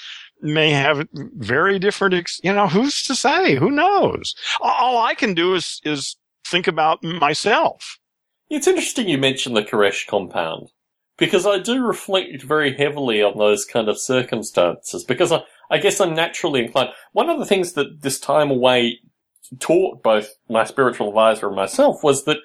may 0.42 0.72
have 0.72 1.08
very 1.14 1.78
different. 1.78 2.16
Ex- 2.16 2.42
you 2.44 2.54
know, 2.54 2.68
who's 2.68 3.04
to 3.04 3.14
say? 3.14 3.56
Who 3.56 3.70
knows? 3.70 4.34
All 4.62 4.98
I 4.98 5.14
can 5.14 5.36
do 5.36 5.54
is 5.54 5.80
is 5.84 6.18
think 6.48 6.68
about 6.68 7.04
myself. 7.04 8.00
It's 8.50 8.68
interesting 8.68 9.10
you 9.10 9.18
mention 9.18 9.54
the 9.54 9.62
Koresh 9.62 10.08
compound 10.08 10.70
because 11.18 11.46
I 11.46 11.60
do 11.60 11.84
reflect 11.84 12.44
very 12.44 12.76
heavily 12.76 13.22
on 13.22 13.38
those 13.38 13.66
kind 13.66 13.90
of 13.90 14.00
circumstances 14.00 15.04
because 15.04 15.32
I, 15.32 15.44
I 15.70 15.80
guess 15.80 16.00
I'm 16.00 16.14
naturally 16.14 16.64
inclined. 16.64 16.92
One 17.12 17.30
of 17.30 17.40
the 17.40 17.46
things 17.46 17.74
that 17.74 18.02
this 18.02 18.20
time 18.20 18.50
away 18.50 19.00
taught 19.60 20.04
both 20.04 20.30
my 20.50 20.64
spiritual 20.64 21.10
advisor 21.10 21.48
and 21.48 21.56
myself 21.56 22.04
was 22.04 22.26
that 22.26 22.38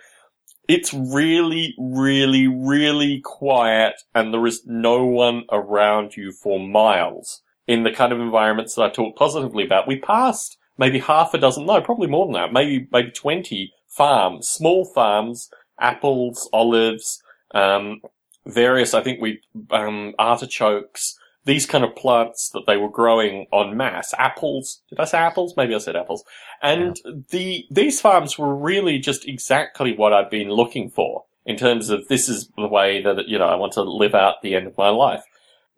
it's 0.68 0.94
really, 0.94 1.74
really, 1.78 2.46
really 2.46 3.20
quiet 3.20 3.94
and 4.14 4.32
there 4.32 4.46
is 4.46 4.62
no 4.66 5.04
one 5.04 5.44
around 5.50 6.16
you 6.16 6.32
for 6.32 6.58
miles 6.58 7.42
in 7.66 7.82
the 7.82 7.92
kind 7.92 8.12
of 8.12 8.20
environments 8.20 8.74
that 8.74 8.82
I 8.82 8.90
talk 8.90 9.16
positively 9.16 9.64
about. 9.64 9.88
We 9.88 9.98
passed 9.98 10.56
maybe 10.78 10.98
half 10.98 11.34
a 11.34 11.38
dozen, 11.38 11.66
no, 11.66 11.80
probably 11.80 12.08
more 12.08 12.26
than 12.26 12.34
that, 12.34 12.52
maybe, 12.52 12.88
maybe 12.90 13.10
20 13.10 13.72
farms, 13.92 14.48
small 14.48 14.84
farms, 14.84 15.50
apples, 15.78 16.48
olives, 16.52 17.22
um, 17.54 18.00
various, 18.46 18.94
I 18.94 19.02
think 19.02 19.20
we, 19.20 19.40
um, 19.70 20.14
artichokes, 20.18 21.18
these 21.44 21.66
kind 21.66 21.84
of 21.84 21.94
plants 21.94 22.50
that 22.54 22.64
they 22.66 22.76
were 22.76 22.88
growing 22.88 23.46
en 23.52 23.76
masse. 23.76 24.14
Apples. 24.16 24.80
Did 24.88 25.00
I 25.00 25.04
say 25.04 25.18
apples? 25.18 25.54
Maybe 25.56 25.74
I 25.74 25.78
said 25.78 25.96
apples. 25.96 26.24
And 26.62 26.98
yeah. 27.04 27.12
the, 27.30 27.66
these 27.70 28.00
farms 28.00 28.38
were 28.38 28.54
really 28.54 28.98
just 28.98 29.28
exactly 29.28 29.94
what 29.94 30.12
I'd 30.12 30.30
been 30.30 30.50
looking 30.50 30.88
for 30.88 31.24
in 31.44 31.56
terms 31.56 31.90
of 31.90 32.06
this 32.08 32.28
is 32.28 32.48
the 32.56 32.68
way 32.68 33.02
that, 33.02 33.28
you 33.28 33.38
know, 33.38 33.46
I 33.46 33.56
want 33.56 33.72
to 33.72 33.82
live 33.82 34.14
out 34.14 34.42
the 34.42 34.54
end 34.54 34.68
of 34.68 34.78
my 34.78 34.88
life. 34.88 35.24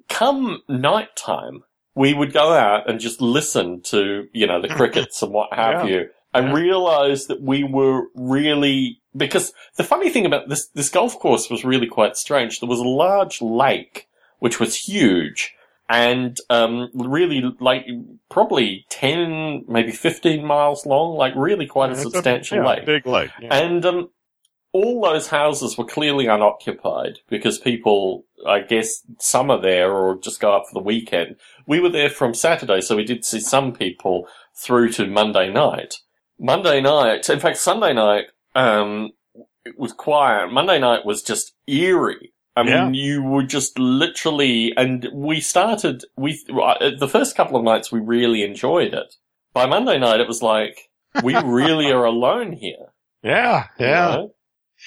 Come 0.08 0.62
night 0.68 1.16
time, 1.16 1.64
we 1.94 2.12
would 2.12 2.34
go 2.34 2.52
out 2.52 2.88
and 2.88 3.00
just 3.00 3.22
listen 3.22 3.80
to, 3.86 4.28
you 4.32 4.46
know, 4.46 4.60
the 4.60 4.68
crickets 4.76 5.22
and 5.22 5.32
what 5.32 5.52
have 5.54 5.88
yeah. 5.88 5.96
you 5.96 6.08
I 6.34 6.52
realized 6.52 7.28
that 7.28 7.40
we 7.40 7.64
were 7.64 8.08
really 8.14 9.00
because 9.16 9.52
the 9.76 9.84
funny 9.84 10.10
thing 10.10 10.26
about 10.26 10.48
this 10.48 10.66
this 10.68 10.88
golf 10.88 11.18
course 11.18 11.48
was 11.48 11.64
really 11.64 11.86
quite 11.86 12.16
strange. 12.16 12.60
There 12.60 12.68
was 12.68 12.80
a 12.80 12.84
large 12.84 13.40
lake 13.40 14.08
which 14.40 14.60
was 14.60 14.76
huge 14.76 15.54
and 15.88 16.38
um, 16.50 16.90
really 16.94 17.42
like 17.60 17.86
probably 18.30 18.86
ten, 18.88 19.64
maybe 19.68 19.92
fifteen 19.92 20.44
miles 20.44 20.86
long, 20.86 21.16
like 21.16 21.34
really 21.36 21.66
quite 21.66 21.90
a 21.90 21.96
substantial 21.96 22.58
a, 22.58 22.62
yeah, 22.62 22.68
lake, 22.68 22.86
big 22.86 23.06
lake, 23.06 23.30
yeah. 23.40 23.54
and 23.54 23.84
um, 23.84 24.10
all 24.72 25.02
those 25.02 25.28
houses 25.28 25.76
were 25.76 25.84
clearly 25.84 26.26
unoccupied 26.26 27.20
because 27.28 27.58
people, 27.58 28.24
I 28.46 28.60
guess, 28.60 29.02
some 29.18 29.50
are 29.50 29.60
there 29.60 29.92
or 29.92 30.18
just 30.18 30.40
go 30.40 30.54
up 30.54 30.64
for 30.68 30.74
the 30.74 30.84
weekend. 30.84 31.36
We 31.66 31.80
were 31.80 31.90
there 31.90 32.10
from 32.10 32.34
Saturday, 32.34 32.80
so 32.80 32.96
we 32.96 33.04
did 33.04 33.24
see 33.24 33.40
some 33.40 33.72
people 33.72 34.26
through 34.54 34.90
to 34.92 35.06
Monday 35.06 35.52
night. 35.52 36.00
Monday 36.38 36.80
night, 36.80 37.28
in 37.30 37.40
fact, 37.40 37.58
Sunday 37.58 37.92
night, 37.92 38.26
um, 38.54 39.10
it 39.64 39.78
was 39.78 39.92
quiet. 39.92 40.52
Monday 40.52 40.78
night 40.78 41.04
was 41.04 41.22
just 41.22 41.54
eerie. 41.66 42.32
I 42.56 42.62
mean, 42.62 42.72
yeah. 42.72 42.90
you 42.90 43.22
were 43.22 43.42
just 43.42 43.78
literally, 43.78 44.72
and 44.76 45.08
we 45.12 45.40
started, 45.40 46.04
we, 46.16 46.40
uh, 46.50 46.90
the 46.98 47.08
first 47.08 47.36
couple 47.36 47.56
of 47.56 47.64
nights 47.64 47.90
we 47.90 48.00
really 48.00 48.44
enjoyed 48.44 48.94
it. 48.94 49.14
By 49.52 49.66
Monday 49.66 49.98
night, 49.98 50.20
it 50.20 50.28
was 50.28 50.40
like, 50.40 50.88
we 51.22 51.36
really 51.44 51.90
are 51.90 52.04
alone 52.04 52.52
here. 52.52 52.92
Yeah, 53.22 53.66
yeah. 53.78 54.10
You 54.10 54.16
know? 54.16 54.34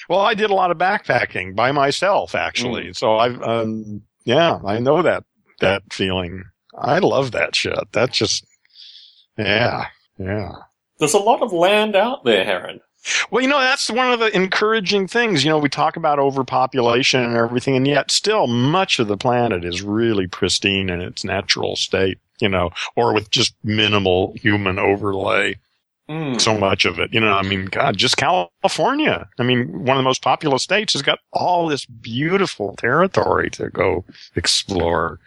Well, 0.08 0.20
I 0.20 0.34
did 0.34 0.50
a 0.50 0.54
lot 0.54 0.70
of 0.70 0.78
backpacking 0.78 1.56
by 1.56 1.72
myself, 1.72 2.34
actually. 2.34 2.88
Mm. 2.88 2.96
So 2.96 3.16
I've, 3.16 3.42
um, 3.42 4.02
yeah, 4.24 4.58
I 4.64 4.78
know 4.78 5.02
that, 5.02 5.24
that 5.60 5.82
feeling. 5.92 6.44
I 6.76 7.00
love 7.00 7.32
that 7.32 7.54
shit. 7.54 7.78
That's 7.92 8.16
just, 8.16 8.46
yeah, 9.36 9.86
yeah. 10.18 10.52
There's 10.98 11.14
a 11.14 11.18
lot 11.18 11.42
of 11.42 11.52
land 11.52 11.96
out 11.96 12.24
there, 12.24 12.44
Heron. 12.44 12.80
Well, 13.30 13.42
you 13.42 13.48
know, 13.48 13.60
that's 13.60 13.90
one 13.90 14.12
of 14.12 14.18
the 14.18 14.34
encouraging 14.34 15.06
things. 15.06 15.44
You 15.44 15.50
know, 15.50 15.58
we 15.58 15.68
talk 15.68 15.96
about 15.96 16.18
overpopulation 16.18 17.22
and 17.22 17.36
everything, 17.36 17.76
and 17.76 17.86
yet 17.86 18.10
still 18.10 18.46
much 18.46 18.98
of 18.98 19.06
the 19.06 19.16
planet 19.16 19.64
is 19.64 19.82
really 19.82 20.26
pristine 20.26 20.90
in 20.90 21.00
its 21.00 21.24
natural 21.24 21.76
state, 21.76 22.18
you 22.40 22.48
know, 22.48 22.70
or 22.96 23.14
with 23.14 23.30
just 23.30 23.54
minimal 23.62 24.34
human 24.34 24.78
overlay. 24.78 25.56
Mm. 26.08 26.40
So 26.40 26.56
much 26.56 26.86
of 26.86 26.98
it, 26.98 27.12
you 27.12 27.20
know, 27.20 27.34
I 27.34 27.42
mean, 27.42 27.66
God, 27.66 27.98
just 27.98 28.16
California. 28.16 29.28
I 29.38 29.42
mean, 29.42 29.84
one 29.84 29.98
of 29.98 30.00
the 30.00 30.08
most 30.08 30.22
populous 30.22 30.62
states 30.62 30.94
has 30.94 31.02
got 31.02 31.18
all 31.34 31.68
this 31.68 31.84
beautiful 31.84 32.74
territory 32.76 33.50
to 33.50 33.68
go 33.68 34.06
explore. 34.34 35.20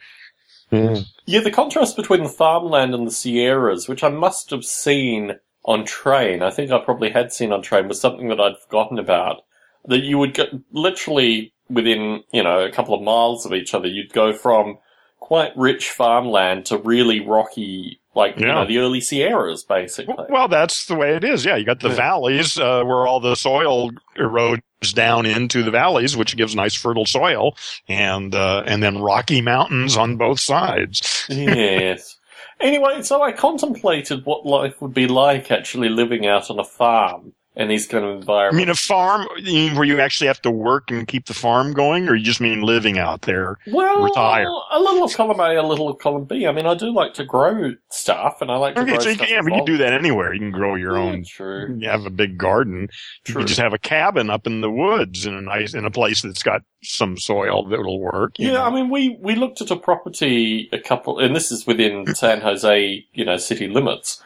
Mm. 0.72 1.06
Yeah, 1.28 1.42
the 1.42 1.52
contrast 1.52 1.96
between 1.96 2.24
the 2.24 2.30
farmland 2.30 2.96
and 2.96 3.06
the 3.06 3.12
Sierras, 3.12 3.88
which 3.88 4.04
I 4.04 4.10
must 4.10 4.50
have 4.50 4.66
seen 4.66 5.36
on 5.66 5.86
train, 5.86 6.42
I 6.42 6.52
think 6.52 6.72
I 6.72 6.80
probably 6.80 7.12
had 7.12 7.32
seen 7.32 7.52
on 7.52 7.62
train, 7.62 7.88
was 7.88 8.02
something 8.02 8.30
that 8.30 8.40
I'd 8.40 8.58
forgotten 8.58 9.00
about. 9.00 9.44
That 9.86 10.04
you 10.04 10.18
would 10.18 10.34
get 10.34 10.50
literally 10.72 11.54
within, 11.70 12.24
you 12.32 12.44
know, 12.44 12.60
a 12.60 12.72
couple 12.72 12.94
of 12.94 13.02
miles 13.02 13.46
of 13.46 13.54
each 13.54 13.74
other, 13.74 13.88
you'd 13.88 14.14
go 14.14 14.34
from 14.34 14.78
quite 15.20 15.56
rich 15.56 15.90
farmland 15.90 16.66
to 16.68 16.78
really 16.78 17.20
rocky, 17.20 18.00
like, 18.14 18.36
yeah. 18.36 18.40
you 18.40 18.48
know, 18.48 18.66
the 18.66 18.78
early 18.80 19.02
Sierras, 19.02 19.64
basically. 19.64 20.26
Well, 20.30 20.48
that's 20.48 20.86
the 20.86 20.96
way 20.96 21.16
it 21.16 21.24
is. 21.24 21.46
Yeah. 21.46 21.56
You 21.56 21.66
got 21.66 21.80
the 21.80 21.90
yeah. 21.90 21.96
valleys, 21.96 22.60
uh, 22.60 22.84
where 22.84 23.08
all 23.08 23.20
the 23.20 23.36
soil 23.36 23.92
erodes 24.18 24.62
down 24.94 25.26
into 25.26 25.64
the 25.64 25.72
valleys, 25.72 26.18
which 26.18 26.36
gives 26.36 26.56
nice 26.56 26.76
fertile 26.76 27.06
soil 27.06 27.56
and, 27.88 28.36
uh, 28.36 28.64
and 28.66 28.84
then 28.84 28.98
rocky 28.98 29.42
mountains 29.42 29.96
on 29.96 30.18
both 30.18 30.40
sides. 30.40 31.26
yes. 31.30 32.18
Anyway, 32.62 33.02
so 33.02 33.22
I 33.24 33.32
contemplated 33.32 34.26
what 34.26 34.46
life 34.46 34.82
would 34.82 34.94
be 34.94 35.08
like 35.08 35.50
actually 35.50 35.90
living 35.90 36.28
out 36.28 36.50
on 36.52 36.60
a 36.60 36.64
farm 36.64 37.34
in 37.56 37.68
these 37.68 37.86
kind 37.86 38.06
of 38.06 38.16
environments. 38.16 38.56
I 38.56 38.58
mean, 38.58 38.70
a 38.70 38.76
farm 38.76 39.28
where 39.76 39.84
you 39.84 40.00
actually 40.00 40.28
have 40.28 40.42
to 40.44 40.52
work 40.52 40.90
and 40.90 41.06
keep 41.06 41.26
the 41.26 41.34
farm 41.34 41.74
going, 41.74 42.08
or 42.08 42.16
you 42.16 42.24
just 42.24 42.40
mean 42.40 42.62
living 42.62 42.98
out 42.98 43.24
there? 43.24 43.58
Well, 43.68 44.04
retire. 44.04 44.46
a 44.72 44.80
little 44.80 45.04
of 45.04 45.14
column 45.14 45.40
A, 45.40 45.56
a 45.58 45.62
little 45.62 45.90
of 45.90 46.00
column 46.00 46.26
B. 46.26 46.48
I 46.48 46.54
mean, 46.54 46.66
I 46.66 46.76
do 46.76 46.94
like 46.94 47.14
to 47.16 47.26
grow 47.26 47.74
stuff, 47.90 48.38
and 48.42 48.50
I 48.50 48.56
like 48.56 48.76
to 48.76 48.82
okay, 48.82 48.92
grow 48.92 49.00
so 49.00 49.10
you 49.10 49.16
stuff. 49.16 49.28
Can, 49.28 49.36
yeah, 49.36 49.42
but 49.42 49.56
you 49.56 49.66
do 49.66 49.78
that 49.78 49.94
anywhere. 49.94 50.34
You 50.34 50.40
can 50.40 50.52
grow 50.52 50.76
your 50.76 50.98
yeah, 50.98 51.04
own. 51.04 51.26
True. 51.26 51.78
You 51.78 51.90
have 51.90 52.06
a 52.06 52.10
big 52.10 52.38
garden. 52.38 52.88
True. 53.26 53.42
You 53.42 53.48
just 53.48 53.60
have 53.60 53.74
a 53.74 53.80
cabin 53.80 54.30
up 54.30 54.48
in 54.48 54.62
the 54.62 54.72
woods 54.72 55.26
in 55.26 55.34
a 55.34 55.42
nice 55.42 55.74
in 55.74 55.86
a 55.86 55.92
place 55.92 56.22
that's 56.22 56.44
got 56.44 56.62
some 56.84 57.18
soil 57.18 57.68
that'll 57.68 58.00
work. 58.00 58.36
Yeah, 58.38 58.54
know? 58.54 58.64
I 58.64 58.70
mean, 58.70 58.90
we 58.90 59.18
we 59.20 59.36
looked 59.36 59.62
at 59.62 59.72
a 59.72 59.76
property 59.76 60.70
a 60.72 60.80
couple, 60.80 61.20
and 61.20 61.36
this 61.36 61.52
is 61.52 61.68
within 61.68 62.16
San 62.16 62.40
Jose, 62.40 63.06
you 63.12 63.26
know, 63.26 63.36
city 63.36 63.68
limits 63.68 64.22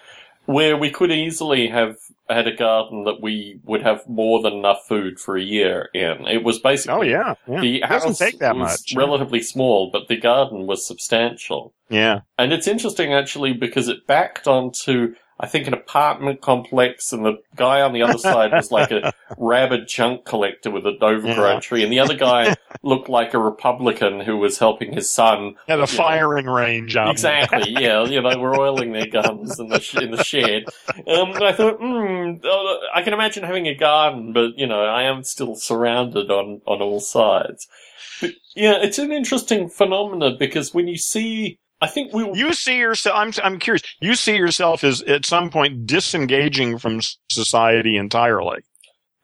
where 0.45 0.77
we 0.77 0.89
could 0.89 1.11
easily 1.11 1.67
have 1.67 1.97
had 2.29 2.47
a 2.47 2.55
garden 2.55 3.03
that 3.03 3.21
we 3.21 3.59
would 3.63 3.83
have 3.83 4.07
more 4.07 4.41
than 4.41 4.53
enough 4.53 4.79
food 4.87 5.19
for 5.19 5.37
a 5.37 5.43
year 5.43 5.89
in. 5.93 6.25
It 6.27 6.43
was 6.43 6.59
basically 6.59 6.97
oh 6.97 7.01
yeah, 7.01 7.35
yeah. 7.47 7.61
the 7.61 7.77
it 7.77 7.85
house 7.85 8.17
take 8.17 8.39
that 8.39 8.55
was 8.55 8.81
much. 8.81 8.93
relatively 8.95 9.41
small, 9.41 9.89
but 9.91 10.07
the 10.07 10.17
garden 10.17 10.65
was 10.65 10.85
substantial. 10.85 11.73
Yeah, 11.89 12.21
and 12.37 12.51
it's 12.51 12.67
interesting 12.67 13.13
actually 13.13 13.53
because 13.53 13.87
it 13.87 14.07
backed 14.07 14.47
onto 14.47 15.15
I 15.38 15.47
think, 15.47 15.67
an 15.67 15.73
apartment 15.73 16.39
complex, 16.39 17.11
and 17.11 17.25
the 17.25 17.41
guy 17.57 17.81
on 17.81 17.91
the 17.91 18.03
other 18.03 18.17
side 18.17 18.53
was 18.53 18.71
like 18.71 18.91
a 18.91 19.13
rabid 19.38 19.86
junk 19.88 20.23
collector 20.23 20.71
with 20.71 20.86
an 20.86 20.97
overgrown 21.01 21.55
yeah. 21.55 21.59
tree, 21.59 21.83
and 21.83 21.91
the 21.91 21.99
other 21.99 22.15
guy 22.15 22.55
looked 22.83 23.09
like 23.09 23.33
a 23.33 23.39
Republican 23.39 24.21
who 24.21 24.38
was 24.38 24.59
helping 24.59 24.93
his 24.93 25.09
son 25.09 25.55
at 25.67 25.81
a 25.81 25.88
firing 25.88 26.45
know. 26.45 26.53
range. 26.53 26.95
Out 26.95 27.11
exactly, 27.11 27.71
yeah. 27.79 28.05
You 28.05 28.21
know, 28.21 28.39
we're 28.39 28.57
oiling 28.57 28.93
their 28.93 29.07
guns 29.07 29.59
in 29.59 29.67
the 29.67 29.81
sh- 29.81 29.97
in 29.97 30.11
the 30.11 30.23
shed. 30.23 30.65
Um, 31.05 31.33
I 31.41 31.51
thought, 31.51 31.79
hmm, 31.81 32.36
I 32.93 33.01
can 33.01 33.13
imagine 33.13 33.43
having 33.43 33.67
a 33.67 33.75
garden, 33.75 34.31
but 34.31 34.57
you 34.57 34.67
know, 34.67 34.86
I 34.86 35.03
am 35.03 35.23
still 35.23 35.55
surrounded 35.55 36.31
on 36.31 36.61
on 36.65 36.81
all 36.81 37.01
sides. 37.01 37.67
But 38.21 38.31
yeah, 38.55 38.77
it's 38.81 38.99
an 38.99 39.11
interesting 39.11 39.67
phenomenon 39.67 40.38
because 40.39 40.73
when 40.73 40.88
you 40.88 40.97
see 40.97 41.59
I 41.86 41.88
think 41.88 42.13
we. 42.13 42.27
You 42.33 42.53
see 42.53 42.79
yourself. 42.79 43.15
I'm. 43.15 43.31
I'm 43.43 43.59
curious. 43.59 43.83
You 43.99 44.15
see 44.15 44.36
yourself 44.36 44.83
as 44.83 45.03
at 45.03 45.23
some 45.23 45.51
point 45.51 45.86
disengaging 45.86 46.79
from 46.79 47.01
society 47.29 47.95
entirely. 47.95 48.63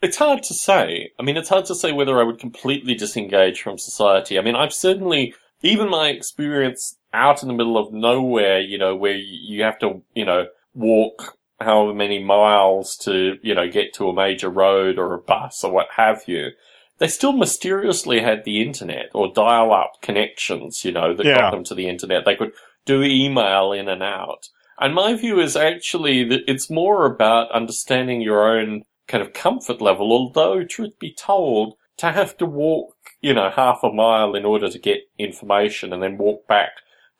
It's 0.03 0.17
hard 0.17 0.43
to 0.43 0.53
say. 0.53 1.09
I 1.19 1.23
mean, 1.23 1.37
it's 1.37 1.49
hard 1.49 1.65
to 1.65 1.75
say 1.75 1.91
whether 1.91 2.19
I 2.19 2.23
would 2.23 2.37
completely 2.37 2.93
disengage 2.93 3.61
from 3.61 3.79
society. 3.79 4.37
I 4.37 4.43
mean, 4.43 4.55
I've 4.55 4.73
certainly, 4.73 5.33
even 5.63 5.89
my 5.89 6.09
experience 6.09 6.97
out 7.13 7.41
in 7.41 7.47
the 7.47 7.55
middle 7.55 7.77
of 7.79 7.91
nowhere, 7.91 8.59
you 8.59 8.77
know, 8.77 8.95
where 8.95 9.15
you 9.15 9.63
have 9.63 9.79
to, 9.79 10.03
you 10.13 10.25
know, 10.25 10.45
walk 10.75 11.37
however 11.59 11.95
many 11.95 12.23
miles 12.23 12.95
to, 12.97 13.37
you 13.41 13.55
know, 13.55 13.69
get 13.69 13.93
to 13.95 14.09
a 14.09 14.13
major 14.13 14.49
road 14.49 14.99
or 14.99 15.13
a 15.13 15.19
bus 15.19 15.63
or 15.63 15.71
what 15.71 15.87
have 15.95 16.23
you 16.27 16.51
they 17.01 17.07
still 17.07 17.33
mysteriously 17.33 18.21
had 18.21 18.45
the 18.45 18.61
internet 18.61 19.09
or 19.15 19.33
dial 19.33 19.73
up 19.73 19.93
connections, 20.03 20.85
you 20.85 20.91
know, 20.91 21.15
that 21.15 21.25
yeah. 21.25 21.39
got 21.39 21.51
them 21.51 21.63
to 21.63 21.73
the 21.73 21.89
internet. 21.89 22.25
They 22.25 22.35
could 22.35 22.51
do 22.85 23.01
email 23.01 23.71
in 23.71 23.89
and 23.89 24.03
out. 24.03 24.49
And 24.79 24.93
my 24.93 25.15
view 25.15 25.39
is 25.39 25.55
actually 25.55 26.23
that 26.25 26.41
it's 26.47 26.69
more 26.69 27.07
about 27.07 27.51
understanding 27.51 28.21
your 28.21 28.55
own 28.55 28.83
kind 29.07 29.23
of 29.23 29.33
comfort 29.33 29.81
level, 29.81 30.11
although 30.11 30.63
truth 30.63 30.99
be 30.99 31.11
told, 31.11 31.73
to 31.97 32.11
have 32.11 32.37
to 32.37 32.45
walk, 32.45 32.93
you 33.19 33.33
know, 33.33 33.49
half 33.49 33.79
a 33.81 33.91
mile 33.91 34.35
in 34.35 34.45
order 34.45 34.69
to 34.69 34.77
get 34.77 35.01
information 35.17 35.93
and 35.93 36.03
then 36.03 36.19
walk 36.19 36.47
back 36.47 36.69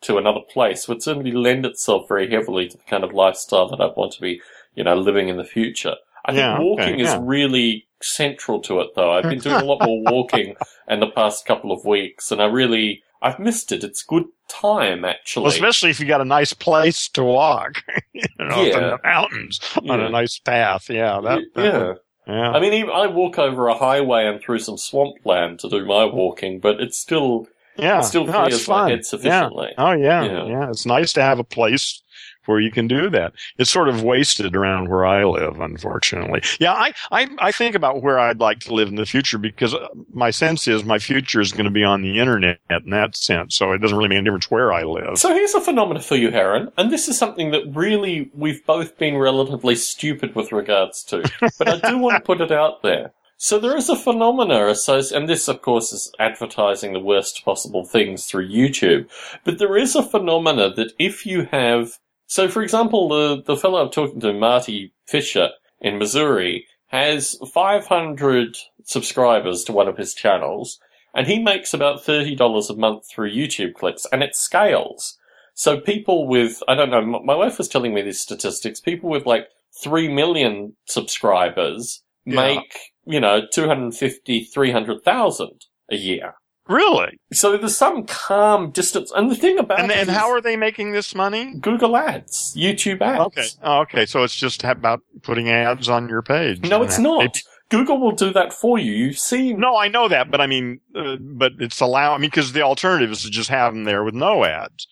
to 0.02 0.20
another 0.20 0.42
place 0.48 0.88
would 0.88 1.02
certainly 1.02 1.32
lend 1.32 1.66
itself 1.66 2.08
very 2.08 2.30
heavily 2.30 2.68
to 2.68 2.78
the 2.78 2.84
kind 2.84 3.04
of 3.04 3.14
lifestyle 3.14 3.68
that 3.70 3.82
I 3.82 3.88
want 3.88 4.14
to 4.14 4.22
be, 4.22 4.42
you 4.76 4.84
know, 4.84 4.96
living 4.96 5.28
in 5.28 5.38
the 5.38 5.44
future. 5.44 5.96
I 6.24 6.34
yeah, 6.34 6.58
think 6.58 6.64
walking 6.64 6.94
okay, 6.94 7.04
yeah. 7.04 7.16
is 7.16 7.22
really 7.24 7.88
central 8.04 8.60
to 8.62 8.80
it 8.82 8.90
though. 8.96 9.12
I've 9.12 9.24
been 9.24 9.40
doing 9.40 9.62
a 9.62 9.66
lot 9.66 9.84
more 9.86 10.02
walking 10.12 10.56
in 10.88 11.00
the 11.00 11.08
past 11.08 11.46
couple 11.46 11.72
of 11.72 11.86
weeks 11.86 12.32
and 12.32 12.42
I 12.42 12.46
really, 12.46 13.04
I've 13.22 13.40
missed 13.40 13.72
it. 13.72 13.84
It's 13.84 14.04
good 14.04 14.26
time 14.48 15.06
actually. 15.06 15.44
Well, 15.44 15.54
especially 15.54 15.90
if 15.90 16.00
you 16.00 16.06
got 16.06 16.22
a 16.22 16.26
nice 16.26 16.54
place 16.54 17.08
to 17.10 17.24
walk, 17.24 17.84
you 18.14 18.24
know, 18.40 18.62
yeah. 18.62 18.78
in 18.78 18.84
the 18.84 19.00
mountains 19.04 19.60
yeah. 19.82 19.94
on 19.94 20.00
a 20.00 20.10
nice 20.10 20.40
path. 20.40 20.90
Yeah. 20.90 21.20
That, 21.22 21.42
that 21.56 21.64
yeah. 21.64 21.94
yeah. 22.28 22.52
I 22.52 22.60
mean, 22.60 22.74
even, 22.74 22.92
I 22.92 23.08
walk 23.08 23.38
over 23.40 23.68
a 23.68 23.76
highway 23.76 24.26
and 24.26 24.42
through 24.42 24.60
some 24.60 24.78
swampland 24.78 25.60
to 25.60 25.70
do 25.70 25.86
my 25.86 26.06
walking, 26.06 26.60
but 26.60 26.80
it's 26.80 27.00
still, 27.00 27.48
yeah, 27.78 28.00
it 28.00 28.04
still 28.04 28.26
no, 28.26 28.34
clears 28.34 28.68
my 28.68 28.90
head 28.90 29.06
sufficiently. 29.06 29.70
Yeah. 29.78 29.84
Oh 29.84 29.92
yeah. 29.92 30.24
yeah. 30.24 30.46
Yeah. 30.46 30.70
It's 30.70 30.86
nice 30.86 31.14
to 31.14 31.22
have 31.22 31.40
a 31.40 31.44
place 31.44 32.02
where 32.46 32.60
you 32.60 32.72
can 32.72 32.88
do 32.88 33.10
that. 33.10 33.34
It's 33.58 33.70
sort 33.70 33.90
of 33.90 34.04
wasted 34.04 34.56
around 34.56 34.90
where 34.90 35.06
I 35.06 35.24
live, 35.26 35.60
unfortunately. 35.60 36.42
Yeah, 36.60 36.74
I, 36.74 36.94
I, 37.12 37.28
I 37.40 37.52
think 37.52 37.76
about 37.76 38.02
where 38.02 38.20
I'd 38.20 38.40
like 38.40 38.60
to 38.62 38.74
live 38.74 38.88
in 38.88 38.96
the 38.96 39.06
future 39.06 39.38
because 39.38 39.74
uh, 39.74 39.88
my 40.14 40.32
sense 40.32 40.68
is 40.68 40.84
my 40.84 41.00
future 41.00 41.42
is 41.42 41.52
going 41.52 41.66
to 41.66 41.72
be 41.72 41.84
on 41.84 42.02
the 42.02 42.20
internet 42.20 42.60
in 42.70 42.90
that 42.92 43.16
sense. 43.16 43.56
So 43.56 43.72
it 43.72 43.80
doesn't 43.80 43.98
really 43.98 44.10
make 44.10 44.20
a 44.20 44.24
difference 44.24 44.52
where 44.52 44.74
I 44.74 44.84
live. 44.84 45.18
So 45.18 45.34
here's 45.34 45.54
a 45.54 45.62
phenomenon 45.62 46.04
for 46.04 46.16
you, 46.16 46.32
Heron, 46.32 46.72
and 46.78 46.92
this 46.92 47.08
is 47.08 47.18
something 47.18 47.52
that 47.52 47.64
really 47.74 48.32
we've 48.34 48.66
both 48.66 48.98
been 48.98 49.18
relatively 49.18 49.76
stupid 49.76 50.36
with 50.36 50.52
regards 50.52 51.04
to, 51.06 51.30
but 51.58 51.68
I 51.68 51.90
do 51.90 51.98
want 51.98 52.18
to 52.18 52.22
put 52.22 52.42
it 52.42 52.52
out 52.52 52.82
there. 52.82 53.14
So 53.44 53.58
there 53.58 53.76
is 53.76 53.90
a 53.90 53.96
phenomena 53.96 54.68
associated, 54.68 55.22
and 55.22 55.28
this, 55.28 55.48
of 55.48 55.64
course, 55.64 55.92
is 55.92 56.12
advertising 56.20 56.94
the 56.94 57.00
worst 57.00 57.44
possible 57.44 57.84
things 57.84 58.28
through 58.28 58.48
YouTube. 58.48 59.10
But 59.44 59.58
there 59.58 59.76
is 59.76 59.96
a 59.96 60.04
phenomena 60.04 60.72
that 60.76 60.94
if 61.00 61.26
you 61.26 61.46
have 61.46 61.98
so, 62.32 62.48
for 62.48 62.64
example, 62.64 63.10
the, 63.10 63.44
the 63.46 63.58
fellow 63.58 63.84
I'm 63.84 63.92
talking 63.92 64.22
to, 64.22 64.32
Marty 64.32 64.94
Fisher 65.06 65.50
in 65.82 65.98
Missouri, 65.98 66.66
has 66.88 67.38
500 67.54 68.56
subscribers 68.86 69.66
to 69.66 69.74
one 69.74 69.90
of 69.90 69.98
his 69.98 70.14
channels, 70.14 70.80
and 71.14 71.28
he 71.28 71.40
makes 71.40 71.74
about 71.74 72.06
$30 72.06 72.70
a 72.70 72.74
month 72.78 73.04
through 73.10 73.36
YouTube 73.36 73.74
clips, 73.74 74.08
and 74.14 74.24
it 74.24 74.38
scales. 74.38 75.18
So 75.56 75.82
people 75.82 76.26
with, 76.26 76.64
I 76.70 76.76
don't 76.76 76.90
know, 76.90 77.02
my 77.02 77.36
wife 77.36 77.58
was 77.58 77.68
telling 77.68 77.94
me 77.94 78.02
these 78.02 78.22
statistics, 78.22 78.80
people 78.80 79.10
with 79.10 79.26
like 79.26 79.50
3 79.84 80.08
million 80.08 80.78
subscribers 80.86 82.02
yeah. 82.24 82.36
make, 82.36 82.78
you 83.04 83.20
know, 83.20 83.42
250, 83.52 84.46
300,000 84.46 85.66
a 85.92 85.96
year. 85.98 86.36
Really? 86.68 87.20
So 87.34 87.58
there's 87.58 87.76
some 87.76 88.06
calm 88.06 88.72
distance. 88.72 89.12
And 89.16 89.30
the 89.30 89.36
thing 89.36 89.58
about 89.58 89.80
and, 89.80 89.92
and 89.92 90.10
how 90.10 90.30
are 90.30 90.42
they 90.42 90.56
making 90.56 90.92
this 90.92 91.14
money? 91.16 91.56
Google 91.60 91.98
Ads, 91.98 92.56
YouTube 92.56 93.02
ads. 93.02 93.20
Okay. 93.20 93.48
Oh, 93.64 93.80
okay. 93.82 94.06
So 94.06 94.24
it's 94.24 94.36
just 94.36 94.64
about 94.64 95.02
putting 95.24 95.50
ads 95.50 95.90
on 95.90 96.08
your 96.08 96.22
page. 96.22 96.62
No, 96.62 96.84
it's 96.84 97.00
not. 97.00 97.20
Maybe. 97.20 97.40
Google 97.70 98.00
will 98.00 98.12
do 98.12 98.34
that 98.34 98.54
for 98.54 98.78
you. 98.78 98.92
You've 98.92 99.18
seen. 99.18 99.60
No, 99.60 99.78
I 99.78 99.88
know 99.88 100.10
that, 100.10 100.30
but 100.30 100.42
I 100.42 100.48
mean, 100.48 100.82
uh, 100.94 101.16
but 101.20 101.54
it's 101.60 101.80
allow. 101.80 102.14
I 102.14 102.18
mean, 102.18 102.30
because 102.30 102.52
the 102.52 102.62
alternative 102.62 103.12
is 103.12 103.24
to 103.24 103.30
just 103.30 103.50
have 103.50 103.74
them 103.74 103.86
there 103.86 104.04
with 104.04 104.14
no 104.14 104.44
ads. 104.44 104.88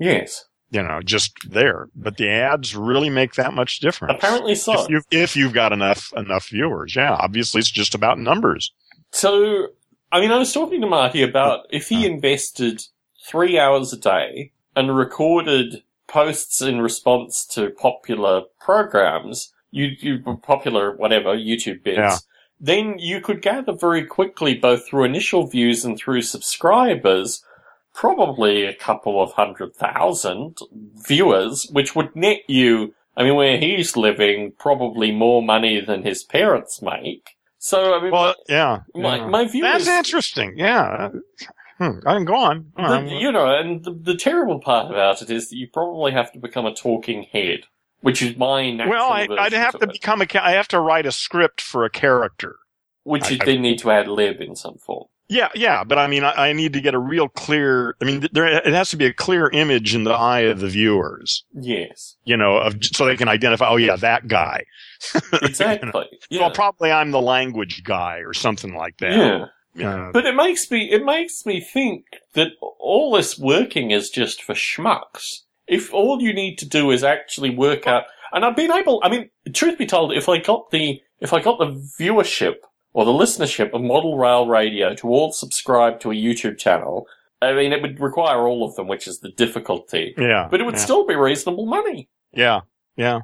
Yes. 0.00 0.44
You 0.70 0.82
know, 0.82 1.00
just 1.00 1.32
there. 1.48 1.88
But 1.94 2.16
the 2.16 2.28
ads 2.28 2.74
really 2.74 3.08
make 3.08 3.34
that 3.34 3.54
much 3.54 3.78
difference. 3.78 4.14
Apparently 4.18 4.56
so. 4.56 4.82
If 4.82 4.88
you've, 4.90 5.04
if 5.12 5.36
you've 5.36 5.52
got 5.52 5.72
enough 5.72 6.12
enough 6.16 6.48
viewers, 6.48 6.96
yeah. 6.96 7.12
Obviously, 7.12 7.60
it's 7.60 7.70
just 7.70 7.94
about 7.94 8.18
numbers. 8.18 8.72
So 9.12 9.68
I 10.14 10.20
mean, 10.20 10.30
I 10.30 10.38
was 10.38 10.52
talking 10.52 10.80
to 10.80 10.86
Marty 10.86 11.24
about 11.24 11.60
oh. 11.64 11.66
if 11.70 11.88
he 11.88 12.06
invested 12.06 12.84
three 13.26 13.58
hours 13.58 13.92
a 13.92 13.96
day 13.96 14.52
and 14.76 14.96
recorded 14.96 15.82
posts 16.06 16.62
in 16.62 16.80
response 16.80 17.44
to 17.46 17.70
popular 17.70 18.42
programs, 18.60 19.52
YouTube, 19.74 20.40
popular 20.40 20.96
whatever, 20.96 21.36
YouTube 21.36 21.82
bits, 21.82 21.98
yeah. 21.98 22.16
then 22.60 22.94
you 23.00 23.20
could 23.20 23.42
gather 23.42 23.72
very 23.72 24.06
quickly, 24.06 24.54
both 24.54 24.86
through 24.86 25.02
initial 25.02 25.48
views 25.48 25.84
and 25.84 25.98
through 25.98 26.22
subscribers, 26.22 27.42
probably 27.92 28.64
a 28.64 28.72
couple 28.72 29.20
of 29.20 29.32
hundred 29.32 29.74
thousand 29.74 30.58
viewers, 31.08 31.68
which 31.72 31.96
would 31.96 32.14
net 32.14 32.42
you, 32.46 32.94
I 33.16 33.24
mean, 33.24 33.34
where 33.34 33.58
he's 33.58 33.96
living, 33.96 34.52
probably 34.60 35.10
more 35.10 35.42
money 35.42 35.80
than 35.80 36.04
his 36.04 36.22
parents 36.22 36.80
make. 36.80 37.33
So 37.64 37.94
I 37.94 38.02
mean, 38.02 38.12
well, 38.12 38.34
yeah, 38.46 38.80
my, 38.94 39.16
yeah. 39.16 39.26
my 39.26 39.48
view 39.48 39.62
that's 39.62 39.84
is, 39.84 39.88
interesting. 39.88 40.52
Yeah, 40.58 41.08
hmm, 41.78 41.98
I'm 42.06 42.26
going. 42.26 42.70
The, 42.76 43.08
you 43.18 43.32
know, 43.32 43.56
and 43.58 43.82
the, 43.82 43.90
the, 43.94 44.16
terrible 44.16 44.60
part 44.60 44.90
about 44.90 45.22
it 45.22 45.30
is 45.30 45.48
that 45.48 45.56
you 45.56 45.68
probably 45.72 46.12
have 46.12 46.30
to 46.32 46.38
become 46.38 46.66
a 46.66 46.74
talking 46.74 47.22
head, 47.22 47.60
which 48.02 48.20
is 48.20 48.36
my 48.36 48.70
natural. 48.70 48.90
Well, 48.90 49.10
I, 49.10 49.26
would 49.26 49.54
have 49.54 49.72
to, 49.72 49.78
to 49.78 49.86
become 49.86 50.20
a. 50.20 50.26
I 50.34 50.50
have 50.50 50.68
to 50.68 50.78
write 50.78 51.06
a 51.06 51.10
script 51.10 51.62
for 51.62 51.86
a 51.86 51.90
character, 51.90 52.56
which 53.02 53.30
you 53.30 53.38
then 53.38 53.62
need 53.62 53.78
to 53.78 53.90
ad 53.90 54.08
lib 54.08 54.42
in 54.42 54.56
some 54.56 54.76
form. 54.76 55.06
Yeah, 55.28 55.48
yeah, 55.54 55.84
but 55.84 55.98
I 55.98 56.06
mean, 56.06 56.22
I, 56.22 56.48
I, 56.48 56.52
need 56.52 56.74
to 56.74 56.82
get 56.82 56.92
a 56.92 56.98
real 56.98 57.28
clear. 57.28 57.96
I 58.00 58.04
mean, 58.04 58.28
there 58.32 58.46
it 58.46 58.74
has 58.74 58.90
to 58.90 58.98
be 58.98 59.06
a 59.06 59.12
clear 59.12 59.48
image 59.48 59.94
in 59.94 60.04
the 60.04 60.12
eye 60.12 60.40
of 60.40 60.60
the 60.60 60.68
viewers. 60.68 61.44
Yes, 61.54 62.16
you 62.24 62.36
know, 62.36 62.58
of, 62.58 62.76
so 62.82 63.06
they 63.06 63.16
can 63.16 63.28
identify. 63.28 63.68
Oh, 63.68 63.76
yeah, 63.76 63.96
that 63.96 64.28
guy. 64.28 64.64
Exactly. 65.42 65.88
you 65.92 65.92
know? 65.92 66.04
yeah. 66.28 66.40
Well, 66.40 66.50
probably 66.50 66.92
I'm 66.92 67.10
the 67.10 67.22
language 67.22 67.84
guy 67.84 68.18
or 68.18 68.34
something 68.34 68.74
like 68.74 68.98
that. 68.98 69.16
Yeah. 69.16 69.46
Yeah. 69.74 70.10
But 70.12 70.26
it 70.26 70.36
makes 70.36 70.70
me 70.70 70.90
it 70.92 71.04
makes 71.04 71.44
me 71.44 71.60
think 71.60 72.04
that 72.34 72.48
all 72.78 73.12
this 73.12 73.38
working 73.38 73.90
is 73.90 74.10
just 74.10 74.42
for 74.42 74.54
schmucks. 74.54 75.40
If 75.66 75.92
all 75.92 76.20
you 76.20 76.32
need 76.32 76.58
to 76.58 76.68
do 76.68 76.90
is 76.90 77.02
actually 77.02 77.50
work 77.50 77.86
out, 77.86 78.04
and 78.32 78.44
I've 78.44 78.56
been 78.56 78.70
able. 78.70 79.00
I 79.02 79.08
mean, 79.08 79.30
truth 79.52 79.78
be 79.78 79.86
told, 79.86 80.12
if 80.12 80.28
I 80.28 80.38
got 80.38 80.70
the 80.70 81.00
if 81.18 81.32
I 81.32 81.40
got 81.40 81.58
the 81.58 81.74
viewership 81.98 82.56
or 82.94 83.04
the 83.04 83.10
listenership 83.10 83.74
of 83.74 83.82
Model 83.82 84.16
Rail 84.16 84.46
Radio 84.46 84.94
to 84.94 85.08
all 85.08 85.32
subscribe 85.32 86.00
to 86.00 86.10
a 86.10 86.14
YouTube 86.14 86.56
channel, 86.56 87.06
I 87.42 87.52
mean, 87.52 87.72
it 87.72 87.82
would 87.82 88.00
require 88.00 88.46
all 88.46 88.64
of 88.64 88.76
them, 88.76 88.86
which 88.86 89.06
is 89.06 89.18
the 89.18 89.30
difficulty. 89.30 90.14
Yeah. 90.16 90.48
But 90.50 90.60
it 90.60 90.64
would 90.64 90.76
yeah. 90.76 90.80
still 90.80 91.06
be 91.06 91.16
reasonable 91.16 91.66
money. 91.66 92.08
Yeah. 92.32 92.60
Yeah. 92.96 93.20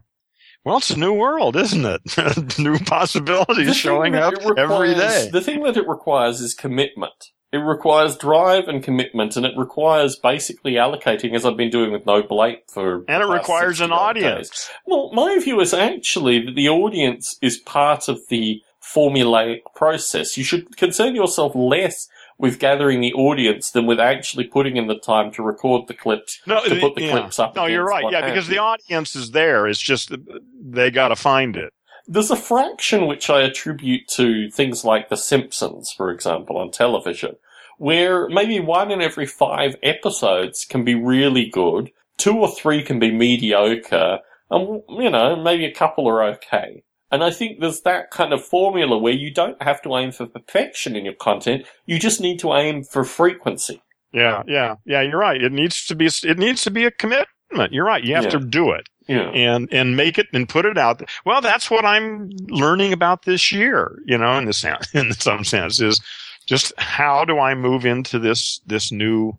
Well, 0.64 0.77
it's 0.77 0.91
a 0.91 0.99
new 0.99 1.14
world, 1.14 1.57
isn't 1.57 1.85
it? 1.87 2.59
new 2.59 2.79
possibilities 2.81 3.77
showing 3.77 4.14
up 4.14 4.35
requires, 4.35 4.59
every 4.59 4.95
day. 4.95 5.31
The 5.33 5.41
thing 5.41 5.62
that 5.62 5.77
it 5.77 5.89
requires 5.89 6.41
is 6.41 6.53
commitment. 6.53 7.31
It 7.53 7.59
requires 7.59 8.16
drive 8.16 8.68
and 8.68 8.83
commitment, 8.83 9.37
and 9.37 9.47
it 9.47 9.55
requires 9.57 10.16
basically 10.16 10.73
allocating, 10.75 11.35
as 11.35 11.47
I've 11.47 11.57
been 11.57 11.71
doing 11.71 11.91
with 11.93 12.07
Noble 12.07 12.45
Ape 12.45 12.71
for. 12.71 13.05
And 13.09 13.23
it 13.23 13.27
requires 13.27 13.81
an 13.81 13.91
audience. 13.91 14.51
Days. 14.51 14.68
Well, 14.87 15.11
my 15.14 15.39
view 15.39 15.61
is 15.61 15.73
actually 15.73 16.45
that 16.45 16.55
the 16.55 16.68
audience 16.68 17.37
is 17.41 17.57
part 17.57 18.09
of 18.09 18.21
the 18.29 18.62
formulaic 18.83 19.61
process. 19.74 20.37
You 20.37 20.45
should 20.45 20.76
concern 20.76 21.14
yourself 21.14 21.55
less 21.55 22.09
with 22.39 22.59
gathering 22.59 23.01
the 23.01 23.12
audience 23.12 23.70
than 23.70 23.87
with 23.87 24.01
actually 24.01 24.45
putting 24.45 24.76
in 24.76 24.87
the 24.87 24.99
time 24.99 25.31
to 25.33 25.43
record 25.43 25.87
the 25.89 25.95
clips, 25.95 26.41
no, 26.47 26.64
to 26.64 26.81
put 26.81 26.95
the 26.95 27.03
yeah. 27.03 27.11
clips 27.12 27.39
up. 27.39 27.55
No, 27.55 27.66
you're 27.66 27.85
right. 27.85 28.05
Yeah, 28.11 28.26
because 28.26 28.49
the 28.49 28.59
audience 28.59 29.14
is 29.14 29.33
there. 29.33 29.66
It's 29.66 29.78
just 29.78 30.12
they 30.59 30.91
got 30.91 31.09
to 31.09 31.16
find 31.16 31.57
it. 31.57 31.72
There's 32.07 32.31
a 32.31 32.37
fraction 32.37 33.07
which 33.07 33.28
I 33.28 33.43
attribute 33.43 34.09
to 34.14 34.51
things 34.51 34.85
like 34.85 35.11
The 35.11 35.16
Simpsons, 35.16 35.93
for 35.93 36.11
example, 36.11 36.57
on 36.57 36.70
television, 36.70 37.37
where 37.76 38.28
maybe 38.28 38.59
one 38.59 38.91
in 38.91 39.03
every 39.03 39.26
five 39.26 39.76
episodes 39.83 40.64
can 40.64 40.83
be 40.83 40.95
really 40.95 41.49
good, 41.49 41.91
two 42.16 42.39
or 42.39 42.51
three 42.51 42.83
can 42.83 42.99
be 42.99 43.12
mediocre, 43.12 44.20
and, 44.51 44.83
you 44.89 45.11
know, 45.11 45.37
maybe 45.37 45.66
a 45.66 45.74
couple 45.74 46.09
are 46.09 46.24
okay. 46.24 46.83
And 47.11 47.25
I 47.25 47.31
think 47.31 47.61
there's 47.61 47.81
that 47.83 48.11
kind 48.11 48.33
of 48.33 48.45
formula 48.45 48.97
where 48.97 49.13
you 49.13 49.33
don't 49.33 49.61
have 49.63 49.83
to 49.83 49.97
aim 49.97 50.13
for 50.13 50.27
perfection 50.27 50.95
in 50.95 51.05
your 51.05 51.15
content. 51.15 51.67
You 51.87 51.99
just 51.99 52.21
need 52.21 52.39
to 52.41 52.55
aim 52.55 52.85
for 52.85 53.05
frequency. 53.05 53.83
Yeah, 54.13 54.43
yeah, 54.47 54.77
yeah. 54.85 55.03
You're 55.03 55.19
right. 55.19 55.43
It 55.43 55.53
needs 55.53 55.85
to 55.87 55.95
be. 55.95 56.07
It 56.07 56.39
needs 56.39 56.63
to 56.63 56.71
be 56.71 56.85
a 56.85 56.91
commitment. 56.91 57.73
You're 57.73 57.85
right. 57.85 58.03
You 58.03 58.15
have 58.15 58.25
yeah. 58.25 58.31
to 58.31 58.41
do 58.41 58.71
it. 58.73 58.89
Yeah. 59.07 59.31
And 59.31 59.69
and 59.73 59.97
make 59.97 60.19
it 60.19 60.27
and 60.33 60.49
put 60.49 60.65
it 60.67 60.79
out. 60.79 61.03
Well, 61.25 61.41
that's 61.41 61.71
what 61.71 61.85
I'm 61.85 62.31
learning 62.49 62.93
about 62.93 63.25
this 63.25 63.51
year. 63.53 63.99
You 64.05 64.19
know, 64.19 64.39
in 64.39 64.47
the 64.47 64.89
in 64.95 65.13
some 65.15 65.45
sense, 65.45 65.81
is 65.81 66.01
just 66.47 66.73
how 66.79 67.25
do 67.25 67.39
I 67.39 67.55
move 67.55 67.85
into 67.87 68.19
this 68.19 68.61
this 68.67 68.93
new 68.93 69.33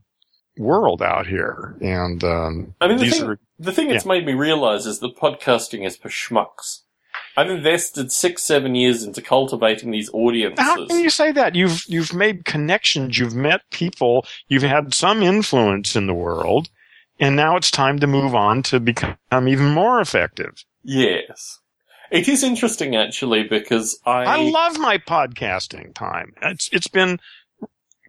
world 0.57 1.01
out 1.01 1.27
here? 1.27 1.77
And 1.81 2.23
um, 2.23 2.75
I 2.81 2.87
mean, 2.87 2.97
the 2.97 3.09
thing, 3.09 3.23
are, 3.23 3.39
the 3.59 3.71
thing 3.71 3.89
it's 3.91 4.05
made 4.05 4.25
me 4.25 4.33
realize 4.33 4.85
is 4.85 4.99
that 4.99 5.17
podcasting 5.17 5.85
is 5.85 5.97
for 5.97 6.09
schmucks. 6.09 6.81
I've 7.37 7.49
invested 7.49 8.11
six, 8.11 8.43
seven 8.43 8.75
years 8.75 9.03
into 9.03 9.21
cultivating 9.21 9.91
these 9.91 10.09
audiences. 10.13 10.63
How 10.65 10.85
can 10.85 10.99
you 10.99 11.09
say 11.09 11.31
that? 11.31 11.55
You've 11.55 11.83
you've 11.87 12.13
made 12.13 12.45
connections, 12.45 13.17
you've 13.17 13.35
met 13.35 13.61
people, 13.71 14.25
you've 14.47 14.63
had 14.63 14.93
some 14.93 15.21
influence 15.21 15.95
in 15.95 16.07
the 16.07 16.13
world, 16.13 16.69
and 17.19 17.35
now 17.35 17.55
it's 17.55 17.71
time 17.71 17.99
to 17.99 18.07
move 18.07 18.35
on 18.35 18.63
to 18.63 18.79
become 18.79 19.17
even 19.47 19.69
more 19.69 20.01
effective. 20.01 20.65
Yes. 20.83 21.59
It 22.11 22.27
is 22.27 22.43
interesting 22.43 22.95
actually 22.95 23.43
because 23.43 23.97
I 24.05 24.23
I 24.23 24.37
love 24.37 24.77
my 24.77 24.97
podcasting 24.97 25.93
time. 25.95 26.33
It's 26.41 26.69
it's 26.73 26.89
been 26.89 27.19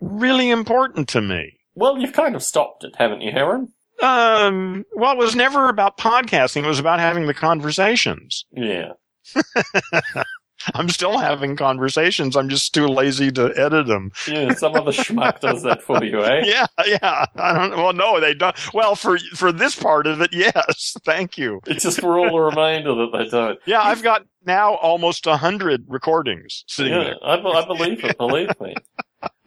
really 0.00 0.50
important 0.50 1.08
to 1.10 1.20
me. 1.20 1.58
Well, 1.74 1.98
you've 1.98 2.12
kind 2.12 2.34
of 2.34 2.42
stopped 2.42 2.84
it, 2.84 2.94
haven't 2.98 3.22
you, 3.22 3.30
Heron? 3.30 3.72
Um, 4.02 4.84
well, 4.94 5.12
it 5.12 5.18
was 5.18 5.36
never 5.36 5.68
about 5.68 5.96
podcasting. 5.96 6.64
It 6.64 6.68
was 6.68 6.80
about 6.80 6.98
having 6.98 7.26
the 7.26 7.34
conversations. 7.34 8.44
Yeah. 8.50 8.92
I'm 10.74 10.88
still 10.88 11.18
having 11.18 11.56
conversations. 11.56 12.36
I'm 12.36 12.48
just 12.48 12.72
too 12.72 12.86
lazy 12.86 13.32
to 13.32 13.52
edit 13.56 13.86
them. 13.86 14.12
Yeah, 14.28 14.54
some 14.54 14.74
other 14.74 14.92
schmuck 14.92 15.40
does 15.40 15.62
that 15.62 15.82
for 15.82 16.02
you, 16.04 16.24
eh? 16.24 16.42
Yeah, 16.52 16.66
yeah. 16.86 17.24
I 17.36 17.52
don't. 17.52 17.76
Well, 17.76 17.92
no, 17.92 18.20
they 18.20 18.34
don't. 18.34 18.56
Well, 18.74 18.94
for 18.94 19.18
for 19.34 19.52
this 19.52 19.74
part 19.74 20.06
of 20.06 20.20
it, 20.20 20.32
yes. 20.32 20.96
Thank 21.04 21.38
you. 21.38 21.60
It's 21.66 21.82
just 21.82 22.00
for 22.00 22.18
all 22.18 22.30
the 22.30 22.38
reminder 22.38 22.94
that 22.94 23.10
they 23.12 23.28
don't. 23.28 23.58
Yeah, 23.66 23.82
I've 23.82 24.02
got 24.02 24.26
now 24.44 24.74
almost 24.74 25.26
a 25.26 25.36
hundred 25.36 25.84
recordings 25.88 26.64
sitting 26.68 26.92
yeah, 26.92 27.04
there. 27.04 27.16
I, 27.24 27.34
I 27.36 27.66
believe 27.66 28.04
it. 28.04 28.18
Believe 28.18 28.60
me. 28.60 28.74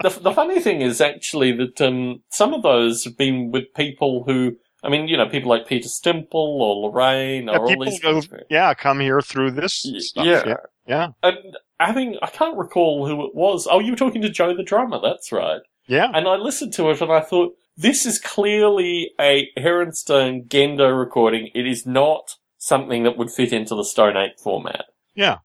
The, 0.01 0.09
the 0.09 0.32
funny 0.32 0.61
thing 0.61 0.82
is 0.82 1.01
actually 1.01 1.51
that 1.57 1.82
um, 1.82 2.23
some 2.30 2.53
of 2.53 2.63
those 2.63 3.03
have 3.03 3.17
been 3.17 3.51
with 3.51 3.73
people 3.76 4.23
who 4.26 4.57
I 4.86 4.89
mean, 4.89 5.07
you 5.07 5.17
know, 5.17 5.27
people 5.27 5.49
like 5.49 5.67
Peter 5.67 5.88
Stimple 5.88 6.33
or 6.33 6.89
Lorraine 6.89 7.45
yeah, 7.45 7.57
or 7.57 7.65
all 7.65 7.83
these. 7.83 7.99
Go, 7.99 8.21
yeah, 8.49 8.73
come 8.73 8.99
here 8.99 9.21
through 9.21 9.51
this 9.51 9.83
stuff. 9.99 10.25
Yeah. 10.25 10.43
yeah. 10.45 10.55
yeah. 10.88 11.07
And 11.23 11.57
having, 11.79 12.17
I 12.21 12.27
can't 12.27 12.57
recall 12.57 13.07
who 13.07 13.25
it 13.25 13.33
was. 13.33 13.67
Oh, 13.69 13.79
you 13.79 13.91
were 13.91 13.97
talking 13.97 14.21
to 14.21 14.29
Joe 14.29 14.55
the 14.55 14.63
drummer. 14.63 14.99
That's 15.01 15.31
right. 15.31 15.61
Yeah. 15.88 16.11
And 16.13 16.27
I 16.27 16.36
listened 16.36 16.73
to 16.73 16.89
it 16.89 17.01
and 17.01 17.11
I 17.11 17.21
thought, 17.21 17.55
this 17.77 18.05
is 18.05 18.19
clearly 18.19 19.11
a 19.19 19.49
Heronstone 19.57 20.47
Gendo 20.47 20.97
recording. 20.97 21.49
It 21.53 21.67
is 21.67 21.86
not 21.86 22.36
something 22.57 23.03
that 23.03 23.17
would 23.17 23.31
fit 23.31 23.51
into 23.51 23.75
the 23.75 23.83
Stone 23.83 24.17
Ape 24.17 24.39
format. 24.39 24.86
Yeah. 25.13 25.39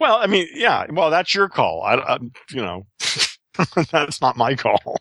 Well, 0.00 0.16
I 0.16 0.26
mean, 0.26 0.46
yeah. 0.54 0.86
Well, 0.90 1.10
that's 1.10 1.34
your 1.34 1.48
call. 1.48 1.82
I, 1.82 1.94
I 1.96 2.18
you 2.50 2.62
know. 2.62 2.86
That's 3.90 4.20
not 4.20 4.36
my 4.36 4.54
call. 4.54 4.96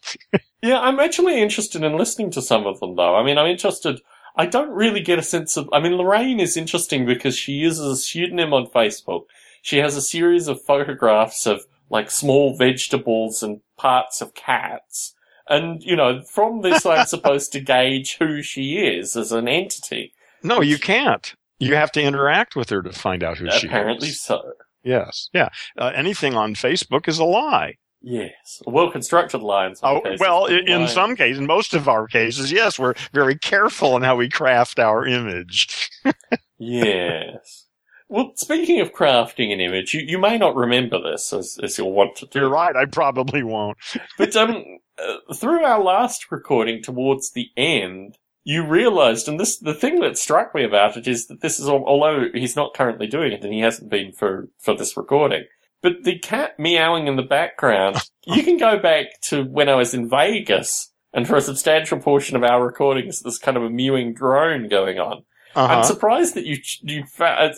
yeah, 0.62 0.80
I'm 0.80 0.99
actually 0.99 1.41
interested 1.41 1.84
in 1.84 1.97
listening 1.97 2.32
to 2.32 2.41
some 2.41 2.66
of 2.66 2.80
them, 2.80 2.95
though. 2.95 3.16
I 3.16 3.24
mean, 3.24 3.38
I'm 3.38 3.47
interested. 3.47 4.01
I 4.36 4.45
don't 4.45 4.70
really 4.70 5.01
get 5.01 5.20
a 5.20 5.24
sense 5.24 5.58
of. 5.58 5.70
I 5.74 5.80
mean, 5.80 5.93
Lorraine 5.93 6.39
is 6.39 6.58
interesting 6.58 7.05
because 7.05 7.38
she 7.38 7.53
uses 7.53 7.86
a 7.86 7.95
pseudonym 7.95 8.53
on 8.53 8.68
Facebook. 8.68 9.26
She 9.62 9.78
has 9.78 9.95
a 9.95 10.01
series 10.01 10.47
of 10.47 10.64
photographs 10.64 11.45
of 11.45 11.66
like 11.89 12.12
small 12.12 12.55
vegetables 12.55 13.41
and 13.41 13.62
parts 13.78 14.22
of 14.22 14.34
cats. 14.34 15.14
And, 15.49 15.82
you 15.82 15.95
know, 15.95 16.22
from 16.24 16.62
this, 16.62 16.86
I'm 16.86 17.05
supposed 17.08 17.51
to 17.53 17.60
gauge 17.60 18.18
who 18.18 18.41
she 18.41 18.78
is 18.78 19.16
as 19.16 19.32
an 19.32 19.47
entity. 19.47 20.14
No, 20.43 20.62
you 20.62 20.78
can't. 20.78 21.34
You 21.60 21.76
have 21.76 21.91
to 21.93 22.01
interact 22.01 22.55
with 22.55 22.70
her 22.70 22.82
to 22.82 22.91
find 22.91 23.24
out 23.24 23.38
who 23.38 23.47
Apparently 23.47 23.60
she 23.60 23.66
is. 23.68 23.72
Apparently 23.72 24.10
so. 24.10 24.53
Yes. 24.84 25.30
Yeah. 25.34 25.49
Uh, 25.78 25.91
anything 25.95 26.36
on 26.36 26.53
Facebook 26.53 27.08
is 27.08 27.20
a 27.20 27.26
lie. 27.26 27.78
Yes, 28.01 28.61
well 28.65 28.91
constructed 28.91 29.41
lines. 29.41 29.79
Oh 29.81 30.01
cases, 30.01 30.19
well, 30.19 30.45
in, 30.45 30.67
in 30.67 30.87
some 30.87 31.15
cases, 31.15 31.39
in 31.39 31.47
most 31.47 31.73
of 31.73 31.87
our 31.87 32.07
cases, 32.07 32.51
yes, 32.51 32.77
we're 32.77 32.93
very 33.11 33.37
careful 33.37 33.97
in 33.97 34.03
how 34.03 34.15
we 34.15 34.29
craft 34.29 34.79
our 34.79 35.05
image. 35.05 35.89
yes. 36.59 37.65
Well, 38.09 38.31
speaking 38.35 38.79
of 38.79 38.93
crafting 38.93 39.51
an 39.51 39.59
image, 39.59 39.93
you, 39.93 40.01
you 40.01 40.17
may 40.17 40.37
not 40.37 40.55
remember 40.55 41.01
this 41.01 41.33
as, 41.33 41.59
as 41.61 41.77
you'll 41.77 41.91
want 41.91 42.15
to 42.17 42.25
do. 42.27 42.39
You're 42.39 42.49
right, 42.49 42.75
I 42.75 42.85
probably 42.85 43.43
won't. 43.43 43.77
but 44.17 44.35
um, 44.35 44.63
uh, 44.97 45.33
through 45.33 45.65
our 45.65 45.83
last 45.83 46.31
recording, 46.31 46.81
towards 46.81 47.31
the 47.31 47.49
end, 47.57 48.17
you 48.43 48.65
realised, 48.65 49.27
and 49.27 49.37
this 49.37 49.57
the 49.57 49.73
thing 49.73 49.99
that 49.99 50.17
struck 50.17 50.55
me 50.55 50.63
about 50.63 50.95
it 50.95 51.07
is 51.07 51.27
that 51.27 51.41
this 51.41 51.59
is 51.59 51.67
although 51.67 52.27
he's 52.33 52.55
not 52.55 52.73
currently 52.73 53.07
doing 53.07 53.33
it, 53.33 53.43
and 53.43 53.53
he 53.53 53.59
hasn't 53.59 53.89
been 53.89 54.13
for 54.13 54.47
for 54.59 54.73
this 54.73 54.95
recording 54.95 55.43
but 55.82 56.03
the 56.03 56.19
cat 56.19 56.59
meowing 56.59 57.07
in 57.07 57.15
the 57.15 57.23
background, 57.23 57.97
you 58.25 58.43
can 58.43 58.57
go 58.57 58.78
back 58.78 59.19
to 59.23 59.43
when 59.43 59.69
I 59.69 59.75
was 59.75 59.93
in 59.93 60.09
Vegas, 60.09 60.91
and 61.13 61.28
for 61.28 61.36
a 61.36 61.41
substantial 61.41 61.99
portion 61.99 62.36
of 62.36 62.43
our 62.43 62.65
recordings, 62.65 63.21
there's 63.21 63.39
kind 63.39 63.57
of 63.57 63.63
a 63.63 63.69
mewing 63.69 64.13
drone 64.13 64.67
going 64.67 64.99
on. 64.99 65.23
Uh-huh. 65.55 65.73
I'm 65.73 65.84
surprised 65.84 66.36
that 66.36 66.45
you, 66.45 66.57
you, 66.82 67.03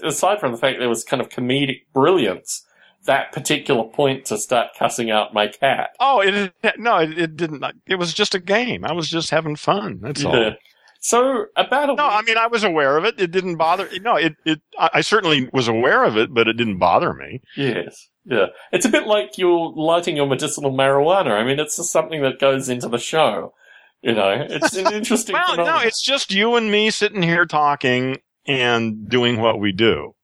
aside 0.04 0.40
from 0.40 0.54
the 0.54 0.58
fact 0.58 0.80
there 0.80 0.88
was 0.88 1.04
kind 1.04 1.22
of 1.22 1.28
comedic 1.30 1.82
brilliance, 1.94 2.66
that 3.06 3.32
particular 3.32 3.84
point 3.84 4.26
to 4.26 4.38
start 4.38 4.70
cussing 4.78 5.12
out 5.12 5.34
my 5.34 5.48
cat. 5.48 5.90
Oh, 6.00 6.22
it 6.22 6.54
no, 6.78 6.98
it, 6.98 7.18
it 7.18 7.36
didn't. 7.36 7.64
It 7.86 7.96
was 7.96 8.14
just 8.14 8.36
a 8.36 8.40
game. 8.40 8.86
I 8.86 8.94
was 8.94 9.10
just 9.10 9.32
having 9.32 9.56
fun. 9.56 10.00
That's 10.02 10.24
yeah. 10.24 10.30
all. 10.30 10.54
So 11.02 11.46
about 11.56 11.90
a 11.90 11.96
no, 11.96 12.04
week- 12.06 12.14
I 12.14 12.22
mean 12.24 12.38
I 12.38 12.48
was 12.48 12.64
aware 12.64 12.98
of 12.98 13.06
it. 13.06 13.20
It 13.20 13.32
didn't 13.32 13.56
bother. 13.56 13.90
No, 14.02 14.16
it 14.16 14.36
it 14.46 14.62
I 14.78 15.02
certainly 15.02 15.50
was 15.54 15.68
aware 15.68 16.04
of 16.04 16.18
it, 16.18 16.34
but 16.34 16.48
it 16.48 16.54
didn't 16.54 16.78
bother 16.78 17.14
me. 17.14 17.42
Yes, 17.56 18.10
yeah. 18.26 18.48
It's 18.72 18.86
a 18.86 18.90
bit 18.90 19.08
like 19.08 19.38
you're 19.38 19.72
lighting 19.76 20.18
your 20.18 20.28
medicinal 20.28 20.72
marijuana. 20.72 21.32
I 21.32 21.44
mean, 21.46 21.60
it's 21.60 21.78
just 21.78 21.92
something 21.92 22.22
that 22.22 22.40
goes 22.40 22.68
into 22.68 22.90
the 22.90 22.98
show. 22.98 23.54
You 24.02 24.14
know, 24.14 24.46
it's 24.50 24.76
an 24.76 24.94
interesting. 24.94 25.34
well, 25.36 25.52
phenomenon. 25.52 25.82
no, 25.82 25.88
it's 25.88 26.02
just 26.02 26.34
you 26.34 26.56
and 26.56 26.72
me 26.72 26.90
sitting 26.90 27.22
here 27.22 27.46
talking 27.46 28.18
and 28.46 29.08
doing 29.10 29.40
what 29.40 29.60
we 29.60 29.72
do. 29.72 30.16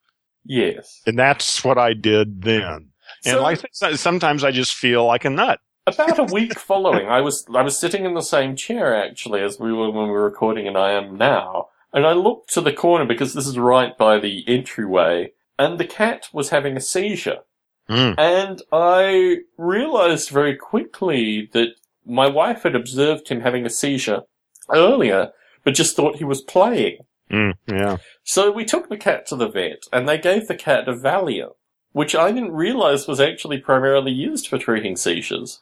Yes, 0.44 1.02
and 1.06 1.18
that's 1.18 1.64
what 1.64 1.78
I 1.78 1.94
did 1.94 2.42
then. 2.44 2.92
And 3.24 3.34
so, 3.36 3.42
like 3.42 3.66
sometimes 3.74 4.44
I 4.44 4.52
just 4.52 4.74
feel 4.74 5.06
like 5.06 5.26
a 5.26 5.30
nut. 5.30 5.60
About 5.88 6.18
a 6.18 6.34
week 6.34 6.58
following, 6.58 7.08
I 7.08 7.22
was 7.22 7.46
I 7.54 7.62
was 7.62 7.78
sitting 7.78 8.06
in 8.06 8.16
the 8.16 8.22
same 8.22 8.56
chair 8.56 8.96
actually 8.96 9.42
as 9.42 9.60
we 9.60 9.72
were 9.72 9.92
when 9.92 10.06
we 10.06 10.12
were 10.12 10.24
recording, 10.24 10.68
and 10.68 10.76
I 10.76 10.94
am 10.94 11.16
now. 11.16 11.68
And 11.94 12.08
I 12.08 12.14
looked 12.14 12.52
to 12.54 12.62
the 12.62 12.74
corner 12.74 13.06
because 13.06 13.34
this 13.34 13.46
is 13.46 13.60
right 13.60 13.96
by 13.96 14.18
the 14.18 14.44
entryway, 14.48 15.34
and 15.60 15.80
the 15.80 15.86
cat 15.86 16.30
was 16.34 16.50
having 16.50 16.76
a 16.76 16.82
seizure. 16.82 17.42
Mm. 17.88 18.16
And 18.18 18.62
I 18.72 19.42
realized 19.58 20.30
very 20.32 20.56
quickly 20.56 21.50
that 21.54 21.76
my 22.04 22.28
wife 22.28 22.64
had 22.64 22.76
observed 22.76 23.30
him 23.30 23.42
having 23.42 23.64
a 23.64 23.70
seizure 23.70 24.24
earlier, 24.74 25.34
but 25.64 25.76
just 25.76 25.96
thought 25.96 26.16
he 26.16 26.24
was 26.24 26.42
playing. 26.42 27.06
Mm, 27.30 27.54
yeah. 27.68 27.98
So 28.24 28.52
we 28.52 28.66
took 28.66 28.90
the 28.90 28.98
cat 28.98 29.28
to 29.28 29.36
the 29.36 29.50
vet, 29.50 29.84
and 29.94 30.10
they 30.10 30.18
gave 30.18 30.48
the 30.48 30.56
cat 30.56 30.90
a 30.90 30.94
Valium, 30.94 31.52
which 31.92 32.16
I 32.16 32.32
didn't 32.32 32.54
realize 32.54 33.08
was 33.08 33.20
actually 33.20 33.60
primarily 33.60 34.12
used 34.12 34.48
for 34.48 34.58
treating 34.58 34.96
seizures. 34.96 35.62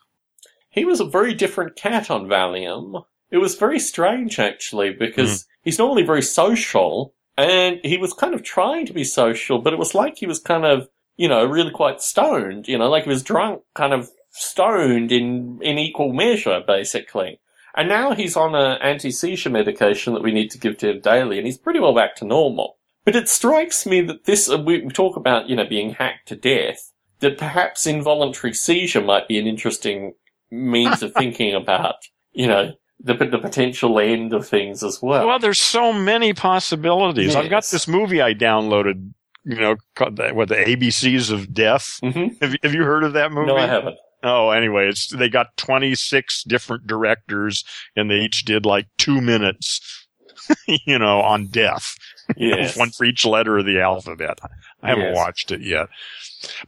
He 0.74 0.86
was 0.86 1.00
a 1.00 1.06
very 1.06 1.36
different 1.36 1.76
cat 1.76 2.10
on 2.10 2.26
Valium. 2.26 3.06
It 3.30 3.38
was 3.38 3.56
very 3.56 3.80
strange, 3.80 4.40
actually, 4.40 4.92
because 4.92 5.44
mm. 5.44 5.46
he's 5.62 5.78
normally 5.78 6.04
very 6.04 6.24
social, 6.24 7.14
and 7.38 7.80
he 7.84 7.98
was 7.98 8.12
kind 8.14 8.34
of 8.34 8.42
trying 8.44 8.88
to 8.88 8.94
be 8.94 9.04
social, 9.04 9.62
but 9.62 9.72
it 9.72 9.80
was 9.80 9.94
like 9.94 10.18
he 10.18 10.26
was 10.26 10.40
kind 10.40 10.66
of, 10.66 10.90
you 11.16 11.28
know, 11.28 11.46
really 11.46 11.72
quite 11.72 12.02
stoned, 12.02 12.68
you 12.68 12.78
know, 12.78 12.90
like 12.90 13.04
he 13.04 13.10
was 13.10 13.22
drunk, 13.22 13.62
kind 13.76 13.94
of 13.94 14.10
stoned 14.32 15.12
in, 15.12 15.60
in 15.62 15.78
equal 15.78 16.12
measure, 16.12 16.62
basically. 16.66 17.40
And 17.76 17.88
now 17.88 18.14
he's 18.14 18.36
on 18.36 18.56
an 18.56 18.80
anti-seizure 18.82 19.52
medication 19.52 20.14
that 20.14 20.24
we 20.24 20.32
need 20.32 20.50
to 20.52 20.60
give 20.60 20.80
to 20.80 20.90
him 20.90 21.02
daily, 21.02 21.38
and 21.38 21.46
he's 21.46 21.58
pretty 21.58 21.80
well 21.80 21.94
back 21.94 22.16
to 22.16 22.26
normal. 22.26 22.78
But 23.06 23.16
it 23.16 23.30
strikes 23.30 23.86
me 23.86 24.02
that 24.02 24.26
this, 24.26 24.50
uh, 24.50 24.58
we 24.58 24.88
talk 24.90 25.18
about, 25.18 25.50
you 25.50 25.56
know, 25.56 25.68
being 25.68 25.92
hacked 25.92 26.30
to 26.30 26.36
death, 26.36 26.92
that 27.20 27.38
perhaps 27.38 27.86
involuntary 27.86 28.54
seizure 28.54 29.02
might 29.02 29.28
be 29.28 29.38
an 29.38 29.48
interesting 29.48 30.14
means 30.54 31.02
of 31.04 31.14
thinking 31.14 31.54
about, 31.54 31.96
you 32.32 32.48
know, 32.48 32.74
the, 33.00 33.14
the 33.16 33.40
potential 33.40 34.00
end 34.00 34.34
of 34.34 34.48
things 34.48 34.84
as 34.84 35.02
well. 35.02 35.28
Well, 35.28 35.40
there's 35.40 35.60
so 35.60 35.92
many 35.92 36.34
possibilities. 36.34 37.34
Yes. 37.34 37.36
I've 37.36 37.50
got 37.50 37.66
this 37.66 37.88
movie 37.88 38.22
I 38.22 38.34
downloaded, 38.34 39.12
you 39.44 39.58
know, 39.58 39.76
called 39.96 40.16
the, 40.16 40.30
what 40.30 40.50
the 40.50 40.56
ABCs 40.56 41.32
of 41.32 41.54
Death. 41.54 42.00
Mm-hmm. 42.04 42.44
Have, 42.44 42.56
have 42.64 42.74
you 42.74 42.84
heard 42.84 43.04
of 43.04 43.14
that 43.14 43.32
movie? 43.32 43.48
No, 43.48 43.58
I 43.58 43.68
haven't. 43.68 43.98
Oh, 44.24 44.52
anyway, 44.52 44.88
it's, 44.88 45.10
they 45.10 45.28
got 45.28 45.58
26 45.58 46.44
different 46.46 46.88
directors 46.88 47.66
and 47.96 48.10
they 48.10 48.20
each 48.22 48.46
did 48.46 48.66
like 48.66 48.88
two 48.98 49.20
minutes, 49.20 50.08
you 50.86 50.98
know, 50.98 51.22
on 51.22 51.48
death. 51.48 51.96
Yes. 52.38 52.78
One 52.78 52.90
for 52.90 53.04
each 53.04 53.26
letter 53.26 53.58
of 53.58 53.66
the 53.66 53.82
alphabet. 53.82 54.40
I 54.82 54.88
haven't 54.88 55.08
yes. 55.08 55.16
watched 55.16 55.52
it 55.52 55.60
yet. 55.60 55.90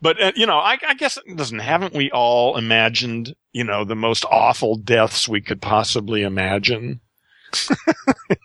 But, 0.01 0.21
uh, 0.21 0.31
you 0.35 0.45
know, 0.45 0.57
I, 0.57 0.77
I 0.87 0.93
guess, 0.93 1.17
doesn't, 1.35 1.59
haven't 1.59 1.93
we 1.93 2.11
all 2.11 2.57
imagined, 2.57 3.35
you 3.53 3.63
know, 3.63 3.83
the 3.83 3.95
most 3.95 4.25
awful 4.25 4.75
deaths 4.75 5.27
we 5.27 5.41
could 5.41 5.61
possibly 5.61 6.21
imagine? 6.21 7.01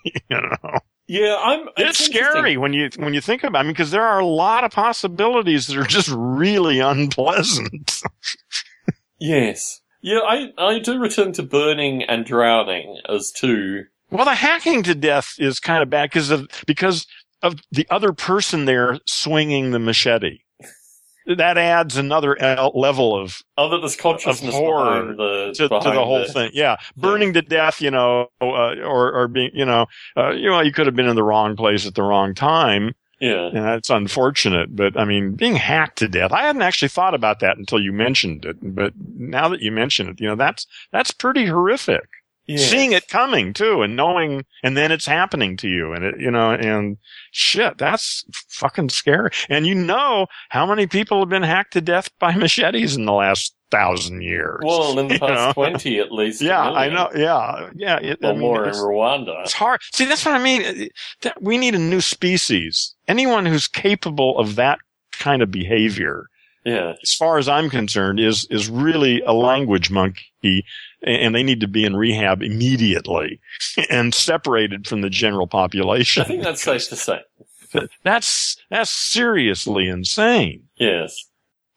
you 0.04 0.20
know? 0.30 0.78
Yeah, 1.06 1.36
I'm. 1.42 1.68
It's, 1.76 1.98
it's 1.98 2.04
scary 2.04 2.56
when 2.56 2.72
you 2.72 2.88
when 2.96 3.14
you 3.14 3.20
think 3.20 3.42
about. 3.42 3.58
it, 3.58 3.62
I 3.62 3.62
mean, 3.64 3.72
because 3.72 3.90
there 3.90 4.06
are 4.06 4.20
a 4.20 4.26
lot 4.26 4.62
of 4.62 4.70
possibilities 4.70 5.66
that 5.66 5.76
are 5.76 5.82
just 5.84 6.08
really 6.14 6.78
unpleasant. 6.78 8.00
yes. 9.18 9.80
Yeah, 10.02 10.20
I 10.20 10.52
I 10.56 10.78
do 10.78 11.00
return 11.00 11.32
to 11.32 11.42
burning 11.42 12.04
and 12.04 12.24
drowning 12.24 13.00
as 13.08 13.32
two. 13.32 13.86
Well, 14.12 14.24
the 14.24 14.36
hacking 14.36 14.84
to 14.84 14.94
death 14.94 15.34
is 15.40 15.58
kind 15.58 15.82
of 15.82 15.90
bad 15.90 16.10
because 16.10 16.30
of 16.30 16.48
because 16.64 17.08
of 17.42 17.56
the 17.72 17.88
other 17.90 18.12
person 18.12 18.66
there 18.66 19.00
swinging 19.04 19.72
the 19.72 19.80
machete 19.80 20.42
that 21.26 21.58
adds 21.58 21.96
another 21.96 22.36
level 22.74 23.16
of 23.16 23.42
other 23.56 23.76
oh, 23.76 23.80
this 23.80 23.96
consciousness 23.96 24.54
of 24.54 24.60
horror 24.60 25.14
the, 25.14 25.52
to, 25.54 25.68
to, 25.68 25.90
the 25.90 26.04
whole 26.04 26.26
thing. 26.26 26.50
Yeah, 26.54 26.76
burning 26.96 27.28
yeah. 27.28 27.40
to 27.40 27.42
death, 27.42 27.80
you 27.80 27.90
know, 27.90 28.28
uh, 28.40 28.44
or 28.44 29.12
or 29.12 29.28
being, 29.28 29.50
you 29.52 29.64
know, 29.64 29.86
uh, 30.16 30.30
you 30.30 30.48
know, 30.48 30.60
you 30.60 30.72
could 30.72 30.86
have 30.86 30.96
been 30.96 31.08
in 31.08 31.16
the 31.16 31.24
wrong 31.24 31.56
place 31.56 31.86
at 31.86 31.94
the 31.94 32.02
wrong 32.02 32.34
time. 32.34 32.94
Yeah, 33.20 33.48
and 33.48 33.56
that's 33.56 33.90
unfortunate. 33.90 34.74
But 34.74 34.98
I 34.98 35.04
mean, 35.04 35.32
being 35.32 35.56
hacked 35.56 35.98
to 35.98 36.08
death, 36.08 36.32
I 36.32 36.42
hadn't 36.42 36.62
actually 36.62 36.88
thought 36.88 37.14
about 37.14 37.40
that 37.40 37.58
until 37.58 37.80
you 37.80 37.92
mentioned 37.92 38.46
it. 38.46 38.56
But 38.62 38.94
now 39.16 39.48
that 39.50 39.60
you 39.60 39.70
mention 39.72 40.08
it, 40.08 40.20
you 40.20 40.26
know, 40.26 40.36
that's 40.36 40.66
that's 40.90 41.10
pretty 41.10 41.46
horrific 41.46 42.08
yeah. 42.50 42.66
seeing 42.66 42.92
it 42.92 43.08
coming 43.08 43.52
too 43.52 43.82
and 43.82 43.96
knowing, 43.96 44.44
and 44.62 44.76
then 44.76 44.92
it's 44.92 45.06
happening 45.06 45.56
to 45.58 45.68
you 45.68 45.92
and 45.92 46.04
it, 46.04 46.20
you 46.20 46.30
know, 46.30 46.52
and 46.52 46.98
shit, 47.30 47.78
that's 47.78 48.24
fucking 48.48 48.88
scary. 48.90 49.30
And 49.48 49.66
you 49.66 49.74
know 49.74 50.26
how 50.48 50.66
many 50.66 50.86
people 50.86 51.20
have 51.20 51.28
been 51.28 51.42
hacked 51.42 51.72
to 51.74 51.80
death 51.80 52.10
by 52.18 52.34
machetes 52.36 52.96
in 52.96 53.04
the 53.04 53.12
last 53.12 53.54
thousand 53.70 54.22
years. 54.22 54.60
Well, 54.64 54.98
in 54.98 55.08
the 55.08 55.18
past 55.18 55.56
know? 55.56 55.70
20 55.70 56.00
at 56.00 56.12
least. 56.12 56.40
Yeah, 56.40 56.60
I 56.60 56.88
know. 56.88 57.10
Yeah. 57.14 57.70
Yeah. 57.74 57.98
It, 57.98 58.18
or 58.22 58.30
I 58.30 58.32
mean, 58.32 58.40
more 58.40 58.66
in 58.66 58.74
Rwanda. 58.74 59.42
It's 59.42 59.52
hard. 59.52 59.80
See, 59.92 60.04
that's 60.04 60.24
what 60.24 60.34
I 60.34 60.42
mean. 60.42 60.90
Uh, 61.24 61.30
we 61.40 61.56
need 61.56 61.74
a 61.74 61.78
new 61.78 62.00
species. 62.00 62.94
Anyone 63.06 63.46
who's 63.46 63.68
capable 63.68 64.38
of 64.38 64.56
that 64.56 64.78
kind 65.12 65.42
of 65.42 65.50
behavior. 65.50 66.26
Yeah. 66.64 66.94
As 67.02 67.14
far 67.14 67.38
as 67.38 67.48
I'm 67.48 67.70
concerned, 67.70 68.20
is, 68.20 68.46
is 68.50 68.68
really 68.68 69.22
a 69.22 69.32
language 69.32 69.90
monkey 69.90 70.64
and 71.02 71.34
they 71.34 71.42
need 71.42 71.60
to 71.60 71.68
be 71.68 71.84
in 71.84 71.96
rehab 71.96 72.42
immediately 72.42 73.40
and 73.90 74.14
separated 74.14 74.86
from 74.86 75.00
the 75.00 75.10
general 75.10 75.46
population. 75.46 76.22
I 76.22 76.26
think 76.26 76.42
that's 76.42 76.62
safe 76.62 76.88
to 76.88 76.96
say. 76.96 77.20
That's 78.02 78.56
that's 78.68 78.90
seriously 78.90 79.86
insane. 79.86 80.64
Yes. 80.76 81.14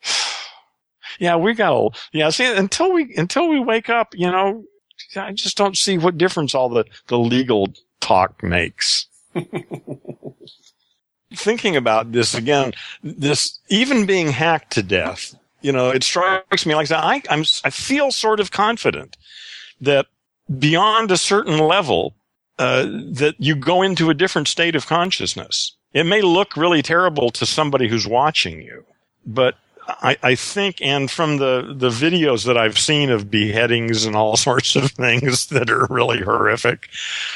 yeah, 1.19 1.35
we 1.35 1.53
got 1.53 1.69
to 1.69 1.89
yeah, 2.13 2.31
see 2.31 2.51
until 2.51 2.91
we 2.91 3.13
until 3.15 3.47
we 3.47 3.59
wake 3.59 3.91
up, 3.91 4.15
you 4.15 4.31
know, 4.31 4.63
I 5.15 5.33
just 5.33 5.55
don't 5.55 5.77
see 5.77 5.99
what 5.99 6.17
difference 6.17 6.55
all 6.55 6.67
the 6.67 6.85
the 7.09 7.19
legal 7.19 7.73
talk 7.99 8.41
makes. 8.41 9.05
Thinking 11.35 11.75
about 11.75 12.11
this 12.11 12.35
again, 12.35 12.73
this 13.03 13.59
even 13.69 14.05
being 14.05 14.29
hacked 14.29 14.73
to 14.73 14.83
death 14.83 15.35
you 15.63 15.71
know, 15.71 15.89
it 15.89 16.03
strikes 16.03 16.65
me 16.65 16.75
like 16.75 16.89
that. 16.89 17.03
I, 17.03 17.23
I'm, 17.29 17.45
I 17.63 17.71
feel 17.71 18.11
sort 18.11 18.39
of 18.39 18.51
confident 18.51 19.17
that 19.81 20.07
beyond 20.59 21.09
a 21.09 21.17
certain 21.17 21.57
level, 21.57 22.13
uh, 22.59 22.83
that 22.83 23.35
you 23.39 23.55
go 23.55 23.81
into 23.81 24.11
a 24.11 24.13
different 24.13 24.47
state 24.47 24.75
of 24.75 24.85
consciousness. 24.85 25.75
It 25.93 26.05
may 26.05 26.21
look 26.21 26.55
really 26.55 26.81
terrible 26.81 27.31
to 27.31 27.45
somebody 27.45 27.87
who's 27.87 28.05
watching 28.05 28.61
you, 28.61 28.85
but 29.25 29.55
I, 29.87 30.17
I, 30.21 30.35
think, 30.35 30.81
and 30.81 31.09
from 31.09 31.37
the, 31.37 31.73
the 31.75 31.89
videos 31.89 32.45
that 32.45 32.57
I've 32.57 32.77
seen 32.77 33.09
of 33.09 33.31
beheadings 33.31 34.05
and 34.05 34.15
all 34.15 34.37
sorts 34.49 34.75
of 34.75 34.91
things 34.91 35.47
that 35.47 35.69
are 35.69 35.87
really 35.89 36.21
horrific, 36.21 36.89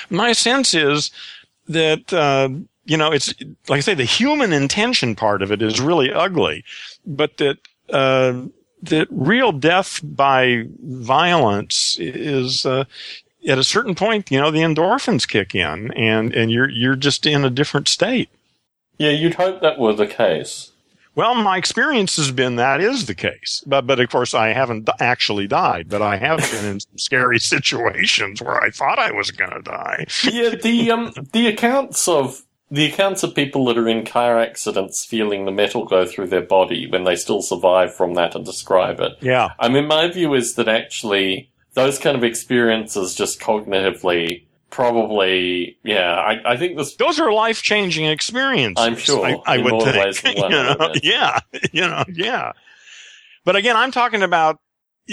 my 0.10 0.34
sense 0.34 0.74
is 0.74 1.12
that, 1.68 2.14
uh, 2.14 2.50
you 2.88 2.96
know, 2.96 3.12
it's, 3.12 3.34
like 3.68 3.78
I 3.78 3.82
say, 3.82 3.94
the 3.94 4.06
human 4.06 4.54
intention 4.54 5.16
part 5.16 5.42
of 5.42 5.52
it 5.52 5.62
is 5.62 5.82
really 5.82 6.12
ugly, 6.12 6.64
but 7.06 7.38
that 7.38 7.58
uh, 7.90 8.44
that 8.82 9.08
real 9.12 9.52
death 9.52 10.00
by 10.02 10.64
violence 10.80 11.98
is 12.00 12.66
uh, 12.66 12.86
at 13.48 13.58
a 13.58 13.64
certain 13.64 13.94
point, 13.94 14.32
you 14.32 14.40
know, 14.40 14.52
the 14.52 14.62
endorphins 14.62 15.28
kick 15.28 15.54
in, 15.54 15.92
and 15.94 16.34
and 16.34 16.50
you're 16.50 16.70
you're 16.70 16.96
just 16.96 17.26
in 17.26 17.44
a 17.44 17.50
different 17.50 17.88
state. 17.90 18.30
Yeah, 18.98 19.12
you'd 19.12 19.36
hope 19.36 19.62
that 19.62 19.78
were 19.78 19.94
the 19.94 20.08
case. 20.08 20.72
Well, 21.14 21.34
my 21.34 21.58
experience 21.58 22.16
has 22.18 22.30
been 22.32 22.58
that 22.58 22.80
is 22.80 23.08
the 23.08 23.16
case, 23.16 23.64
but 23.66 23.88
but 23.88 24.00
of 24.00 24.10
course 24.10 24.34
I 24.34 24.50
haven't 24.50 24.88
actually 25.00 25.48
died, 25.48 25.90
but 25.90 26.02
I 26.02 26.16
have 26.18 26.40
been 26.52 26.66
in 26.66 26.80
scary 26.96 27.40
situations 27.54 28.42
where 28.42 28.64
I 28.64 28.70
thought 28.70 29.00
I 29.00 29.12
was 29.12 29.32
going 29.32 29.52
to 29.52 29.62
die. 29.62 30.06
yeah, 30.24 30.56
the 30.56 30.92
um 30.92 31.14
the 31.34 31.48
accounts 31.48 32.08
of 32.08 32.44
the 32.70 32.86
accounts 32.86 33.24
of 33.24 33.34
people 33.34 33.66
that 33.66 33.78
are 33.78 33.88
in 33.88 34.06
car 34.06 34.40
accidents 34.40 35.06
feeling 35.06 35.46
the 35.46 35.52
metal 35.52 35.86
go 35.86 36.06
through 36.06 36.28
their 36.28 36.42
body 36.42 36.90
when 36.90 37.06
they 37.06 37.16
still 37.16 37.42
survive 37.42 37.94
from 37.94 38.16
that 38.16 38.36
and 38.36 38.46
describe 38.46 39.00
it. 39.00 39.14
Yeah. 39.22 39.50
I 39.60 39.70
mean, 39.70 39.88
my 39.88 40.12
view 40.12 40.34
is 40.34 40.56
that 40.56 40.68
actually 40.68 41.50
those 41.74 41.98
kind 41.98 42.18
of 42.18 42.24
experiences 42.24 43.16
just 43.16 43.40
cognitively 43.40 44.44
probably, 44.70 45.78
yeah, 45.84 46.14
I, 46.14 46.54
I 46.54 46.58
think 46.58 46.78
this. 46.78 46.96
Those 46.96 47.20
are 47.20 47.32
life 47.32 47.62
changing 47.62 48.06
experiences. 48.06 48.84
I'm 48.84 48.98
sure. 48.98 49.26
I, 49.26 49.42
I 49.46 49.58
would 49.60 50.16
think. 50.16 50.38
you 50.38 50.50
know, 50.50 50.94
yeah. 51.02 51.40
You 51.72 51.82
know, 51.82 52.04
yeah. 52.14 52.52
But 53.46 53.56
again, 53.56 53.78
I'm 53.78 53.92
talking 53.92 54.22
about 54.22 54.60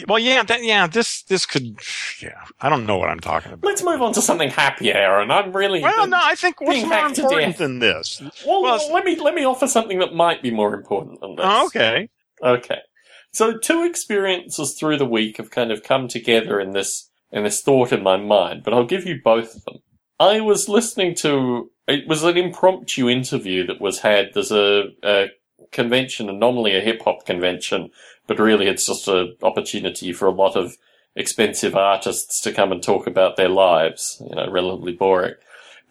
well, 0.08 0.18
yeah, 0.18 0.42
that, 0.42 0.62
yeah, 0.62 0.86
this, 0.86 1.22
this 1.22 1.46
could, 1.46 1.76
yeah, 2.20 2.44
I 2.60 2.68
don't 2.68 2.86
know 2.86 2.98
what 2.98 3.08
I'm 3.08 3.20
talking 3.20 3.52
about. 3.52 3.66
Let's 3.66 3.82
move 3.82 4.02
on 4.02 4.12
to 4.14 4.22
something 4.22 4.50
happier, 4.50 4.92
Heron. 4.92 5.30
I'm 5.30 5.52
really. 5.52 5.80
Well, 5.80 6.06
no, 6.06 6.18
I 6.20 6.34
think 6.34 6.60
what's 6.60 6.84
more 6.84 7.06
important 7.06 7.56
than 7.58 7.78
this? 7.78 8.22
Well, 8.46 8.62
well, 8.62 8.92
let 8.92 9.04
me, 9.04 9.16
let 9.16 9.34
me 9.34 9.44
offer 9.44 9.66
something 9.66 9.98
that 9.98 10.14
might 10.14 10.42
be 10.42 10.50
more 10.50 10.74
important 10.74 11.20
than 11.20 11.36
this. 11.36 11.46
Okay. 11.66 12.08
Okay. 12.42 12.78
So 13.32 13.56
two 13.58 13.84
experiences 13.84 14.74
through 14.74 14.98
the 14.98 15.06
week 15.06 15.38
have 15.38 15.50
kind 15.50 15.72
of 15.72 15.82
come 15.82 16.08
together 16.08 16.60
in 16.60 16.72
this, 16.72 17.10
in 17.32 17.42
this 17.44 17.60
thought 17.60 17.92
in 17.92 18.02
my 18.02 18.16
mind, 18.16 18.62
but 18.62 18.72
I'll 18.72 18.86
give 18.86 19.06
you 19.06 19.20
both 19.22 19.56
of 19.56 19.64
them. 19.64 19.78
I 20.20 20.40
was 20.40 20.68
listening 20.68 21.16
to, 21.16 21.70
it 21.88 22.06
was 22.06 22.22
an 22.22 22.36
impromptu 22.36 23.08
interview 23.08 23.66
that 23.66 23.80
was 23.80 23.98
had. 23.98 24.30
There's 24.32 24.52
a, 24.52 24.84
a 25.02 25.26
convention, 25.72 26.38
normally 26.38 26.76
a 26.76 26.80
hip 26.80 27.02
hop 27.02 27.26
convention 27.26 27.90
but 28.26 28.38
really 28.38 28.66
it's 28.66 28.86
just 28.86 29.08
an 29.08 29.36
opportunity 29.42 30.12
for 30.12 30.26
a 30.26 30.32
lot 30.32 30.56
of 30.56 30.76
expensive 31.16 31.76
artists 31.76 32.40
to 32.40 32.52
come 32.52 32.72
and 32.72 32.82
talk 32.82 33.06
about 33.06 33.36
their 33.36 33.48
lives, 33.48 34.20
you 34.28 34.34
know, 34.34 34.50
relatively 34.50 34.92
boring. 34.92 35.34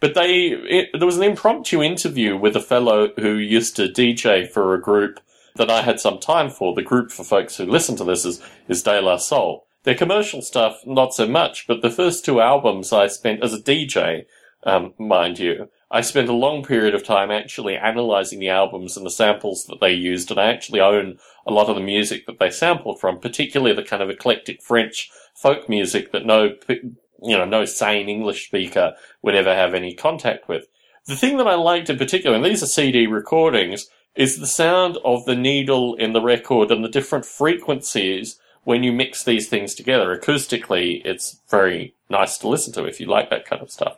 But 0.00 0.14
they, 0.14 0.48
it, 0.48 0.90
there 0.92 1.06
was 1.06 1.16
an 1.16 1.22
impromptu 1.22 1.82
interview 1.82 2.36
with 2.36 2.56
a 2.56 2.60
fellow 2.60 3.08
who 3.18 3.36
used 3.36 3.76
to 3.76 3.88
DJ 3.88 4.48
for 4.48 4.74
a 4.74 4.80
group 4.80 5.20
that 5.56 5.70
I 5.70 5.82
had 5.82 6.00
some 6.00 6.18
time 6.18 6.50
for. 6.50 6.74
The 6.74 6.82
group 6.82 7.10
for 7.10 7.24
folks 7.24 7.56
who 7.56 7.64
listen 7.64 7.96
to 7.96 8.04
this 8.04 8.24
is, 8.24 8.42
is 8.68 8.82
De 8.82 9.00
La 9.00 9.16
Soul. 9.16 9.66
Their 9.84 9.94
commercial 9.94 10.42
stuff, 10.42 10.80
not 10.84 11.14
so 11.14 11.26
much, 11.26 11.66
but 11.66 11.80
the 11.80 11.90
first 11.90 12.24
two 12.24 12.40
albums 12.40 12.92
I 12.92 13.06
spent 13.06 13.42
as 13.42 13.54
a 13.54 13.58
DJ, 13.58 14.26
um, 14.64 14.94
mind 14.98 15.38
you, 15.38 15.68
I 15.90 16.00
spent 16.00 16.28
a 16.28 16.34
long 16.34 16.64
period 16.64 16.94
of 16.94 17.04
time 17.04 17.30
actually 17.30 17.76
analyzing 17.76 18.40
the 18.40 18.48
albums 18.48 18.96
and 18.96 19.04
the 19.04 19.10
samples 19.10 19.66
that 19.66 19.80
they 19.80 19.92
used, 19.92 20.30
and 20.30 20.40
I 20.40 20.46
actually 20.46 20.80
own 20.80 21.18
a 21.46 21.52
lot 21.52 21.68
of 21.68 21.76
the 21.76 21.82
music 21.82 22.26
that 22.26 22.38
they 22.38 22.50
sampled 22.50 23.00
from, 23.00 23.20
particularly 23.20 23.74
the 23.74 23.82
kind 23.82 24.02
of 24.02 24.10
eclectic 24.10 24.62
French 24.62 25.10
folk 25.34 25.68
music 25.68 26.12
that 26.12 26.26
no, 26.26 26.54
you 26.68 27.36
know, 27.36 27.44
no 27.44 27.64
sane 27.64 28.08
English 28.08 28.46
speaker 28.46 28.94
would 29.22 29.34
ever 29.34 29.54
have 29.54 29.74
any 29.74 29.94
contact 29.94 30.48
with. 30.48 30.66
The 31.06 31.16
thing 31.16 31.36
that 31.36 31.46
I 31.46 31.54
liked 31.54 31.90
in 31.90 31.98
particular, 31.98 32.34
and 32.34 32.44
these 32.44 32.62
are 32.62 32.66
CD 32.66 33.06
recordings, 33.06 33.88
is 34.14 34.38
the 34.38 34.46
sound 34.46 34.96
of 35.04 35.24
the 35.26 35.36
needle 35.36 35.94
in 35.96 36.12
the 36.12 36.22
record 36.22 36.70
and 36.70 36.84
the 36.84 36.88
different 36.88 37.26
frequencies 37.26 38.38
when 38.62 38.82
you 38.82 38.92
mix 38.92 39.22
these 39.22 39.48
things 39.48 39.74
together. 39.74 40.16
Acoustically, 40.16 41.02
it's 41.04 41.40
very 41.50 41.94
nice 42.08 42.38
to 42.38 42.48
listen 42.48 42.72
to 42.72 42.84
if 42.84 43.00
you 43.00 43.06
like 43.06 43.30
that 43.30 43.44
kind 43.44 43.60
of 43.60 43.70
stuff. 43.70 43.96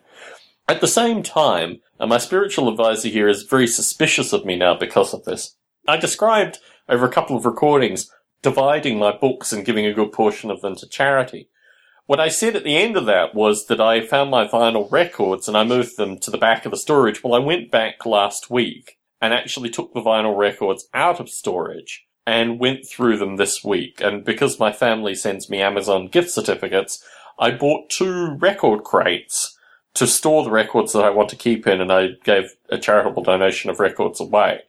At 0.69 0.81
the 0.81 0.89
same 0.89 1.23
time, 1.23 1.81
and 2.01 2.11
my 2.11 2.19
spiritual 2.19 2.69
advisor 2.69 3.09
here 3.09 3.29
is 3.29 3.45
very 3.45 3.69
suspicious 3.69 4.33
of 4.33 4.45
me 4.45 4.57
now 4.57 4.75
because 4.75 5.15
of 5.15 5.25
this. 5.25 5.57
I 5.87 5.97
described 5.97 6.59
over 6.89 7.07
a 7.07 7.13
couple 7.13 7.37
of 7.37 7.47
recordings 7.47 8.11
dividing 8.43 8.99
my 8.99 9.17
books 9.17 9.53
and 9.53 9.65
giving 9.65 9.87
a 9.87 9.93
good 9.93 10.11
portion 10.11 10.51
of 10.51 10.63
them 10.63 10.75
to 10.77 10.89
charity. 10.89 11.49
What 12.07 12.19
I 12.19 12.29
said 12.29 12.57
at 12.57 12.65
the 12.65 12.77
end 12.77 12.97
of 12.97 13.07
that 13.07 13.35
was 13.35 13.67
that 13.67 13.81
I 13.81 14.05
found 14.05 14.31
my 14.31 14.47
vinyl 14.47 14.91
records 14.91 15.47
and 15.47 15.57
I 15.57 15.63
moved 15.63 15.97
them 15.97 16.19
to 16.19 16.31
the 16.33 16.39
back 16.39 16.65
of 16.65 16.73
the 16.73 16.77
storage. 16.77 17.23
Well, 17.23 17.35
I 17.35 17.45
went 17.45 17.71
back 17.71 18.05
last 18.05 18.51
week 18.51 18.99
and 19.21 19.33
actually 19.33 19.71
took 19.71 19.95
the 19.95 20.03
vinyl 20.03 20.37
records 20.37 20.89
out 20.93 21.21
of 21.21 21.29
storage 21.29 22.07
and 22.27 22.59
went 22.59 22.89
through 22.89 23.19
them 23.19 23.37
this 23.37 23.63
week. 23.65 24.01
And 24.01 24.25
because 24.25 24.59
my 24.59 24.73
family 24.73 25.15
sends 25.15 25.49
me 25.49 25.61
Amazon 25.61 26.09
gift 26.09 26.31
certificates, 26.31 27.03
I 27.39 27.53
bought 27.53 27.89
two 27.89 28.35
record 28.35 28.83
crates 28.83 29.56
to 29.97 30.07
store 30.07 30.45
the 30.45 30.51
records 30.51 30.93
that 30.93 31.05
I 31.05 31.11
want 31.11 31.31
to 31.31 31.37
keep 31.37 31.67
in 31.67 31.81
and 31.81 31.93
I 31.93 32.09
gave 32.23 32.55
a 32.69 32.79
charitable 32.79 33.23
donation 33.23 33.71
of 33.71 33.81
records 33.81 34.21
away. 34.21 34.63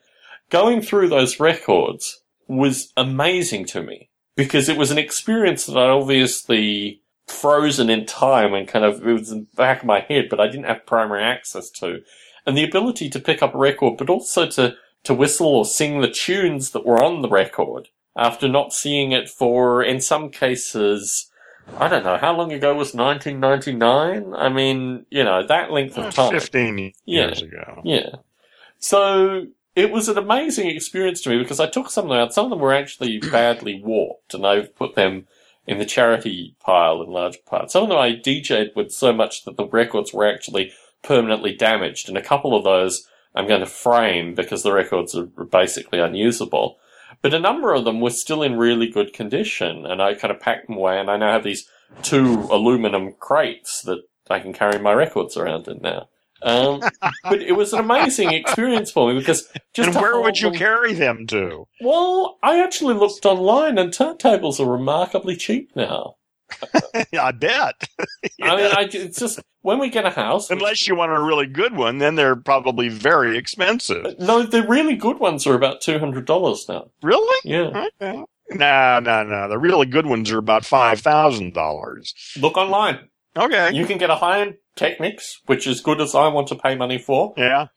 Going 0.49 0.81
through 0.81 1.09
those 1.09 1.39
records 1.39 2.21
was 2.47 2.93
amazing 2.95 3.65
to 3.67 3.83
me 3.83 4.09
because 4.35 4.69
it 4.69 4.77
was 4.77 4.89
an 4.89 4.97
experience 4.97 5.65
that 5.65 5.77
I 5.77 5.89
obviously 5.89 7.01
frozen 7.27 7.89
in 7.89 8.05
time 8.05 8.53
and 8.53 8.67
kind 8.67 8.85
of 8.85 9.05
it 9.05 9.11
was 9.11 9.31
in 9.31 9.39
the 9.39 9.55
back 9.55 9.81
of 9.81 9.85
my 9.85 9.99
head, 9.99 10.27
but 10.29 10.39
I 10.39 10.47
didn't 10.47 10.65
have 10.65 10.85
primary 10.85 11.23
access 11.23 11.69
to. 11.71 12.01
And 12.45 12.57
the 12.57 12.63
ability 12.63 13.09
to 13.09 13.19
pick 13.19 13.43
up 13.43 13.53
a 13.53 13.57
record, 13.57 13.97
but 13.97 14.09
also 14.09 14.47
to, 14.51 14.75
to 15.03 15.13
whistle 15.13 15.47
or 15.47 15.65
sing 15.65 15.99
the 15.99 16.09
tunes 16.09 16.71
that 16.71 16.85
were 16.85 17.03
on 17.03 17.21
the 17.21 17.29
record 17.29 17.89
after 18.15 18.47
not 18.47 18.71
seeing 18.71 19.11
it 19.11 19.29
for, 19.29 19.83
in 19.83 19.99
some 19.99 20.29
cases, 20.29 21.29
I 21.77 21.87
don't 21.87 22.03
know, 22.03 22.17
how 22.17 22.35
long 22.35 22.51
ago 22.51 22.73
was 22.73 22.93
1999? 22.93 24.33
I 24.33 24.49
mean, 24.49 25.05
you 25.09 25.23
know, 25.23 25.45
that 25.45 25.71
length 25.71 25.97
of 25.97 26.05
uh, 26.05 26.11
time. 26.11 26.31
15 26.31 26.93
years 27.05 27.41
yeah, 27.41 27.47
ago. 27.47 27.81
Yeah. 27.83 28.09
So 28.79 29.47
it 29.75 29.91
was 29.91 30.07
an 30.09 30.17
amazing 30.17 30.69
experience 30.69 31.21
to 31.21 31.29
me 31.29 31.37
because 31.37 31.59
I 31.59 31.67
took 31.67 31.89
some 31.89 32.05
of 32.05 32.09
them 32.09 32.19
out. 32.19 32.33
Some 32.33 32.45
of 32.45 32.49
them 32.51 32.59
were 32.59 32.73
actually 32.73 33.19
badly 33.19 33.81
warped 33.83 34.33
and 34.33 34.45
I've 34.45 34.75
put 34.75 34.95
them 34.95 35.27
in 35.67 35.77
the 35.77 35.85
charity 35.85 36.55
pile 36.61 37.01
in 37.01 37.09
large 37.09 37.43
part. 37.45 37.69
Some 37.69 37.83
of 37.83 37.89
them 37.89 37.97
I 37.97 38.13
DJ'd 38.13 38.75
with 38.75 38.91
so 38.91 39.11
much 39.11 39.43
that 39.43 39.57
the 39.57 39.67
records 39.67 40.13
were 40.13 40.25
actually 40.25 40.71
permanently 41.03 41.53
damaged, 41.53 42.07
and 42.07 42.17
a 42.17 42.23
couple 42.23 42.55
of 42.55 42.63
those 42.63 43.07
I'm 43.35 43.47
going 43.47 43.59
to 43.59 43.67
frame 43.67 44.33
because 44.33 44.63
the 44.63 44.73
records 44.73 45.13
are 45.13 45.25
basically 45.25 45.99
unusable. 45.99 46.79
But 47.21 47.33
a 47.33 47.39
number 47.39 47.73
of 47.73 47.85
them 47.85 47.99
were 47.99 48.11
still 48.11 48.43
in 48.43 48.57
really 48.57 48.87
good 48.87 49.13
condition, 49.13 49.85
and 49.85 50.01
I 50.01 50.13
kind 50.13 50.31
of 50.31 50.39
packed 50.39 50.67
them 50.67 50.77
away, 50.77 50.99
and 50.99 51.09
I 51.09 51.17
now 51.17 51.31
have 51.31 51.43
these 51.43 51.67
two 52.03 52.47
aluminum 52.51 53.13
crates 53.19 53.81
that 53.83 54.03
I 54.29 54.39
can 54.39 54.53
carry 54.53 54.79
my 54.79 54.93
records 54.93 55.37
around 55.37 55.67
in 55.67 55.79
now. 55.81 56.09
Um, 56.41 56.81
but 57.23 57.41
it 57.41 57.53
was 57.53 57.73
an 57.73 57.79
amazing 57.79 58.31
experience 58.31 58.91
for 58.91 59.11
me 59.11 59.19
because 59.19 59.47
just 59.73 59.89
and 59.89 59.95
where 59.95 60.19
would 60.19 60.39
you 60.39 60.51
carry 60.51 60.93
them 60.93 61.25
to? 61.27 61.67
Well, 61.81 62.37
I 62.43 62.61
actually 62.61 62.93
looked 62.93 63.25
online, 63.25 63.77
and 63.77 63.91
turntables 63.91 64.59
are 64.59 64.71
remarkably 64.71 65.35
cheap 65.35 65.71
now. 65.75 66.16
I 67.19 67.31
bet. 67.31 67.89
I 68.41 68.55
mean, 68.55 68.71
I, 68.71 68.89
it's 68.91 69.19
just 69.19 69.39
when 69.61 69.79
we 69.79 69.89
get 69.89 70.05
a 70.05 70.09
house. 70.09 70.49
Unless 70.49 70.87
you 70.87 70.95
want 70.95 71.11
a 71.11 71.21
really 71.21 71.47
good 71.47 71.75
one, 71.75 71.97
then 71.97 72.15
they're 72.15 72.35
probably 72.35 72.89
very 72.89 73.37
expensive. 73.37 74.05
Uh, 74.05 74.13
no, 74.19 74.43
the 74.43 74.65
really 74.65 74.95
good 74.95 75.19
ones 75.19 75.45
are 75.45 75.55
about 75.55 75.81
two 75.81 75.99
hundred 75.99 76.25
dollars 76.25 76.65
now. 76.67 76.89
Really? 77.01 77.39
Yeah. 77.43 77.87
Okay. 78.01 78.23
No, 78.49 78.99
no, 78.99 79.23
no. 79.23 79.49
The 79.49 79.57
really 79.57 79.85
good 79.85 80.05
ones 80.05 80.31
are 80.31 80.37
about 80.37 80.65
five 80.65 81.01
thousand 81.01 81.53
dollars. 81.53 82.13
Look 82.37 82.57
online. 82.57 83.09
Okay. 83.35 83.73
You 83.73 83.85
can 83.85 83.97
get 83.97 84.09
a 84.09 84.15
high 84.15 84.41
end 84.41 84.55
Technics, 84.77 85.41
which 85.47 85.65
is 85.65 85.81
good 85.81 85.99
as 85.99 86.13
I 86.13 86.27
want 86.27 86.47
to 86.49 86.55
pay 86.55 86.75
money 86.75 86.99
for. 86.99 87.33
Yeah. 87.35 87.67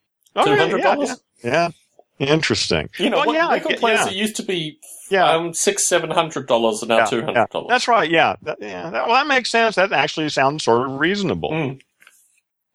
Two 0.45 0.55
hundred 0.55 0.83
dollars. 0.83 1.21
Yeah, 1.43 1.71
yeah. 2.19 2.29
Interesting. 2.29 2.91
You 2.99 3.11
know, 3.11 3.25
well, 3.27 3.35
yeah, 3.35 3.51
record 3.51 3.79
players 3.79 4.05
yeah. 4.05 4.13
used 4.13 4.37
to 4.37 4.43
be 4.43 4.79
yeah. 5.11 5.31
um, 5.31 5.55
six, 5.55 5.87
seven 5.87 6.11
hundred 6.11 6.47
dollars, 6.47 6.83
and 6.83 6.89
now 6.89 6.99
yeah, 6.99 7.05
two 7.07 7.23
hundred 7.23 7.49
dollars. 7.51 7.67
Yeah. 7.69 7.75
That's 7.75 7.89
right. 7.89 8.11
Yeah, 8.11 8.37
that, 8.43 8.59
yeah. 8.61 8.91
That, 8.91 9.07
well, 9.07 9.17
that 9.17 9.27
makes 9.27 9.51
sense. 9.51 9.77
That 9.77 9.93
actually 9.93 10.29
sounds 10.29 10.65
sort 10.65 10.89
of 10.89 10.99
reasonable. 10.99 11.51
Mm. 11.51 11.81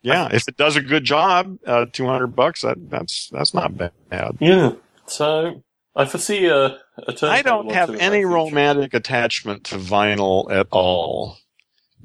Yeah, 0.02 0.30
if 0.32 0.48
it 0.48 0.58
does 0.58 0.76
a 0.76 0.82
good 0.82 1.04
job, 1.04 1.58
uh, 1.66 1.86
two 1.92 2.06
hundred 2.06 2.36
bucks. 2.36 2.62
That 2.62 2.90
that's 2.90 3.30
that's 3.30 3.54
not 3.54 3.76
bad. 3.78 3.92
Yeah. 4.40 4.74
So 5.08 5.64
I 5.96 6.06
foresee 6.06 6.46
a. 6.46 6.78
a 6.98 7.16
I 7.24 7.42
don't 7.42 7.72
have 7.72 7.96
any 7.96 8.24
romantic 8.26 8.94
attachment 8.94 9.64
to 9.66 9.78
vinyl 9.78 10.52
at 10.52 10.68
all. 10.72 11.38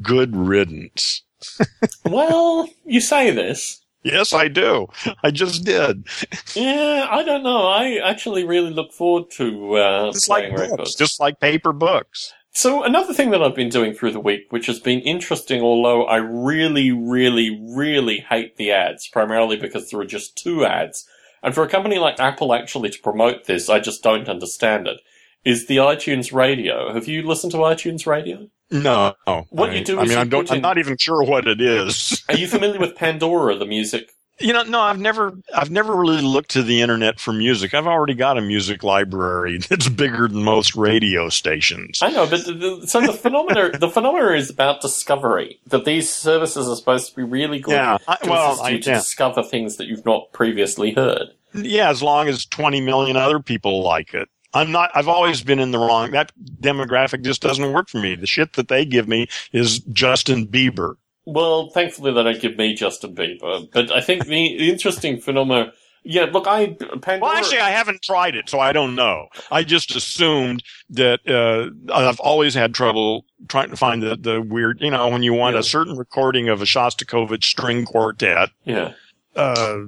Good 0.03 0.35
riddance 0.35 1.23
well, 2.05 2.69
you 2.85 3.01
say 3.01 3.31
this. 3.31 3.80
Yes, 4.03 4.33
I 4.33 4.49
do. 4.49 4.89
I 5.23 5.31
just 5.31 5.65
did. 5.65 6.07
yeah, 6.55 7.07
I 7.11 7.23
don't 7.23 7.43
know. 7.43 7.67
I 7.67 8.01
actually 8.03 8.45
really 8.45 8.71
look 8.71 8.93
forward 8.93 9.31
to 9.33 9.77
uh, 9.77 10.13
just 10.13 10.27
playing 10.27 10.55
like 10.57 10.71
books, 10.77 10.95
just 10.95 11.21
like 11.21 11.41
paper 11.41 11.73
books. 11.73 12.33
So 12.53 12.83
another 12.83 13.15
thing 13.15 13.31
that 13.31 13.43
I've 13.43 13.55
been 13.55 13.69
doing 13.69 13.95
through 13.95 14.13
the 14.13 14.21
week, 14.21 14.47
which 14.51 14.67
has 14.67 14.81
been 14.81 15.01
interesting, 15.01 15.63
although 15.63 16.05
I 16.05 16.17
really, 16.17 16.91
really, 16.91 17.61
really 17.63 18.19
hate 18.29 18.57
the 18.57 18.73
ads, 18.73 19.07
primarily 19.07 19.57
because 19.57 19.91
there 19.91 20.01
are 20.01 20.07
just 20.07 20.37
two 20.37 20.65
ads, 20.65 21.07
and 21.43 21.55
for 21.55 21.63
a 21.63 21.69
company 21.69 21.99
like 21.99 22.19
Apple 22.19 22.53
actually 22.53 22.91
to 22.91 22.99
promote 23.01 23.45
this, 23.45 23.69
I 23.69 23.79
just 23.79 24.03
don't 24.03 24.29
understand 24.29 24.89
it, 24.89 25.01
is 25.45 25.67
the 25.67 25.79
iTunes 25.79 26.33
Radio. 26.33 26.93
Have 26.93 27.09
you 27.09 27.23
listened 27.23 27.53
to 27.53 27.59
iTunes 27.59 28.07
Radio? 28.07 28.49
No. 28.71 29.15
What 29.51 29.71
I, 29.71 29.75
you 29.75 29.85
do 29.85 29.99
I 29.99 30.05
mean, 30.07 30.19
I'm, 30.19 30.33
in, 30.33 30.51
I'm, 30.51 30.61
not 30.61 30.79
even 30.79 30.97
sure 30.97 31.23
what 31.25 31.47
it 31.47 31.61
is. 31.61 32.23
are 32.29 32.37
you 32.37 32.47
familiar 32.47 32.79
with 32.79 32.95
Pandora, 32.95 33.57
the 33.57 33.67
music? 33.67 34.11
You 34.39 34.55
know, 34.55 34.63
no, 34.63 34.81
I've 34.81 34.99
never, 34.99 35.35
I've 35.55 35.71
never 35.71 35.95
really 35.95 36.23
looked 36.23 36.53
to 36.53 36.63
the 36.63 36.81
internet 36.81 37.21
for 37.21 37.31
music. 37.31 37.75
I've 37.75 37.87
already 37.87 38.15
got 38.15 38.39
a 38.39 38.41
music 38.41 38.83
library 38.83 39.59
that's 39.69 39.89
bigger 39.89 40.29
than 40.29 40.43
most 40.43 40.75
radio 40.75 41.29
stations. 41.29 42.01
I 42.01 42.11
know, 42.11 42.27
but 42.27 42.47
the, 42.47 42.87
so 42.87 43.03
the 43.03 43.13
phenomena, 43.13 43.77
the 43.77 43.91
phenomena 43.91 44.33
is 44.33 44.49
about 44.49 44.81
discovery. 44.81 45.61
That 45.67 45.85
these 45.85 46.09
services 46.09 46.69
are 46.69 46.77
supposed 46.77 47.11
to 47.11 47.17
be 47.17 47.23
really 47.23 47.59
good 47.59 47.73
yeah, 47.73 47.99
I, 48.09 48.17
to 48.17 48.31
well, 48.31 48.53
assist 48.53 48.71
you 48.71 48.77
I, 48.77 48.81
to 48.81 48.91
yeah. 48.91 48.97
discover 48.97 49.43
things 49.43 49.77
that 49.77 49.89
you've 49.89 50.07
not 50.07 50.33
previously 50.33 50.95
heard. 50.95 51.35
Yeah, 51.53 51.91
as 51.91 52.03
long 52.03 52.29
as 52.29 52.47
20 52.47 52.81
million 52.81 53.17
other 53.17 53.41
people 53.41 53.83
like 53.83 54.15
it. 54.15 54.29
I'm 54.53 54.73
not, 54.73 54.91
I've 54.95 55.09
always 55.09 55.43
been 55.43 55.59
in 55.59 55.71
the 55.71 55.79
wrong, 55.79 56.11
that 56.13 56.33
demographic 56.61 57.23
just 57.23 57.43
doesn't 57.43 57.73
work 57.73 57.89
for 57.89 57.99
me. 57.99 58.15
The 58.15 58.27
shit 58.27 58.55
that 58.55 58.69
they 58.69 58.85
give 58.85 59.09
me 59.09 59.29
is 59.53 59.79
Justin 59.81 60.47
Bieber. 60.47 60.97
Well, 61.27 61.71
thankfully 61.71 62.13
they 62.13 62.23
don't 62.23 62.41
give 62.41 62.57
me 62.57 62.75
Justin 62.75 63.15
Bieber, 63.15 63.71
but 63.73 63.93
I 63.93 64.01
think 64.01 64.27
the 64.27 64.71
interesting 64.71 65.21
phenomenon 65.21 65.73
yeah, 66.03 66.25
look, 66.33 66.47
I 66.47 66.69
Pandora. 66.69 67.19
Well, 67.21 67.33
actually, 67.33 67.59
I 67.59 67.71
haven't 67.71 68.03
tried 68.03 68.35
it, 68.35 68.49
so 68.49 68.59
I 68.59 68.73
don't 68.73 68.95
know. 68.95 69.29
I 69.51 69.63
just 69.65 69.95
assumed 69.95 70.63
that 70.91 71.21
uh, 71.29 71.93
I've 71.93 72.21
always 72.21 72.55
had 72.55 72.75
trouble 72.75 73.27
trying 73.49 73.69
to 73.69 73.77
find 73.77 74.03
the, 74.03 74.17
the 74.17 74.41
weird. 74.41 74.81
You 74.81 74.91
know, 74.91 75.09
when 75.09 75.23
you 75.23 75.35
want 75.35 75.55
yeah. 75.55 75.61
a 75.61 75.63
certain 75.63 75.99
recording 75.99 76.49
of 76.49 76.63
a 76.63 76.65
Shostakovich 76.65 77.45
string 77.45 77.85
quartet, 77.85 78.49
yeah, 78.65 78.95
uh, 79.37 79.81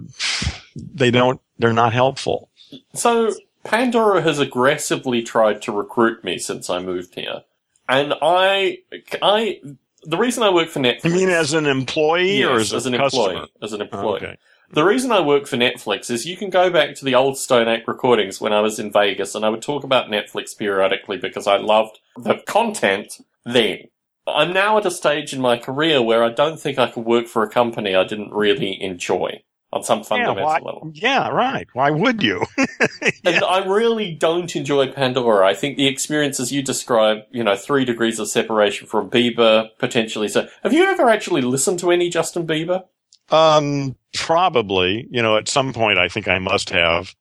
they 0.77 1.11
don't. 1.11 1.41
They're 1.59 1.73
not 1.73 1.95
helpful. 1.95 2.51
So 2.95 3.33
Pandora 3.65 4.23
has 4.23 4.39
aggressively 4.39 5.23
tried 5.23 5.63
to 5.63 5.73
recruit 5.73 6.25
me 6.25 6.39
since 6.39 6.69
I 6.69 6.81
moved 6.81 7.15
here. 7.15 7.43
And 7.89 8.15
I, 8.23 8.79
I, 9.21 9.61
the 10.05 10.17
reason 10.17 10.43
I 10.43 10.51
work 10.51 10.69
for 10.69 10.81
Netflix. 10.81 11.05
You 11.05 11.11
mean 11.11 11.29
as 11.29 11.53
an 11.53 11.67
employee 11.67 12.39
yes, 12.39 12.49
or 12.49 12.57
as, 12.57 12.73
as 12.73 12.87
an 12.87 12.97
customer? 12.97 13.29
employee? 13.29 13.49
As 13.63 13.73
an 13.73 13.81
oh, 13.81 13.85
employee. 13.85 14.17
okay. 14.17 14.39
The 14.73 14.85
reason 14.85 15.13
I 15.13 15.21
work 15.21 15.47
for 15.47 15.57
Netflix 15.57 16.11
is 16.11 16.25
you 16.25 16.37
can 16.37 16.49
go 16.49 16.71
back 16.71 16.95
to 16.95 17.05
the 17.05 17.15
old 17.15 17.37
Stone 17.37 17.69
Ape 17.69 17.87
recordings 17.87 18.41
when 18.41 18.55
I 18.55 18.61
was 18.61 18.79
in 18.79 18.91
Vegas 18.91 19.35
and 19.35 19.45
I 19.45 19.51
would 19.51 19.61
talk 19.61 19.85
about 19.85 20.09
Netflix 20.09 20.57
periodically 20.57 21.19
because 21.19 21.47
I 21.47 21.59
loved 21.59 21.99
the 22.17 22.43
content 22.47 23.21
then. 23.45 23.89
I'm 24.27 24.53
now 24.53 24.79
at 24.79 24.87
a 24.87 24.91
stage 24.91 25.35
in 25.35 25.41
my 25.41 25.59
career 25.59 26.01
where 26.01 26.25
I 26.25 26.31
don't 26.31 26.59
think 26.59 26.79
I 26.79 26.91
could 26.91 27.05
work 27.05 27.27
for 27.27 27.43
a 27.43 27.51
company 27.51 27.95
I 27.95 28.05
didn't 28.05 28.33
really 28.33 28.81
enjoy 28.81 29.43
on 29.73 29.83
some 29.83 30.05
fundamental 30.05 30.37
yeah, 30.37 30.45
why, 30.45 30.59
level. 30.59 30.91
Yeah, 30.95 31.29
right. 31.29 31.67
Why 31.73 31.91
would 31.91 32.23
you? 32.23 32.45
yeah. 32.59 33.11
And 33.25 33.45
I 33.45 33.65
really 33.65 34.13
don't 34.13 34.55
enjoy 34.55 34.93
Pandora. 34.93 35.47
I 35.47 35.55
think 35.55 35.77
the 35.77 35.87
experiences 35.87 36.53
you 36.53 36.63
describe, 36.63 37.21
you 37.31 37.43
know, 37.43 37.57
three 37.57 37.85
degrees 37.85 38.19
of 38.19 38.29
separation 38.29 38.87
from 38.87 39.09
Bieber, 39.09 39.69
potentially. 39.79 40.29
So, 40.29 40.47
have 40.63 40.73
you 40.73 40.85
ever 40.85 41.09
actually 41.09 41.43
listened 41.43 41.79
to 41.81 41.91
any 41.91 42.11
Justin 42.11 42.47
Bieber? 42.47 42.85
Um, 43.31 43.97
probably. 44.15 45.09
You 45.11 45.23
know, 45.23 45.39
at 45.39 45.49
some 45.49 45.73
point, 45.73 45.99
I 45.99 46.09
think 46.09 46.29
I 46.29 46.39
must 46.39 46.71
have. 46.71 47.15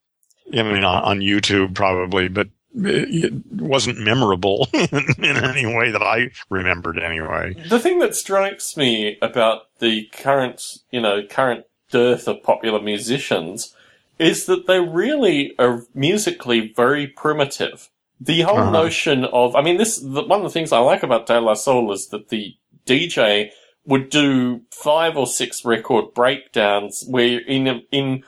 I 0.54 0.64
mean, 0.64 0.84
on, 0.84 1.04
on 1.04 1.20
YouTube, 1.20 1.74
probably, 1.74 2.28
but 2.28 2.50
it 2.76 3.34
wasn't 3.52 4.00
memorable 4.00 4.68
in, 4.74 4.90
in 5.24 5.38
any 5.38 5.66
way 5.66 5.92
that 5.92 6.02
I 6.02 6.32
remembered 6.50 7.00
anyway. 7.00 7.56
The 7.70 7.80
thing 7.80 8.00
that 8.00 8.16
strikes 8.16 8.76
me 8.76 9.18
about 9.22 9.64
the 9.80 10.08
current, 10.12 10.62
you 10.92 11.00
know, 11.00 11.22
current 11.26 11.66
dearth 11.92 12.28
of 12.28 12.44
popular 12.44 12.82
musicians 12.82 13.76
is 14.20 14.46
that 14.46 14.68
they 14.68 14.80
really 14.80 15.54
are 15.58 15.84
musically 15.94 16.72
very 16.76 17.08
primitive. 17.08 17.90
The 18.20 18.42
whole 18.42 18.60
uh-huh. 18.60 18.72
notion 18.72 19.26
of, 19.26 19.56
I 19.56 19.62
mean, 19.64 19.78
this, 19.78 19.98
the, 19.98 20.24
one 20.24 20.40
of 20.40 20.44
the 20.44 20.52
things 20.52 20.72
I 20.72 20.80
like 20.80 21.02
about 21.02 21.26
De 21.26 21.40
La 21.42 21.56
Soul 21.56 21.92
is 21.92 22.08
that 22.10 22.30
the 22.30 22.56
DJ 22.86 23.50
would 23.86 24.10
do 24.10 24.62
five 24.70 25.18
or 25.18 25.26
six 25.26 25.66
record 25.66 26.14
breakdowns 26.14 27.04
where 27.08 27.40
in, 27.40 27.82
in 27.92 28.24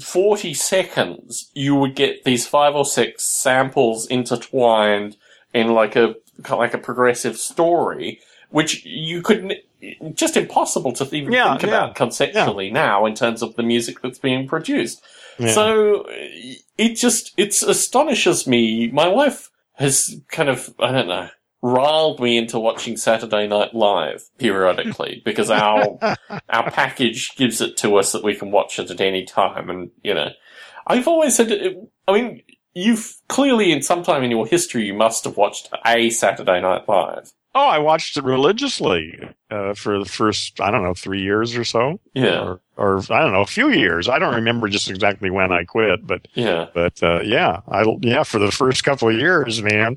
40 0.00 0.54
seconds, 0.54 1.50
you 1.54 1.76
would 1.76 1.94
get 1.94 2.24
these 2.24 2.46
five 2.46 2.74
or 2.74 2.84
six 2.84 3.24
samples 3.24 4.06
intertwined 4.08 5.16
in 5.54 5.72
like 5.72 5.94
a, 5.94 6.16
like 6.50 6.74
a 6.74 6.78
progressive 6.78 7.36
story, 7.36 8.20
which 8.50 8.84
you 8.84 9.22
could, 9.22 9.54
just 10.14 10.36
impossible 10.36 10.92
to 10.92 11.04
even 11.14 11.32
yeah, 11.32 11.50
think 11.50 11.64
about 11.64 11.94
conceptually 11.94 12.66
yeah. 12.66 12.72
now 12.72 13.06
in 13.06 13.14
terms 13.14 13.42
of 13.42 13.54
the 13.56 13.62
music 13.62 14.00
that's 14.02 14.18
being 14.18 14.46
produced. 14.46 15.02
So 15.54 16.04
it 16.08 16.96
just, 16.96 17.32
it 17.36 17.50
astonishes 17.62 18.48
me. 18.48 18.88
My 18.88 19.06
wife 19.06 19.50
has 19.74 20.20
kind 20.28 20.48
of, 20.48 20.74
I 20.80 20.90
don't 20.90 21.06
know, 21.06 21.28
riled 21.62 22.20
me 22.20 22.36
into 22.36 22.58
watching 22.58 22.96
Saturday 22.96 23.46
Night 23.46 23.74
Live 23.74 24.28
periodically 24.38 25.22
because 25.24 25.50
our 25.50 25.98
our 26.48 26.70
package 26.70 27.34
gives 27.36 27.60
it 27.60 27.76
to 27.78 27.96
us 27.96 28.12
that 28.12 28.24
we 28.24 28.34
can 28.34 28.50
watch 28.50 28.78
it 28.78 28.90
at 28.90 29.00
any 29.00 29.24
time. 29.24 29.70
And 29.70 29.90
you 30.02 30.14
know, 30.14 30.30
I've 30.86 31.08
always 31.08 31.36
said, 31.36 31.76
I 32.06 32.12
mean, 32.12 32.42
you've 32.74 33.16
clearly 33.28 33.72
in 33.72 33.82
some 33.82 34.02
time 34.02 34.22
in 34.22 34.30
your 34.30 34.46
history 34.46 34.86
you 34.86 34.94
must 34.94 35.24
have 35.24 35.36
watched 35.36 35.68
a 35.84 36.10
Saturday 36.10 36.60
Night 36.60 36.88
Live. 36.88 37.32
Oh, 37.54 37.66
I 37.66 37.78
watched 37.78 38.16
it 38.16 38.24
religiously 38.24 39.18
uh, 39.50 39.74
for 39.74 39.98
the 39.98 40.04
first, 40.04 40.60
I 40.60 40.70
don't 40.70 40.82
know, 40.82 40.94
three 40.94 41.22
years 41.22 41.56
or 41.56 41.64
so. 41.64 41.98
Yeah. 42.14 42.40
Or, 42.40 42.60
or, 42.76 42.98
I 43.10 43.20
don't 43.20 43.32
know, 43.32 43.40
a 43.40 43.46
few 43.46 43.70
years. 43.70 44.08
I 44.08 44.18
don't 44.18 44.34
remember 44.34 44.68
just 44.68 44.90
exactly 44.90 45.30
when 45.30 45.50
I 45.50 45.64
quit, 45.64 46.06
but 46.06 46.28
yeah. 46.34 46.66
But 46.74 47.02
uh, 47.02 47.20
yeah, 47.22 47.60
I 47.66 47.84
yeah 48.02 48.22
for 48.22 48.38
the 48.38 48.52
first 48.52 48.84
couple 48.84 49.08
of 49.08 49.16
years, 49.16 49.62
man. 49.62 49.96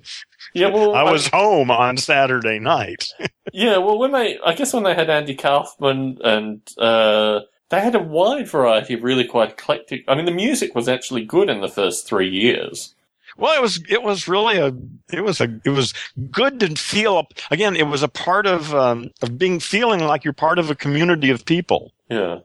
Yeah, 0.53 0.69
well, 0.69 0.95
I 0.95 1.03
was 1.03 1.27
I, 1.31 1.37
home 1.37 1.69
on 1.69 1.97
Saturday 1.97 2.59
night. 2.59 3.05
yeah, 3.53 3.77
well, 3.77 3.99
when 3.99 4.11
they, 4.11 4.39
I 4.45 4.53
guess 4.53 4.73
when 4.73 4.83
they 4.83 4.95
had 4.95 5.09
Andy 5.09 5.35
Kaufman 5.35 6.17
and 6.23 6.61
uh, 6.77 7.41
they 7.69 7.81
had 7.81 7.95
a 7.95 7.99
wide 7.99 8.47
variety 8.47 8.95
of 8.95 9.03
really 9.03 9.25
quite 9.25 9.51
eclectic. 9.51 10.03
I 10.07 10.15
mean, 10.15 10.25
the 10.25 10.31
music 10.31 10.73
was 10.73 10.87
actually 10.87 11.25
good 11.25 11.49
in 11.49 11.61
the 11.61 11.69
first 11.69 12.07
three 12.07 12.29
years. 12.29 12.95
Well, 13.37 13.55
it 13.55 13.61
was 13.61 13.83
it 13.89 14.03
was 14.03 14.27
really 14.27 14.57
a 14.57 14.73
it 15.11 15.21
was 15.21 15.41
a 15.41 15.59
it 15.65 15.69
was 15.69 15.93
good 16.29 16.59
to 16.59 16.75
feel 16.75 17.27
again. 17.49 17.75
It 17.75 17.87
was 17.87 18.03
a 18.03 18.07
part 18.07 18.45
of 18.45 18.73
um, 18.73 19.11
of 19.21 19.37
being 19.37 19.59
feeling 19.59 20.01
like 20.01 20.23
you're 20.23 20.33
part 20.33 20.59
of 20.59 20.69
a 20.69 20.75
community 20.75 21.29
of 21.29 21.45
people. 21.45 21.93
Yeah. 22.09 22.39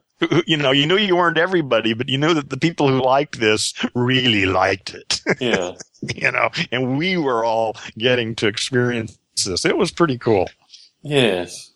You 0.47 0.57
know, 0.57 0.71
you 0.71 0.87
knew 0.87 0.97
you 0.97 1.15
weren't 1.15 1.37
everybody, 1.37 1.93
but 1.93 2.09
you 2.09 2.17
knew 2.17 2.33
that 2.33 2.49
the 2.49 2.57
people 2.57 2.89
who 2.89 3.03
liked 3.03 3.39
this 3.39 3.75
really 3.95 4.47
liked 4.47 4.95
it. 4.95 5.21
Yeah. 5.41 5.73
you 6.15 6.31
know, 6.31 6.51
and 6.73 6.97
we 6.97 7.17
were 7.19 7.45
all 7.45 7.77
getting 7.99 8.35
to 8.37 8.47
experience 8.47 9.19
this. 9.45 9.65
It 9.67 9.77
was 9.77 9.91
pretty 9.91 10.17
cool. 10.17 10.49
Yes. 11.03 11.73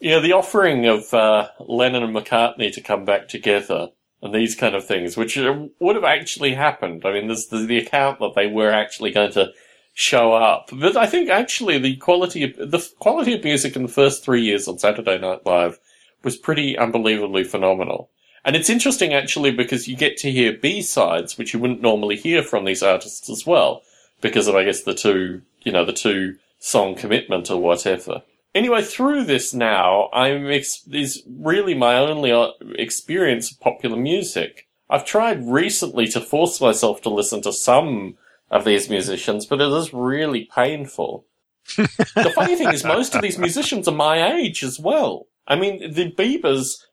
Yeah, 0.00 0.20
the 0.20 0.32
offering 0.32 0.86
of 0.86 1.12
uh, 1.14 1.48
Lennon 1.60 2.02
and 2.02 2.14
McCartney 2.14 2.72
to 2.74 2.80
come 2.80 3.04
back 3.04 3.28
together 3.28 3.88
and 4.20 4.34
these 4.34 4.54
kind 4.54 4.74
of 4.74 4.84
things, 4.84 5.16
which 5.16 5.38
uh, 5.38 5.66
would 5.78 5.96
have 5.96 6.04
actually 6.04 6.54
happened. 6.54 7.04
I 7.04 7.12
mean, 7.12 7.28
there's 7.28 7.46
the, 7.46 7.58
the 7.58 7.78
account 7.78 8.18
that 8.18 8.34
they 8.34 8.46
were 8.46 8.70
actually 8.70 9.12
going 9.12 9.32
to 9.32 9.52
show 9.94 10.32
up. 10.32 10.70
But 10.72 10.96
I 10.96 11.06
think 11.06 11.28
actually 11.28 11.78
the 11.78 11.96
quality 11.96 12.44
of, 12.44 12.70
the 12.70 12.86
quality 12.98 13.34
of 13.34 13.44
music 13.44 13.76
in 13.76 13.82
the 13.82 13.88
first 13.88 14.24
three 14.24 14.42
years 14.42 14.68
on 14.68 14.78
Saturday 14.78 15.18
Night 15.18 15.44
Live 15.46 15.78
was 16.22 16.36
pretty 16.36 16.76
unbelievably 16.76 17.44
phenomenal. 17.44 18.10
And 18.44 18.56
it's 18.56 18.70
interesting 18.70 19.12
actually 19.12 19.50
because 19.50 19.88
you 19.88 19.96
get 19.96 20.16
to 20.18 20.30
hear 20.30 20.52
B-sides, 20.52 21.36
which 21.36 21.52
you 21.52 21.60
wouldn't 21.60 21.82
normally 21.82 22.16
hear 22.16 22.42
from 22.42 22.64
these 22.64 22.82
artists 22.82 23.28
as 23.28 23.46
well, 23.46 23.82
because 24.20 24.48
of, 24.48 24.54
I 24.54 24.64
guess, 24.64 24.82
the 24.82 24.94
two, 24.94 25.42
you 25.62 25.72
know, 25.72 25.84
the 25.84 25.92
two 25.92 26.36
song 26.58 26.94
commitment 26.94 27.50
or 27.50 27.60
whatever. 27.60 28.22
Anyway, 28.58 28.82
through 28.82 29.22
this 29.22 29.54
now, 29.54 30.08
I'm 30.12 30.50
ex- 30.50 30.82
is 30.90 31.22
really 31.28 31.74
my 31.74 31.94
only 31.94 32.32
uh, 32.32 32.48
experience 32.74 33.52
of 33.52 33.60
popular 33.60 33.96
music. 33.96 34.66
I've 34.90 35.04
tried 35.04 35.46
recently 35.46 36.08
to 36.08 36.20
force 36.20 36.60
myself 36.60 37.00
to 37.02 37.08
listen 37.08 37.40
to 37.42 37.52
some 37.52 38.16
of 38.50 38.64
these 38.64 38.90
musicians, 38.90 39.46
but 39.46 39.60
it 39.60 39.70
is 39.70 39.94
really 39.94 40.48
painful. 40.52 41.24
the 41.76 42.32
funny 42.34 42.56
thing 42.56 42.72
is, 42.72 42.82
most 42.82 43.14
of 43.14 43.22
these 43.22 43.38
musicians 43.38 43.86
are 43.86 43.94
my 43.94 44.34
age 44.34 44.64
as 44.64 44.80
well. 44.80 45.28
I 45.46 45.54
mean, 45.54 45.92
the 45.92 46.10
Biebers 46.10 46.84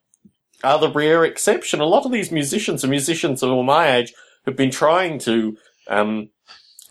are 0.64 0.78
the 0.78 0.92
rare 0.92 1.26
exception. 1.26 1.82
A 1.82 1.86
lot 1.86 2.06
of 2.06 2.12
these 2.12 2.32
musicians 2.32 2.86
are 2.86 2.90
musicians 2.90 3.42
of 3.42 3.50
all 3.50 3.64
my 3.64 3.92
age 3.92 4.14
who've 4.44 4.56
been 4.56 4.70
trying 4.70 5.18
to, 5.22 5.58
um, 5.88 6.30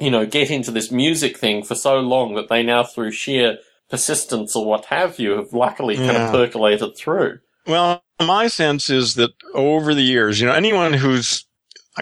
you 0.01 0.11
know, 0.11 0.27
get 0.27 0.51
into 0.51 0.72
this 0.72 0.91
music 0.91 1.39
thing 1.39 1.62
for 1.62 1.77
so 1.77 2.01
long 2.01 2.35
that 2.35 2.49
they 2.49 2.64
now, 2.64 2.83
through 2.83 3.12
sheer 3.12 3.59
persistence 3.91 4.57
or 4.57 4.64
what 4.64 4.87
have 4.87 5.18
you, 5.18 5.32
have 5.32 5.53
luckily 5.53 5.97
kind 5.97 6.16
of 6.16 6.32
percolated 6.32 6.97
through. 6.97 7.39
Well, 7.66 8.03
my 8.20 8.49
sense 8.49 8.91
is 8.91 9.14
that 9.14 9.30
over 9.55 9.95
the 9.95 10.03
years, 10.03 10.41
you 10.41 10.47
know, 10.47 10.53
anyone 10.53 10.93
who's 10.93 11.47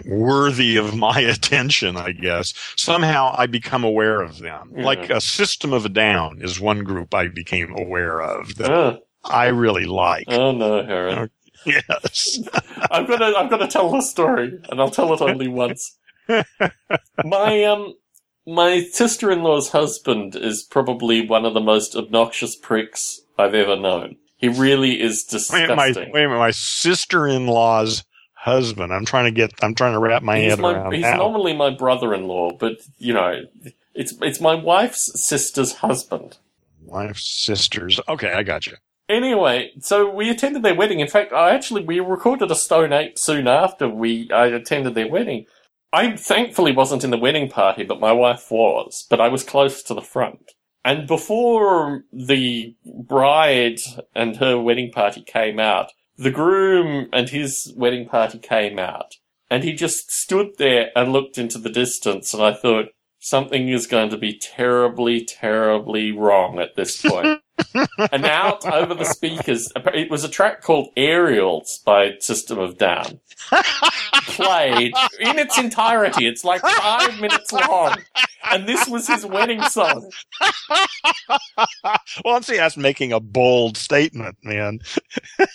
worthy 0.05 0.77
of 0.77 0.95
my 0.95 1.19
attention, 1.21 1.97
I 1.97 2.11
guess, 2.11 2.53
somehow 2.75 3.33
I 3.37 3.47
become 3.47 3.83
aware 3.83 4.21
of 4.21 4.39
them. 4.39 4.73
Yeah. 4.75 4.85
Like 4.85 5.09
a 5.09 5.21
System 5.21 5.73
of 5.73 5.85
a 5.85 5.89
Down 5.89 6.41
is 6.41 6.59
one 6.59 6.83
group 6.83 7.13
I 7.13 7.27
became 7.27 7.73
aware 7.77 8.21
of 8.21 8.55
that 8.55 8.71
uh. 8.71 8.97
I 9.23 9.47
really 9.47 9.85
like. 9.85 10.25
Oh 10.27 10.51
no, 10.51 10.83
Heron. 10.83 11.29
Yes. 11.65 12.39
I'm 12.91 13.05
gonna 13.05 13.33
I'm 13.37 13.47
gonna 13.47 13.69
tell 13.69 13.89
the 13.89 14.01
story, 14.01 14.59
and 14.69 14.81
I'll 14.81 14.89
tell 14.89 15.13
it 15.13 15.21
only 15.21 15.47
once. 15.47 15.97
my 17.23 17.63
um 17.63 17.93
my 18.45 18.81
sister 18.83 19.31
in 19.31 19.43
law's 19.43 19.69
husband 19.69 20.35
is 20.35 20.63
probably 20.63 21.25
one 21.25 21.45
of 21.45 21.53
the 21.53 21.61
most 21.61 21.95
obnoxious 21.95 22.55
pricks 22.55 23.21
I've 23.37 23.53
ever 23.53 23.75
known. 23.75 24.17
He 24.37 24.49
really 24.49 25.01
is 25.01 25.23
disgusting. 25.23 25.69
Wait, 25.69 25.95
my, 25.95 26.09
wait 26.11 26.25
a 26.25 26.27
minute, 26.27 26.39
my 26.39 26.51
sister 26.51 27.27
in 27.27 27.47
law's 27.47 28.03
husband. 28.33 28.93
I'm 28.93 29.05
trying 29.05 29.25
to 29.25 29.31
get. 29.31 29.53
I'm 29.61 29.73
trying 29.73 29.93
to 29.93 29.99
wrap 29.99 30.21
my 30.21 30.37
he's 30.37 30.51
head 30.51 30.59
my, 30.59 30.73
around. 30.73 30.93
He's 30.93 31.05
how. 31.05 31.15
normally 31.15 31.55
my 31.55 31.69
brother-in-law, 31.69 32.57
but 32.57 32.77
you 32.97 33.13
know, 33.13 33.43
it's 33.93 34.13
it's 34.21 34.41
my 34.41 34.55
wife's 34.55 35.11
sister's 35.25 35.75
husband. 35.75 36.37
Wife's 36.83 37.45
sisters. 37.45 37.99
Okay, 38.09 38.33
I 38.33 38.43
got 38.43 38.67
you. 38.67 38.73
Anyway, 39.07 39.71
so 39.79 40.09
we 40.09 40.29
attended 40.29 40.63
their 40.63 40.75
wedding. 40.75 40.99
In 40.99 41.07
fact, 41.07 41.31
I 41.31 41.55
actually 41.55 41.83
we 41.83 41.99
recorded 41.99 42.51
a 42.51 42.55
Stone 42.55 42.91
Ape 42.91 43.17
soon 43.17 43.47
after 43.47 43.87
we 43.87 44.29
I 44.31 44.47
attended 44.47 44.95
their 44.95 45.07
wedding. 45.07 45.45
I 45.93 46.15
thankfully 46.15 46.71
wasn't 46.71 47.03
in 47.03 47.11
the 47.11 47.19
wedding 47.19 47.49
party, 47.49 47.83
but 47.83 47.99
my 47.99 48.11
wife 48.11 48.49
was. 48.49 49.05
But 49.07 49.21
I 49.21 49.27
was 49.27 49.43
close 49.43 49.83
to 49.83 49.93
the 49.93 50.01
front. 50.01 50.53
And 50.83 51.07
before 51.07 52.03
the 52.11 52.75
bride 52.83 53.79
and 54.15 54.37
her 54.37 54.59
wedding 54.59 54.91
party 54.91 55.21
came 55.21 55.59
out, 55.59 55.91
the 56.17 56.31
groom 56.31 57.09
and 57.13 57.29
his 57.29 57.71
wedding 57.77 58.07
party 58.07 58.39
came 58.39 58.79
out. 58.79 59.15
And 59.51 59.63
he 59.63 59.73
just 59.73 60.11
stood 60.11 60.57
there 60.57 60.89
and 60.95 61.13
looked 61.13 61.37
into 61.37 61.59
the 61.59 61.69
distance, 61.69 62.33
and 62.33 62.41
I 62.41 62.53
thought, 62.53 62.87
something 63.19 63.69
is 63.69 63.87
going 63.87 64.09
to 64.09 64.17
be 64.17 64.37
terribly, 64.37 65.23
terribly 65.23 66.11
wrong 66.11 66.59
at 66.59 66.75
this 66.75 67.01
point. 67.01 67.39
and 68.11 68.25
out 68.25 68.65
over 68.65 68.93
the 68.93 69.05
speakers, 69.05 69.71
it 69.75 70.09
was 70.09 70.23
a 70.23 70.29
track 70.29 70.61
called 70.61 70.89
Aerials 70.97 71.81
by 71.85 72.15
System 72.19 72.59
of 72.59 72.77
Down. 72.77 73.21
Played 74.27 74.93
in 75.19 75.39
its 75.39 75.57
entirety. 75.57 76.27
It's 76.27 76.43
like 76.43 76.61
five 76.61 77.19
minutes 77.19 77.51
long. 77.51 77.97
And 78.51 78.67
this 78.67 78.87
was 78.87 79.07
his 79.07 79.25
wedding 79.25 79.61
song. 79.63 80.09
well, 82.25 82.41
see, 82.41 82.57
that's 82.57 82.77
making 82.77 83.13
a 83.13 83.19
bold 83.19 83.77
statement, 83.77 84.37
man. 84.43 84.79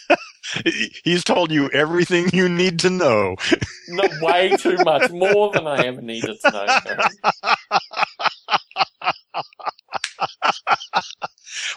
He's 1.04 1.24
told 1.24 1.50
you 1.50 1.68
everything 1.70 2.30
you 2.32 2.48
need 2.48 2.78
to 2.80 2.90
know. 2.90 3.36
No, 3.88 4.04
way 4.22 4.56
too 4.56 4.76
much, 4.78 5.10
more 5.10 5.52
than 5.52 5.66
I 5.66 5.84
ever 5.84 6.00
needed 6.00 6.38
to 6.44 6.50
know. 6.50 6.66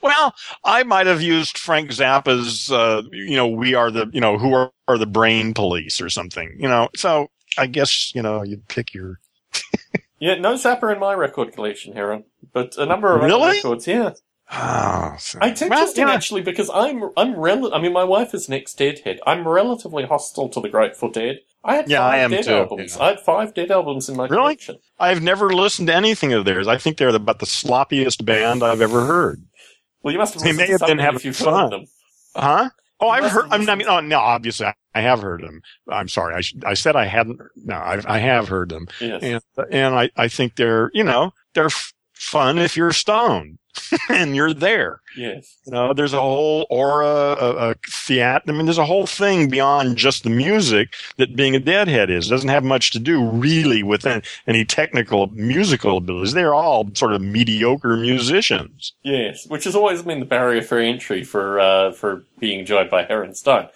well, 0.01 0.33
I 0.63 0.83
might 0.83 1.07
have 1.07 1.21
used 1.21 1.57
Frank 1.57 1.91
Zappa's, 1.91 2.71
uh, 2.71 3.03
you 3.11 3.35
know, 3.35 3.47
we 3.47 3.73
are 3.73 3.91
the, 3.91 4.09
you 4.13 4.21
know, 4.21 4.37
who 4.37 4.53
are, 4.53 4.71
are 4.87 4.97
the 4.97 5.05
brain 5.05 5.53
police 5.53 6.01
or 6.01 6.09
something, 6.09 6.55
you 6.57 6.67
know. 6.67 6.89
So 6.95 7.29
I 7.57 7.67
guess, 7.67 8.13
you 8.15 8.21
know, 8.21 8.43
you 8.43 8.61
pick 8.67 8.93
your. 8.93 9.19
yeah, 10.19 10.35
no 10.35 10.53
Zappa 10.53 10.93
in 10.93 10.99
my 10.99 11.13
record 11.13 11.53
collection, 11.53 11.93
Heron, 11.93 12.25
but 12.53 12.77
a 12.77 12.85
number 12.85 13.15
of 13.15 13.21
really? 13.21 13.57
records, 13.57 13.87
yeah. 13.87 14.11
Oh, 14.53 15.15
so. 15.17 15.39
It's 15.41 15.61
interesting 15.61 16.05
well, 16.05 16.13
actually 16.13 16.41
because 16.41 16.69
I'm 16.73 17.09
I'm 17.15 17.35
rel- 17.35 17.73
I 17.73 17.79
mean 17.79 17.93
my 17.93 18.03
wife 18.03 18.33
is 18.33 18.49
an 18.49 18.53
ex 18.53 18.73
Deadhead. 18.73 19.21
I'm 19.25 19.47
relatively 19.47 20.03
hostile 20.03 20.49
to 20.49 20.59
the 20.59 20.67
Grateful 20.67 21.09
Dead. 21.09 21.39
I 21.63 21.75
had 21.75 21.89
yeah, 21.89 21.99
five 21.99 22.13
I 22.13 22.17
am 22.17 22.31
Dead 22.31 22.43
too, 22.43 22.53
albums. 22.55 22.97
Yeah. 22.97 23.03
I 23.03 23.07
had 23.09 23.19
five 23.21 23.53
Dead 23.53 23.71
albums 23.71 24.09
in 24.09 24.17
my 24.17 24.23
really? 24.23 24.35
collection. 24.35 24.79
I've 24.99 25.21
never 25.21 25.53
listened 25.53 25.87
to 25.87 25.95
anything 25.95 26.33
of 26.33 26.43
theirs. 26.43 26.67
I 26.67 26.77
think 26.77 26.97
they're 26.97 27.15
about 27.15 27.39
the 27.39 27.45
sloppiest 27.45 28.25
band 28.25 28.61
I've 28.61 28.81
ever 28.81 29.05
heard. 29.05 29.41
Well, 30.03 30.11
you 30.11 30.19
must 30.19 30.33
have. 30.33 30.43
They 30.43 30.53
may 30.53 30.67
have 30.67 30.81
been 30.81 30.99
having 30.99 31.33
fun. 31.33 31.69
Them. 31.69 31.85
Huh? 32.35 32.69
Oh, 32.99 33.07
you 33.07 33.23
I've 33.23 33.31
heard. 33.31 33.47
I 33.51 33.75
mean, 33.75 33.87
oh, 33.87 33.99
no, 33.99 34.19
obviously 34.19 34.67
I 34.93 35.01
have 35.01 35.21
heard 35.21 35.41
them. 35.41 35.61
I'm 35.89 36.07
sorry. 36.07 36.35
I, 36.35 36.41
sh- 36.41 36.55
I 36.65 36.75
said 36.75 36.95
I 36.95 37.05
hadn't. 37.05 37.41
No, 37.55 37.75
I, 37.75 38.01
I 38.05 38.19
have 38.19 38.47
heard 38.47 38.69
them. 38.69 38.87
Yes. 38.99 39.23
And, 39.23 39.41
and 39.71 39.95
I, 39.95 40.09
I 40.15 40.27
think 40.27 40.55
they're, 40.55 40.91
you 40.93 41.03
know, 41.03 41.31
they're 41.55 41.69
fun 42.13 42.59
if 42.59 42.77
you're 42.77 42.91
stoned 42.91 43.57
and 44.09 44.35
you're 44.35 44.53
there. 44.53 45.01
Yes. 45.15 45.57
You 45.65 45.73
know, 45.73 45.93
there's 45.93 46.13
a 46.13 46.19
whole 46.19 46.65
aura, 46.69 47.05
a, 47.05 47.71
a 47.71 47.75
theater. 47.89 48.43
I 48.47 48.51
mean, 48.51 48.65
there's 48.65 48.77
a 48.77 48.85
whole 48.85 49.05
thing 49.05 49.49
beyond 49.49 49.97
just 49.97 50.23
the 50.23 50.29
music 50.29 50.93
that 51.17 51.35
being 51.35 51.55
a 51.55 51.59
deadhead 51.59 52.09
is. 52.09 52.27
It 52.27 52.29
doesn't 52.29 52.49
have 52.49 52.63
much 52.63 52.91
to 52.91 52.99
do 52.99 53.23
really 53.29 53.83
with 53.83 54.05
any 54.47 54.65
technical 54.65 55.27
musical 55.27 55.97
abilities. 55.97 56.33
They're 56.33 56.53
all 56.53 56.89
sort 56.93 57.13
of 57.13 57.21
mediocre 57.21 57.97
musicians. 57.97 58.93
Yes, 59.03 59.45
which 59.47 59.63
has 59.65 59.75
always 59.75 60.01
been 60.01 60.19
the 60.19 60.25
barrier 60.25 60.61
for 60.61 60.79
entry 60.79 61.23
for 61.23 61.59
uh, 61.59 61.91
for 61.91 62.23
being 62.39 62.59
enjoyed 62.59 62.89
by 62.89 63.03
Heron 63.03 63.33
Stone. 63.35 63.67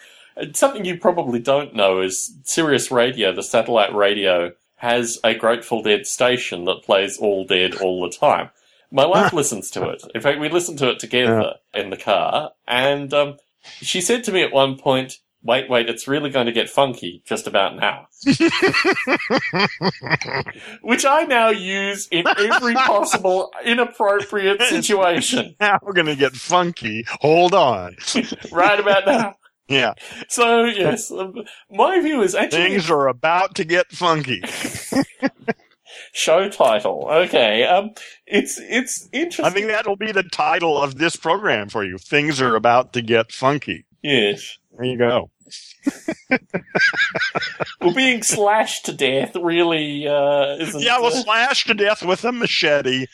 Something 0.54 0.84
you 0.84 0.98
probably 0.98 1.40
don't 1.40 1.74
know 1.74 2.02
is 2.02 2.36
Sirius 2.44 2.92
Radio, 2.92 3.32
the 3.32 3.44
satellite 3.44 3.94
radio, 3.96 4.52
has 4.78 5.18
a 5.24 5.34
Grateful 5.34 5.82
Dead 5.82 6.06
station 6.06 6.66
that 6.66 6.84
plays 6.84 7.18
All 7.18 7.46
Dead 7.46 7.76
all 7.76 8.02
the 8.02 8.16
time. 8.16 8.50
My 8.92 9.06
wife 9.06 9.34
listens 9.34 9.70
to 9.72 9.90
it. 9.90 10.04
In 10.14 10.22
fact, 10.22 10.40
we 10.40 10.50
listened 10.50 10.80
to 10.80 10.90
it 10.92 11.00
together 11.00 11.54
yeah. 11.74 11.82
in 11.82 11.90
the 11.90 11.98
car, 11.98 12.52
and 12.68 13.14
um, 13.14 13.38
she 13.82 14.02
said 14.02 14.24
to 14.26 14.32
me 14.32 14.44
at 14.44 14.52
one 14.54 14.78
point, 14.78 15.20
"Wait, 15.42 15.70
wait, 15.70 15.90
it's 15.90 16.08
really 16.08 16.30
going 16.30 16.46
to 16.46 16.52
get 16.52 16.70
funky 16.70 17.22
just 17.26 17.48
about 17.48 17.76
now," 17.76 18.08
which 20.82 21.06
I 21.06 21.24
now 21.24 21.50
use 21.50 22.08
in 22.12 22.26
every 22.28 22.74
possible 22.76 23.52
inappropriate 23.64 24.62
situation. 24.70 25.56
Now 25.60 25.80
we're 25.82 25.94
going 25.94 26.08
to 26.08 26.16
get 26.16 26.34
funky. 26.34 27.06
Hold 27.22 27.54
on, 27.54 27.96
right 28.52 28.80
about 28.80 29.06
now. 29.06 29.36
Yeah. 29.68 29.94
So 30.30 30.66
yes, 30.66 31.10
um, 31.12 31.44
my 31.72 32.00
view 32.00 32.22
is 32.22 32.36
actually 32.36 32.70
things 32.70 32.92
are 32.92 33.08
about 33.08 33.56
to 33.56 33.64
get 33.64 33.92
funky 33.92 34.44
show 36.16 36.50
title. 36.50 37.08
Okay, 37.10 37.64
um, 37.66 37.92
it's 38.26 38.58
it's 38.60 39.08
interesting. 39.12 39.46
I 39.46 39.50
think 39.50 39.68
that'll 39.68 39.98
be 39.98 40.12
the 40.12 40.24
title 40.24 40.82
of 40.82 40.98
this 40.98 41.16
program 41.16 41.70
for 41.70 41.84
you. 41.84 41.98
Things 41.98 42.42
are 42.42 42.56
about 42.56 42.94
to 42.94 43.02
get 43.02 43.32
funky. 43.32 43.86
Yes. 44.02 44.58
There 44.76 44.86
you 44.86 44.98
go. 44.98 45.30
well, 47.82 47.94
being 47.94 48.24
slashed 48.24 48.86
to 48.86 48.94
death 48.94 49.36
really 49.36 50.08
uh, 50.08 50.58
isn't. 50.60 50.82
Yeah, 50.82 51.00
well, 51.00 51.14
uh, 51.14 51.24
slashed 51.24 51.68
to 51.68 51.74
death 51.74 52.04
with 52.04 52.24
a 52.26 52.32
machete. 52.32 53.06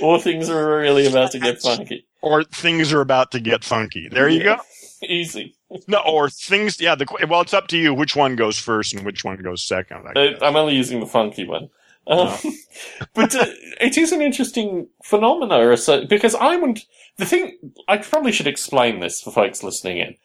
or 0.00 0.20
things 0.20 0.50
are 0.50 0.78
really 0.78 1.06
about 1.06 1.32
to 1.32 1.38
get 1.38 1.60
funky. 1.62 2.06
Or 2.20 2.44
things 2.44 2.92
are 2.92 3.00
about 3.00 3.32
to 3.32 3.40
get 3.40 3.64
funky. 3.64 4.08
There 4.08 4.28
you 4.28 4.42
go. 4.42 4.58
Easy. 5.02 5.56
No, 5.88 5.98
or 5.98 6.28
things. 6.30 6.80
Yeah, 6.80 6.94
the 6.94 7.06
well, 7.28 7.40
it's 7.40 7.54
up 7.54 7.68
to 7.68 7.78
you 7.78 7.94
which 7.94 8.14
one 8.14 8.36
goes 8.36 8.58
first 8.58 8.94
and 8.94 9.04
which 9.04 9.24
one 9.24 9.38
goes 9.38 9.66
second. 9.66 10.06
Uh, 10.16 10.34
I'm 10.42 10.54
only 10.56 10.74
using 10.76 11.00
the 11.00 11.06
funky 11.06 11.46
one. 11.46 11.70
Um, 12.06 12.36
but 13.14 13.34
uh, 13.34 13.46
it 13.80 13.96
is 13.96 14.12
an 14.12 14.22
interesting 14.22 14.88
phenomena 15.04 15.76
because 16.08 16.34
I 16.34 16.56
would 16.56 16.80
the 17.18 17.26
thing 17.26 17.58
I 17.88 17.98
probably 17.98 18.32
should 18.32 18.46
explain 18.46 19.00
this 19.00 19.20
for 19.20 19.30
folks 19.30 19.62
listening 19.62 19.98
in. 19.98 20.16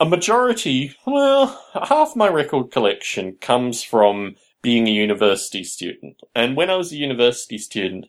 A 0.00 0.04
majority, 0.04 0.94
well, 1.06 1.62
half 1.74 2.16
my 2.16 2.28
record 2.28 2.72
collection 2.72 3.36
comes 3.40 3.84
from 3.84 4.34
being 4.60 4.88
a 4.88 4.92
university 4.92 5.62
student, 5.62 6.20
and 6.34 6.56
when 6.56 6.70
I 6.70 6.76
was 6.76 6.90
a 6.92 6.96
university 6.96 7.58
student, 7.58 8.06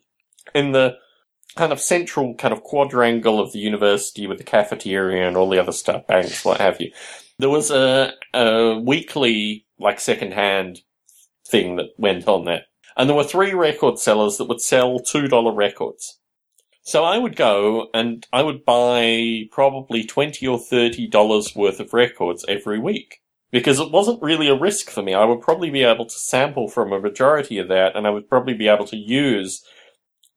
in 0.54 0.72
the 0.72 0.98
kind 1.56 1.72
of 1.72 1.80
central 1.80 2.34
kind 2.36 2.54
of 2.54 2.64
quadrangle 2.64 3.40
of 3.40 3.54
the 3.54 3.60
university 3.60 4.28
with 4.28 4.38
the 4.40 4.44
cafeteria 4.44 5.28
and 5.28 5.38
all 5.38 5.50
the 5.50 5.60
other 5.60 5.72
stuff, 5.72 6.08
banks, 6.08 6.44
what 6.44 6.60
have 6.60 6.82
you, 6.82 6.92
there 7.38 7.50
was 7.50 7.70
a, 7.72 8.14
a 8.34 8.80
weekly 8.80 9.66
like 9.80 10.00
second 10.00 10.34
hand 10.34 10.82
thing 11.48 11.76
that 11.76 11.90
went 11.98 12.28
on 12.28 12.46
there 12.46 12.64
and 12.96 13.10
there 13.10 13.16
were 13.16 13.24
three 13.24 13.54
record 13.54 14.00
sellers 14.00 14.38
that 14.38 14.48
would 14.48 14.62
sell 14.62 15.00
$2 15.00 15.56
records. 15.56 16.20
So 16.82 17.04
I 17.04 17.18
would 17.18 17.36
go 17.36 17.88
and 17.94 18.26
I 18.32 18.44
would 18.44 18.64
buy 18.64 19.46
probably 19.52 20.04
20 20.04 20.46
or 20.48 20.60
$30 20.60 21.56
worth 21.56 21.80
of 21.80 21.94
records 21.94 22.46
every 22.48 22.80
week. 22.80 23.22
Because 23.52 23.80
it 23.80 23.92
wasn't 23.92 24.22
really 24.22 24.50
a 24.50 24.60
risk 24.60 24.90
for 24.90 25.02
me. 25.02 25.14
I 25.14 25.24
would 25.24 25.40
probably 25.40 25.70
be 25.70 25.84
able 25.84 26.06
to 26.06 26.20
sample 26.20 26.68
from 26.68 26.92
a 26.92 27.00
majority 27.00 27.58
of 27.58 27.70
that 27.70 27.96
and 27.96 28.06
I 28.06 28.10
would 28.10 28.30
probably 28.30 28.54
be 28.54 28.68
able 28.68 28.86
to 28.88 28.98
use 28.98 29.64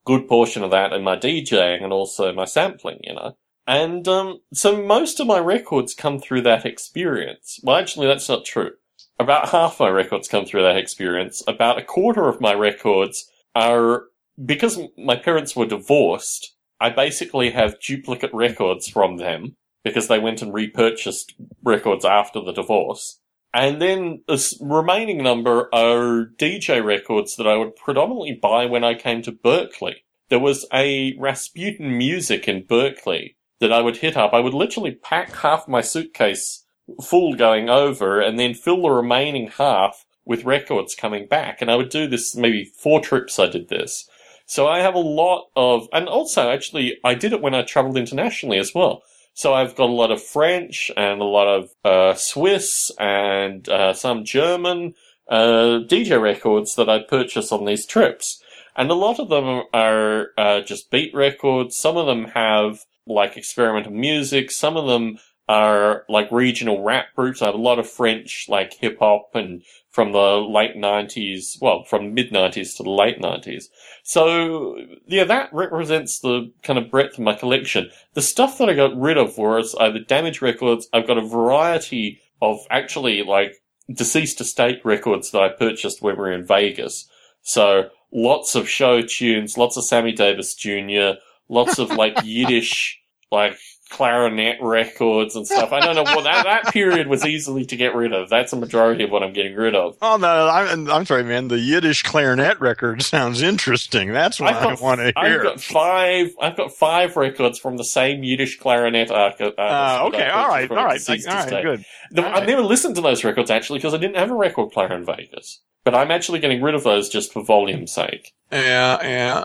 good 0.07 0.29
portion 0.29 0.63
of 0.63 0.71
that 0.71 0.93
in 0.93 1.03
my 1.03 1.17
DJing 1.17 1.83
and 1.83 1.93
also 1.93 2.33
my 2.33 2.45
sampling, 2.45 3.01
you 3.03 3.15
know. 3.15 3.37
And 3.67 4.09
um, 4.09 4.41
so 4.55 4.83
most 4.83 5.21
of 5.21 5.27
my 5.27 5.39
records 5.39 5.95
come 5.95 6.19
through 6.19 6.43
that 6.43 6.65
experience. 6.65 7.61
Well, 7.63 7.77
actually, 7.77 8.07
that's 8.07 8.29
not 8.29 8.47
true. 8.47 8.73
About 9.19 9.49
half 9.49 9.81
my 9.81 9.89
records 9.89 10.29
come 10.29 10.47
through 10.47 10.63
that 10.63 10.77
experience. 10.77 11.43
About 11.49 11.79
a 11.79 11.85
quarter 11.85 12.29
of 12.29 12.41
my 12.41 12.55
records 12.55 13.29
are 13.55 14.05
because 14.45 14.81
my 14.97 15.17
parents 15.17 15.57
were 15.57 15.67
divorced. 15.67 16.55
I 16.81 16.91
basically 16.91 17.51
have 17.51 17.81
duplicate 17.81 18.33
records 18.33 18.89
from 18.89 19.17
them 19.17 19.57
because 19.83 20.07
they 20.07 20.19
went 20.19 20.43
and 20.43 20.55
repurchased 20.55 21.35
records 21.65 22.05
after 22.05 22.41
the 22.41 22.53
divorce. 22.53 23.21
And 23.53 23.81
then 23.81 24.23
the 24.29 24.57
remaining 24.61 25.23
number 25.23 25.69
are 25.75 26.27
DJ 26.39 26.85
records 26.85 27.37
that 27.37 27.49
I 27.49 27.57
would 27.57 27.75
predominantly 27.75 28.39
buy 28.41 28.67
when 28.67 28.85
I 28.85 28.95
came 28.95 29.23
to 29.23 29.33
Berkeley. 29.33 30.05
There 30.29 30.39
was 30.39 30.67
a 30.73 31.17
Rasputin 31.19 31.97
music 31.97 32.47
in 32.47 32.67
Berkeley 32.67 33.37
that 33.61 33.73
I 33.73 33.81
would 33.81 33.97
hit 33.97 34.17
up. 34.17 34.35
I 34.35 34.41
would 34.41 34.55
literally 34.55 34.93
pack 34.93 35.35
half 35.37 35.67
my 35.67 35.81
suitcase 35.81 36.65
full 37.03 37.35
going 37.35 37.69
over 37.69 38.21
and 38.21 38.39
then 38.39 38.55
fill 38.55 38.83
the 38.83 38.91
remaining 38.91 39.49
half 39.49 40.05
with 40.25 40.45
records 40.45 40.95
coming 40.95 41.27
back. 41.27 41.61
And 41.61 41.71
I 41.71 41.77
would 41.77 41.89
do 41.89 42.07
this 42.07 42.37
maybe 42.37 42.65
four 42.65 43.01
trips 43.01 43.39
I 43.39 43.47
did 43.47 43.69
this. 43.69 44.09
So 44.47 44.67
I 44.67 44.81
have 44.81 44.95
a 44.95 44.99
lot 44.99 45.49
of, 45.57 45.89
and 45.93 46.09
also 46.09 46.51
actually 46.51 46.99
I 47.05 47.15
did 47.15 47.33
it 47.33 47.43
when 47.43 47.55
I 47.55 47.63
traveled 47.63 47.97
internationally 47.99 48.59
as 48.59 48.75
well. 48.75 49.03
So 49.35 49.55
I've 49.55 49.77
got 49.77 49.91
a 49.91 49.93
lot 49.93 50.11
of 50.11 50.23
French 50.23 50.91
and 50.97 51.21
a 51.21 51.25
lot 51.25 51.47
of 51.47 51.71
uh, 51.85 52.15
Swiss 52.15 52.91
and 52.99 53.69
uh, 53.69 53.93
some 53.93 54.25
German 54.25 54.95
uh, 55.31 55.81
DJ 55.87 56.21
records 56.21 56.75
that 56.75 56.89
I 56.89 57.01
purchase 57.01 57.53
on 57.53 57.65
these 57.65 57.87
trips. 57.87 58.43
And 58.77 58.91
a 58.91 58.95
lot 58.95 59.21
of 59.21 59.29
them 59.29 59.65
are 59.73 60.29
uh, 60.37 60.61
just 60.63 60.91
beat 60.91 61.15
records. 61.15 61.77
Some 61.77 61.97
of 61.97 62.07
them 62.07 62.27
have 62.35 62.81
like 63.07 63.37
experimental 63.37 63.93
music. 63.93 64.51
Some 64.51 64.77
of 64.77 64.87
them 64.87 65.19
are 65.49 66.05
like 66.09 66.31
regional 66.31 66.83
rap 66.83 67.07
groups. 67.17 67.41
I 67.41 67.47
have 67.47 67.55
a 67.55 67.59
lot 67.59 67.79
of 67.79 67.89
French 67.89 68.47
like 68.49 68.75
hip 68.75 68.99
hop 68.99 69.31
and 69.35 69.63
from 69.91 70.13
the 70.13 70.37
late 70.37 70.77
nineties, 70.77 71.57
well, 71.61 71.85
from 71.85 72.15
mid 72.15 72.31
nineties 72.31 72.75
to 72.75 72.83
the 72.83 72.91
late 72.91 73.21
nineties. 73.21 73.71
So 74.03 74.77
yeah, 75.07 75.25
that 75.25 75.53
represents 75.53 76.21
the 76.21 76.53
kind 76.63 76.79
of 76.79 76.91
breadth 76.91 77.15
of 77.15 77.25
my 77.25 77.35
collection. 77.35 77.91
The 78.15 78.23
stuff 78.23 78.59
that 78.59 78.69
I 78.69 78.75
got 78.75 78.99
rid 78.99 79.17
of 79.17 79.39
was 79.39 79.75
uh, 79.75 79.85
either 79.85 80.01
damaged 80.01 80.43
records. 80.43 80.89
I've 80.93 81.07
got 81.07 81.19
a 81.19 81.27
variety 81.27 82.21
of 82.43 82.61
actually 82.71 83.23
like 83.23 83.57
deceased 83.93 84.41
estate 84.41 84.81
records 84.85 85.31
that 85.31 85.43
I 85.43 85.49
purchased 85.49 86.03
when 86.03 86.15
we 86.15 86.21
were 86.21 86.33
in 86.33 86.47
Vegas. 86.47 87.09
So 87.43 87.89
lots 88.13 88.55
of 88.55 88.69
show 88.69 89.03
tunes, 89.03 89.57
lots 89.57 89.77
of 89.77 89.85
Sammy 89.85 90.13
Davis 90.13 90.55
Jr., 90.55 91.13
lots 91.49 91.79
of 91.79 91.91
like 91.91 92.19
Yiddish, 92.25 93.01
like 93.31 93.59
clarinet 93.91 94.57
records 94.61 95.37
and 95.37 95.47
stuff. 95.47 95.73
I 95.73 95.81
don't 95.81 95.95
know. 95.95 96.05
Well, 96.05 96.23
that, 96.23 96.45
that 96.45 96.73
period 96.73 97.07
was 97.07 97.25
easily 97.25 97.65
to 97.67 97.77
get 97.77 97.95
rid 97.95 98.13
of. 98.13 98.29
That's 98.29 98.53
a 98.53 98.57
majority 98.57 99.05
of 99.05 99.11
what 99.11 99.23
I'm 99.23 99.33
getting 99.33 99.55
rid 99.55 99.75
of. 99.75 99.97
Oh 100.03 100.17
no, 100.17 100.49
I'm, 100.49 100.91
I'm 100.91 101.05
sorry, 101.07 101.25
man. 101.25 101.49
The 101.49 101.59
Yiddish 101.59 102.03
clarinet 102.03 102.61
record 102.61 103.03
sounds 103.03 103.43
interesting. 103.43 104.13
That's 104.13 104.41
what 104.41 104.55
I 104.55 104.75
want 104.75 105.01
to 105.01 105.07
hear. 105.07 105.39
I've 105.39 105.43
got 105.43 105.61
five. 105.61 106.31
I've 106.41 106.57
got 106.57 106.73
five 106.73 107.17
records 107.17 107.59
from 107.59 107.77
the 107.77 107.85
same 107.85 108.23
Yiddish 108.23 108.59
clarinet 108.59 109.11
artist. 109.11 109.59
Uh, 109.59 110.05
okay, 110.07 110.29
all 110.29 110.49
right, 110.49 110.71
all 110.71 110.77
right, 110.85 111.09
all 111.09 111.17
right, 111.17 111.63
good. 111.63 111.85
The, 112.11 112.27
I've 112.27 112.47
never 112.47 112.63
listened 112.63 112.97
to 112.97 113.01
those 113.01 113.25
records 113.25 113.51
actually 113.51 113.79
because 113.79 113.95
I 113.95 113.99
didn't 113.99 114.17
have 114.17 114.31
a 114.31 114.37
record 114.37 114.71
player 114.71 114.93
in 114.93 115.05
Vegas. 115.05 115.63
But 115.85 115.95
I'm 115.95 116.11
actually 116.11 116.41
getting 116.41 116.61
rid 116.61 116.75
of 116.75 116.85
those 116.85 117.09
just 117.09 117.33
for 117.33 117.43
volume's 117.43 117.93
sake. 117.93 118.35
Yeah, 118.53 118.99
yeah. 119.03 119.45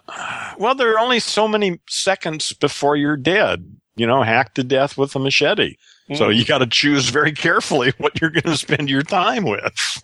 Well, 0.57 0.75
there 0.75 0.93
are 0.93 0.99
only 0.99 1.19
so 1.19 1.47
many 1.47 1.79
seconds 1.87 2.51
before 2.51 2.97
you're 2.97 3.15
dead 3.15 3.77
you 3.95 4.07
know, 4.07 4.23
hacked 4.23 4.55
to 4.55 4.63
death 4.63 4.97
with 4.97 5.15
a 5.15 5.19
machete. 5.19 5.75
Mm. 6.09 6.17
So 6.17 6.29
you 6.29 6.45
got 6.45 6.59
to 6.59 6.67
choose 6.67 7.09
very 7.09 7.31
carefully 7.31 7.93
what 7.97 8.19
you're 8.19 8.29
going 8.29 8.43
to 8.43 8.57
spend 8.57 8.89
your 8.89 9.03
time 9.03 9.45
with. 9.45 10.03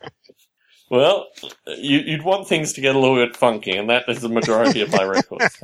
Well, 0.91 1.27
you, 1.67 2.17
would 2.17 2.23
want 2.23 2.47
things 2.47 2.73
to 2.73 2.81
get 2.81 2.95
a 2.95 2.99
little 2.99 3.15
bit 3.15 3.35
funky, 3.35 3.73
and 3.73 3.89
that 3.91 4.09
is 4.09 4.21
the 4.21 4.29
majority 4.29 4.81
of 4.81 4.91
my 4.91 5.03
records. 5.03 5.55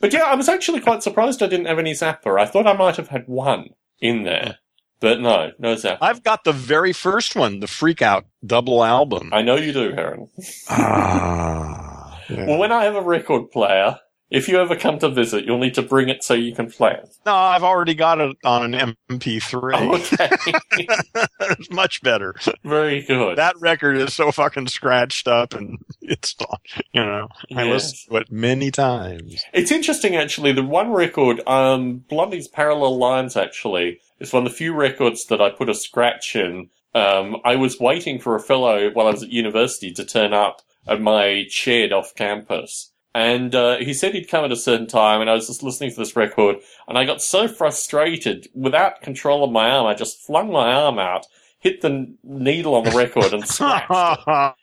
but 0.00 0.12
yeah, 0.12 0.24
I 0.24 0.36
was 0.36 0.48
actually 0.48 0.80
quite 0.80 1.02
surprised 1.02 1.42
I 1.42 1.48
didn't 1.48 1.66
have 1.66 1.80
any 1.80 1.92
Zappa. 1.92 2.38
I 2.40 2.46
thought 2.46 2.66
I 2.66 2.74
might 2.74 2.96
have 2.96 3.08
had 3.08 3.26
one 3.26 3.70
in 4.00 4.22
there. 4.22 4.58
But 5.00 5.20
no, 5.20 5.52
no 5.58 5.74
Zappa. 5.74 5.98
I've 6.00 6.22
got 6.22 6.44
the 6.44 6.52
very 6.52 6.92
first 6.92 7.36
one, 7.36 7.60
the 7.60 7.66
Freak 7.66 8.02
Out 8.02 8.26
double 8.44 8.84
album. 8.84 9.30
I 9.32 9.42
know 9.42 9.56
you 9.56 9.72
do, 9.72 9.92
Heron. 9.92 10.28
ah. 10.68 12.20
Yeah. 12.28 12.46
Well, 12.46 12.58
when 12.58 12.72
I 12.72 12.84
have 12.84 12.94
a 12.94 13.02
record 13.02 13.50
player, 13.50 13.98
If 14.30 14.46
you 14.46 14.60
ever 14.60 14.76
come 14.76 14.98
to 14.98 15.08
visit, 15.08 15.44
you'll 15.46 15.58
need 15.58 15.74
to 15.74 15.82
bring 15.82 16.10
it 16.10 16.22
so 16.22 16.34
you 16.34 16.54
can 16.54 16.70
play 16.70 16.92
it. 16.92 17.16
No, 17.24 17.34
I've 17.34 17.62
already 17.62 17.94
got 17.94 18.20
it 18.20 18.36
on 18.44 18.74
an 18.74 18.96
MP3. 19.10 19.58
Oh, 19.78 19.94
okay. 19.94 20.28
it's 21.40 21.70
much 21.70 22.02
better. 22.02 22.34
Very 22.64 23.02
good. 23.02 23.38
That 23.38 23.58
record 23.60 23.96
is 23.96 24.14
so 24.14 24.32
fucking 24.32 24.68
scratched 24.68 25.28
up 25.28 25.54
and 25.54 25.78
it's, 26.02 26.34
you 26.92 27.04
know, 27.04 27.28
I 27.54 27.64
yes. 27.64 27.72
listened 27.72 28.10
to 28.10 28.16
it 28.16 28.32
many 28.32 28.70
times. 28.70 29.42
It's 29.52 29.70
interesting, 29.70 30.16
actually. 30.16 30.52
The 30.52 30.62
one 30.62 30.90
record, 30.90 31.40
um, 31.46 32.04
Blondie's 32.08 32.48
Parallel 32.48 32.98
Lines, 32.98 33.36
actually, 33.36 34.00
is 34.18 34.32
one 34.32 34.46
of 34.46 34.52
the 34.52 34.56
few 34.56 34.74
records 34.74 35.26
that 35.26 35.40
I 35.40 35.50
put 35.50 35.68
a 35.68 35.74
scratch 35.74 36.34
in. 36.34 36.70
Um, 36.94 37.36
I 37.44 37.56
was 37.56 37.78
waiting 37.78 38.18
for 38.18 38.34
a 38.34 38.40
fellow 38.40 38.90
while 38.90 39.06
I 39.06 39.12
was 39.12 39.22
at 39.22 39.30
university 39.30 39.92
to 39.92 40.04
turn 40.04 40.32
up 40.32 40.62
at 40.86 41.00
my 41.00 41.44
shed 41.48 41.92
off 41.92 42.14
campus 42.14 42.90
and 43.18 43.52
uh, 43.52 43.78
he 43.78 43.92
said 43.94 44.14
he'd 44.14 44.28
come 44.28 44.44
at 44.44 44.52
a 44.52 44.56
certain 44.56 44.86
time, 44.86 45.20
and 45.20 45.28
I 45.28 45.34
was 45.34 45.48
just 45.48 45.64
listening 45.64 45.90
to 45.90 45.96
this 45.96 46.14
record, 46.14 46.58
and 46.86 46.96
I 46.96 47.04
got 47.04 47.20
so 47.20 47.48
frustrated, 47.48 48.48
without 48.54 49.02
control 49.02 49.42
of 49.42 49.50
my 49.50 49.68
arm, 49.70 49.86
I 49.86 49.94
just 49.94 50.20
flung 50.20 50.52
my 50.52 50.72
arm 50.72 51.00
out, 51.00 51.26
hit 51.58 51.80
the 51.80 52.14
needle 52.22 52.76
on 52.76 52.84
the 52.84 52.92
record, 52.92 53.34
and 53.34 53.46
scratched 53.46 53.90
oh, 53.90 54.54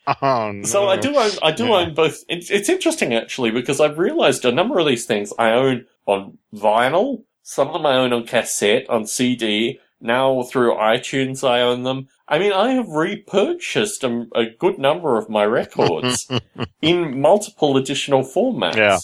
no. 0.54 0.64
So 0.64 0.88
I 0.88 0.96
do 0.96 1.18
own, 1.18 1.32
I 1.44 1.52
do 1.52 1.66
yeah. 1.66 1.76
own 1.76 1.94
both. 1.94 2.24
It's, 2.30 2.50
it's 2.50 2.70
interesting 2.70 3.14
actually 3.14 3.52
because 3.52 3.82
I've 3.82 3.98
realised 3.98 4.46
a 4.46 4.54
number 4.54 4.80
of 4.80 4.86
these 4.86 5.06
things 5.06 5.34
I 5.38 5.52
own 5.52 5.86
on 6.06 6.38
vinyl, 6.54 7.24
some 7.44 7.68
of 7.68 7.74
them 7.74 7.86
I 7.86 7.98
own 7.98 8.14
on 8.14 8.26
cassette, 8.26 8.90
on 8.90 9.06
CD. 9.06 9.80
Now 10.00 10.44
through 10.44 10.76
iTunes, 10.76 11.48
I 11.48 11.62
own 11.62 11.84
them. 11.84 12.08
I 12.28 12.40
mean, 12.40 12.52
I 12.54 12.72
have 12.72 12.90
repurchased 12.90 14.04
a, 14.04 14.26
a 14.36 14.46
good 14.58 14.78
number 14.78 15.18
of 15.18 15.30
my 15.30 15.46
records 15.46 16.28
in 16.82 17.22
multiple 17.22 17.78
additional 17.78 18.24
formats. 18.24 18.76
Yeah. 18.76 19.00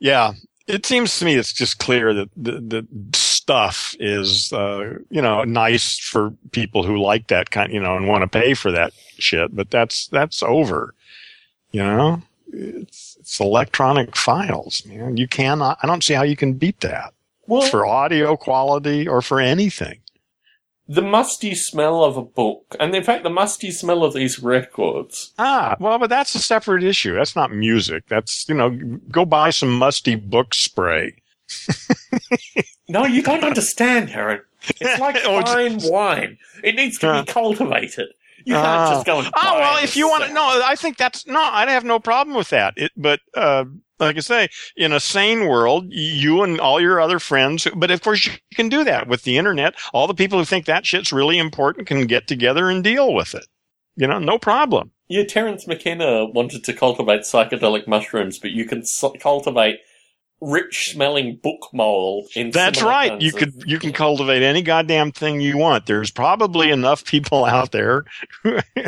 Yeah. 0.00 0.32
It 0.66 0.86
seems 0.86 1.18
to 1.18 1.24
me 1.24 1.34
it's 1.34 1.52
just 1.52 1.78
clear 1.78 2.14
that 2.14 2.30
the, 2.36 2.52
the 2.52 2.86
stuff 3.14 3.94
is, 3.98 4.52
uh, 4.52 4.98
you 5.10 5.20
know, 5.20 5.42
nice 5.44 5.98
for 5.98 6.30
people 6.52 6.84
who 6.84 7.02
like 7.02 7.26
that 7.28 7.50
kind, 7.50 7.72
you 7.72 7.80
know, 7.80 7.96
and 7.96 8.08
want 8.08 8.22
to 8.22 8.28
pay 8.28 8.54
for 8.54 8.70
that 8.72 8.92
shit, 9.18 9.54
but 9.54 9.70
that's, 9.70 10.06
that's 10.08 10.42
over. 10.42 10.94
You 11.72 11.82
know, 11.82 12.22
it's, 12.52 13.16
it's 13.20 13.40
electronic 13.40 14.16
files, 14.16 14.84
man. 14.86 15.16
You 15.16 15.26
cannot, 15.26 15.78
I 15.82 15.86
don't 15.86 16.04
see 16.04 16.14
how 16.14 16.22
you 16.22 16.36
can 16.36 16.54
beat 16.54 16.80
that 16.80 17.12
well, 17.60 17.70
for 17.70 17.86
audio 17.86 18.36
quality 18.36 19.06
or 19.06 19.22
for 19.22 19.40
anything 19.40 20.02
the 20.88 21.02
musty 21.02 21.54
smell 21.54 22.04
of 22.04 22.16
a 22.16 22.22
book, 22.22 22.76
and 22.78 22.94
in 22.94 23.02
fact, 23.02 23.22
the 23.22 23.30
musty 23.30 23.70
smell 23.70 24.04
of 24.04 24.12
these 24.14 24.40
records. 24.40 25.32
Ah, 25.38 25.76
well, 25.80 25.98
but 25.98 26.10
that's 26.10 26.34
a 26.34 26.38
separate 26.38 26.82
issue. 26.82 27.14
That's 27.14 27.36
not 27.36 27.52
music. 27.52 28.04
That's, 28.08 28.46
you 28.48 28.54
know, 28.54 28.70
go 29.10 29.24
buy 29.24 29.50
some 29.50 29.72
musty 29.72 30.16
book 30.16 30.54
spray. 30.54 31.16
no, 32.88 33.06
you 33.06 33.22
don't 33.22 33.44
understand, 33.44 34.10
Heron. 34.10 34.42
It's 34.80 35.00
like 35.00 35.16
oh, 35.24 35.42
fine 35.42 35.78
wine. 35.82 36.38
It 36.62 36.74
needs 36.74 36.98
to 36.98 37.22
be 37.24 37.32
cultivated. 37.32 38.08
You 38.44 38.54
can't 38.54 38.66
uh, 38.66 38.94
just 38.94 39.06
go 39.06 39.20
and. 39.20 39.28
Oh 39.34 39.58
well, 39.58 39.82
if 39.82 39.96
you 39.96 40.08
want 40.08 40.24
to, 40.24 40.32
no, 40.32 40.60
I 40.64 40.74
think 40.74 40.96
that's 40.96 41.26
no. 41.26 41.40
I 41.40 41.70
have 41.70 41.84
no 41.84 42.00
problem 42.00 42.36
with 42.36 42.50
that. 42.50 42.74
It, 42.76 42.90
but 42.96 43.20
uh, 43.34 43.64
like 44.02 44.16
I 44.16 44.20
say, 44.20 44.48
in 44.76 44.92
a 44.92 45.00
sane 45.00 45.46
world, 45.46 45.86
you 45.88 46.42
and 46.42 46.60
all 46.60 46.80
your 46.80 47.00
other 47.00 47.18
friends, 47.18 47.66
but 47.74 47.90
of 47.90 48.02
course 48.02 48.26
you 48.26 48.32
can 48.54 48.68
do 48.68 48.84
that 48.84 49.08
with 49.08 49.22
the 49.22 49.38
internet. 49.38 49.74
All 49.92 50.06
the 50.06 50.14
people 50.14 50.38
who 50.38 50.44
think 50.44 50.66
that 50.66 50.86
shit's 50.86 51.12
really 51.12 51.38
important 51.38 51.86
can 51.86 52.06
get 52.06 52.26
together 52.26 52.68
and 52.68 52.84
deal 52.84 53.14
with 53.14 53.34
it. 53.34 53.46
You 53.96 54.06
know, 54.06 54.18
no 54.18 54.38
problem. 54.38 54.90
Yeah, 55.08 55.24
Terence 55.24 55.66
McKenna 55.66 56.24
wanted 56.24 56.64
to 56.64 56.72
cultivate 56.72 57.20
psychedelic 57.20 57.86
mushrooms, 57.86 58.38
but 58.38 58.52
you 58.52 58.64
can 58.64 58.82
cultivate 59.20 59.80
rich 60.42 60.90
smelling 60.92 61.38
book 61.42 61.68
mold 61.72 62.28
in 62.34 62.50
That's 62.50 62.82
right. 62.82 63.20
You 63.20 63.32
could 63.32 63.62
you 63.64 63.78
can 63.78 63.92
cultivate 63.92 64.42
any 64.42 64.62
goddamn 64.62 65.12
thing 65.12 65.40
you 65.40 65.56
want. 65.56 65.86
There's 65.86 66.10
probably 66.10 66.70
enough 66.70 67.04
people 67.04 67.44
out 67.44 67.72
there. 67.72 68.04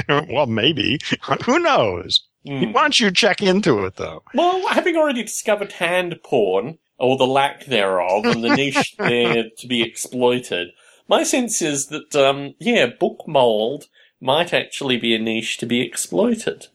well, 0.08 0.46
maybe. 0.46 0.98
Who 1.44 1.58
knows? 1.58 2.26
Mm. 2.46 2.72
Why 2.72 2.82
don't 2.82 3.00
you 3.00 3.10
check 3.10 3.42
into 3.42 3.84
it 3.84 3.96
though? 3.96 4.22
Well, 4.34 4.66
having 4.68 4.96
already 4.96 5.22
discovered 5.22 5.72
hand 5.72 6.16
porn, 6.22 6.78
or 6.98 7.16
the 7.16 7.26
lack 7.26 7.64
thereof, 7.66 8.24
and 8.24 8.44
the 8.44 8.54
niche 8.54 8.94
there 8.98 9.44
to 9.58 9.66
be 9.66 9.82
exploited, 9.82 10.68
my 11.08 11.22
sense 11.22 11.60
is 11.60 11.88
that, 11.88 12.14
um, 12.14 12.54
yeah, 12.58 12.86
book 12.86 13.24
mold 13.26 13.86
might 14.20 14.54
actually 14.54 14.96
be 14.96 15.14
a 15.14 15.18
niche 15.18 15.58
to 15.58 15.66
be 15.66 15.82
exploited. 15.82 16.68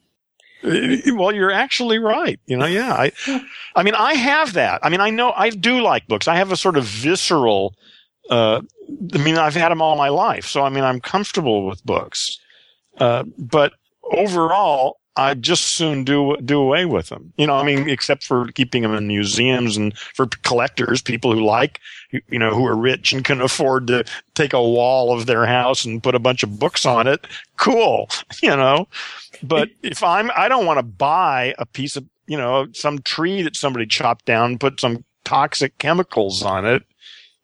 Uh, 0.64 0.98
well, 1.16 1.32
you're 1.32 1.52
actually 1.52 2.00
right. 2.00 2.40
You 2.46 2.58
know, 2.58 2.66
yeah. 2.66 2.94
I, 2.94 3.12
I 3.76 3.84
mean, 3.84 3.96
I 3.96 4.14
have 4.16 4.54
that. 4.54 4.82
I 4.84 4.90
mean, 4.90 5.00
I 5.00 5.10
know 5.10 5.32
I 5.32 5.50
do 5.50 5.82
like 5.82 6.08
books. 6.08 6.28
I 6.28 6.36
have 6.36 6.52
a 6.52 6.58
sort 6.58 6.78
of 6.78 6.86
visceral, 6.86 7.74
uh, 8.30 8.62
I 9.14 9.18
mean, 9.18 9.38
I've 9.38 9.56
had 9.56 9.70
them 9.70 9.82
all 9.82 9.96
my 9.96 10.10
life. 10.10 10.46
So, 10.46 10.64
I 10.64 10.70
mean, 10.70 10.84
I'm 10.84 11.00
comfortable 11.00 11.66
with 11.66 11.84
books. 11.86 12.38
Uh, 12.98 13.24
but 13.38 13.74
overall, 14.04 15.00
I'd 15.20 15.42
just 15.42 15.66
soon 15.66 16.06
do 16.06 16.38
do 16.38 16.62
away 16.62 16.86
with 16.86 17.10
them. 17.10 17.34
You 17.38 17.48
know, 17.48 17.56
I 17.56 17.64
mean, 17.64 17.90
except 17.90 18.24
for 18.24 18.48
keeping 18.54 18.84
them 18.84 18.94
in 18.94 19.08
museums 19.08 19.76
and 19.76 19.96
for 19.98 20.28
collectors, 20.44 21.02
people 21.02 21.34
who 21.34 21.44
like, 21.44 21.82
you 22.12 22.40
know, 22.40 22.52
who 22.52 22.66
are 22.66 22.76
rich 22.76 23.12
and 23.12 23.26
can 23.26 23.42
afford 23.42 23.88
to 23.88 24.06
take 24.36 24.54
a 24.54 24.64
wall 24.64 25.12
of 25.12 25.26
their 25.26 25.46
house 25.46 25.84
and 25.84 26.02
put 26.02 26.16
a 26.16 26.20
bunch 26.20 26.42
of 26.42 26.58
books 26.58 26.86
on 26.86 27.06
it. 27.06 27.28
Cool, 27.58 28.08
you 28.42 28.56
know. 28.56 28.88
But 29.44 29.70
if 29.84 30.04
I'm, 30.04 30.32
I 30.38 30.48
don't 30.48 30.66
want 30.66 30.80
to 30.80 30.84
buy 30.84 31.54
a 31.58 31.66
piece 31.66 31.98
of, 31.98 32.06
you 32.26 32.38
know, 32.38 32.68
some 32.72 33.00
tree 33.00 33.42
that 33.42 33.58
somebody 33.58 33.88
chopped 33.88 34.24
down, 34.24 34.58
put 34.58 34.80
some 34.80 35.04
toxic 35.26 35.78
chemicals 35.80 36.44
on 36.44 36.66
it, 36.66 36.84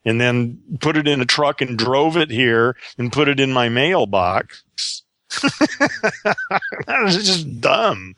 and 0.06 0.22
then 0.22 0.62
put 0.80 0.96
it 0.96 1.10
in 1.10 1.20
a 1.20 1.26
truck 1.26 1.60
and 1.60 1.78
drove 1.78 2.16
it 2.16 2.30
here 2.30 2.78
and 2.98 3.12
put 3.12 3.28
it 3.28 3.42
in 3.42 3.52
my 3.52 3.68
mailbox 3.68 4.64
that 5.42 7.02
was 7.04 7.16
just 7.16 7.62
dumb. 7.62 8.16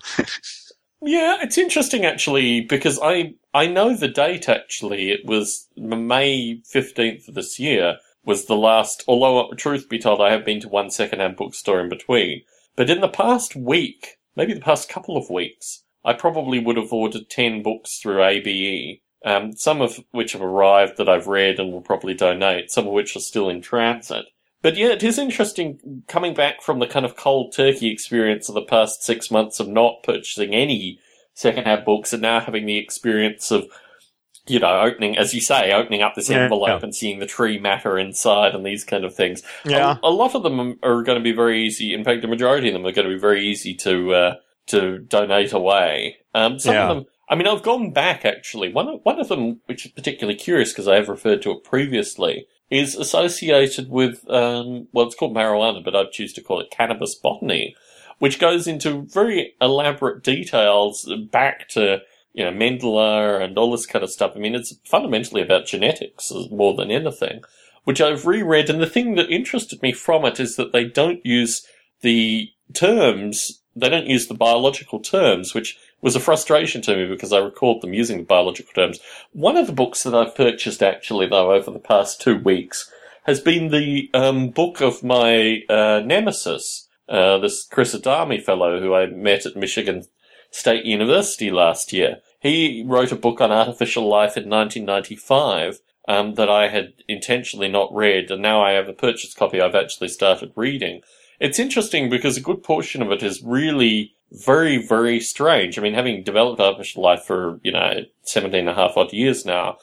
Yeah, 1.02 1.38
it's 1.42 1.58
interesting 1.58 2.06
actually 2.06 2.62
because 2.62 3.00
I 3.02 3.36
I 3.54 3.68
know 3.68 3.96
the 3.96 4.08
date 4.08 4.50
actually. 4.50 5.12
It 5.12 5.26
was 5.26 5.68
May 5.76 6.62
fifteenth 6.66 7.28
of 7.28 7.36
this 7.36 7.60
year 7.60 7.98
was 8.26 8.46
the 8.46 8.56
last. 8.56 9.04
Although 9.08 9.54
truth 9.54 9.90
be 9.90 10.00
told, 10.00 10.22
I 10.22 10.32
have 10.32 10.46
been 10.46 10.60
to 10.62 10.70
one 10.70 10.90
second-hand 10.90 11.38
bookstore 11.38 11.80
in 11.80 11.90
between. 11.90 12.42
But 12.76 12.90
in 12.90 13.02
the 13.02 13.08
past 13.08 13.56
week, 13.56 14.18
maybe 14.36 14.54
the 14.54 14.60
past 14.60 14.90
couple 14.90 15.18
of 15.18 15.30
weeks, 15.30 15.84
I 16.04 16.14
probably 16.14 16.60
would 16.60 16.78
have 16.78 16.94
ordered 16.94 17.30
ten 17.30 17.64
books 17.64 18.00
through 18.00 18.24
ABE. 18.24 19.02
Um, 19.26 19.54
some 19.54 19.82
of 19.82 20.00
which 20.12 20.34
have 20.34 20.42
arrived 20.42 20.98
that 20.98 21.10
I've 21.10 21.28
read 21.28 21.60
and 21.60 21.72
will 21.72 21.82
probably 21.82 22.14
donate. 22.14 22.72
Some 22.72 22.86
of 22.88 22.94
which 22.94 23.16
are 23.16 23.20
still 23.22 23.50
in 23.50 23.62
transit. 23.62 24.26
But 24.68 24.76
yeah, 24.76 24.90
it 24.90 25.02
is 25.02 25.18
interesting 25.18 26.04
coming 26.10 26.34
back 26.34 26.62
from 26.62 26.80
the 26.80 26.88
kind 26.88 27.06
of 27.06 27.16
cold 27.16 27.54
turkey 27.54 27.90
experience 27.90 28.50
of 28.50 28.56
the 28.56 28.64
past 28.64 29.02
six 29.02 29.32
months 29.32 29.62
of 29.62 29.70
not 29.70 30.04
purchasing 30.04 30.54
any 30.54 31.00
secondhand 31.34 31.86
books 31.86 32.12
and 32.12 32.22
now 32.22 32.42
having 32.42 32.66
the 32.66 32.76
experience 32.76 33.50
of, 33.50 33.66
you 34.46 34.60
know, 34.60 34.82
opening, 34.82 35.18
as 35.18 35.34
you 35.34 35.40
say, 35.40 35.72
opening 35.72 36.02
up 36.02 36.16
this 36.16 36.30
envelope 36.30 36.68
yeah. 36.68 36.80
and 36.84 36.94
seeing 36.94 37.20
the 37.20 37.26
tree 37.26 37.58
matter 37.58 37.98
inside 37.98 38.54
and 38.54 38.66
these 38.66 38.84
kind 38.84 39.06
of 39.06 39.16
things. 39.16 39.42
Yeah. 39.64 40.00
A, 40.04 40.08
a, 40.08 40.10
lot 40.10 40.36
of 40.36 40.44
them 40.44 40.78
are 40.84 41.02
going 41.02 41.18
to 41.18 41.24
be 41.24 41.32
very 41.32 41.64
easy. 41.64 41.94
In 41.94 42.04
fact, 42.04 42.22
the 42.22 42.28
majority 42.28 42.68
of 42.68 42.74
them 42.74 42.86
are 42.86 42.92
going 42.92 43.08
to 43.08 43.14
be 43.14 43.22
very 43.22 43.48
easy 43.48 43.74
to, 43.76 44.14
uh, 44.14 44.36
to 44.66 45.00
donate 45.00 45.54
away. 45.54 46.18
Um, 46.36 46.60
some 46.60 46.74
yeah. 46.74 46.90
of 46.90 46.94
them, 46.98 47.06
I 47.30 47.36
mean, 47.36 47.48
I've 47.48 47.64
gone 47.64 47.94
back 47.94 48.26
actually. 48.26 48.74
One 48.74 48.90
of, 48.90 49.00
one 49.04 49.22
of 49.22 49.30
them, 49.30 49.62
which 49.68 49.86
is 49.86 49.94
particularly 49.94 50.38
curious 50.38 50.74
because 50.74 50.90
I 50.90 50.96
have 50.96 51.08
referred 51.08 51.42
to 51.44 51.52
it 51.52 51.64
previously, 51.64 52.48
is 52.70 52.96
associated 52.96 53.90
with, 53.90 54.30
um, 54.30 54.88
well, 54.92 55.06
it's 55.06 55.16
called 55.16 55.36
marijuana, 55.36 55.84
but 55.84 55.96
I'd 55.96 56.12
choose 56.12 56.34
to 56.34 56.42
call 56.42 56.60
it 56.60 56.72
cannabis 56.72 57.16
botany, 57.16 57.76
which 58.20 58.40
goes 58.40 58.68
into 58.68 59.04
very 59.04 59.54
elaborate 59.62 60.24
details 60.24 61.10
back 61.32 61.70
to, 61.70 62.02
you 62.34 62.44
know, 62.44 62.52
Mendele 62.52 63.42
and 63.42 63.58
all 63.58 63.72
this 63.72 63.86
kind 63.86 64.04
of 64.04 64.12
stuff. 64.12 64.34
I 64.36 64.40
mean, 64.40 64.56
it's 64.56 64.76
fundamentally 64.86 65.42
about 65.42 65.66
genetics 65.66 66.32
more 66.52 66.76
than 66.76 66.92
anything, 66.92 67.42
which 67.86 68.02
I've 68.02 68.26
reread. 68.26 68.70
And 68.70 68.82
the 68.82 68.88
thing 68.88 69.16
that 69.16 69.30
interested 69.30 69.82
me 69.82 69.94
from 69.94 70.26
it 70.26 70.40
is 70.40 70.56
that 70.58 70.74
they 70.74 70.84
don't 70.84 71.26
use 71.26 71.66
the 72.02 72.50
terms, 72.74 73.62
they 73.80 73.90
don't 73.90 74.08
use 74.08 74.28
the 74.28 74.34
biological 74.34 75.00
terms, 75.00 75.54
which 75.54 75.78
was 76.02 76.16
a 76.16 76.20
frustration 76.20 76.82
to 76.84 76.96
me 76.96 77.06
because 77.06 77.34
I 77.34 77.40
recalled 77.40 77.82
them 77.82 77.94
using 77.94 78.18
the 78.18 78.24
biological 78.24 78.74
terms. 78.74 79.00
One 79.34 79.58
of 79.58 79.68
the 79.68 79.74
books 79.74 80.04
that 80.04 80.16
I've 80.16 80.36
purchased 80.36 80.84
actually 80.84 81.28
though 81.28 81.52
over 81.52 81.72
the 81.72 81.80
past 81.80 82.22
two 82.22 82.38
weeks 82.38 82.92
has 83.24 83.40
been 83.40 83.72
the 83.72 84.10
um, 84.14 84.50
book 84.50 84.82
of 84.82 85.04
my 85.04 85.62
uh, 85.70 86.02
nemesis, 86.06 86.88
uh, 87.10 87.38
this 87.40 87.66
Chris 87.66 87.94
Adami 87.94 88.40
fellow 88.40 88.80
who 88.80 88.94
I 88.94 89.08
met 89.08 89.46
at 89.46 89.56
Michigan 89.56 90.06
State 90.50 90.86
University 90.86 91.52
last 91.52 91.92
year. 91.92 92.18
He 92.40 92.84
wrote 92.88 93.12
a 93.12 93.18
book 93.18 93.42
on 93.42 93.52
artificial 93.52 94.08
life 94.08 94.38
in 94.38 94.50
1995 94.50 95.80
um, 96.08 96.36
that 96.36 96.50
I 96.50 96.70
had 96.70 96.94
intentionally 97.08 97.68
not 97.68 97.94
read, 97.94 98.32
and 98.32 98.42
now 98.42 98.62
I 98.64 98.72
have 98.72 98.88
a 98.88 98.94
purchased 98.94 99.36
copy 99.36 99.60
I've 99.60 99.76
actually 99.76 100.08
started 100.08 100.54
reading. 100.56 101.02
It's 101.40 101.60
interesting 101.60 102.10
because 102.10 102.38
a 102.38 102.42
good 102.42 102.64
portion 102.64 103.02
of 103.02 103.12
it 103.12 103.24
is 103.24 103.44
really 103.44 104.14
very, 104.32 104.78
very 104.78 105.20
strange. 105.20 105.78
I 105.78 105.82
mean, 105.82 105.94
having 105.94 106.24
developed 106.24 106.60
artificial 106.60 107.04
life 107.04 107.24
for, 107.24 107.60
you 107.64 107.72
know, 107.72 108.06
17 108.24 108.60
and 108.60 108.70
a 108.70 108.74
half 108.74 108.98
odd 108.98 109.14
years 109.14 109.46
now, 109.46 109.78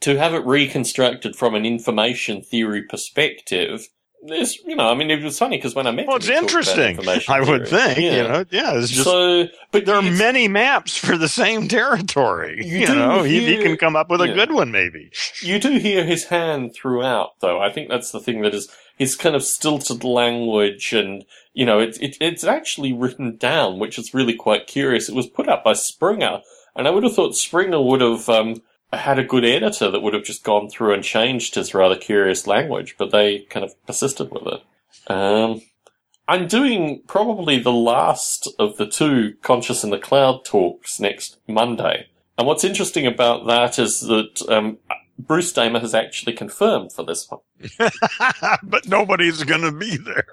to 0.00 0.18
have 0.18 0.34
it 0.34 0.44
reconstructed 0.44 1.36
from 1.36 1.54
an 1.54 1.64
information 1.64 2.42
theory 2.42 2.82
perspective 2.82 3.88
it's 4.22 4.62
you 4.64 4.76
know, 4.76 4.88
I 4.88 4.94
mean, 4.94 5.10
it 5.10 5.22
was 5.22 5.38
funny 5.38 5.56
because 5.56 5.74
when 5.74 5.86
I 5.86 5.90
met, 5.90 6.06
well, 6.06 6.16
it's 6.16 6.28
interesting. 6.28 6.98
I 7.28 7.40
would 7.40 7.66
think, 7.66 7.98
yeah. 7.98 8.16
you 8.16 8.22
know, 8.22 8.44
yeah. 8.50 8.78
It's 8.78 8.90
just 8.90 9.04
so, 9.04 9.48
but 9.70 9.84
there 9.84 9.96
are 9.96 10.02
many 10.02 10.48
maps 10.48 10.96
for 10.96 11.16
the 11.16 11.28
same 11.28 11.68
territory. 11.68 12.64
You, 12.64 12.78
you 12.80 12.86
know, 12.94 13.22
hear, 13.22 13.40
he, 13.40 13.56
he, 13.56 13.62
can 13.62 13.76
come 13.76 13.96
up 13.96 14.08
with 14.10 14.20
yeah. 14.20 14.28
a 14.28 14.34
good 14.34 14.52
one, 14.52 14.70
maybe. 14.70 15.10
You 15.40 15.58
do 15.58 15.78
hear 15.78 16.04
his 16.04 16.26
hand 16.26 16.74
throughout, 16.74 17.40
though. 17.40 17.60
I 17.60 17.72
think 17.72 17.88
that's 17.88 18.12
the 18.12 18.20
thing 18.20 18.42
that 18.42 18.54
is 18.54 18.68
his 18.96 19.16
kind 19.16 19.34
of 19.34 19.42
stilted 19.42 20.04
language, 20.04 20.92
and 20.92 21.24
you 21.52 21.66
know, 21.66 21.80
it's 21.80 21.98
it, 21.98 22.16
it's 22.20 22.44
actually 22.44 22.92
written 22.92 23.36
down, 23.36 23.78
which 23.78 23.98
is 23.98 24.14
really 24.14 24.34
quite 24.34 24.66
curious. 24.66 25.08
It 25.08 25.14
was 25.14 25.26
put 25.26 25.48
up 25.48 25.64
by 25.64 25.72
Springer, 25.72 26.42
and 26.76 26.86
I 26.86 26.90
would 26.90 27.02
have 27.02 27.14
thought 27.14 27.34
Springer 27.34 27.82
would 27.82 28.00
have. 28.00 28.28
Um, 28.28 28.62
had 28.92 29.18
a 29.18 29.24
good 29.24 29.44
editor 29.44 29.90
that 29.90 30.00
would 30.00 30.14
have 30.14 30.24
just 30.24 30.44
gone 30.44 30.68
through 30.68 30.92
and 30.94 31.02
changed 31.02 31.54
his 31.54 31.74
rather 31.74 31.96
curious 31.96 32.46
language, 32.46 32.96
but 32.98 33.10
they 33.10 33.40
kind 33.50 33.64
of 33.64 33.74
persisted 33.86 34.30
with 34.30 34.44
it. 34.46 35.10
Um, 35.10 35.62
I'm 36.28 36.46
doing 36.46 37.02
probably 37.06 37.58
the 37.58 37.72
last 37.72 38.48
of 38.58 38.76
the 38.76 38.86
two 38.86 39.34
Conscious 39.42 39.82
in 39.82 39.90
the 39.90 39.98
Cloud 39.98 40.44
talks 40.44 41.00
next 41.00 41.38
Monday. 41.48 42.06
And 42.38 42.46
what's 42.46 42.64
interesting 42.64 43.06
about 43.06 43.46
that 43.46 43.78
is 43.78 44.00
that 44.00 44.42
um, 44.48 44.78
Bruce 45.18 45.52
Damer 45.52 45.80
has 45.80 45.94
actually 45.94 46.32
confirmed 46.32 46.92
for 46.92 47.04
this 47.04 47.28
one. 47.28 47.40
but 48.62 48.88
nobody's 48.88 49.42
going 49.44 49.62
to 49.62 49.72
be 49.72 49.96
there. 49.96 50.26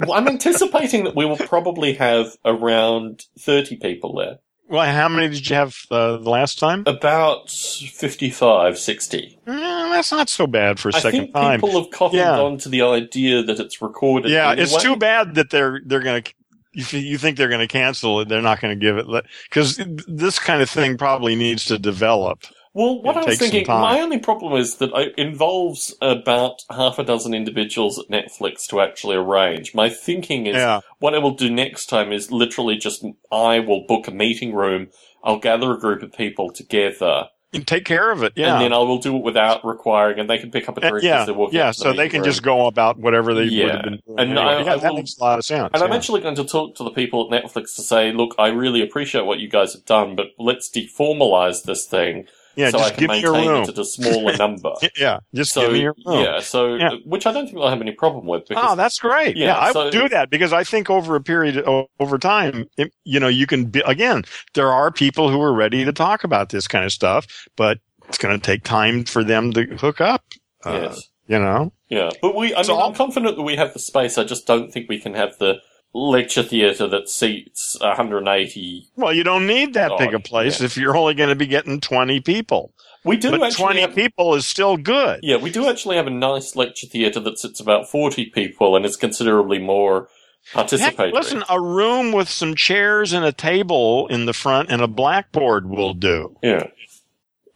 well, 0.00 0.12
I'm 0.12 0.28
anticipating 0.28 1.04
that 1.04 1.16
we 1.16 1.24
will 1.24 1.36
probably 1.36 1.94
have 1.94 2.36
around 2.44 3.24
30 3.38 3.76
people 3.76 4.14
there. 4.16 4.38
Well, 4.68 4.90
how 4.90 5.08
many 5.08 5.28
did 5.28 5.48
you 5.48 5.56
have 5.56 5.76
uh, 5.90 6.16
the 6.16 6.30
last 6.30 6.58
time? 6.58 6.84
About 6.86 7.50
55, 7.50 8.78
60. 8.78 9.38
Eh, 9.46 9.50
that's 9.52 10.10
not 10.10 10.28
so 10.28 10.46
bad 10.46 10.78
for 10.78 10.88
a 10.88 10.94
I 10.94 11.00
second 11.00 11.20
think 11.20 11.34
time. 11.34 11.60
People 11.60 11.82
have 11.82 11.90
cottoned 11.90 12.18
yeah. 12.18 12.40
on 12.40 12.58
to 12.58 12.68
the 12.68 12.82
idea 12.82 13.42
that 13.42 13.60
it's 13.60 13.82
recorded. 13.82 14.30
Yeah, 14.30 14.50
anyway. 14.50 14.62
it's 14.62 14.82
too 14.82 14.96
bad 14.96 15.34
that 15.34 15.50
they're 15.50 15.80
they're 15.84 16.00
going 16.00 16.22
to. 16.22 16.34
If 16.74 16.94
you 16.94 17.18
think 17.18 17.36
they're 17.36 17.50
going 17.50 17.60
to 17.60 17.68
cancel 17.68 18.20
it, 18.20 18.28
they're 18.30 18.40
not 18.40 18.62
going 18.62 18.78
to 18.78 18.82
give 18.82 18.96
it 18.96 19.06
because 19.44 19.78
this 20.08 20.38
kind 20.38 20.62
of 20.62 20.70
thing 20.70 20.96
probably 20.96 21.36
needs 21.36 21.66
to 21.66 21.78
develop. 21.78 22.44
Well, 22.74 23.02
what 23.02 23.18
I 23.18 23.24
was 23.26 23.38
thinking, 23.38 23.66
my 23.68 24.00
only 24.00 24.18
problem 24.18 24.58
is 24.58 24.76
that 24.76 24.90
it 24.94 25.14
involves 25.18 25.94
about 26.00 26.62
half 26.70 26.98
a 26.98 27.04
dozen 27.04 27.34
individuals 27.34 27.98
at 27.98 28.08
Netflix 28.08 28.66
to 28.68 28.80
actually 28.80 29.16
arrange. 29.16 29.74
My 29.74 29.90
thinking 29.90 30.46
is, 30.46 30.56
yeah. 30.56 30.80
what 30.98 31.14
I 31.14 31.18
will 31.18 31.34
do 31.34 31.50
next 31.50 31.86
time 31.86 32.12
is 32.12 32.32
literally 32.32 32.76
just, 32.76 33.04
I 33.30 33.58
will 33.58 33.84
book 33.86 34.08
a 34.08 34.10
meeting 34.10 34.54
room, 34.54 34.88
I'll 35.22 35.38
gather 35.38 35.72
a 35.72 35.78
group 35.78 36.02
of 36.02 36.14
people 36.14 36.50
together. 36.50 37.28
And 37.52 37.66
take 37.66 37.84
care 37.84 38.10
of 38.10 38.22
it, 38.22 38.32
yeah. 38.36 38.54
And 38.54 38.64
then 38.64 38.72
I 38.72 38.78
will 38.78 38.96
do 38.96 39.16
it 39.16 39.22
without 39.22 39.62
requiring, 39.66 40.18
and 40.18 40.30
they 40.30 40.38
can 40.38 40.50
pick 40.50 40.70
up 40.70 40.78
a 40.78 40.80
drink 40.80 41.04
uh, 41.04 41.06
yeah, 41.06 41.20
as 41.20 41.26
they're 41.26 41.34
walking. 41.34 41.58
Yeah, 41.58 41.72
so 41.72 41.90
the 41.90 41.98
they 41.98 42.08
can 42.08 42.20
room. 42.20 42.30
just 42.30 42.42
go 42.42 42.66
about 42.66 42.98
whatever 42.98 43.34
they 43.34 43.44
yeah. 43.44 43.64
would 43.64 43.74
have 43.74 43.84
been 43.84 44.00
doing. 44.06 44.18
And 44.18 44.30
anyway. 44.30 44.42
I, 44.42 44.62
yeah, 44.62 44.72
I 44.72 44.76
that 44.78 44.90
will, 44.92 44.96
makes 44.96 45.18
a 45.18 45.22
lot 45.22 45.38
of 45.38 45.44
sense. 45.44 45.70
And 45.74 45.82
yeah. 45.82 45.86
I'm 45.86 45.92
actually 45.92 46.22
going 46.22 46.36
to 46.36 46.44
talk 46.44 46.76
to 46.76 46.84
the 46.84 46.90
people 46.90 47.30
at 47.30 47.44
Netflix 47.44 47.76
to 47.76 47.82
say, 47.82 48.10
look, 48.10 48.34
I 48.38 48.48
really 48.48 48.80
appreciate 48.80 49.26
what 49.26 49.38
you 49.40 49.50
guys 49.50 49.74
have 49.74 49.84
done, 49.84 50.16
but 50.16 50.28
let's 50.38 50.70
deformalize 50.70 51.64
this 51.64 51.84
thing 51.84 52.26
yeah, 52.56 52.70
so 52.70 52.78
just 52.78 52.92
I 52.92 52.94
can 52.94 53.00
give 53.00 53.08
maintain 53.08 53.32
me 53.32 53.44
your 53.44 53.52
room. 53.52 53.62
it 53.62 53.68
at 53.70 53.78
a 53.78 53.84
smaller 53.84 54.36
number. 54.36 54.72
yeah, 54.96 55.20
just 55.34 55.52
so, 55.52 55.62
give 55.62 55.72
me 55.72 55.80
your 55.80 55.94
room. 56.06 56.22
Yeah, 56.22 56.40
so 56.40 56.74
yeah. 56.74 56.90
which 57.04 57.26
I 57.26 57.32
don't 57.32 57.46
think 57.46 57.58
I'll 57.58 57.68
have 57.68 57.80
any 57.80 57.92
problem 57.92 58.26
with. 58.26 58.48
Because, 58.48 58.64
oh, 58.66 58.76
that's 58.76 58.98
great. 58.98 59.36
Yeah, 59.36 59.46
yeah 59.46 59.58
I 59.58 59.72
so, 59.72 59.84
would 59.84 59.92
do 59.92 60.08
that 60.08 60.30
because 60.30 60.52
I 60.52 60.64
think 60.64 60.90
over 60.90 61.16
a 61.16 61.22
period 61.22 61.64
over 62.00 62.18
time, 62.18 62.66
it, 62.76 62.92
you 63.04 63.20
know, 63.20 63.28
you 63.28 63.46
can 63.46 63.66
be, 63.66 63.82
again. 63.86 64.24
There 64.54 64.70
are 64.70 64.90
people 64.90 65.30
who 65.30 65.40
are 65.40 65.52
ready 65.52 65.84
to 65.84 65.92
talk 65.92 66.24
about 66.24 66.50
this 66.50 66.66
kind 66.66 66.84
of 66.84 66.92
stuff, 66.92 67.26
but 67.56 67.78
it's 68.08 68.18
going 68.18 68.38
to 68.38 68.44
take 68.44 68.64
time 68.64 69.04
for 69.04 69.24
them 69.24 69.52
to 69.52 69.64
hook 69.76 70.00
up. 70.00 70.24
Uh, 70.64 70.88
yes. 70.90 71.08
You 71.26 71.38
know. 71.38 71.72
Yeah, 71.88 72.10
but 72.20 72.34
we. 72.34 72.54
I 72.54 72.62
mean, 72.62 72.78
I'm 72.78 72.94
confident 72.94 73.36
that 73.36 73.42
we 73.42 73.56
have 73.56 73.72
the 73.72 73.78
space. 73.78 74.18
I 74.18 74.24
just 74.24 74.46
don't 74.46 74.72
think 74.72 74.88
we 74.88 74.98
can 74.98 75.14
have 75.14 75.38
the 75.38 75.60
lecture 75.94 76.42
theatre 76.42 76.88
that 76.88 77.08
seats 77.08 77.76
180. 77.80 78.88
Well, 78.96 79.12
you 79.12 79.24
don't 79.24 79.46
need 79.46 79.74
that 79.74 79.98
big 79.98 80.14
a 80.14 80.20
place 80.20 80.60
yeah. 80.60 80.66
if 80.66 80.76
you're 80.76 80.96
only 80.96 81.14
going 81.14 81.28
to 81.28 81.36
be 81.36 81.46
getting 81.46 81.80
20 81.80 82.20
people. 82.20 82.72
We 83.04 83.16
do 83.16 83.36
but 83.36 83.52
20 83.52 83.80
have, 83.80 83.94
people 83.94 84.34
is 84.34 84.46
still 84.46 84.76
good. 84.76 85.20
Yeah, 85.22 85.36
we 85.36 85.50
do 85.50 85.68
actually 85.68 85.96
have 85.96 86.06
a 86.06 86.10
nice 86.10 86.54
lecture 86.54 86.86
theatre 86.86 87.20
that 87.20 87.38
sits 87.38 87.58
about 87.58 87.90
40 87.90 88.26
people 88.26 88.76
and 88.76 88.84
is 88.84 88.96
considerably 88.96 89.58
more 89.58 90.08
participatory. 90.52 91.06
Heck, 91.06 91.14
listen, 91.14 91.42
a 91.48 91.60
room 91.60 92.12
with 92.12 92.28
some 92.28 92.54
chairs 92.54 93.12
and 93.12 93.24
a 93.24 93.32
table 93.32 94.06
in 94.06 94.26
the 94.26 94.32
front 94.32 94.70
and 94.70 94.80
a 94.80 94.86
blackboard 94.86 95.68
will 95.68 95.94
do. 95.94 96.36
Yeah. 96.42 96.68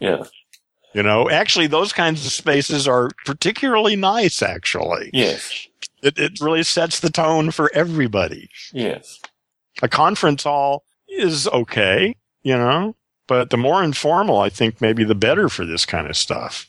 Yeah. 0.00 0.24
You 0.92 1.02
know, 1.02 1.28
actually, 1.28 1.66
those 1.66 1.92
kinds 1.92 2.24
of 2.24 2.32
spaces 2.32 2.88
are 2.88 3.10
particularly 3.24 3.96
nice, 3.96 4.42
actually. 4.42 5.10
Yes. 5.12 5.68
It, 6.06 6.18
it 6.18 6.40
really 6.40 6.62
sets 6.62 7.00
the 7.00 7.10
tone 7.10 7.50
for 7.50 7.70
everybody. 7.74 8.48
Yes. 8.72 9.20
A 9.82 9.88
conference 9.88 10.44
hall 10.44 10.84
is 11.08 11.46
okay, 11.48 12.16
you 12.42 12.56
know, 12.56 12.96
but 13.26 13.50
the 13.50 13.56
more 13.56 13.82
informal, 13.82 14.38
I 14.38 14.48
think, 14.48 14.80
maybe 14.80 15.04
the 15.04 15.14
better 15.14 15.48
for 15.48 15.64
this 15.66 15.84
kind 15.84 16.06
of 16.06 16.16
stuff. 16.16 16.66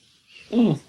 Mm. 0.52 0.80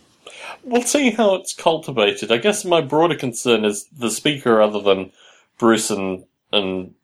We'll 0.65 0.83
see 0.83 1.11
how 1.11 1.35
it's 1.37 1.55
cultivated. 1.55 2.33
I 2.33 2.39
guess 2.39 2.65
my 2.65 2.81
broader 2.81 3.15
concern 3.15 3.65
is 3.65 3.87
the 3.87 4.11
speaker, 4.11 4.61
other 4.61 4.81
than 4.81 5.13
Bruce 5.59 5.91
and 5.91 6.25
and 6.53 6.95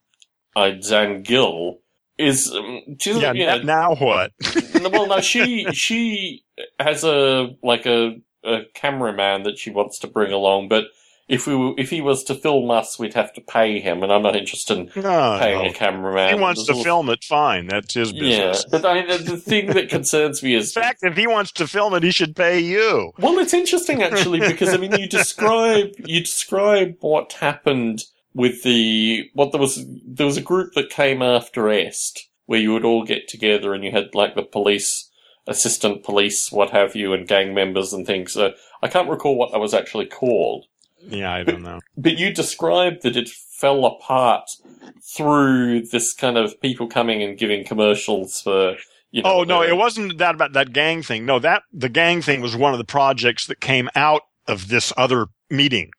I, 0.57 0.81
Zann 0.81 1.23
Gill, 1.23 1.81
is 2.19 2.53
um, 2.53 2.83
yeah. 3.05 3.33
You 3.33 3.65
now 3.65 3.95
what? 3.97 4.33
well, 4.93 5.07
no, 5.07 5.21
she 5.21 5.67
she 5.73 6.45
has 6.79 7.05
a 7.05 7.55
like 7.63 7.87
a 7.87 8.21
a 8.45 8.63
cameraman 8.75 9.45
that 9.45 9.59
she 9.59 9.71
wants 9.71 9.99
to 10.01 10.07
bring 10.07 10.33
along, 10.33 10.69
but 10.69 10.85
if 11.27 11.47
we 11.47 11.57
were, 11.57 11.73
if 11.79 11.91
he 11.91 12.01
was 12.01 12.23
to 12.25 12.35
film 12.35 12.71
us, 12.71 12.99
we'd 12.99 13.15
have 13.15 13.33
to 13.35 13.41
pay 13.41 13.81
him, 13.81 14.03
and 14.03 14.13
I'm 14.13 14.23
not 14.23 14.37
interested 14.37 14.79
in 14.79 14.91
no, 15.03 15.39
paying 15.41 15.65
no. 15.65 15.71
a 15.71 15.73
cameraman. 15.73 16.29
If 16.29 16.35
he 16.37 16.41
wants 16.41 16.67
to 16.67 16.75
film 16.83 17.09
it, 17.09 17.25
fine. 17.25 17.67
That's 17.67 17.95
his 17.95 18.13
business. 18.13 18.65
Yeah, 18.71 18.79
but 18.79 18.85
I, 18.85 19.17
the 19.17 19.37
thing 19.37 19.69
that 19.69 19.89
concerns 19.91 20.43
me 20.43 20.55
is, 20.55 20.77
in 20.77 20.83
fact, 20.83 21.01
if 21.03 21.17
he 21.17 21.27
wants 21.27 21.53
to 21.53 21.67
film 21.67 21.95
it, 21.95 22.03
he 22.03 22.11
should 22.11 22.37
pay 22.37 22.61
you. 22.61 23.13
Well, 23.19 23.39
it's 23.39 23.55
interesting 23.55 24.03
actually 24.03 24.41
because 24.41 24.75
I 24.75 24.77
mean, 24.77 24.93
you 24.93 25.09
describe 25.09 25.93
you 26.05 26.21
describe 26.21 26.97
what 27.01 27.33
happened 27.35 28.05
with 28.35 28.63
the 28.63 29.31
what 29.33 29.53
there 29.53 29.61
was 29.61 29.85
there 30.07 30.27
was 30.27 30.37
a 30.37 30.43
group 30.43 30.75
that 30.75 30.91
came 30.91 31.23
after 31.23 31.71
Est 31.71 32.29
where 32.47 32.61
you 32.61 32.73
would 32.73 32.85
all 32.85 33.05
get 33.05 33.29
together 33.29 33.73
and 33.73 33.83
you 33.83 33.91
had 33.91 34.15
like 34.15 34.35
the 34.35 34.43
police 34.43 35.11
assistant 35.47 36.03
police, 36.03 36.51
what 36.51 36.71
have 36.71 36.97
you, 36.97 37.13
and 37.13 37.29
gang 37.29 37.55
members 37.55 37.93
and 37.93 38.07
things. 38.07 38.33
So 38.33 38.53
I 38.83 38.89
can't 38.89 39.09
recall 39.09 39.37
what 39.37 39.53
that 39.53 39.61
was 39.61 39.75
actually 39.75 40.07
called. 40.07 40.67
Yeah, 41.09 41.33
I 41.33 41.43
don't 41.43 41.63
know. 41.63 41.81
But 41.97 42.19
you 42.19 42.33
described 42.33 43.03
that 43.03 43.17
it 43.17 43.29
fell 43.29 43.85
apart 43.85 44.49
through 45.17 45.83
this 45.87 46.13
kind 46.13 46.37
of 46.37 46.61
people 46.61 46.87
coming 46.87 47.23
and 47.23 47.39
giving 47.39 47.65
commercials 47.65 48.41
for. 48.41 48.77
You 49.11 49.23
know, 49.23 49.33
oh 49.33 49.45
no, 49.45 49.63
it 49.63 49.77
wasn't 49.77 50.19
that 50.19 50.35
about 50.35 50.55
that 50.55 50.73
gang 50.73 51.03
thing. 51.03 51.25
No, 51.25 51.39
that 51.39 51.63
the 51.73 51.89
gang 51.89 52.21
thing 52.21 52.41
was 52.41 52.57
one 52.57 52.73
of 52.73 52.79
the 52.79 52.85
projects 52.85 53.47
that 53.47 53.61
came 53.61 53.89
out 53.95 54.23
of 54.49 54.69
this 54.69 54.93
other 54.97 55.27
meeting 55.51 55.91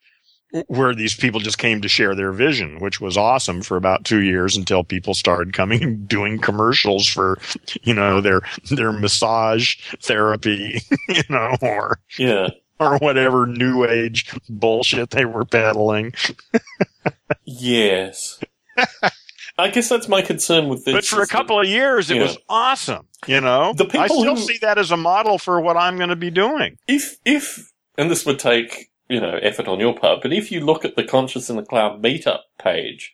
where 0.68 0.94
these 0.96 1.16
people 1.16 1.40
just 1.40 1.58
came 1.58 1.82
to 1.82 1.88
share 1.88 2.16
their 2.16 2.32
vision, 2.32 2.80
which 2.80 3.02
was 3.02 3.18
awesome 3.18 3.62
for 3.62 3.78
about 3.78 4.06
two 4.06 4.22
years 4.22 4.56
until 4.56 4.84
people 4.84 5.14
started 5.14 5.54
coming 5.54 5.84
and 5.84 6.08
doing 6.08 6.40
commercials 6.40 7.08
for, 7.08 7.38
you 7.84 7.94
know, 7.94 8.22
their, 8.22 8.42
their 8.72 8.92
massage 8.92 9.76
therapy, 10.02 10.82
you 11.10 11.24
know, 11.30 11.56
or, 11.62 12.00
yeah. 12.18 12.50
or 12.80 12.98
whatever 12.98 13.46
new 13.46 13.86
age 13.86 14.34
bullshit 14.50 15.12
they 15.12 15.26
were 15.26 15.46
peddling. 15.46 16.14
yes. 17.46 18.40
I 19.58 19.70
guess 19.70 19.88
that's 19.88 20.10
my 20.10 20.22
concern 20.22 20.68
with 20.68 20.84
this. 20.84 20.94
But 20.94 21.06
for 21.06 21.22
a 21.22 21.28
couple 21.28 21.58
that, 21.58 21.64
of 21.66 21.70
years, 21.70 22.12
it 22.12 22.18
yeah. 22.18 22.24
was 22.24 22.38
awesome. 22.50 23.08
You 23.26 23.40
know, 23.40 23.74
the 23.74 23.86
people 23.86 24.02
I 24.02 24.08
still 24.08 24.36
who, 24.36 24.42
see 24.42 24.58
that 24.62 24.78
as 24.78 24.92
a 24.92 24.98
model 24.98 25.38
for 25.38 25.62
what 25.62 25.78
I'm 25.78 25.96
going 25.98 26.10
to 26.10 26.16
be 26.16 26.30
doing. 26.30 26.78
If, 26.88 27.18
if, 27.24 27.72
and 27.98 28.12
this 28.12 28.26
would 28.26 28.40
take, 28.40 28.92
you 29.08 29.22
know, 29.22 29.40
effort 29.42 29.68
on 29.68 29.80
your 29.80 29.96
part, 29.98 30.22
but 30.22 30.34
if 30.34 30.52
you 30.52 30.60
look 30.60 30.84
at 30.84 30.96
the 30.96 31.04
Conscious 31.04 31.50
in 31.50 31.56
the 31.56 31.64
Cloud 31.64 32.04
meetup 32.04 32.42
page, 32.60 33.14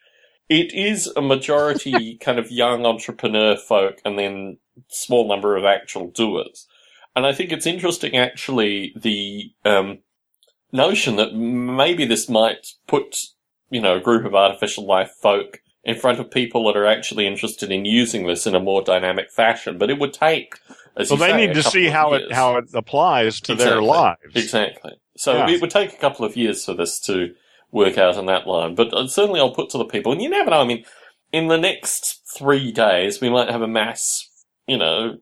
it 0.50 0.74
is 0.74 1.08
a 1.16 1.22
majority 1.22 2.18
kind 2.22 2.40
of 2.40 2.52
young 2.52 2.86
entrepreneur 2.86 3.56
folk 3.56 4.00
and 4.04 4.18
then 4.18 4.58
small 4.90 5.28
number 5.28 5.56
of 5.56 5.64
actual 5.64 6.10
doers. 6.10 6.68
And 7.16 7.26
I 7.26 7.34
think 7.34 7.52
it's 7.52 7.66
interesting, 7.66 8.16
actually, 8.16 8.94
the 8.96 9.52
um, 9.66 10.00
notion 10.72 11.18
that 11.18 11.36
maybe 11.36 12.06
this 12.06 12.30
might 12.30 12.68
put, 12.88 13.18
you 13.70 13.82
know, 13.82 13.98
a 13.98 14.02
group 14.02 14.26
of 14.26 14.34
artificial 14.34 14.86
life 14.86 15.12
folk 15.22 15.62
in 15.84 15.98
front 15.98 16.20
of 16.20 16.32
people 16.32 16.66
that 16.66 16.78
are 16.78 16.86
actually 16.86 17.28
interested 17.28 17.72
in 17.72 17.86
using 17.86 18.28
this 18.28 18.46
in 18.46 18.56
a 18.56 18.60
more 18.60 18.82
dynamic 18.82 19.32
fashion. 19.32 19.78
But 19.78 19.90
it 19.90 20.00
would 20.00 20.14
take, 20.14 20.56
as 20.96 21.10
well, 21.10 21.18
So 21.20 21.26
they 21.26 21.32
say, 21.32 21.48
need 21.48 21.56
to 21.56 21.64
see 21.64 21.88
how 21.88 22.12
years. 22.12 22.24
it 22.30 22.34
how 22.34 22.58
it 22.58 22.66
applies 22.74 23.42
to 23.42 23.54
exactly. 23.54 23.74
their 23.74 23.82
lives. 23.82 24.36
Exactly. 24.36 24.92
So 25.18 25.34
yeah. 25.34 25.50
it 25.50 25.62
would 25.62 25.72
take 25.72 25.94
a 25.94 25.98
couple 25.98 26.26
of 26.26 26.38
years 26.38 26.64
for 26.64 26.74
this 26.74 27.00
to 27.02 27.34
work 27.72 27.98
out 27.98 28.18
in 28.18 28.26
that 28.28 28.48
line. 28.48 28.76
But 28.76 28.94
uh, 28.94 29.08
certainly 29.08 29.40
I'll 29.40 29.56
put 29.56 29.70
to 29.72 29.78
the 29.78 29.86
people, 29.86 30.12
and 30.12 30.22
you 30.22 30.30
never 30.30 30.52
know. 30.52 30.62
I 30.62 30.66
mean, 30.66 30.86
in 31.32 31.48
the 31.48 31.58
next 31.58 32.22
three 32.38 32.72
days, 32.72 33.20
we 33.20 33.30
might 33.30 33.50
have 33.50 33.62
a 33.62 33.68
mass, 33.68 34.30
you 34.68 34.78
know, 34.78 35.18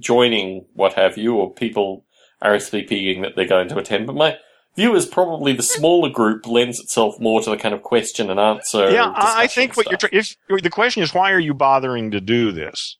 joining 0.00 0.66
what 0.74 0.94
have 0.94 1.16
you, 1.16 1.36
or 1.36 1.52
people 1.52 2.04
RSVPing 2.42 3.22
that 3.22 3.36
they're 3.36 3.46
going 3.46 3.68
to 3.68 3.78
attend. 3.78 4.06
But 4.06 4.16
my 4.16 4.38
view 4.76 4.94
is 4.94 5.06
probably 5.06 5.52
the 5.52 5.62
smaller 5.62 6.08
group 6.08 6.46
lends 6.46 6.80
itself 6.80 7.20
more 7.20 7.40
to 7.42 7.50
the 7.50 7.56
kind 7.56 7.74
of 7.74 7.82
question 7.82 8.30
and 8.30 8.40
answer. 8.40 8.90
Yeah, 8.90 9.12
I 9.14 9.46
think 9.46 9.76
what 9.76 9.86
stuff. 9.86 10.12
you're. 10.12 10.22
If 10.22 10.62
the 10.62 10.70
question 10.70 11.02
is, 11.02 11.14
why 11.14 11.32
are 11.32 11.40
you 11.40 11.54
bothering 11.54 12.10
to 12.12 12.20
do 12.20 12.52
this? 12.52 12.96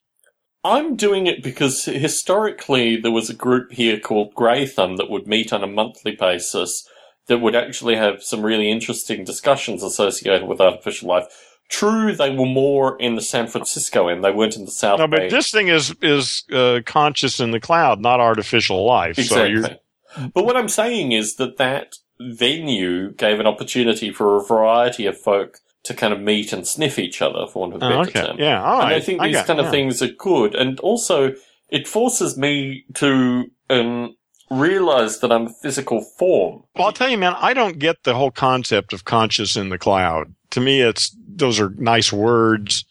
I'm 0.63 0.95
doing 0.95 1.25
it 1.25 1.41
because 1.41 1.85
historically 1.85 2.95
there 2.95 3.11
was 3.11 3.29
a 3.29 3.35
group 3.35 3.71
here 3.71 3.99
called 3.99 4.35
Grey 4.35 4.67
Thumb 4.67 4.97
that 4.97 5.09
would 5.09 5.25
meet 5.25 5.51
on 5.51 5.63
a 5.63 5.67
monthly 5.67 6.15
basis 6.15 6.87
that 7.27 7.39
would 7.39 7.55
actually 7.55 7.95
have 7.95 8.21
some 8.21 8.43
really 8.43 8.69
interesting 8.69 9.23
discussions 9.23 9.81
associated 9.81 10.47
with 10.47 10.61
artificial 10.61 11.09
life. 11.09 11.25
True, 11.71 12.13
they 12.13 12.35
were 12.35 12.45
more 12.45 12.97
in 12.99 13.15
the 13.15 13.21
San 13.21 13.47
Francisco 13.47 14.09
end. 14.09 14.23
They 14.23 14.31
weren't 14.31 14.57
in 14.57 14.65
the 14.65 14.71
South. 14.71 14.99
No, 14.99 15.07
but 15.07 15.19
Bay. 15.19 15.29
this 15.29 15.51
thing 15.51 15.69
is 15.69 15.95
is 16.01 16.43
uh, 16.51 16.81
conscious 16.85 17.39
in 17.39 17.51
the 17.51 17.61
cloud, 17.61 18.01
not 18.01 18.19
artificial 18.19 18.85
life. 18.85 19.17
Exactly. 19.17 19.61
So 19.63 19.77
but 20.33 20.45
what 20.45 20.57
I'm 20.57 20.67
saying 20.67 21.13
is 21.13 21.35
that 21.37 21.57
that 21.57 21.95
venue 22.19 23.13
gave 23.13 23.39
an 23.39 23.47
opportunity 23.47 24.11
for 24.11 24.35
a 24.35 24.43
variety 24.43 25.05
of 25.05 25.17
folk 25.17 25.59
to 25.83 25.93
kind 25.93 26.13
of 26.13 26.19
meet 26.19 26.53
and 26.53 26.67
sniff 26.67 26.99
each 26.99 27.21
other, 27.21 27.47
for 27.47 27.61
want 27.61 27.73
of 27.73 27.77
a 27.77 27.79
better 27.79 27.95
oh, 27.95 28.01
okay. 28.01 28.27
term. 28.27 28.37
Yeah, 28.37 28.61
all 28.61 28.79
right. 28.79 28.93
And 28.93 28.93
I 28.93 28.99
think 28.99 29.21
these 29.21 29.41
kind 29.43 29.59
of 29.59 29.67
yeah. 29.67 29.71
things 29.71 30.01
are 30.01 30.11
good, 30.11 30.53
and 30.55 30.79
also 30.81 31.33
it 31.69 31.87
forces 31.87 32.37
me 32.37 32.83
to 32.95 33.45
um, 33.69 34.15
realize 34.51 35.19
that 35.21 35.31
I'm 35.31 35.47
a 35.47 35.53
physical 35.61 36.01
form. 36.01 36.63
Well, 36.75 36.87
I'll 36.87 36.91
tell 36.91 37.09
you, 37.09 37.17
man, 37.17 37.35
I 37.37 37.53
don't 37.53 37.79
get 37.79 38.03
the 38.03 38.13
whole 38.13 38.31
concept 38.31 38.93
of 38.93 39.05
conscious 39.05 39.55
in 39.55 39.69
the 39.69 39.79
cloud. 39.79 40.35
To 40.51 40.59
me, 40.59 40.81
it's 40.81 41.15
those 41.35 41.59
are 41.59 41.69
nice 41.69 42.11
words, 42.11 42.85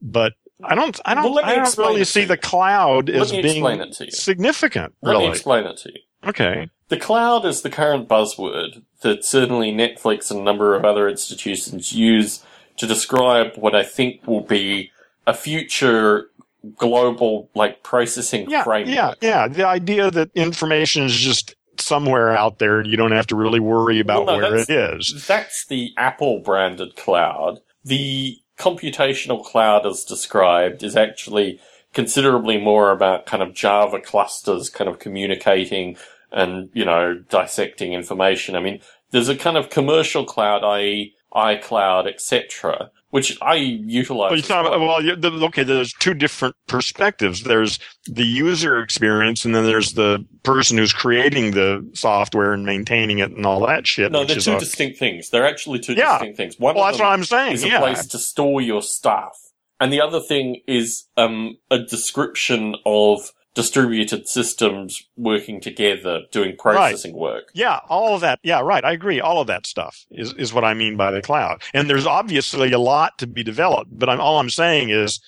but 0.00 0.34
I 0.64 0.74
don't, 0.74 0.98
I 1.04 1.14
don't, 1.14 1.34
well, 1.34 1.44
I 1.44 1.56
don't 1.56 1.78
really 1.78 2.04
see 2.04 2.24
the 2.24 2.36
cloud 2.36 3.10
as 3.10 3.32
being 3.32 3.92
significant. 4.10 4.94
Let 5.02 5.12
really. 5.12 5.24
me 5.26 5.30
explain 5.30 5.66
it 5.66 5.76
to 5.78 5.92
you. 5.92 6.00
Okay. 6.24 6.68
The 6.88 6.96
cloud 6.98 7.44
is 7.44 7.62
the 7.62 7.70
current 7.70 8.08
buzzword 8.08 8.82
that 9.00 9.24
certainly 9.24 9.72
Netflix 9.72 10.30
and 10.30 10.40
a 10.40 10.42
number 10.42 10.74
of 10.74 10.84
other 10.84 11.08
institutions 11.08 11.92
use 11.92 12.44
to 12.76 12.86
describe 12.86 13.56
what 13.56 13.74
I 13.74 13.82
think 13.82 14.26
will 14.26 14.42
be 14.42 14.90
a 15.26 15.34
future 15.34 16.28
global 16.76 17.50
like 17.54 17.82
processing 17.82 18.48
yeah, 18.48 18.62
framework. 18.62 18.94
Yeah, 18.94 19.14
yeah. 19.20 19.48
The 19.48 19.66
idea 19.66 20.10
that 20.10 20.30
information 20.34 21.04
is 21.04 21.16
just 21.16 21.56
somewhere 21.78 22.36
out 22.36 22.58
there 22.58 22.78
and 22.78 22.88
you 22.88 22.96
don't 22.96 23.12
have 23.12 23.26
to 23.28 23.36
really 23.36 23.60
worry 23.60 23.98
about 24.00 24.26
well, 24.26 24.38
no, 24.38 24.50
where 24.50 24.58
it 24.58 24.70
is. 24.70 25.24
That's 25.26 25.66
the 25.66 25.92
Apple 25.96 26.40
branded 26.40 26.96
cloud. 26.96 27.60
The 27.84 28.38
computational 28.58 29.44
cloud 29.44 29.86
as 29.86 30.04
described 30.04 30.82
is 30.82 30.96
actually 30.96 31.60
considerably 31.92 32.58
more 32.58 32.90
about 32.90 33.26
kind 33.26 33.42
of 33.42 33.54
Java 33.54 34.00
clusters 34.00 34.70
kind 34.70 34.88
of 34.88 34.98
communicating 34.98 35.96
and, 36.30 36.70
you 36.72 36.84
know, 36.84 37.22
dissecting 37.28 37.92
information. 37.92 38.56
I 38.56 38.60
mean, 38.60 38.80
there's 39.10 39.28
a 39.28 39.36
kind 39.36 39.56
of 39.56 39.68
commercial 39.68 40.24
cloud, 40.24 40.64
i.e. 40.64 41.14
iCloud, 41.34 42.06
etc., 42.06 42.90
which 43.12 43.36
I 43.42 43.56
utilize. 43.56 44.48
Well, 44.48 44.62
well. 44.80 45.02
well, 45.02 45.44
okay, 45.44 45.64
there's 45.64 45.92
two 45.92 46.14
different 46.14 46.56
perspectives. 46.66 47.42
There's 47.42 47.78
the 48.06 48.24
user 48.24 48.80
experience, 48.80 49.44
and 49.44 49.54
then 49.54 49.66
there's 49.66 49.92
the 49.92 50.24
person 50.44 50.78
who's 50.78 50.94
creating 50.94 51.50
the 51.50 51.86
software 51.92 52.54
and 52.54 52.64
maintaining 52.64 53.18
it 53.18 53.30
and 53.30 53.44
all 53.44 53.66
that 53.66 53.86
shit. 53.86 54.12
No, 54.12 54.24
they're 54.24 54.36
two 54.36 54.56
a, 54.56 54.58
distinct 54.58 54.98
things. 54.98 55.28
They're 55.28 55.46
actually 55.46 55.80
two 55.80 55.92
yeah. 55.92 56.12
distinct 56.12 56.38
things. 56.38 56.58
One 56.58 56.74
well, 56.74 56.86
that's 56.86 56.98
what 56.98 57.08
I'm 57.08 57.24
saying. 57.24 57.52
Is 57.52 57.64
yeah. 57.64 57.76
a 57.76 57.80
place 57.80 58.06
to 58.06 58.18
store 58.18 58.62
your 58.62 58.80
stuff, 58.80 59.36
and 59.78 59.92
the 59.92 60.00
other 60.00 60.20
thing 60.20 60.62
is 60.66 61.04
um, 61.18 61.58
a 61.70 61.80
description 61.80 62.76
of 62.86 63.30
distributed 63.54 64.28
systems 64.28 65.06
working 65.16 65.60
together, 65.60 66.22
doing 66.30 66.56
processing 66.56 67.12
right. 67.12 67.20
work. 67.20 67.44
Yeah, 67.52 67.80
all 67.88 68.14
of 68.14 68.22
that. 68.22 68.38
Yeah, 68.42 68.60
right. 68.60 68.84
I 68.84 68.92
agree. 68.92 69.20
All 69.20 69.40
of 69.40 69.46
that 69.48 69.66
stuff 69.66 70.06
is, 70.10 70.32
is 70.34 70.54
what 70.54 70.64
I 70.64 70.74
mean 70.74 70.96
by 70.96 71.10
the 71.10 71.20
cloud. 71.20 71.62
And 71.74 71.88
there's 71.88 72.06
obviously 72.06 72.72
a 72.72 72.78
lot 72.78 73.18
to 73.18 73.26
be 73.26 73.42
developed, 73.42 73.96
but 73.98 74.08
I'm, 74.08 74.20
all 74.20 74.38
I'm 74.38 74.50
saying 74.50 74.88
is 74.88 75.20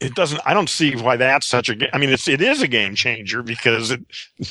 it 0.00 0.14
doesn't, 0.14 0.40
I 0.46 0.54
don't 0.54 0.68
see 0.68 0.96
why 0.96 1.16
that's 1.16 1.46
such 1.46 1.68
a, 1.68 1.94
I 1.94 1.98
mean, 1.98 2.10
it's, 2.10 2.26
it 2.26 2.40
is 2.40 2.62
a 2.62 2.68
game 2.68 2.94
changer 2.94 3.42
because 3.42 3.90
it, 3.90 4.00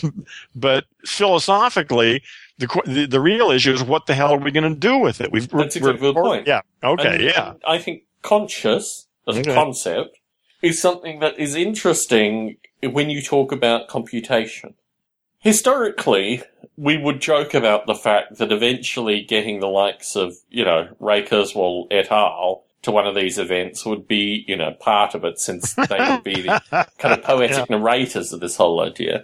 but 0.56 0.86
philosophically, 1.06 2.22
the, 2.60 2.68
the, 2.86 3.08
the 3.08 3.20
real 3.20 3.50
issue 3.50 3.74
is 3.74 3.84
what 3.84 4.06
the 4.06 4.14
hell 4.14 4.32
are 4.32 4.38
we 4.38 4.52
going 4.52 4.72
to 4.72 4.80
do 4.80 4.98
with 4.98 5.22
it? 5.22 5.32
We've, 5.32 5.50
that's 5.50 5.76
exactly 5.76 6.14
the 6.14 6.14
point. 6.14 6.48
Yeah. 6.48 6.62
Okay. 6.84 7.16
And, 7.16 7.24
yeah. 7.24 7.50
And 7.52 7.62
I 7.68 7.80
think 7.80 8.04
conscious 8.22 9.08
as 9.28 9.38
okay. 9.38 9.52
a 9.52 9.56
concept 9.56 10.20
is 10.66 10.82
something 10.82 11.20
that 11.20 11.38
is 11.38 11.54
interesting 11.54 12.58
when 12.82 13.12
you 13.12 13.22
talk 13.22 13.52
about 13.52 13.88
computation. 13.88 14.74
Historically, 15.38 16.42
we 16.76 16.98
would 16.98 17.22
joke 17.22 17.54
about 17.54 17.86
the 17.86 17.94
fact 17.94 18.40
that 18.40 18.52
eventually 18.52 19.22
getting 19.22 19.60
the 19.60 19.68
likes 19.68 20.16
of, 20.16 20.34
you 20.50 20.66
know, 20.66 20.90
Ray 21.00 21.24
Kurzweil 21.24 21.86
et 21.92 22.12
al. 22.12 22.64
to 22.82 22.90
one 22.90 23.06
of 23.06 23.14
these 23.14 23.38
events 23.38 23.86
would 23.86 24.08
be, 24.08 24.44
you 24.48 24.56
know, 24.56 24.72
part 24.72 25.14
of 25.14 25.24
it 25.24 25.40
since 25.40 25.76
they 25.76 26.00
would 26.00 26.24
be 26.24 26.42
the 26.42 26.60
kind 26.98 27.14
of 27.14 27.24
poetic 27.24 27.70
yeah. 27.70 27.78
narrators 27.78 28.34
of 28.34 28.40
this 28.40 28.58
whole 28.58 28.82
idea. 28.82 29.24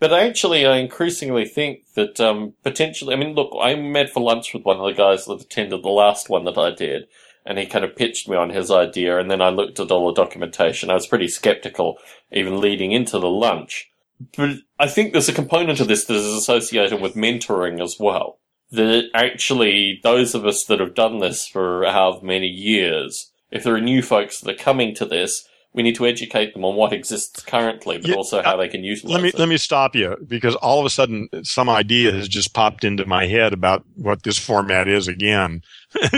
But 0.00 0.12
actually, 0.12 0.66
I 0.66 0.78
increasingly 0.78 1.44
think 1.44 1.84
that 1.94 2.18
um, 2.20 2.54
potentially, 2.64 3.14
I 3.14 3.16
mean, 3.16 3.36
look, 3.36 3.52
I 3.60 3.76
met 3.76 4.10
for 4.10 4.20
lunch 4.20 4.52
with 4.52 4.64
one 4.64 4.78
of 4.78 4.86
the 4.86 4.92
guys 4.92 5.26
that 5.26 5.40
attended 5.40 5.84
the 5.84 5.88
last 5.88 6.28
one 6.28 6.46
that 6.46 6.58
I 6.58 6.72
did, 6.72 7.06
and 7.50 7.58
he 7.58 7.66
kind 7.66 7.84
of 7.84 7.96
pitched 7.96 8.28
me 8.28 8.36
on 8.36 8.50
his 8.50 8.70
idea, 8.70 9.18
and 9.18 9.28
then 9.28 9.42
I 9.42 9.48
looked 9.48 9.80
at 9.80 9.90
all 9.90 10.06
the 10.06 10.22
documentation. 10.22 10.88
I 10.88 10.94
was 10.94 11.08
pretty 11.08 11.26
skeptical, 11.26 11.98
even 12.30 12.60
leading 12.60 12.92
into 12.92 13.18
the 13.18 13.28
lunch. 13.28 13.90
But 14.36 14.58
I 14.78 14.86
think 14.86 15.10
there's 15.10 15.28
a 15.28 15.32
component 15.32 15.80
of 15.80 15.88
this 15.88 16.04
that 16.04 16.14
is 16.14 16.26
associated 16.26 17.00
with 17.00 17.16
mentoring 17.16 17.82
as 17.82 17.96
well. 17.98 18.38
That 18.70 19.10
actually, 19.14 19.98
those 20.04 20.36
of 20.36 20.46
us 20.46 20.62
that 20.66 20.78
have 20.78 20.94
done 20.94 21.18
this 21.18 21.48
for 21.48 21.84
however 21.86 22.24
many 22.24 22.46
years, 22.46 23.32
if 23.50 23.64
there 23.64 23.74
are 23.74 23.80
new 23.80 24.00
folks 24.00 24.40
that 24.40 24.54
are 24.54 24.64
coming 24.64 24.94
to 24.94 25.04
this, 25.04 25.44
we 25.72 25.82
need 25.82 25.96
to 25.96 26.06
educate 26.06 26.52
them 26.52 26.64
on 26.64 26.76
what 26.76 26.92
exists 26.92 27.42
currently, 27.42 27.98
but 27.98 28.08
yeah, 28.08 28.14
also 28.14 28.42
how 28.42 28.54
uh, 28.54 28.56
they 28.58 28.68
can 28.68 28.82
utilize 28.82 29.12
let 29.12 29.22
me, 29.22 29.28
it. 29.28 29.38
Let 29.38 29.48
me 29.48 29.56
stop 29.56 29.94
you 29.94 30.16
because 30.26 30.56
all 30.56 30.80
of 30.80 30.86
a 30.86 30.90
sudden 30.90 31.28
some 31.42 31.68
idea 31.68 32.12
has 32.12 32.28
just 32.28 32.54
popped 32.54 32.84
into 32.84 33.06
my 33.06 33.26
head 33.26 33.52
about 33.52 33.84
what 33.94 34.24
this 34.24 34.38
format 34.38 34.88
is 34.88 35.06
again. 35.06 35.62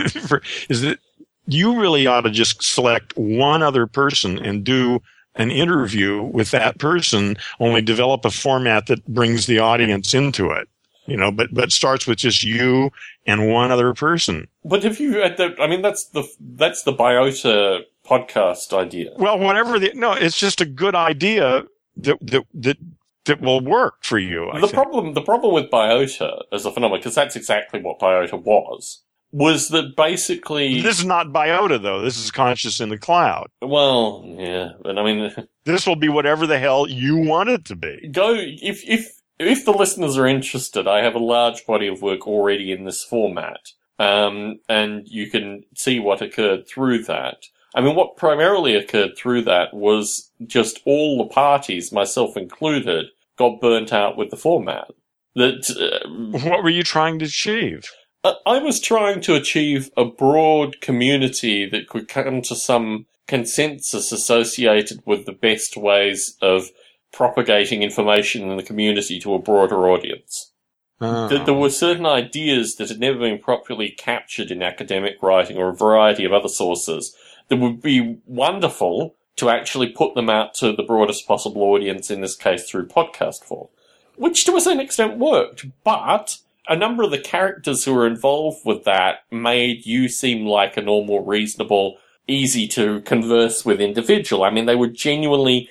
is 0.68 0.82
it 0.82 1.00
you 1.46 1.80
really 1.80 2.06
ought 2.06 2.22
to 2.22 2.30
just 2.30 2.62
select 2.62 3.16
one 3.16 3.62
other 3.62 3.86
person 3.86 4.38
and 4.38 4.64
do 4.64 5.02
an 5.34 5.50
interview 5.50 6.22
with 6.22 6.50
that 6.50 6.78
person, 6.78 7.36
only 7.58 7.80
develop 7.80 8.24
a 8.24 8.30
format 8.30 8.86
that 8.86 9.04
brings 9.06 9.46
the 9.46 9.58
audience 9.58 10.14
into 10.14 10.50
it. 10.50 10.68
You 11.06 11.16
know, 11.16 11.32
but 11.32 11.52
but 11.52 11.72
starts 11.72 12.06
with 12.06 12.18
just 12.18 12.44
you 12.44 12.92
and 13.26 13.50
one 13.50 13.72
other 13.72 13.92
person. 13.92 14.46
But 14.64 14.84
if 14.84 15.00
you, 15.00 15.20
at 15.20 15.36
the 15.36 15.54
I 15.60 15.66
mean, 15.66 15.82
that's 15.82 16.04
the 16.04 16.22
that's 16.38 16.84
the 16.84 16.92
Biota 16.92 17.80
podcast 18.06 18.72
idea. 18.72 19.10
Well, 19.16 19.38
whatever 19.38 19.80
the 19.80 19.92
no, 19.94 20.12
it's 20.12 20.38
just 20.38 20.60
a 20.60 20.64
good 20.64 20.94
idea 20.94 21.64
that 21.96 22.18
that 22.20 22.44
that 22.54 22.76
that 23.24 23.40
will 23.40 23.60
work 23.60 24.04
for 24.04 24.18
you. 24.18 24.48
I 24.50 24.60
the 24.60 24.68
think. 24.68 24.74
problem, 24.74 25.14
the 25.14 25.22
problem 25.22 25.54
with 25.54 25.70
Biota 25.70 26.42
as 26.52 26.64
a 26.64 26.72
phenomenon, 26.72 27.00
because 27.00 27.14
that's 27.14 27.36
exactly 27.36 27.80
what 27.80 27.98
Biota 27.98 28.40
was, 28.40 29.02
was 29.32 29.68
that 29.68 29.96
basically 29.96 30.80
this 30.82 30.98
is 30.98 31.06
not 31.06 31.28
biota 31.28 31.80
though. 31.82 32.02
This 32.02 32.18
is 32.18 32.30
conscious 32.30 32.80
in 32.80 32.88
the 32.90 32.98
cloud. 32.98 33.48
Well 33.60 34.24
yeah 34.38 34.70
but 34.82 34.98
i 34.98 35.04
mean 35.04 35.32
this 35.64 35.86
will 35.86 35.96
be 35.96 36.08
whatever 36.08 36.46
the 36.46 36.58
hell 36.58 36.88
you 36.88 37.16
want 37.16 37.48
it 37.48 37.64
to 37.66 37.76
be. 37.76 38.08
go 38.12 38.34
if 38.36 38.82
if 38.86 39.20
if 39.38 39.64
the 39.64 39.72
listeners 39.72 40.16
are 40.16 40.26
interested 40.26 40.86
i 40.86 41.02
have 41.02 41.14
a 41.14 41.18
large 41.18 41.66
body 41.66 41.88
of 41.88 42.02
work 42.02 42.26
already 42.26 42.70
in 42.72 42.84
this 42.84 43.02
format 43.02 43.58
um, 43.98 44.58
and 44.68 45.06
you 45.06 45.30
can 45.30 45.62
see 45.76 46.00
what 46.00 46.22
occurred 46.22 46.66
through 46.66 47.04
that. 47.04 47.44
I 47.74 47.80
mean 47.80 47.94
what 47.94 48.16
primarily 48.16 48.74
occurred 48.74 49.16
through 49.16 49.42
that 49.42 49.72
was 49.72 50.30
just 50.46 50.80
all 50.84 51.18
the 51.18 51.32
parties 51.32 51.92
myself 51.92 52.36
included 52.36 53.06
got 53.38 53.60
burnt 53.60 53.92
out 53.92 54.16
with 54.16 54.30
the 54.30 54.36
format. 54.36 54.88
That 55.34 55.70
uh, 55.70 56.08
what 56.46 56.62
were 56.62 56.70
you 56.70 56.82
trying 56.82 57.18
to 57.20 57.24
achieve 57.26 57.90
I 58.24 58.58
was 58.58 58.78
trying 58.78 59.20
to 59.22 59.34
achieve 59.34 59.90
a 59.96 60.04
broad 60.04 60.80
community 60.80 61.68
that 61.68 61.88
could 61.88 62.06
come 62.06 62.40
to 62.42 62.54
some 62.54 63.06
consensus 63.26 64.12
associated 64.12 65.02
with 65.04 65.26
the 65.26 65.32
best 65.32 65.76
ways 65.76 66.36
of 66.40 66.70
propagating 67.12 67.82
information 67.82 68.48
in 68.48 68.56
the 68.56 68.62
community 68.62 69.18
to 69.20 69.34
a 69.34 69.38
broader 69.38 69.88
audience. 69.88 70.52
Ah. 71.00 71.24
Oh. 71.24 71.28
That 71.28 71.46
there 71.46 71.54
were 71.54 71.70
certain 71.70 72.06
ideas 72.06 72.76
that 72.76 72.88
had 72.88 73.00
never 73.00 73.18
been 73.18 73.38
properly 73.38 73.90
captured 73.90 74.50
in 74.50 74.62
academic 74.62 75.16
writing 75.20 75.56
or 75.56 75.70
a 75.70 75.74
variety 75.74 76.24
of 76.24 76.32
other 76.32 76.48
sources 76.48 77.16
that 77.48 77.56
would 77.56 77.82
be 77.82 78.18
wonderful 78.26 79.16
to 79.36 79.50
actually 79.50 79.88
put 79.88 80.14
them 80.14 80.30
out 80.30 80.54
to 80.54 80.72
the 80.72 80.82
broadest 80.82 81.26
possible 81.26 81.62
audience, 81.62 82.10
in 82.10 82.20
this 82.20 82.36
case 82.36 82.68
through 82.68 82.86
podcast 82.86 83.42
form. 83.42 83.68
Which 84.16 84.44
to 84.44 84.56
a 84.56 84.60
certain 84.60 84.80
extent 84.80 85.18
worked, 85.18 85.66
but 85.82 86.38
a 86.68 86.76
number 86.76 87.02
of 87.02 87.10
the 87.10 87.18
characters 87.18 87.84
who 87.84 87.94
were 87.94 88.06
involved 88.06 88.60
with 88.64 88.84
that 88.84 89.24
made 89.30 89.84
you 89.84 90.08
seem 90.08 90.46
like 90.46 90.76
a 90.76 90.82
normal, 90.82 91.24
reasonable, 91.24 91.98
easy 92.28 92.68
to 92.68 93.00
converse 93.02 93.64
with 93.64 93.80
individual. 93.80 94.44
I 94.44 94.50
mean, 94.50 94.66
they 94.66 94.76
were 94.76 94.88
genuinely 94.88 95.68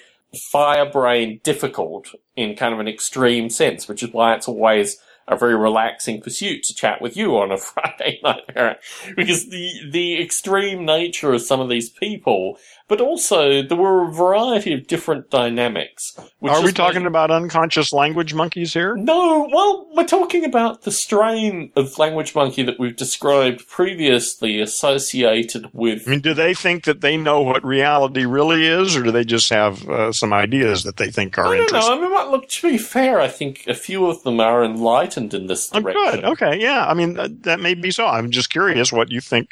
firebrain 0.53 1.41
difficult 1.43 2.13
in 2.35 2.55
kind 2.55 2.73
of 2.73 2.79
an 2.79 2.87
extreme 2.87 3.49
sense, 3.49 3.87
which 3.87 4.03
is 4.03 4.11
why 4.11 4.33
it's 4.33 4.47
always 4.47 4.97
a 5.27 5.37
very 5.37 5.55
relaxing 5.55 6.21
pursuit 6.21 6.63
to 6.63 6.73
chat 6.73 7.01
with 7.01 7.15
you 7.15 7.37
on 7.37 7.51
a 7.51 7.57
Friday 7.57 8.19
night, 8.23 8.77
because 9.15 9.49
the 9.49 9.71
the 9.89 10.21
extreme 10.21 10.85
nature 10.85 11.33
of 11.33 11.41
some 11.41 11.59
of 11.61 11.69
these 11.69 11.89
people 11.89 12.57
but 12.91 12.99
also 12.99 13.61
there 13.61 13.77
were 13.77 14.05
a 14.05 14.11
variety 14.11 14.73
of 14.73 14.85
different 14.85 15.29
dynamics. 15.29 16.13
Are 16.43 16.61
we 16.61 16.73
talking 16.73 17.05
about 17.05 17.31
unconscious 17.31 17.93
language 17.93 18.33
monkeys 18.33 18.73
here? 18.73 18.97
No, 18.97 19.47
well, 19.49 19.87
we're 19.95 20.03
talking 20.03 20.43
about 20.43 20.81
the 20.81 20.91
strain 20.91 21.71
of 21.77 21.97
language 21.97 22.35
monkey 22.35 22.63
that 22.63 22.81
we've 22.81 22.97
described 22.97 23.65
previously 23.69 24.59
associated 24.59 25.69
with. 25.71 26.05
I 26.05 26.11
mean, 26.11 26.19
do 26.19 26.33
they 26.33 26.53
think 26.53 26.83
that 26.83 26.99
they 26.99 27.15
know 27.15 27.39
what 27.39 27.63
reality 27.63 28.25
really 28.25 28.67
is, 28.67 28.93
or 28.97 29.03
do 29.03 29.11
they 29.11 29.23
just 29.23 29.49
have 29.51 29.87
uh, 29.87 30.11
some 30.11 30.33
ideas 30.33 30.83
that 30.83 30.97
they 30.97 31.09
think 31.09 31.37
are 31.37 31.45
I 31.45 31.59
interesting? 31.59 32.01
Know. 32.01 32.17
I 32.17 32.23
mean, 32.23 32.31
look, 32.31 32.49
to 32.49 32.71
be 32.71 32.77
fair, 32.77 33.21
I 33.21 33.29
think 33.29 33.63
a 33.67 33.73
few 33.73 34.07
of 34.07 34.21
them 34.23 34.41
are 34.41 34.65
enlightened 34.65 35.33
in 35.33 35.47
this 35.47 35.69
direction. 35.69 35.93
Oh, 35.95 36.11
good. 36.11 36.25
Okay. 36.25 36.59
Yeah. 36.59 36.85
I 36.85 36.93
mean, 36.93 37.17
uh, 37.17 37.29
that 37.43 37.61
may 37.61 37.73
be 37.73 37.91
so. 37.91 38.05
I'm 38.05 38.31
just 38.31 38.49
curious 38.49 38.91
what 38.91 39.13
you 39.13 39.21
think 39.21 39.51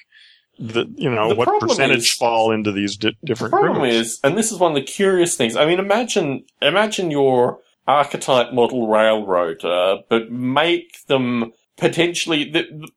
the 0.60 0.86
you 0.96 1.10
know 1.10 1.30
the 1.30 1.36
what 1.36 1.60
percentage 1.60 2.00
is, 2.00 2.14
fall 2.14 2.52
into 2.52 2.72
these 2.72 2.98
di- 2.98 3.16
different 3.24 3.52
the 3.52 3.58
problem 3.58 3.82
groups. 3.82 3.96
is 3.96 4.20
and 4.24 4.38
this 4.38 4.52
is 4.52 4.60
one 4.60 4.72
of 4.72 4.76
the 4.76 4.82
curious 4.82 5.38
things 5.38 5.56
i 5.56 5.66
mean 5.66 5.80
imagine 5.80 6.44
imagine 6.62 7.10
your 7.10 7.60
archetype 7.88 8.54
model 8.54 8.88
railroader 8.88 10.00
but 10.10 10.30
make 10.30 11.06
them 11.08 11.54
potentially 11.80 12.52
the, 12.52 12.88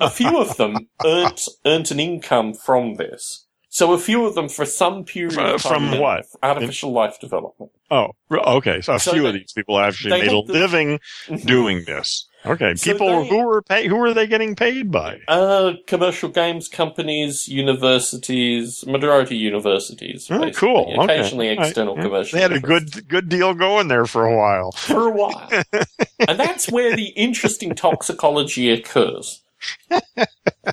a 0.00 0.10
few 0.10 0.38
of 0.38 0.56
them 0.56 0.88
earned 1.04 1.40
earned 1.64 1.90
an 1.90 2.00
income 2.00 2.52
from 2.52 2.94
this. 2.94 3.46
So 3.68 3.94
a 3.94 3.98
few 3.98 4.26
of 4.26 4.34
them 4.34 4.50
for 4.50 4.66
some 4.66 5.04
period 5.04 5.38
uh, 5.38 5.56
from 5.56 5.98
what? 5.98 6.26
artificial 6.42 6.90
In, 6.90 6.94
life 6.94 7.18
development. 7.20 7.72
Oh 7.90 8.10
okay 8.30 8.80
so 8.82 8.94
a 8.94 9.00
so 9.00 9.12
few 9.12 9.22
they, 9.22 9.28
of 9.28 9.34
these 9.34 9.52
people 9.52 9.78
actually 9.78 10.20
made 10.20 10.28
a 10.28 10.38
living 10.38 11.00
doing 11.44 11.84
this 11.86 12.26
Okay, 12.44 12.74
so 12.74 12.92
people 12.92 13.22
they, 13.22 13.28
who 13.28 13.46
were 13.46 13.62
pay, 13.62 13.86
who 13.86 13.96
were 13.96 14.12
they 14.12 14.26
getting 14.26 14.56
paid 14.56 14.90
by? 14.90 15.20
Uh, 15.28 15.74
commercial 15.86 16.28
games 16.28 16.68
companies, 16.68 17.46
universities, 17.46 18.84
majority 18.86 19.36
universities. 19.36 20.28
Oh, 20.30 20.50
cool. 20.50 21.00
Occasionally 21.00 21.50
okay. 21.50 21.68
external 21.68 21.94
right. 21.94 22.04
commercial. 22.04 22.36
They 22.36 22.42
had 22.42 22.52
a 22.52 22.60
good 22.60 23.08
good 23.08 23.28
deal 23.28 23.54
going 23.54 23.88
there 23.88 24.06
for 24.06 24.26
a 24.26 24.36
while. 24.36 24.72
For 24.72 25.08
a 25.08 25.12
while, 25.12 25.48
and 26.28 26.40
that's 26.40 26.70
where 26.70 26.96
the 26.96 27.08
interesting 27.08 27.74
toxicology 27.74 28.70
occurs. 28.70 29.42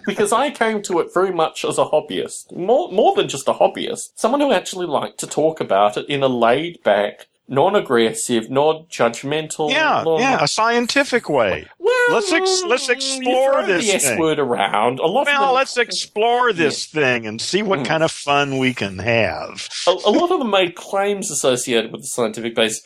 because 0.07 0.33
I 0.33 0.49
came 0.49 0.81
to 0.83 0.99
it 0.99 1.13
very 1.13 1.31
much 1.31 1.63
as 1.63 1.77
a 1.77 1.85
hobbyist, 1.85 2.55
more 2.55 2.91
more 2.91 3.15
than 3.15 3.27
just 3.27 3.47
a 3.47 3.53
hobbyist, 3.53 4.11
someone 4.15 4.41
who 4.41 4.51
actually 4.51 4.87
liked 4.87 5.19
to 5.19 5.27
talk 5.27 5.59
about 5.59 5.97
it 5.97 6.09
in 6.09 6.23
a 6.23 6.27
laid 6.27 6.81
back 6.81 7.27
non-aggressive, 7.49 8.49
non-judgmental. 8.49 9.71
Yeah, 9.71 10.03
non- 10.05 10.21
yeah, 10.21 10.37
a 10.41 10.47
scientific 10.47 11.29
way. 11.29 11.67
Well, 11.79 12.05
let's 12.11 12.31
ex- 12.31 12.63
let's 12.65 12.89
explore 12.89 13.65
this 13.65 13.85
the 13.85 13.93
S 13.93 14.17
word 14.19 14.39
around. 14.39 14.99
A 14.99 15.07
lot 15.07 15.25
well, 15.25 15.47
them, 15.47 15.55
let's 15.55 15.77
explore 15.77 16.53
this 16.53 16.93
yeah. 16.93 17.01
thing 17.01 17.27
and 17.27 17.41
see 17.41 17.63
what 17.63 17.79
mm. 17.79 17.85
kind 17.85 18.03
of 18.03 18.11
fun 18.11 18.59
we 18.59 18.73
can 18.73 18.99
have. 18.99 19.67
a, 19.87 19.91
a, 19.91 20.11
lot 20.11 20.31
of 20.31 20.39
them 20.39 20.51
made 20.51 20.75
claims 20.75 21.31
associated 21.31 21.91
with 21.91 22.01
the 22.01 22.07
scientific 22.07 22.55
base. 22.55 22.81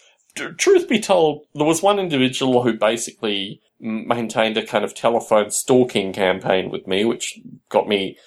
Truth 0.58 0.90
be 0.90 1.00
told, 1.00 1.46
there 1.54 1.66
was 1.66 1.84
one 1.84 2.00
individual 2.00 2.64
who 2.64 2.74
basically 2.74 3.62
maintained 3.80 4.58
a 4.58 4.66
kind 4.66 4.84
of 4.84 4.96
telephone 4.96 5.52
stalking 5.52 6.14
campaign 6.14 6.72
with 6.72 6.88
me, 6.88 7.06
which 7.06 7.40
got 7.70 7.88
me 7.88 8.18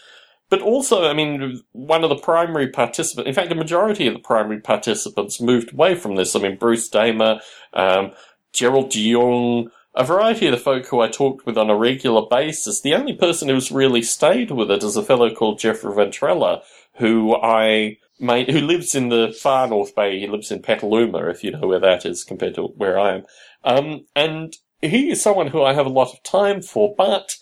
but 0.48 0.62
also, 0.62 1.08
I 1.08 1.12
mean, 1.12 1.60
one 1.72 2.04
of 2.04 2.10
the 2.10 2.16
primary 2.16 2.68
participants, 2.68 3.28
in 3.28 3.34
fact, 3.34 3.50
a 3.50 3.56
majority 3.56 4.06
of 4.06 4.14
the 4.14 4.20
primary 4.20 4.60
participants 4.60 5.40
moved 5.40 5.72
away 5.72 5.94
from 5.94 6.14
this. 6.14 6.36
I 6.36 6.40
mean, 6.40 6.56
Bruce 6.56 6.88
Damer, 6.88 7.40
um, 7.72 8.12
Gerald 8.52 8.94
Young, 8.94 9.70
a 9.94 10.04
variety 10.04 10.46
of 10.46 10.52
the 10.52 10.58
folk 10.58 10.86
who 10.86 11.00
I 11.00 11.08
talked 11.08 11.46
with 11.46 11.58
on 11.58 11.70
a 11.70 11.76
regular 11.76 12.22
basis. 12.30 12.80
The 12.80 12.94
only 12.94 13.14
person 13.14 13.48
who's 13.48 13.72
really 13.72 14.02
stayed 14.02 14.50
with 14.50 14.70
it 14.70 14.84
is 14.84 14.96
a 14.96 15.02
fellow 15.02 15.34
called 15.34 15.58
Jeffrey 15.58 15.92
Ventrella, 15.92 16.60
who 16.98 17.34
I 17.34 17.96
made, 18.20 18.50
who 18.50 18.60
lives 18.60 18.94
in 18.94 19.08
the 19.08 19.36
far 19.40 19.66
North 19.66 19.94
Bay. 19.96 20.20
He 20.20 20.28
lives 20.28 20.50
in 20.50 20.62
Petaluma, 20.62 21.28
if 21.28 21.42
you 21.42 21.50
know 21.50 21.66
where 21.66 21.80
that 21.80 22.06
is 22.06 22.24
compared 22.24 22.54
to 22.54 22.64
where 22.76 22.98
I 22.98 23.16
am. 23.16 23.22
Um, 23.64 24.06
and 24.14 24.54
he 24.80 25.10
is 25.10 25.22
someone 25.22 25.48
who 25.48 25.62
I 25.62 25.72
have 25.72 25.86
a 25.86 25.90
lot 25.90 26.12
of 26.12 26.22
time 26.22 26.62
for, 26.62 26.94
but 26.96 27.36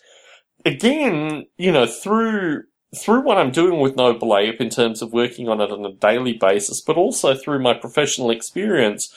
again, 0.65 1.47
you 1.59 1.73
know, 1.73 1.87
through 1.87 2.63
through 2.95 3.23
what 3.23 3.39
I'm 3.39 3.51
doing 3.51 3.81
with 3.81 3.97
Noble 3.97 4.37
Ape 4.37 4.61
in 4.61 4.71
terms 4.71 5.03
of 5.03 5.13
working 5.13 5.49
on 5.49 5.61
it 5.61 5.71
on 5.71 5.85
a 5.85 5.93
daily 5.93 6.33
basis, 6.33 6.81
but 6.81 6.97
also 6.97 7.35
through 7.35 7.63
my 7.63 7.75
professional 7.75 8.31
experience, 8.31 9.15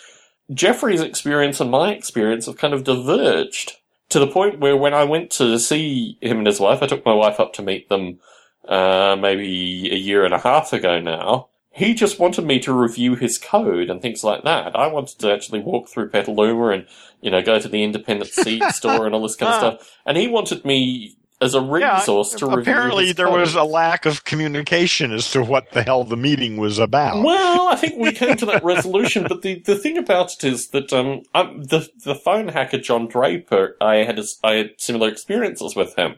Jeffrey's 0.53 1.01
experience 1.01 1.59
and 1.59 1.71
my 1.71 1.91
experience 1.91 2.45
have 2.45 2.57
kind 2.57 2.73
of 2.73 2.83
diverged 2.83 3.73
to 4.09 4.19
the 4.19 4.27
point 4.27 4.59
where 4.59 4.77
when 4.77 4.93
I 4.93 5.03
went 5.03 5.31
to 5.31 5.59
see 5.59 6.17
him 6.21 6.39
and 6.39 6.47
his 6.47 6.59
wife, 6.59 6.81
I 6.81 6.87
took 6.87 7.05
my 7.05 7.13
wife 7.13 7.39
up 7.39 7.53
to 7.53 7.61
meet 7.61 7.89
them 7.89 8.19
uh, 8.67 9.17
maybe 9.19 9.89
a 9.91 9.97
year 9.97 10.23
and 10.23 10.33
a 10.33 10.39
half 10.39 10.73
ago 10.73 10.99
now. 10.99 11.49
He 11.71 11.93
just 11.93 12.17
wanted 12.17 12.45
me 12.45 12.59
to 12.61 12.73
review 12.73 13.15
his 13.15 13.37
code 13.37 13.89
and 13.89 14.01
things 14.01 14.23
like 14.23 14.43
that. 14.43 14.75
I 14.75 14.87
wanted 14.87 15.19
to 15.19 15.31
actually 15.31 15.59
walk 15.59 15.89
through 15.89 16.09
Petaluma 16.09 16.69
and, 16.69 16.87
you 17.21 17.29
know, 17.29 17.41
go 17.41 17.59
to 17.59 17.67
the 17.67 17.83
independent 17.83 18.31
seed 18.31 18.63
store 18.69 19.05
and 19.05 19.13
all 19.13 19.21
this 19.21 19.35
kind 19.35 19.53
of 19.53 19.59
stuff. 19.59 19.97
And 20.05 20.17
he 20.17 20.27
wanted 20.27 20.65
me 20.65 21.16
as 21.39 21.53
a 21.53 21.61
resource 21.61 22.33
yeah, 22.33 22.39
to 22.39 22.45
review. 22.47 22.61
Apparently, 22.61 23.11
there 23.11 23.29
was 23.29 23.55
a 23.55 23.63
lack 23.63 24.05
of 24.05 24.23
communication 24.23 25.11
as 25.11 25.29
to 25.31 25.43
what 25.43 25.71
the 25.71 25.83
hell 25.83 26.03
the 26.03 26.17
meeting 26.17 26.57
was 26.57 26.79
about. 26.79 27.23
Well, 27.23 27.67
I 27.67 27.75
think 27.75 27.95
we 27.97 28.11
came 28.11 28.35
to 28.37 28.45
that 28.47 28.63
resolution, 28.63 29.25
but 29.27 29.41
the, 29.43 29.59
the 29.59 29.77
thing 29.77 29.97
about 29.97 30.33
it 30.33 30.43
is 30.43 30.69
that 30.69 30.91
um, 30.93 31.23
I'm, 31.33 31.63
the 31.63 31.89
the 32.03 32.15
phone 32.15 32.47
hacker 32.47 32.79
John 32.79 33.07
Draper, 33.07 33.77
I 33.79 33.97
had 33.97 34.17
a, 34.17 34.23
I 34.43 34.53
had 34.53 34.71
similar 34.77 35.09
experiences 35.09 35.75
with 35.75 35.95
him. 35.95 36.15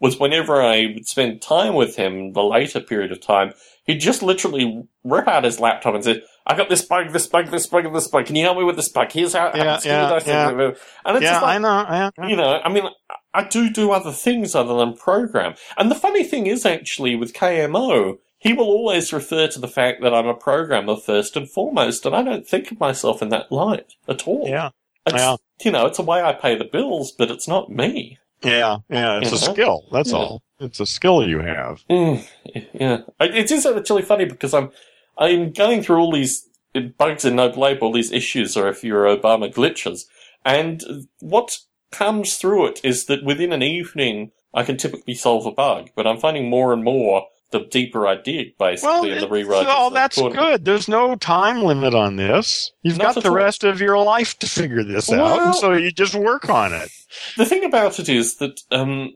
Was 0.00 0.20
whenever 0.20 0.62
I 0.62 0.92
would 0.94 1.08
spend 1.08 1.42
time 1.42 1.74
with 1.74 1.96
him, 1.96 2.32
the 2.32 2.44
later 2.44 2.78
period 2.78 3.10
of 3.10 3.20
time, 3.20 3.52
he'd 3.82 3.98
just 3.98 4.22
literally 4.22 4.84
rip 5.02 5.26
out 5.26 5.42
his 5.42 5.58
laptop 5.58 5.94
and 5.94 6.04
say, 6.04 6.22
I 6.46 6.56
got 6.56 6.68
this 6.68 6.82
bug, 6.82 7.12
this 7.12 7.26
bug, 7.26 7.50
this 7.50 7.66
bug, 7.66 7.92
this 7.92 8.06
bug. 8.06 8.26
Can 8.26 8.36
you 8.36 8.44
help 8.44 8.58
me 8.58 8.64
with 8.64 8.76
this 8.76 8.90
bug? 8.90 9.10
Here's 9.10 9.34
how, 9.34 9.50
yeah, 9.54 9.80
yeah, 9.84 10.20
yeah. 10.24 10.50
And 11.04 11.16
it's 11.16 11.24
yeah, 11.24 11.40
like, 11.40 11.56
I 11.56 11.58
know, 11.58 12.10
yeah, 12.18 12.28
you 12.28 12.36
know, 12.36 12.60
I 12.62 12.68
mean, 12.72 12.84
I 13.34 13.44
do 13.44 13.70
do 13.70 13.90
other 13.90 14.12
things 14.12 14.54
other 14.54 14.76
than 14.76 14.96
program. 14.96 15.54
And 15.76 15.90
the 15.90 15.94
funny 15.94 16.24
thing 16.24 16.46
is 16.46 16.64
actually 16.64 17.14
with 17.14 17.34
KMO, 17.34 18.18
he 18.38 18.52
will 18.52 18.66
always 18.66 19.12
refer 19.12 19.48
to 19.48 19.58
the 19.58 19.68
fact 19.68 20.00
that 20.02 20.14
I'm 20.14 20.26
a 20.26 20.34
programmer 20.34 20.96
first 20.96 21.36
and 21.36 21.48
foremost, 21.48 22.06
and 22.06 22.14
I 22.14 22.22
don't 22.22 22.46
think 22.46 22.70
of 22.70 22.80
myself 22.80 23.20
in 23.20 23.28
that 23.30 23.52
light 23.52 23.94
at 24.08 24.26
all. 24.26 24.48
Yeah. 24.48 24.70
It's, 25.06 25.16
yeah. 25.16 25.36
You 25.62 25.72
know, 25.72 25.86
it's 25.86 25.98
a 25.98 26.02
way 26.02 26.22
I 26.22 26.32
pay 26.32 26.54
the 26.56 26.64
bills, 26.64 27.12
but 27.12 27.30
it's 27.30 27.48
not 27.48 27.70
me. 27.70 28.18
Yeah, 28.42 28.78
yeah, 28.88 29.18
it's 29.18 29.32
you 29.32 29.38
a 29.38 29.40
know? 29.40 29.52
skill. 29.52 29.84
That's 29.90 30.12
yeah. 30.12 30.18
all. 30.18 30.42
It's 30.60 30.80
a 30.80 30.86
skill 30.86 31.26
you 31.26 31.40
have. 31.40 31.82
Mm, 31.90 32.26
yeah, 32.72 33.00
it 33.20 33.50
is 33.50 33.66
actually 33.66 34.02
funny 34.02 34.26
because 34.26 34.54
I'm 34.54 34.70
I'm 35.16 35.52
going 35.52 35.82
through 35.82 35.98
all 35.98 36.12
these 36.12 36.48
bugs 36.96 37.24
in 37.24 37.36
Noble 37.36 37.66
Ape, 37.66 37.82
all 37.82 37.92
these 37.92 38.12
issues, 38.12 38.56
or 38.56 38.68
if 38.68 38.84
you're 38.84 39.04
Obama 39.04 39.52
glitches, 39.52 40.04
and 40.44 41.08
what 41.18 41.58
comes 41.90 42.36
through 42.36 42.66
it 42.66 42.80
is 42.84 43.06
that 43.06 43.24
within 43.24 43.52
an 43.52 43.62
evening, 43.62 44.32
I 44.54 44.62
can 44.62 44.76
typically 44.76 45.14
solve 45.14 45.46
a 45.46 45.52
bug, 45.52 45.90
but 45.94 46.06
I'm 46.06 46.18
finding 46.18 46.48
more 46.48 46.72
and 46.72 46.84
more 46.84 47.26
the 47.50 47.60
deeper 47.60 48.06
I 48.06 48.16
dig, 48.16 48.58
basically, 48.58 48.88
well, 48.88 49.04
in 49.04 49.20
the 49.20 49.28
rewrite. 49.28 49.66
Oh, 49.68 49.90
that's 49.90 50.20
good. 50.20 50.64
There's 50.64 50.88
no 50.88 51.16
time 51.16 51.62
limit 51.62 51.94
on 51.94 52.16
this. 52.16 52.72
You've 52.82 52.98
Not 52.98 53.14
got 53.14 53.22
the 53.22 53.30
all. 53.30 53.36
rest 53.36 53.64
of 53.64 53.80
your 53.80 53.98
life 54.02 54.38
to 54.40 54.46
figure 54.46 54.84
this 54.84 55.08
well, 55.08 55.40
out, 55.40 55.56
so 55.56 55.72
you 55.72 55.90
just 55.90 56.14
work 56.14 56.50
on 56.50 56.74
it. 56.74 56.90
The 57.36 57.46
thing 57.46 57.64
about 57.64 57.98
it 57.98 58.08
is 58.08 58.36
that 58.36 58.60
um, 58.70 59.14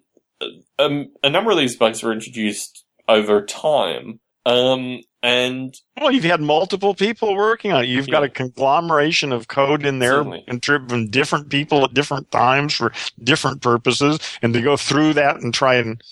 um, 0.78 1.12
a 1.22 1.28
number 1.28 1.50
of 1.50 1.58
these 1.58 1.76
bugs 1.76 2.02
were 2.02 2.12
introduced 2.12 2.84
over 3.06 3.44
time, 3.44 4.20
um, 4.44 5.02
and 5.22 5.74
well, 6.00 6.10
you've 6.10 6.24
had 6.24 6.40
multiple 6.40 6.94
people 6.94 7.36
working 7.36 7.72
on 7.72 7.84
it. 7.84 7.88
You've 7.88 8.08
yeah. 8.08 8.12
got 8.12 8.24
a 8.24 8.28
conglomeration 8.28 9.32
of 9.32 9.46
code 9.46 9.86
in 9.86 10.00
there 10.00 10.24
from 10.24 11.08
different 11.10 11.48
people 11.48 11.84
at 11.84 11.94
different 11.94 12.30
times 12.32 12.74
for 12.74 12.92
different 13.22 13.62
purposes. 13.62 14.18
And 14.42 14.52
to 14.54 14.60
go 14.60 14.76
through 14.76 15.14
that 15.14 15.40
and 15.40 15.54
try 15.54 15.76
and 15.76 16.02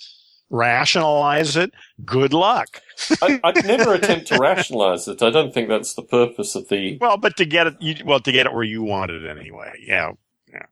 rationalize 0.49 1.57
it, 1.57 1.73
good 2.05 2.33
luck. 2.33 2.81
I, 3.21 3.41
would 3.43 3.65
never 3.65 3.95
attempt 3.95 4.29
to 4.29 4.39
rationalize 4.39 5.09
it. 5.09 5.23
I 5.23 5.31
don't 5.31 5.53
think 5.53 5.69
that's 5.69 5.95
the 5.95 6.03
purpose 6.03 6.55
of 6.55 6.69
the. 6.69 6.97
Well, 7.01 7.17
but 7.17 7.37
to 7.39 7.45
get 7.45 7.67
it, 7.67 7.77
you, 7.81 7.97
well, 8.05 8.21
to 8.21 8.31
get 8.31 8.47
it 8.47 8.53
where 8.53 8.63
you 8.63 8.85
want 8.85 9.11
it 9.11 9.29
anyway. 9.29 9.73
Yeah. 9.85 10.13
Yeah. 10.53 10.67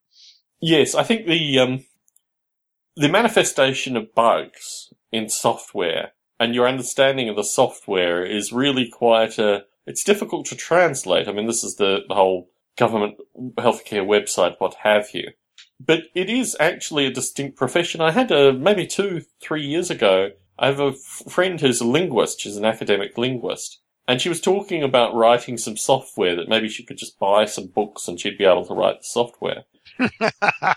Yes, 0.60 0.94
I 0.94 1.02
think 1.02 1.26
the, 1.26 1.58
um, 1.58 1.84
the 2.94 3.08
manifestation 3.08 3.96
of 3.96 4.14
bugs 4.14 4.92
in 5.10 5.28
software 5.28 6.12
and 6.40 6.54
your 6.54 6.68
understanding 6.68 7.28
of 7.28 7.36
the 7.36 7.44
software 7.44 8.24
is 8.24 8.52
really 8.52 8.88
quite 8.88 9.38
a, 9.38 9.64
it's 9.86 10.04
difficult 10.04 10.46
to 10.46 10.56
translate. 10.56 11.28
I 11.28 11.32
mean, 11.32 11.46
this 11.46 11.64
is 11.64 11.76
the, 11.76 12.00
the 12.08 12.14
whole 12.14 12.50
government 12.76 13.16
healthcare 13.56 14.06
website, 14.06 14.56
what 14.58 14.74
have 14.82 15.08
you. 15.14 15.32
but 15.80 16.04
it 16.14 16.28
is 16.28 16.56
actually 16.58 17.06
a 17.06 17.10
distinct 17.12 17.56
profession. 17.56 18.00
I 18.00 18.10
had 18.10 18.30
a, 18.30 18.52
maybe 18.52 18.86
two, 18.86 19.22
three 19.40 19.64
years 19.64 19.90
ago, 19.90 20.30
I 20.58 20.66
have 20.66 20.80
a 20.80 20.92
friend 20.92 21.60
who's 21.60 21.80
a 21.80 21.86
linguist, 21.86 22.40
she's 22.40 22.56
an 22.56 22.64
academic 22.64 23.16
linguist, 23.16 23.80
and 24.08 24.20
she 24.20 24.28
was 24.28 24.40
talking 24.40 24.82
about 24.82 25.14
writing 25.14 25.56
some 25.56 25.76
software 25.76 26.34
that 26.34 26.48
maybe 26.48 26.68
she 26.68 26.84
could 26.84 26.98
just 26.98 27.18
buy 27.18 27.44
some 27.44 27.66
books 27.66 28.08
and 28.08 28.18
she'd 28.18 28.38
be 28.38 28.44
able 28.44 28.66
to 28.66 28.74
write 28.74 28.98
the 29.00 29.04
software. 29.04 29.64
And 29.98 30.10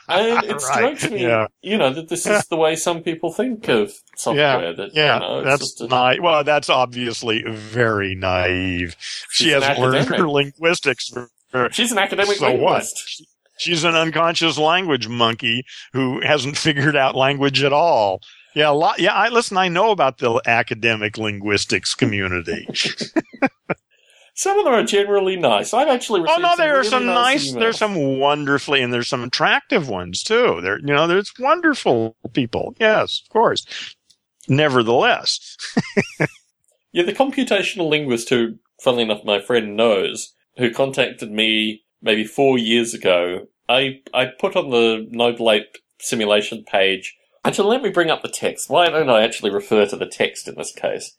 it 0.09 0.51
right. 0.51 0.61
strikes 0.61 1.09
me, 1.09 1.23
yeah. 1.23 1.47
you 1.61 1.77
know, 1.77 1.93
that 1.93 2.09
this 2.09 2.25
is 2.25 2.45
the 2.47 2.57
way 2.57 2.75
some 2.75 3.01
people 3.01 3.31
think 3.31 3.67
of 3.69 3.93
software. 4.15 4.69
Yeah, 4.69 4.71
that, 4.71 4.89
yeah, 4.93 5.13
you 5.15 5.19
know, 5.19 5.43
that's 5.43 5.79
a, 5.81 5.87
naive. 5.87 6.23
Well, 6.23 6.43
that's 6.43 6.69
obviously 6.69 7.43
very 7.47 8.15
naive. 8.15 8.95
She 9.29 9.49
has 9.49 9.77
learned 9.77 10.07
her 10.09 10.27
linguistics. 10.27 11.11
She's 11.71 11.91
an 11.91 11.97
academic 11.97 12.37
so 12.37 12.47
linguist. 12.47 13.19
What? 13.19 13.27
She's 13.57 13.83
an 13.83 13.93
unconscious 13.93 14.57
language 14.57 15.07
monkey 15.07 15.63
who 15.93 16.19
hasn't 16.21 16.57
figured 16.65 16.95
out 16.95 17.15
language 17.15 17.63
at 17.63 17.73
all. 17.73 18.21
Yeah, 18.55 18.69
a 18.69 18.73
lot. 18.73 18.99
Yeah, 18.99 19.13
I 19.13 19.29
listen. 19.29 19.55
I 19.55 19.69
know 19.69 19.91
about 19.91 20.17
the 20.17 20.41
academic 20.45 21.17
linguistics 21.17 21.93
community. 21.93 22.67
some 24.41 24.57
of 24.57 24.65
them 24.65 24.73
are 24.73 24.83
generally 24.83 25.35
nice. 25.35 25.71
I've 25.71 25.87
actually 25.87 26.21
oh, 26.21 26.23
received 26.23 26.39
oh 26.39 26.49
no, 26.49 26.55
there 26.57 26.73
are 26.73 26.77
really 26.77 26.89
some 26.89 27.05
nice. 27.05 27.51
nice 27.51 27.53
there's 27.53 27.77
some 27.77 28.17
wonderfully, 28.17 28.81
and 28.81 28.91
there's 28.91 29.07
some 29.07 29.23
attractive 29.23 29.87
ones 29.87 30.23
too. 30.23 30.59
There, 30.63 30.79
you 30.79 30.95
know, 30.95 31.05
there's 31.05 31.31
wonderful 31.37 32.15
people. 32.33 32.75
Yes, 32.79 33.21
of 33.23 33.29
course. 33.29 33.67
Nevertheless, 34.47 35.57
yeah, 36.91 37.03
the 37.03 37.13
computational 37.13 37.87
linguist 37.87 38.29
who, 38.29 38.55
funnily 38.81 39.03
enough, 39.03 39.23
my 39.23 39.39
friend 39.39 39.77
knows, 39.77 40.33
who 40.57 40.73
contacted 40.73 41.31
me 41.31 41.83
maybe 42.01 42.25
four 42.25 42.57
years 42.57 42.95
ago. 42.95 43.47
I 43.69 44.01
I 44.11 44.25
put 44.25 44.55
on 44.55 44.71
the 44.71 45.07
Noble 45.11 45.51
Ape 45.51 45.77
simulation 45.99 46.63
page. 46.63 47.15
Actually, 47.45 47.69
let 47.69 47.83
me 47.83 47.91
bring 47.91 48.09
up 48.09 48.23
the 48.23 48.27
text. 48.27 48.71
Why 48.71 48.89
don't 48.89 49.07
I 49.07 49.21
actually 49.21 49.51
refer 49.51 49.85
to 49.85 49.95
the 49.95 50.07
text 50.07 50.47
in 50.47 50.55
this 50.55 50.73
case? 50.73 51.15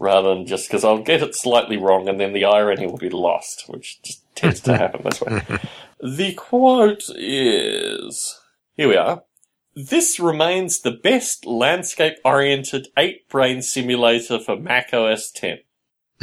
Rather 0.00 0.34
than 0.34 0.46
just 0.46 0.66
because 0.66 0.82
I'll 0.82 1.02
get 1.02 1.22
it 1.22 1.34
slightly 1.34 1.76
wrong 1.76 2.08
and 2.08 2.18
then 2.18 2.32
the 2.32 2.46
irony 2.46 2.86
will 2.86 2.96
be 2.96 3.10
lost, 3.10 3.64
which 3.68 4.00
just 4.02 4.22
tends 4.34 4.60
to 4.60 4.74
happen 4.74 5.02
this 5.04 5.20
way. 5.20 5.42
the 6.00 6.32
quote 6.32 7.04
is 7.14 8.40
here 8.76 8.88
we 8.88 8.96
are. 8.96 9.24
This 9.76 10.18
remains 10.18 10.80
the 10.80 10.90
best 10.90 11.44
landscape 11.44 12.14
oriented 12.24 12.88
ape 12.96 13.28
brain 13.28 13.60
simulator 13.60 14.38
for 14.38 14.56
Mac 14.56 14.94
OS 14.94 15.30
10. 15.30 15.58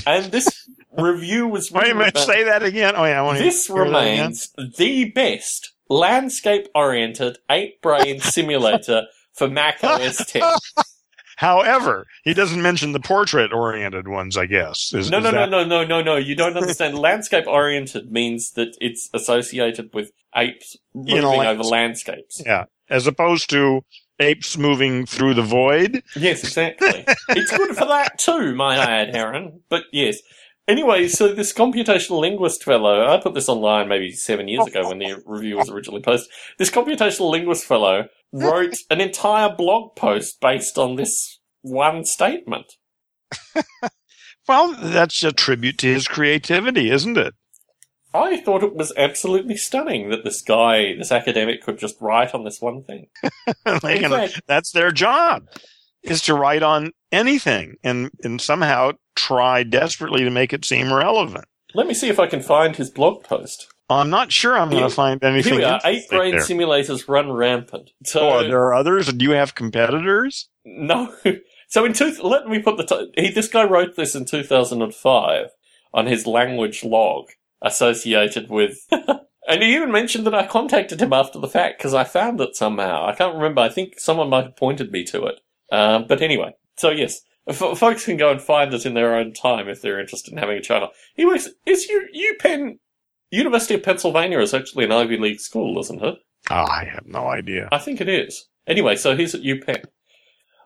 And 0.08 0.32
this 0.32 0.68
review 0.98 1.48
was 1.48 1.72
Wait 1.72 1.92
a 1.92 1.94
minute, 1.94 2.18
say 2.18 2.46
that 2.46 2.64
again. 2.64 2.96
Oh 2.98 3.06
yeah, 3.06 3.20
I 3.20 3.22
want 3.22 3.38
This 3.38 3.70
remains 3.70 4.52
the 4.58 5.12
best 5.12 5.74
landscape 5.88 6.68
oriented 6.74 7.38
ape 7.48 7.80
brain 7.84 8.22
simulator 8.22 9.04
for 9.34 9.48
Mac 9.48 9.84
OS 9.84 10.26
10. 10.26 10.42
However, 11.38 12.08
he 12.24 12.34
doesn't 12.34 12.62
mention 12.62 12.94
the 12.94 13.00
portrait 13.00 13.54
oriented 13.54 14.08
ones, 14.08 14.38
I 14.38 14.48
guess. 14.48 14.92
Is, 14.92 15.12
no, 15.12 15.20
is 15.20 15.24
no, 15.24 15.32
that... 15.32 15.50
no, 15.50 15.64
no, 15.64 15.64
no, 15.64 15.84
no, 15.86 16.02
no. 16.02 16.16
You 16.16 16.36
don't 16.36 16.58
understand. 16.58 16.98
landscape 17.00 17.46
oriented 17.48 18.12
means 18.12 18.52
that 18.54 18.76
it's 18.82 19.10
associated 19.14 19.94
with 19.94 20.12
apes 20.36 20.78
moving 20.96 21.24
over 21.24 21.62
landscapes. 21.62 22.42
Yeah. 22.44 22.66
As 22.90 23.06
opposed 23.06 23.52
to 23.52 23.82
apes 24.20 24.58
moving 24.58 25.06
through 25.06 25.36
the 25.36 25.44
void. 25.44 26.02
Yes, 26.16 26.44
exactly. 26.44 27.06
it's 27.30 27.56
good 27.56 27.78
for 27.78 27.86
that 27.86 28.18
too, 28.18 28.56
might 28.56 28.80
I 28.80 29.02
add, 29.02 29.16
Heron. 29.16 29.62
But 29.70 29.84
yes. 29.92 30.18
Anyway, 30.68 31.08
so 31.08 31.34
this 31.34 31.54
computational 31.54 32.20
linguist 32.20 32.64
fellow, 32.64 33.08
I 33.08 33.22
put 33.22 33.36
this 33.36 33.48
online 33.48 33.88
maybe 33.88 34.12
seven 34.12 34.48
years 34.48 34.66
ago 34.66 34.90
when 34.90 34.98
the 34.98 35.22
review 35.26 35.58
was 35.58 35.70
originally 35.70 36.02
posted. 36.02 36.34
This 36.58 36.72
computational 36.72 37.30
linguist 37.30 37.64
fellow 37.64 38.08
wrote 38.32 38.76
an 38.90 39.02
entire 39.02 39.54
blog 39.54 39.96
post 39.96 40.40
based 40.42 40.78
on 40.78 40.96
this 40.96 41.40
one 41.62 42.06
statement. 42.06 42.74
well, 44.48 44.74
that's 44.74 45.24
a 45.24 45.32
tribute 45.32 45.78
to 45.80 45.94
his 45.94 46.08
creativity, 46.08 46.90
isn't 46.90 47.18
it? 47.18 47.34
I 48.14 48.38
thought 48.38 48.64
it 48.64 48.76
was 48.76 48.94
absolutely 48.98 49.58
stunning 49.58 50.10
that 50.10 50.24
this 50.24 50.42
guy, 50.42 50.96
this 50.96 51.12
academic, 51.12 51.62
could 51.62 51.78
just 51.78 52.02
write 52.02 52.34
on 52.34 52.46
this 52.46 52.62
one 52.62 52.84
thing. 52.84 53.08
fact, 54.12 54.42
that's 54.48 54.72
their 54.72 54.92
job, 54.92 55.48
is 56.04 56.22
to 56.24 56.34
write 56.34 56.64
on 56.64 56.92
anything 57.12 57.76
and, 57.84 58.10
and 58.24 58.42
somehow 58.42 58.94
try 59.16 59.64
desperately 59.64 60.24
to 60.24 60.30
make 60.30 60.54
it 60.54 60.66
seem 60.66 60.94
relevant. 60.94 61.46
Let 61.76 61.88
me 61.88 61.94
see 61.94 62.10
if 62.10 62.20
I 62.20 62.28
can 62.28 62.42
find 62.42 62.76
his 62.76 62.90
blog 62.90 63.24
post. 63.24 63.68
I'm 63.90 64.10
not 64.10 64.32
sure 64.32 64.58
I'm 64.58 64.70
going 64.70 64.84
to 64.84 64.90
find 64.90 65.24
anything. 65.24 65.60
Here 65.60 65.68
are. 65.68 65.82
Ape 65.86 66.10
brain 66.10 66.32
there. 66.32 66.42
simulators 66.42 67.08
run 67.08 67.32
rampant. 67.32 67.92
So 68.04 68.30
oh, 68.30 68.48
there 68.48 68.62
are 68.64 68.74
others. 68.74 69.12
Do 69.14 69.24
you 69.24 69.32
have 69.32 69.56
competitors? 69.56 70.50
No. 70.66 71.16
So 71.70 71.84
in 71.84 71.94
two, 71.94 72.16
let 72.24 72.48
me 72.48 72.60
put 72.60 72.78
the 72.78 72.86
t- 72.86 73.12
he, 73.22 73.30
this 73.30 73.50
guy 73.50 73.66
wrote 73.66 73.98
this 73.98 74.16
in 74.16 74.24
2005 74.24 75.48
on 75.94 76.06
his 76.06 76.26
language 76.26 76.84
log 76.84 77.26
associated 77.62 78.50
with. 78.50 78.80
and 78.92 79.62
he 79.62 79.76
even 79.76 79.92
mentioned 79.92 80.26
that 80.26 80.36
I 80.36 80.48
contacted 80.48 81.02
him 81.02 81.12
after 81.12 81.40
the 81.40 81.48
fact 81.48 81.78
because 81.78 81.94
I 81.94 82.06
found 82.06 82.40
it 82.40 82.56
somehow. 82.56 83.06
I 83.06 83.14
can't 83.14 83.36
remember. 83.36 83.62
I 83.62 83.70
think 83.70 84.00
someone 84.00 84.30
might 84.30 84.46
have 84.46 84.56
pointed 84.56 84.92
me 84.92 85.04
to 85.06 85.26
it. 85.26 85.42
Um, 85.70 86.06
but 86.08 86.22
anyway, 86.22 86.54
so 86.78 86.90
yes, 86.90 87.20
f- 87.48 87.78
folks 87.78 88.06
can 88.06 88.16
go 88.16 88.32
and 88.32 88.42
find 88.42 88.74
it 88.74 88.86
in 88.86 88.94
their 88.94 89.16
own 89.16 89.34
time 89.34 89.68
if 89.68 89.82
they're 89.82 90.00
interested 90.00 90.32
in 90.32 90.38
having 90.38 90.58
a 90.58 90.62
channel. 90.62 90.92
He 91.16 91.26
works. 91.26 91.50
Is 91.66 91.90
you 91.90 92.08
you 92.14 92.38
UPenn 92.42 92.78
University 93.32 93.74
of 93.76 93.84
Pennsylvania 93.84 94.40
is 94.40 94.54
actually 94.54 94.86
an 94.86 94.92
Ivy 94.92 95.18
League 95.18 95.40
school, 95.40 95.80
isn't 95.80 96.04
it? 96.04 96.16
Oh, 96.50 96.66
I 96.66 96.86
have 96.86 97.06
no 97.06 97.28
idea. 97.28 97.68
I 97.72 97.78
think 97.78 98.00
it 98.00 98.08
is. 98.08 98.48
Anyway, 98.68 98.96
so 98.96 99.16
he's 99.16 99.36
at 99.36 99.42
UPenn, 99.42 99.84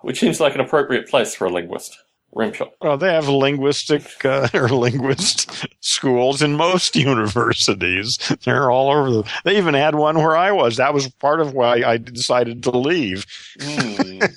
which 0.02 0.20
seems 0.20 0.40
like 0.40 0.56
an 0.56 0.62
appropriate 0.62 1.08
place 1.08 1.34
for 1.34 1.46
a 1.46 1.50
linguist. 1.50 1.98
Rimshot. 2.36 2.72
Well, 2.80 2.98
they 2.98 3.14
have 3.14 3.28
linguistic 3.28 4.04
uh, 4.26 4.48
or 4.54 4.70
linguist 4.70 5.68
schools 5.82 6.42
in 6.42 6.56
most 6.56 6.96
universities. 6.96 8.18
They're 8.46 8.72
all 8.72 8.90
over 8.90 9.12
the. 9.12 9.32
They 9.44 9.58
even 9.58 9.74
had 9.74 9.96
one 9.96 10.18
where 10.18 10.38
I 10.38 10.52
was. 10.52 10.78
That 10.78 10.94
was 10.94 11.10
part 11.10 11.42
of 11.42 11.54
why 11.54 11.84
I 11.84 11.98
decided 11.98 12.64
to 12.64 12.72
leave. 12.72 13.26
Mm. 13.60 14.34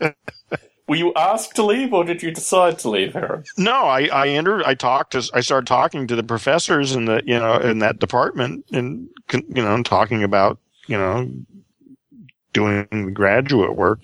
Were 0.92 0.96
you 0.96 1.14
asked 1.14 1.56
to 1.56 1.62
leave, 1.62 1.94
or 1.94 2.04
did 2.04 2.22
you 2.22 2.30
decide 2.30 2.78
to 2.80 2.90
leave, 2.90 3.14
Heron? 3.14 3.44
No, 3.56 3.72
I 3.72 4.08
I 4.08 4.28
entered. 4.28 4.62
I 4.64 4.74
talked 4.74 5.12
to. 5.12 5.26
I 5.32 5.40
started 5.40 5.66
talking 5.66 6.06
to 6.06 6.14
the 6.14 6.22
professors 6.22 6.94
in 6.94 7.06
the 7.06 7.22
you 7.24 7.38
know 7.38 7.54
in 7.54 7.78
that 7.78 7.98
department, 7.98 8.66
and 8.74 9.08
you 9.32 9.42
know 9.48 9.82
talking 9.84 10.22
about 10.22 10.58
you 10.88 10.98
know 10.98 11.30
doing 12.52 12.86
the 12.90 13.10
graduate 13.10 13.74
work, 13.74 14.00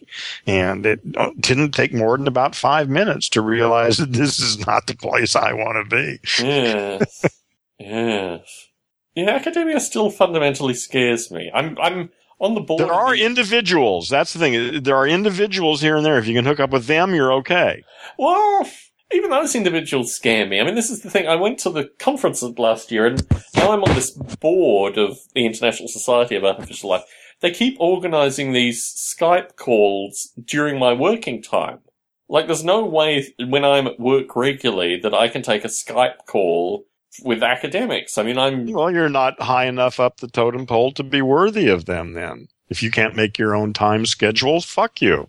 and 0.46 0.86
it 0.86 1.00
uh, 1.18 1.32
didn't 1.38 1.72
take 1.72 1.92
more 1.92 2.16
than 2.16 2.26
about 2.26 2.54
five 2.54 2.88
minutes 2.88 3.28
to 3.28 3.42
realize 3.42 3.98
that 3.98 4.14
this 4.14 4.40
is 4.40 4.66
not 4.66 4.86
the 4.86 4.96
place 4.96 5.36
I 5.36 5.52
want 5.52 5.90
to 5.90 5.94
be. 5.94 6.20
Yes, 6.42 7.26
yes. 7.78 8.68
Yeah, 9.14 9.32
academia 9.32 9.78
still 9.80 10.08
fundamentally 10.08 10.72
scares 10.72 11.30
me. 11.30 11.50
I'm 11.52 11.76
I'm 11.82 12.08
on 12.40 12.54
the 12.54 12.60
board. 12.60 12.80
There 12.80 12.92
are 12.92 13.14
individuals. 13.14 14.08
That's 14.08 14.32
the 14.32 14.38
thing. 14.38 14.82
There 14.82 14.96
are 14.96 15.06
individuals 15.06 15.80
here 15.80 15.96
and 15.96 16.04
there. 16.04 16.18
If 16.18 16.26
you 16.26 16.34
can 16.34 16.44
hook 16.44 16.60
up 16.60 16.70
with 16.70 16.86
them, 16.86 17.14
you're 17.14 17.32
okay. 17.34 17.84
Well, 18.18 18.68
even 19.12 19.30
those 19.30 19.54
individuals 19.54 20.14
scare 20.14 20.46
me. 20.46 20.60
I 20.60 20.64
mean, 20.64 20.74
this 20.74 20.90
is 20.90 21.02
the 21.02 21.10
thing. 21.10 21.26
I 21.26 21.36
went 21.36 21.58
to 21.60 21.70
the 21.70 21.90
conference 21.98 22.42
last 22.42 22.92
year, 22.92 23.06
and 23.06 23.26
now 23.56 23.72
I'm 23.72 23.82
on 23.82 23.94
this 23.94 24.10
board 24.10 24.98
of 24.98 25.18
the 25.34 25.46
International 25.46 25.88
Society 25.88 26.36
of 26.36 26.44
Artificial 26.44 26.90
Life. 26.90 27.04
They 27.40 27.50
keep 27.50 27.76
organizing 27.78 28.52
these 28.52 28.82
Skype 28.82 29.56
calls 29.56 30.32
during 30.44 30.78
my 30.78 30.92
working 30.92 31.42
time. 31.42 31.80
Like, 32.28 32.46
there's 32.46 32.64
no 32.64 32.84
way 32.84 33.32
when 33.38 33.64
I'm 33.64 33.86
at 33.86 33.98
work 33.98 34.36
regularly 34.36 34.98
that 35.00 35.14
I 35.14 35.28
can 35.28 35.42
take 35.42 35.64
a 35.64 35.68
Skype 35.68 36.26
call 36.26 36.84
with 37.24 37.42
academics. 37.42 38.18
I 38.18 38.22
mean, 38.22 38.38
I'm. 38.38 38.66
Well, 38.66 38.90
you're 38.90 39.08
not 39.08 39.40
high 39.40 39.66
enough 39.66 40.00
up 40.00 40.18
the 40.18 40.28
totem 40.28 40.66
pole 40.66 40.92
to 40.92 41.02
be 41.02 41.22
worthy 41.22 41.68
of 41.68 41.86
them 41.86 42.12
then. 42.12 42.48
If 42.68 42.82
you 42.82 42.90
can't 42.90 43.16
make 43.16 43.38
your 43.38 43.54
own 43.54 43.72
time 43.72 44.06
schedule, 44.06 44.60
fuck 44.60 45.00
you. 45.00 45.28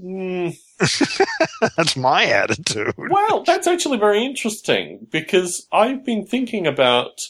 Mm. 0.00 0.56
that's 1.76 1.96
my 1.96 2.24
attitude. 2.24 2.94
Well, 2.96 3.44
that's 3.44 3.66
actually 3.66 3.98
very 3.98 4.24
interesting 4.24 5.06
because 5.10 5.66
I've 5.72 6.04
been 6.04 6.24
thinking 6.26 6.66
about 6.66 7.20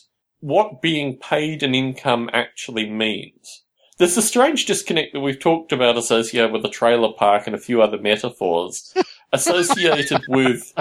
what 0.40 0.80
being 0.80 1.16
paid 1.16 1.62
an 1.62 1.74
income 1.74 2.30
actually 2.32 2.88
means. 2.88 3.62
There's 3.98 4.16
a 4.16 4.22
strange 4.22 4.64
disconnect 4.64 5.12
that 5.12 5.20
we've 5.20 5.38
talked 5.38 5.72
about 5.72 5.98
associated 5.98 6.52
with 6.52 6.62
the 6.62 6.70
trailer 6.70 7.12
park 7.12 7.46
and 7.46 7.54
a 7.54 7.58
few 7.58 7.82
other 7.82 7.98
metaphors 7.98 8.94
associated 9.32 10.22
with 10.28 10.72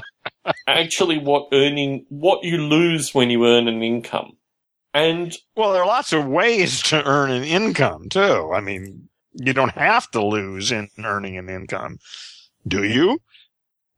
actually 0.67 1.17
what 1.17 1.47
earning, 1.51 2.05
what 2.09 2.43
you 2.43 2.57
lose 2.57 3.13
when 3.13 3.29
you 3.29 3.45
earn 3.45 3.67
an 3.67 3.83
income. 3.83 4.33
And 4.93 5.35
well, 5.55 5.71
there 5.71 5.83
are 5.83 5.87
lots 5.87 6.13
of 6.13 6.25
ways 6.25 6.81
to 6.83 7.05
earn 7.05 7.29
an 7.29 7.43
income 7.43 8.09
too. 8.09 8.51
I 8.53 8.59
mean, 8.59 9.09
you 9.33 9.53
don't 9.53 9.71
have 9.71 10.09
to 10.11 10.25
lose 10.25 10.71
in 10.71 10.89
earning 11.03 11.37
an 11.37 11.49
income, 11.49 11.99
do 12.67 12.83
you? 12.83 13.19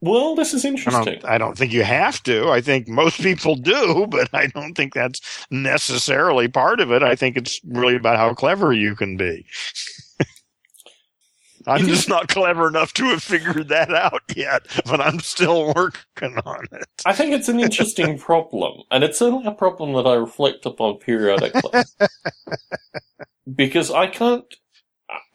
Well, 0.01 0.33
this 0.33 0.53
is 0.55 0.65
interesting. 0.65 1.13
I 1.13 1.15
don't, 1.15 1.25
I 1.25 1.37
don't, 1.37 1.57
think 1.57 1.71
you 1.71 1.83
have 1.83 2.23
to. 2.23 2.49
I 2.49 2.59
think 2.59 2.87
most 2.87 3.21
people 3.21 3.55
do, 3.55 4.07
but 4.09 4.29
I 4.33 4.47
don't 4.47 4.73
think 4.73 4.93
that's 4.93 5.45
necessarily 5.51 6.47
part 6.47 6.79
of 6.79 6.91
it. 6.91 7.03
I 7.03 7.15
think 7.15 7.37
it's 7.37 7.61
really 7.65 7.95
about 7.95 8.17
how 8.17 8.33
clever 8.33 8.73
you 8.73 8.95
can 8.95 9.15
be. 9.15 9.45
I'm 11.67 11.85
just 11.87 12.09
not 12.09 12.27
clever 12.27 12.67
enough 12.67 12.93
to 12.93 13.05
have 13.05 13.23
figured 13.23 13.69
that 13.69 13.93
out 13.93 14.23
yet, 14.35 14.63
but 14.85 15.01
I'm 15.01 15.19
still 15.19 15.73
working 15.73 16.37
on 16.45 16.65
it. 16.71 16.85
I 17.05 17.13
think 17.13 17.33
it's 17.33 17.49
an 17.49 17.59
interesting 17.59 18.17
problem, 18.27 18.83
and 18.91 19.03
it's 19.03 19.19
certainly 19.19 19.47
a 19.47 19.51
problem 19.51 19.93
that 19.93 20.07
I 20.07 20.15
reflect 20.15 20.65
upon 20.65 20.97
periodically. 20.97 21.83
because 23.55 23.91
I 23.91 24.07
can't 24.07 24.45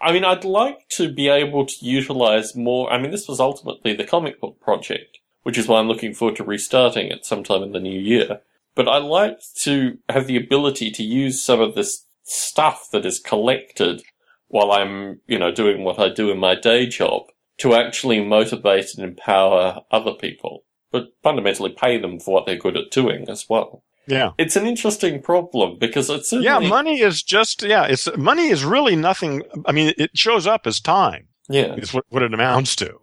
I 0.01 0.12
mean, 0.12 0.24
I'd 0.24 0.44
like 0.44 0.89
to 0.90 1.12
be 1.12 1.28
able 1.28 1.66
to 1.66 1.85
utilize 1.85 2.55
more. 2.55 2.90
I 2.90 2.98
mean, 2.98 3.11
this 3.11 3.28
was 3.28 3.40
ultimately 3.40 3.94
the 3.94 4.05
comic 4.05 4.40
book 4.40 4.61
project, 4.61 5.19
which 5.43 5.59
is 5.59 5.69
why 5.69 5.81
I'm 5.81 5.89
looking 5.89 6.15
forward 6.15 6.36
to 6.36 6.44
restarting 6.44 7.09
it 7.09 7.24
sometime 7.24 7.62
in 7.62 7.73
the 7.73 7.81
new 7.81 7.98
year. 7.98 8.40
But 8.74 8.89
I 8.89 8.98
like 8.98 9.39
to 9.62 9.98
have 10.09 10.27
the 10.27 10.36
ability 10.36 10.90
to 10.93 11.03
use 11.03 11.43
some 11.43 11.61
of 11.61 11.74
this 11.74 12.07
stuff 12.24 12.89
that 12.93 13.07
is 13.07 13.19
collected 13.19 14.03
while 14.48 14.73
I'm, 14.73 15.20
you 15.27 15.39
know, 15.39 15.52
doing 15.52 15.85
what 15.85 15.98
I 15.98 16.09
do 16.09 16.31
in 16.31 16.39
my 16.39 16.55
day 16.55 16.86
job 16.86 17.23
to 17.59 17.74
actually 17.74 18.24
motivate 18.24 18.94
and 18.97 19.05
empower 19.05 19.81
other 19.90 20.12
people, 20.12 20.64
but 20.93 21.09
fundamentally 21.23 21.70
pay 21.70 21.98
them 21.98 22.20
for 22.20 22.35
what 22.35 22.47
they're 22.47 22.56
good 22.56 22.77
at 22.77 22.90
doing 22.90 23.28
as 23.28 23.47
well. 23.48 23.82
Yeah. 24.06 24.32
It's 24.39 24.56
an 24.56 24.66
interesting 24.66 25.20
problem 25.20 25.78
because 25.78 26.09
it's 26.10 26.32
Yeah, 26.32 26.60
money 26.60 27.01
is 27.01 27.23
just 27.23 27.62
yeah, 27.62 27.85
it's 27.85 28.09
money 28.16 28.48
is 28.48 28.64
really 28.64 28.94
nothing 28.94 29.43
I 29.66 29.73
mean 29.73 29.94
it 29.98 30.16
shows 30.16 30.47
up 30.47 30.66
as 30.66 30.81
time. 30.81 31.28
Yeah. 31.48 31.74
It's 31.77 31.93
what, 31.93 32.05
what 32.09 32.23
it 32.23 32.32
amounts 32.32 32.77
to. 32.77 33.01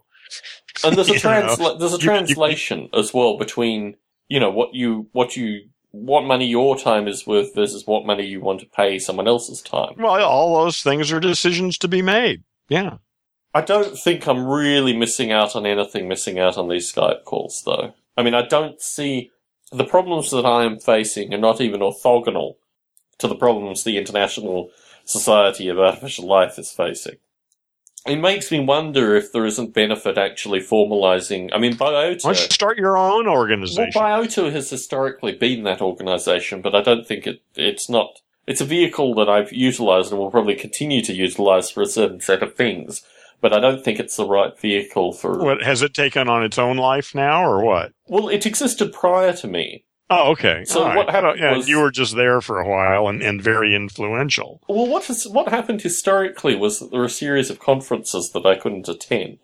And 0.82 0.96
there's 0.96 1.10
a 1.10 1.12
transla- 1.14 1.78
there's 1.78 1.92
a 1.92 1.98
translation 1.98 2.78
you, 2.78 2.88
you, 2.92 2.98
as 3.00 3.12
well 3.12 3.36
between, 3.36 3.96
you 4.28 4.40
know, 4.40 4.50
what 4.50 4.70
you 4.72 5.08
what 5.12 5.36
you 5.36 5.68
what 5.94 6.24
money 6.24 6.46
your 6.46 6.76
time 6.76 7.06
is 7.06 7.24
worth 7.24 7.54
versus 7.54 7.86
what 7.86 8.04
money 8.04 8.26
you 8.26 8.40
want 8.40 8.58
to 8.58 8.66
pay 8.66 8.98
someone 8.98 9.28
else's 9.28 9.62
time. 9.62 9.94
Well, 9.96 10.24
all 10.24 10.64
those 10.64 10.82
things 10.82 11.12
are 11.12 11.20
decisions 11.20 11.78
to 11.78 11.88
be 11.88 12.02
made. 12.02 12.42
Yeah. 12.68 12.96
I 13.54 13.60
don't 13.60 13.96
think 13.96 14.26
I'm 14.26 14.44
really 14.44 14.96
missing 14.96 15.30
out 15.30 15.54
on 15.54 15.64
anything 15.64 16.08
missing 16.08 16.40
out 16.40 16.58
on 16.58 16.68
these 16.68 16.92
Skype 16.92 17.22
calls 17.22 17.62
though. 17.64 17.94
I 18.16 18.24
mean, 18.24 18.34
I 18.34 18.42
don't 18.42 18.80
see 18.80 19.30
the 19.70 19.84
problems 19.84 20.32
that 20.32 20.44
I 20.44 20.64
am 20.64 20.80
facing 20.80 21.32
are 21.32 21.38
not 21.38 21.60
even 21.60 21.80
orthogonal 21.80 22.56
to 23.18 23.28
the 23.28 23.36
problems 23.36 23.84
the 23.84 23.96
International 23.96 24.70
Society 25.04 25.68
of 25.68 25.78
Artificial 25.78 26.26
Life 26.26 26.58
is 26.58 26.72
facing. 26.72 27.18
It 28.06 28.16
makes 28.16 28.50
me 28.50 28.60
wonder 28.60 29.14
if 29.14 29.32
there 29.32 29.46
isn't 29.46 29.72
benefit 29.72 30.18
actually 30.18 30.60
formalizing. 30.60 31.50
I 31.52 31.58
mean, 31.58 31.74
Biota. 31.74 32.24
Why 32.24 32.32
don't 32.32 32.42
you 32.42 32.50
start 32.50 32.76
your 32.76 32.98
own 32.98 33.26
organization? 33.26 33.92
Well, 33.94 34.22
Biota 34.22 34.52
has 34.52 34.68
historically 34.68 35.32
been 35.32 35.64
that 35.64 35.80
organization, 35.80 36.60
but 36.60 36.74
I 36.74 36.82
don't 36.82 37.06
think 37.06 37.26
it. 37.26 37.42
It's 37.54 37.88
not. 37.88 38.20
It's 38.46 38.60
a 38.60 38.66
vehicle 38.66 39.14
that 39.14 39.28
I've 39.28 39.52
utilized 39.54 40.10
and 40.10 40.20
will 40.20 40.30
probably 40.30 40.54
continue 40.54 41.00
to 41.02 41.14
utilize 41.14 41.70
for 41.70 41.82
a 41.82 41.86
certain 41.86 42.20
set 42.20 42.42
of 42.42 42.54
things 42.54 43.02
but 43.44 43.52
I 43.52 43.60
don't 43.60 43.84
think 43.84 44.00
it's 44.00 44.16
the 44.16 44.26
right 44.26 44.58
vehicle 44.58 45.12
for. 45.12 45.44
What 45.44 45.62
has 45.62 45.82
it 45.82 45.92
taken 45.92 46.30
on 46.30 46.42
its 46.42 46.58
own 46.58 46.78
life 46.78 47.14
now, 47.14 47.44
or 47.44 47.62
what? 47.62 47.92
Well, 48.06 48.30
it 48.30 48.46
existed 48.46 48.90
prior 48.90 49.34
to 49.34 49.46
me. 49.46 49.84
Oh, 50.10 50.32
okay. 50.32 50.64
So 50.64 50.82
All 50.82 50.96
what 50.96 51.06
right. 51.06 51.14
happened? 51.14 51.40
yeah, 51.40 51.56
was, 51.56 51.68
you 51.68 51.80
were 51.80 51.90
just 51.90 52.14
there 52.14 52.40
for 52.40 52.60
a 52.60 52.68
while 52.68 53.08
and, 53.08 53.22
and 53.22 53.40
very 53.40 53.74
influential. 53.74 54.60
Well, 54.68 54.86
what 54.86 55.04
has, 55.06 55.26
what 55.26 55.48
happened 55.48 55.82
historically 55.82 56.54
was 56.54 56.78
that 56.78 56.90
there 56.90 57.00
were 57.00 57.06
a 57.06 57.10
series 57.10 57.50
of 57.50 57.58
conferences 57.58 58.30
that 58.34 58.44
I 58.44 58.56
couldn't 58.56 58.88
attend. 58.88 59.38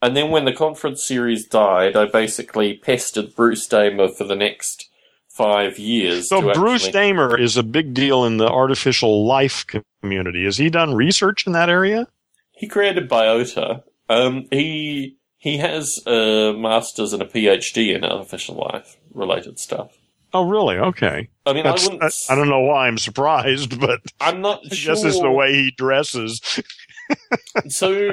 And 0.00 0.16
then 0.16 0.30
when 0.30 0.44
the 0.44 0.52
conference 0.52 1.02
series 1.02 1.46
died, 1.46 1.96
I 1.96 2.04
basically 2.06 2.74
pestered 2.74 3.34
Bruce 3.34 3.66
Damer 3.66 4.08
for 4.08 4.24
the 4.24 4.36
next 4.36 4.88
five 5.28 5.78
years. 5.78 6.28
So 6.28 6.52
Bruce 6.52 6.86
actually... 6.86 6.92
Damer 6.92 7.38
is 7.38 7.56
a 7.56 7.62
big 7.62 7.94
deal 7.94 8.24
in 8.24 8.36
the 8.36 8.48
artificial 8.48 9.26
life 9.26 9.64
community. 10.02 10.44
Has 10.44 10.58
he 10.58 10.70
done 10.70 10.94
research 10.94 11.46
in 11.46 11.52
that 11.54 11.68
area? 11.68 12.06
he 12.54 12.68
created 12.68 13.08
Biota. 13.08 13.82
Um, 14.08 14.46
he 14.50 15.16
he 15.36 15.58
has 15.58 16.00
a 16.06 16.54
master's 16.56 17.12
and 17.12 17.22
a 17.22 17.26
PhD 17.26 17.94
in 17.94 18.04
artificial 18.04 18.54
life 18.54 18.96
related 19.12 19.58
stuff. 19.58 19.98
Oh, 20.34 20.48
really? 20.48 20.76
Okay. 20.76 21.28
I 21.46 21.52
mean, 21.52 21.62
That's, 21.62 21.88
I 21.88 21.92
wouldn't. 21.92 22.02
I, 22.02 22.32
I, 22.32 22.34
don't 22.34 22.48
know 22.48 22.60
why 22.60 22.88
I'm 22.88 22.98
surprised, 22.98 23.78
but 23.80 24.00
I'm 24.20 24.40
not. 24.40 24.64
Sure. 24.74 24.94
guess 24.94 25.04
it's 25.04 25.20
the 25.20 25.30
way 25.30 25.52
he 25.54 25.70
dresses. 25.70 26.40
so, 27.68 28.10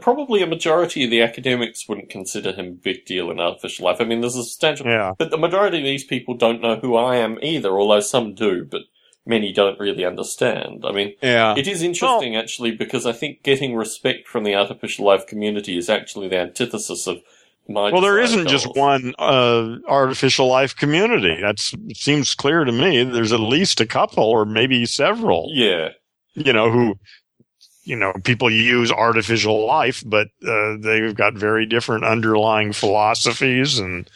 probably 0.00 0.42
a 0.42 0.46
majority 0.46 1.04
of 1.04 1.10
the 1.10 1.20
academics 1.20 1.86
wouldn't 1.86 2.08
consider 2.08 2.52
him 2.52 2.66
a 2.66 2.70
big 2.70 3.04
deal 3.04 3.30
in 3.30 3.40
artificial 3.40 3.84
life. 3.84 4.00
I 4.00 4.04
mean, 4.04 4.22
there's 4.22 4.36
a 4.36 4.42
substantial, 4.42 4.86
yeah. 4.86 5.12
but 5.18 5.30
the 5.30 5.36
majority 5.36 5.78
of 5.78 5.84
these 5.84 6.04
people 6.04 6.34
don't 6.34 6.62
know 6.62 6.76
who 6.76 6.96
I 6.96 7.16
am 7.16 7.38
either, 7.42 7.70
although 7.70 8.00
some 8.00 8.34
do. 8.34 8.64
But 8.64 8.82
many 9.26 9.52
don't 9.52 9.78
really 9.78 10.06
understand. 10.06 10.84
I 10.86 10.92
mean, 10.92 11.14
yeah. 11.22 11.54
it 11.58 11.68
is 11.68 11.82
interesting 11.82 12.32
well, 12.32 12.42
actually 12.42 12.70
because 12.70 13.04
I 13.04 13.12
think 13.12 13.42
getting 13.42 13.74
respect 13.74 14.28
from 14.28 14.44
the 14.44 14.54
artificial 14.54 15.04
life 15.04 15.26
community 15.26 15.76
is 15.76 15.90
actually 15.90 16.28
the 16.28 16.38
antithesis 16.38 17.06
of 17.06 17.18
my. 17.68 17.90
Well, 17.90 18.00
there 18.00 18.20
isn't 18.20 18.44
goals. 18.44 18.50
just 18.50 18.76
one 18.76 19.14
uh, 19.18 19.76
artificial 19.88 20.46
life 20.48 20.76
community. 20.76 21.40
That 21.40 21.58
seems 21.94 22.34
clear 22.34 22.64
to 22.64 22.72
me. 22.72 23.04
There's 23.04 23.32
at 23.32 23.40
least 23.40 23.80
a 23.80 23.86
couple, 23.86 24.24
or 24.24 24.44
maybe 24.44 24.86
several. 24.86 25.50
Yeah, 25.52 25.90
you 26.34 26.52
know 26.52 26.70
who. 26.70 26.98
You 27.86 27.96
know, 27.96 28.14
people 28.24 28.50
use 28.50 28.90
artificial 28.90 29.66
life, 29.66 30.02
but 30.06 30.28
uh, 30.48 30.76
they've 30.80 31.14
got 31.14 31.34
very 31.34 31.66
different 31.66 32.04
underlying 32.04 32.72
philosophies 32.72 33.78
and 33.78 34.08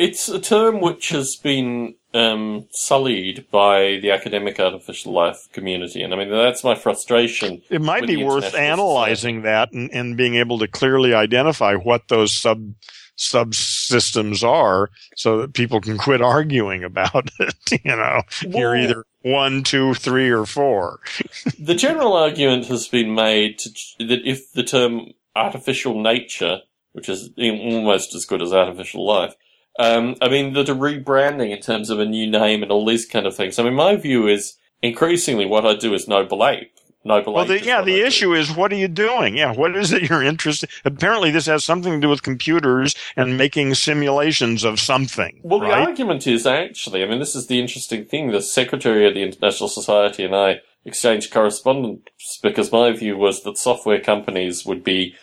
it's 0.00 0.30
a 0.30 0.40
term 0.40 0.80
which 0.80 1.10
has 1.10 1.36
been 1.36 1.94
um, 2.12 2.66
sullied 2.72 3.46
by 3.50 3.98
the 4.02 4.10
academic 4.10 4.58
artificial 4.58 5.12
life 5.12 5.48
community, 5.52 6.02
and 6.02 6.12
I 6.12 6.16
mean 6.16 6.30
that's 6.30 6.64
my 6.64 6.74
frustration. 6.74 7.62
It 7.70 7.80
might 7.80 8.06
be 8.06 8.22
worth 8.22 8.54
analyzing 8.54 9.40
society. 9.40 9.42
that 9.42 9.72
and, 9.72 9.90
and 9.92 10.16
being 10.16 10.34
able 10.34 10.58
to 10.58 10.68
clearly 10.68 11.14
identify 11.14 11.74
what 11.74 12.08
those 12.08 12.32
sub 12.32 12.74
subsystems 13.16 14.42
are, 14.42 14.90
so 15.14 15.40
that 15.40 15.52
people 15.52 15.80
can 15.80 15.98
quit 15.98 16.22
arguing 16.22 16.82
about 16.82 17.30
it. 17.38 17.54
you 17.84 17.94
know, 17.94 18.22
well, 18.46 18.58
you're 18.58 18.76
either 18.76 19.04
one, 19.22 19.62
two, 19.62 19.94
three, 19.94 20.30
or 20.30 20.46
four. 20.46 21.00
the 21.58 21.74
general 21.74 22.14
argument 22.14 22.66
has 22.66 22.88
been 22.88 23.14
made 23.14 23.58
to, 23.58 23.70
that 23.98 24.20
if 24.24 24.50
the 24.52 24.64
term 24.64 25.12
artificial 25.36 26.00
nature, 26.00 26.60
which 26.92 27.08
is 27.08 27.30
almost 27.38 28.14
as 28.14 28.24
good 28.24 28.42
as 28.42 28.52
artificial 28.52 29.06
life, 29.06 29.34
um, 29.78 30.16
I 30.20 30.28
mean, 30.28 30.52
the, 30.52 30.62
the 30.62 30.72
rebranding 30.72 31.54
in 31.54 31.60
terms 31.60 31.90
of 31.90 31.98
a 31.98 32.04
new 32.04 32.28
name 32.28 32.62
and 32.62 32.72
all 32.72 32.84
these 32.84 33.06
kind 33.06 33.26
of 33.26 33.36
things. 33.36 33.58
I 33.58 33.62
mean, 33.62 33.74
my 33.74 33.96
view 33.96 34.26
is 34.26 34.56
increasingly 34.82 35.46
what 35.46 35.66
I 35.66 35.74
do 35.74 35.94
is 35.94 36.08
Noble 36.08 36.46
Ape. 36.46 36.72
Noble 37.02 37.32
well, 37.32 37.46
the, 37.46 37.62
yeah, 37.62 37.80
the 37.80 38.02
I 38.02 38.06
issue 38.06 38.34
do. 38.34 38.34
is 38.34 38.54
what 38.54 38.70
are 38.72 38.76
you 38.76 38.88
doing? 38.88 39.34
Yeah, 39.34 39.54
what 39.54 39.74
is 39.74 39.90
it 39.90 40.02
you're 40.10 40.22
interested? 40.22 40.68
Apparently, 40.84 41.30
this 41.30 41.46
has 41.46 41.64
something 41.64 41.94
to 41.94 42.00
do 42.00 42.10
with 42.10 42.22
computers 42.22 42.94
and 43.16 43.38
making 43.38 43.74
simulations 43.74 44.64
of 44.64 44.78
something. 44.78 45.40
Well, 45.42 45.60
right? 45.60 45.68
the 45.68 45.88
argument 45.88 46.26
is 46.26 46.46
actually, 46.46 47.02
I 47.02 47.06
mean, 47.06 47.18
this 47.18 47.34
is 47.34 47.46
the 47.46 47.58
interesting 47.58 48.04
thing. 48.04 48.32
The 48.32 48.42
secretary 48.42 49.08
of 49.08 49.14
the 49.14 49.22
International 49.22 49.70
Society 49.70 50.24
and 50.24 50.36
I 50.36 50.60
exchanged 50.84 51.32
correspondence 51.32 52.02
because 52.42 52.70
my 52.70 52.92
view 52.92 53.16
was 53.16 53.44
that 53.44 53.56
software 53.56 54.00
companies 54.00 54.66
would 54.66 54.84
be 54.84 55.14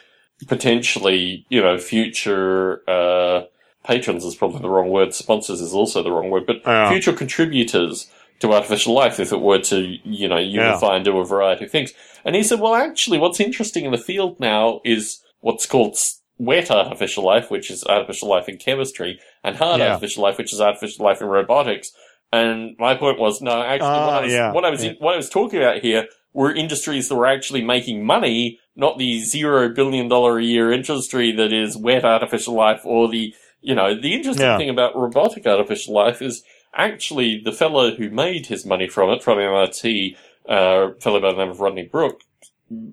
potentially, 0.48 1.46
you 1.50 1.62
know, 1.62 1.78
future. 1.78 2.82
Uh, 2.90 3.44
patrons 3.88 4.26
is 4.26 4.36
probably 4.36 4.62
the 4.62 4.70
wrong 4.70 4.90
word. 4.90 5.14
Sponsors 5.14 5.62
is 5.62 5.74
also 5.74 6.04
the 6.04 6.12
wrong 6.12 6.30
word, 6.30 6.46
but 6.46 6.58
yeah. 6.66 6.90
future 6.90 7.14
contributors 7.14 8.12
to 8.40 8.54
artificial 8.54 8.94
life 8.94 9.20
if 9.20 9.32
it 9.32 9.40
were 9.40 9.60
to, 9.60 9.98
you 10.04 10.28
know, 10.28 10.38
unify 10.38 10.90
yeah. 10.90 10.96
and 10.98 11.06
do 11.06 11.18
a 11.18 11.26
variety 11.26 11.66
of 11.66 11.72
things. 11.72 11.94
And 12.24 12.36
he 12.36 12.44
said, 12.44 12.60
well, 12.60 12.76
actually, 12.76 13.18
what's 13.18 13.40
interesting 13.40 13.86
in 13.86 13.92
the 13.92 13.98
field 13.98 14.40
now 14.40 14.82
is 14.84 15.24
what's 15.40 15.66
called 15.66 15.98
wet 16.38 16.70
artificial 16.70 17.24
life, 17.24 17.50
which 17.50 17.72
is 17.72 17.84
artificial 17.86 18.30
life 18.30 18.48
in 18.48 18.58
chemistry, 18.58 19.20
and 19.44 19.56
hard 19.56 19.80
yeah. 19.80 19.94
artificial 19.94 20.22
life, 20.22 20.38
which 20.38 20.54
is 20.54 20.62
artificial 20.62 21.06
life 21.06 21.22
in 21.22 21.28
robotics. 21.28 21.92
And 22.32 22.76
my 22.78 22.94
point 22.94 23.20
was, 23.20 23.42
no, 23.42 23.64
actually, 23.64 23.88
uh, 23.88 24.06
what 24.06 24.14
I 24.14 24.22
was, 24.22 24.34
yeah. 24.34 24.52
what 24.52 24.66
I 24.66 24.70
was, 24.70 24.86
what 25.00 25.14
I 25.14 25.18
was 25.18 25.30
talking 25.30 25.60
about 25.60 25.80
here 25.80 26.08
were 26.34 26.54
industries 26.54 27.08
that 27.08 27.16
were 27.16 27.26
actually 27.26 27.64
making 27.64 28.06
money, 28.06 28.60
not 28.76 28.98
the 28.98 29.22
zero 29.22 29.70
billion 29.74 30.10
dollar 30.10 30.38
a 30.38 30.44
year 30.44 30.72
industry 30.72 31.32
that 31.32 31.54
is 31.54 31.78
wet 31.78 32.04
artificial 32.04 32.54
life 32.54 32.82
or 32.84 33.08
the 33.08 33.34
you 33.62 33.76
know, 33.76 34.00
the 34.00 34.14
interesting 34.14 34.46
yeah. 34.46 34.58
thing 34.58 34.70
about 34.70 34.96
robotic 34.96 35.46
artificial 35.46 35.94
life 35.94 36.22
is 36.22 36.44
actually 36.76 37.42
the 37.44 37.52
fellow 37.52 37.96
who 37.96 38.10
made 38.10 38.48
his 38.48 38.66
money 38.66 38.88
from 38.88 39.10
it, 39.10 39.24
from 39.24 39.40
MIT, 39.40 40.16
uh, 40.48 40.92
fellow 41.00 41.20
by 41.20 41.32
the 41.32 41.38
name 41.38 41.50
of 41.50 41.60
Rodney 41.60 41.84
Brooks, 41.84 42.26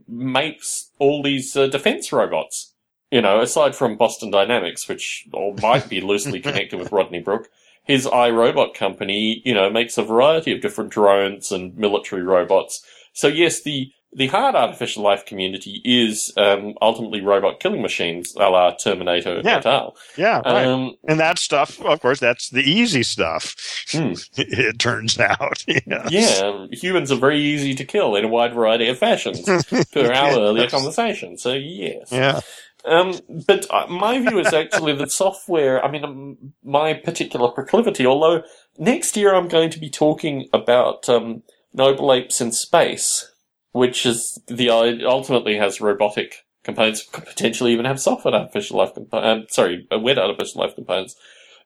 makes 0.08 0.90
all 0.98 1.22
these 1.22 1.56
uh, 1.56 1.66
defense 1.66 2.12
robots. 2.12 2.72
You 3.10 3.20
know, 3.20 3.40
aside 3.40 3.76
from 3.76 3.96
Boston 3.96 4.30
Dynamics, 4.30 4.88
which 4.88 5.28
might 5.62 5.88
be 5.88 6.00
loosely 6.00 6.40
connected 6.42 6.78
with 6.78 6.90
Rodney 6.90 7.20
Brooks, 7.20 7.48
his 7.84 8.06
iRobot 8.06 8.74
company, 8.74 9.42
you 9.44 9.54
know, 9.54 9.70
makes 9.70 9.98
a 9.98 10.02
variety 10.02 10.52
of 10.52 10.62
different 10.62 10.90
drones 10.90 11.52
and 11.52 11.76
military 11.76 12.22
robots. 12.22 12.82
So 13.12 13.28
yes, 13.28 13.62
the 13.62 13.92
the 14.14 14.28
hard 14.28 14.54
artificial 14.54 15.02
life 15.02 15.26
community 15.26 15.80
is 15.84 16.32
um, 16.36 16.74
ultimately 16.80 17.20
robot 17.20 17.60
killing 17.60 17.82
machines, 17.82 18.34
a 18.36 18.48
la 18.48 18.72
Terminator 18.72 19.40
yeah. 19.44 19.56
et 19.56 19.66
al. 19.66 19.96
Yeah, 20.16 20.40
right. 20.44 20.66
Um, 20.66 20.94
and 21.08 21.18
that 21.18 21.38
stuff, 21.38 21.80
of 21.80 22.00
course, 22.00 22.20
that's 22.20 22.50
the 22.50 22.62
easy 22.62 23.02
stuff. 23.02 23.56
Hmm. 23.90 24.12
It 24.36 24.78
turns 24.78 25.18
out. 25.18 25.64
Yes. 25.66 26.10
Yeah, 26.24 26.66
humans 26.70 27.10
are 27.10 27.18
very 27.18 27.40
easy 27.40 27.74
to 27.74 27.84
kill 27.84 28.14
in 28.14 28.24
a 28.24 28.28
wide 28.28 28.54
variety 28.54 28.88
of 28.88 28.98
fashions, 28.98 29.42
per 29.92 30.12
our 30.12 30.38
earlier 30.38 30.68
conversation. 30.68 31.36
So 31.36 31.52
yes. 31.52 32.08
Yeah. 32.10 32.40
Um, 32.84 33.18
but 33.46 33.66
uh, 33.70 33.86
my 33.88 34.18
view 34.20 34.38
is 34.38 34.52
actually 34.52 34.94
that 34.96 35.10
software, 35.10 35.84
I 35.84 35.90
mean, 35.90 36.04
um, 36.04 36.36
my 36.62 36.94
particular 36.94 37.50
proclivity, 37.50 38.06
although 38.06 38.42
next 38.78 39.16
year 39.16 39.34
I'm 39.34 39.48
going 39.48 39.70
to 39.70 39.80
be 39.80 39.88
talking 39.88 40.48
about 40.52 41.08
um, 41.08 41.42
Noble 41.72 42.12
Apes 42.12 42.40
in 42.40 42.52
Space, 42.52 43.30
which 43.74 44.06
is 44.06 44.40
the 44.46 44.70
ultimately 44.70 45.56
has 45.56 45.80
robotic 45.80 46.36
components, 46.62 47.06
could 47.10 47.26
potentially 47.26 47.72
even 47.72 47.84
have 47.84 48.00
software 48.00 48.32
artificial 48.32 48.78
life 48.78 48.94
components, 48.94 49.42
um, 49.42 49.46
sorry, 49.50 49.86
wet 49.90 50.16
artificial 50.16 50.60
life 50.60 50.76
components. 50.76 51.16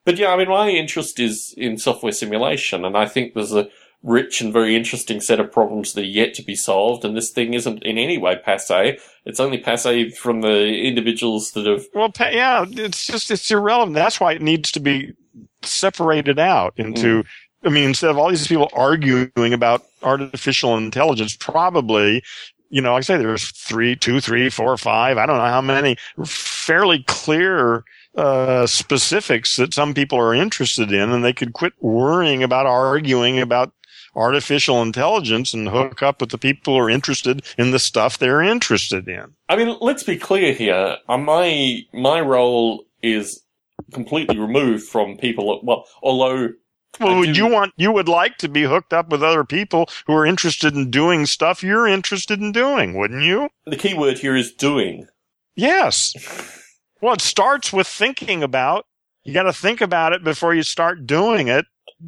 But 0.06 0.16
yeah, 0.16 0.32
I 0.32 0.38
mean, 0.38 0.48
my 0.48 0.70
interest 0.70 1.20
is 1.20 1.54
in 1.58 1.76
software 1.76 2.12
simulation, 2.12 2.86
and 2.86 2.96
I 2.96 3.06
think 3.06 3.34
there's 3.34 3.52
a 3.52 3.68
rich 4.02 4.40
and 4.40 4.54
very 4.54 4.74
interesting 4.74 5.20
set 5.20 5.38
of 5.38 5.52
problems 5.52 5.92
that 5.92 6.00
are 6.00 6.06
yet 6.06 6.32
to 6.32 6.42
be 6.42 6.54
solved. 6.54 7.04
And 7.04 7.14
this 7.14 7.30
thing 7.30 7.52
isn't 7.52 7.82
in 7.82 7.98
any 7.98 8.16
way 8.16 8.36
passe. 8.42 8.98
It's 9.26 9.40
only 9.40 9.58
passe 9.58 10.10
from 10.10 10.40
the 10.40 10.66
individuals 10.66 11.50
that 11.52 11.66
have. 11.66 11.84
Well, 11.94 12.10
yeah, 12.20 12.64
it's 12.66 13.06
just, 13.06 13.30
it's 13.30 13.50
irrelevant. 13.50 13.96
That's 13.96 14.18
why 14.18 14.32
it 14.32 14.40
needs 14.40 14.72
to 14.72 14.80
be 14.80 15.12
separated 15.62 16.38
out 16.38 16.72
into, 16.76 17.22
mm. 17.22 17.26
I 17.64 17.68
mean, 17.68 17.84
instead 17.84 18.10
of 18.10 18.16
all 18.16 18.30
these 18.30 18.46
people 18.46 18.70
arguing 18.72 19.52
about 19.52 19.84
artificial 20.02 20.76
intelligence, 20.76 21.36
probably, 21.36 22.22
you 22.70 22.80
know, 22.80 22.92
like 22.92 23.00
I 23.00 23.02
say, 23.02 23.16
there's 23.16 23.50
three, 23.50 23.96
two, 23.96 24.20
three, 24.20 24.50
four, 24.50 24.76
five, 24.76 25.18
I 25.18 25.26
don't 25.26 25.38
know 25.38 25.44
how 25.44 25.60
many 25.60 25.96
fairly 26.24 27.02
clear 27.04 27.84
uh, 28.16 28.66
specifics 28.66 29.56
that 29.56 29.74
some 29.74 29.94
people 29.94 30.18
are 30.18 30.34
interested 30.34 30.92
in, 30.92 31.10
and 31.10 31.24
they 31.24 31.32
could 31.32 31.52
quit 31.52 31.72
worrying 31.80 32.42
about 32.42 32.66
arguing 32.66 33.38
about 33.38 33.72
artificial 34.16 34.82
intelligence 34.82 35.54
and 35.54 35.68
hook 35.68 36.02
up 36.02 36.20
with 36.20 36.30
the 36.30 36.38
people 36.38 36.74
who 36.74 36.80
are 36.80 36.90
interested 36.90 37.44
in 37.56 37.70
the 37.70 37.78
stuff 37.78 38.18
they're 38.18 38.42
interested 38.42 39.08
in. 39.08 39.34
I 39.48 39.56
mean, 39.56 39.76
let's 39.80 40.02
be 40.02 40.16
clear 40.16 40.52
here. 40.52 40.96
Uh, 41.08 41.18
my 41.18 41.80
my 41.92 42.20
role 42.20 42.84
is 43.02 43.42
completely 43.92 44.38
removed 44.38 44.84
from 44.84 45.16
people. 45.16 45.60
Well, 45.62 45.86
although. 46.02 46.50
Well, 47.00 47.18
would 47.18 47.36
you 47.36 47.46
want 47.46 47.74
you 47.76 47.92
would 47.92 48.08
like 48.08 48.38
to 48.38 48.48
be 48.48 48.62
hooked 48.64 48.92
up 48.92 49.10
with 49.10 49.22
other 49.22 49.44
people 49.44 49.88
who 50.06 50.14
are 50.14 50.26
interested 50.26 50.74
in 50.74 50.90
doing 50.90 51.26
stuff 51.26 51.62
you're 51.62 51.86
interested 51.86 52.40
in 52.40 52.50
doing, 52.52 52.96
wouldn't 52.98 53.22
you? 53.22 53.50
The 53.66 53.76
key 53.76 53.94
word 53.94 54.18
here 54.18 54.34
is 54.36 54.52
doing. 54.52 55.06
Yes. 55.54 56.14
Well, 57.00 57.14
it 57.14 57.20
starts 57.20 57.72
with 57.72 57.86
thinking 57.86 58.42
about. 58.42 58.86
You 59.22 59.32
got 59.32 59.44
to 59.44 59.52
think 59.52 59.80
about 59.80 60.12
it 60.12 60.24
before 60.24 60.54
you 60.54 60.62
start 60.62 61.06
doing 61.06 61.48
it. 61.48 61.64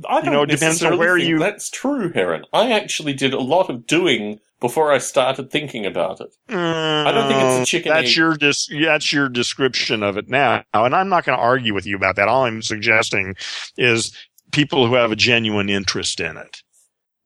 I 0.09 0.17
don't 0.17 0.25
you 0.27 0.31
know, 0.33 0.47
depends 0.47 0.83
on 0.83 0.99
where 0.99 1.17
you. 1.17 1.39
That's 1.39 1.71
true, 1.71 2.11
Heron. 2.13 2.45
I 2.53 2.73
actually 2.73 3.13
did 3.13 3.33
a 3.33 3.41
lot 3.41 3.71
of 3.71 3.87
doing 3.87 4.41
before 4.61 4.93
I 4.93 4.99
started 4.99 5.51
thinking 5.51 5.85
about 5.85 6.21
it. 6.21 6.35
Mm, 6.49 7.07
I 7.07 7.13
don't 7.13 7.29
think 7.29 7.43
it's 7.43 7.69
a 7.69 7.71
chicken. 7.71 7.93
That's 7.93 8.11
egg. 8.11 8.17
your 8.17 8.37
dis- 8.37 8.69
That's 8.83 9.13
your 9.13 9.29
description 9.29 10.03
of 10.03 10.17
it 10.17 10.29
now, 10.29 10.65
and 10.73 10.95
I'm 10.95 11.09
not 11.09 11.25
going 11.25 11.37
to 11.37 11.43
argue 11.43 11.75
with 11.75 11.87
you 11.87 11.97
about 11.97 12.17
that. 12.17 12.29
All 12.29 12.45
I'm 12.45 12.63
suggesting 12.63 13.35
is 13.77 14.15
people 14.53 14.87
who 14.87 14.95
have 14.95 15.13
a 15.13 15.17
genuine 15.17 15.69
interest 15.69 16.21
in 16.21 16.37
it. 16.37 16.63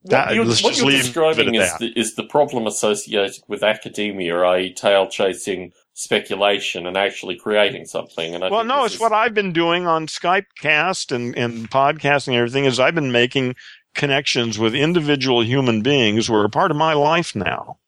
That, 0.05 0.27
what 0.27 0.35
you're, 0.35 0.45
what 0.45 0.77
you're 0.77 0.91
describing 0.91 1.55
is 1.55 1.73
the, 1.79 1.91
is 1.95 2.13
the 2.13 2.23
problem 2.23 2.67
associated 2.67 3.41
with 3.47 3.63
academia, 3.63 4.37
i.e., 4.37 4.71
tail 4.71 5.07
chasing 5.07 5.71
speculation 5.95 6.85
and 6.85 6.95
actually 6.95 7.37
creating 7.37 7.85
something. 7.85 8.35
And 8.35 8.43
I 8.43 8.49
well, 8.49 8.63
no, 8.63 8.85
it's 8.85 8.95
is... 8.95 8.99
what 8.99 9.13
I've 9.13 9.33
been 9.33 9.51
doing 9.51 9.87
on 9.87 10.05
Skypecast 10.05 11.11
and, 11.11 11.35
and 11.35 11.71
podcasting 11.71 12.29
and 12.29 12.35
everything 12.35 12.65
is 12.65 12.79
I've 12.79 12.93
been 12.93 13.11
making 13.11 13.55
connections 13.95 14.59
with 14.59 14.75
individual 14.75 15.43
human 15.43 15.81
beings 15.81 16.27
who 16.27 16.35
are 16.35 16.45
a 16.45 16.49
part 16.49 16.69
of 16.69 16.77
my 16.77 16.93
life 16.93 17.35
now. 17.35 17.79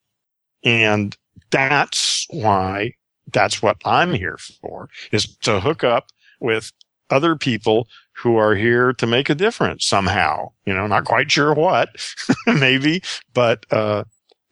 And 0.64 1.16
that's 1.52 2.26
why 2.32 2.94
that's 3.32 3.62
what 3.62 3.78
I'm 3.86 4.14
here 4.14 4.38
for 4.38 4.90
is 5.12 5.38
to 5.42 5.60
hook 5.60 5.84
up 5.84 6.08
with 6.40 6.72
other 7.10 7.36
people 7.36 7.88
who 8.18 8.38
are 8.38 8.56
here 8.56 8.94
to 8.94 9.08
make 9.08 9.30
a 9.30 9.36
difference 9.36 9.86
somehow. 9.86 10.52
You 10.66 10.74
know, 10.74 10.88
not 10.88 11.06
quite 11.06 11.32
sure 11.32 11.54
what, 11.54 11.90
maybe, 12.48 13.02
but, 13.34 13.66
uh, 13.72 14.04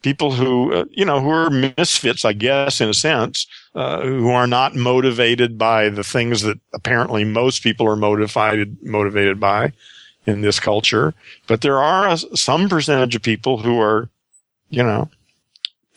people 0.06 0.32
who, 0.32 0.72
uh, 0.72 0.86
you 0.92 1.04
know, 1.04 1.20
who 1.20 1.30
are 1.30 1.50
misfits, 1.50 2.24
I 2.26 2.34
guess, 2.34 2.80
in 2.80 2.90
a 2.90 2.94
sense, 2.94 3.48
uh, 3.74 4.02
who 4.02 4.30
are 4.30 4.46
not 4.46 4.76
motivated 4.76 5.58
by 5.58 5.90
the 5.90 6.04
things 6.04 6.44
that 6.44 6.60
apparently 6.76 7.24
most 7.24 7.64
people 7.64 7.88
are 7.88 7.96
motivated, 7.96 8.78
motivated 8.84 9.40
by 9.40 9.74
in 10.28 10.42
this 10.42 10.60
culture. 10.60 11.16
But 11.48 11.62
there 11.62 11.80
are 11.80 12.08
a, 12.08 12.18
some 12.18 12.70
percentage 12.70 13.16
of 13.16 13.24
people 13.24 13.58
who 13.58 13.82
are, 13.82 14.10
you 14.70 14.84
know, 14.84 15.10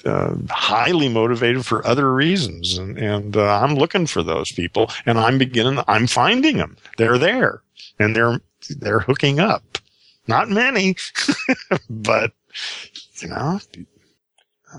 uh, 0.04 0.34
highly 0.50 1.08
motivated 1.08 1.66
for 1.66 1.86
other 1.86 2.12
reasons. 2.12 2.78
And, 2.78 2.98
and 2.98 3.36
uh, 3.36 3.60
I'm 3.60 3.74
looking 3.74 4.06
for 4.06 4.22
those 4.22 4.52
people 4.52 4.90
and 5.06 5.18
I'm 5.18 5.38
beginning, 5.38 5.82
I'm 5.88 6.06
finding 6.06 6.58
them. 6.58 6.76
They're 6.96 7.18
there 7.18 7.62
and 7.98 8.14
they're, 8.14 8.40
they're 8.70 9.00
hooking 9.00 9.40
up. 9.40 9.78
Not 10.28 10.50
many, 10.50 10.94
but 11.90 12.32
you 13.20 13.28
know, 13.28 13.60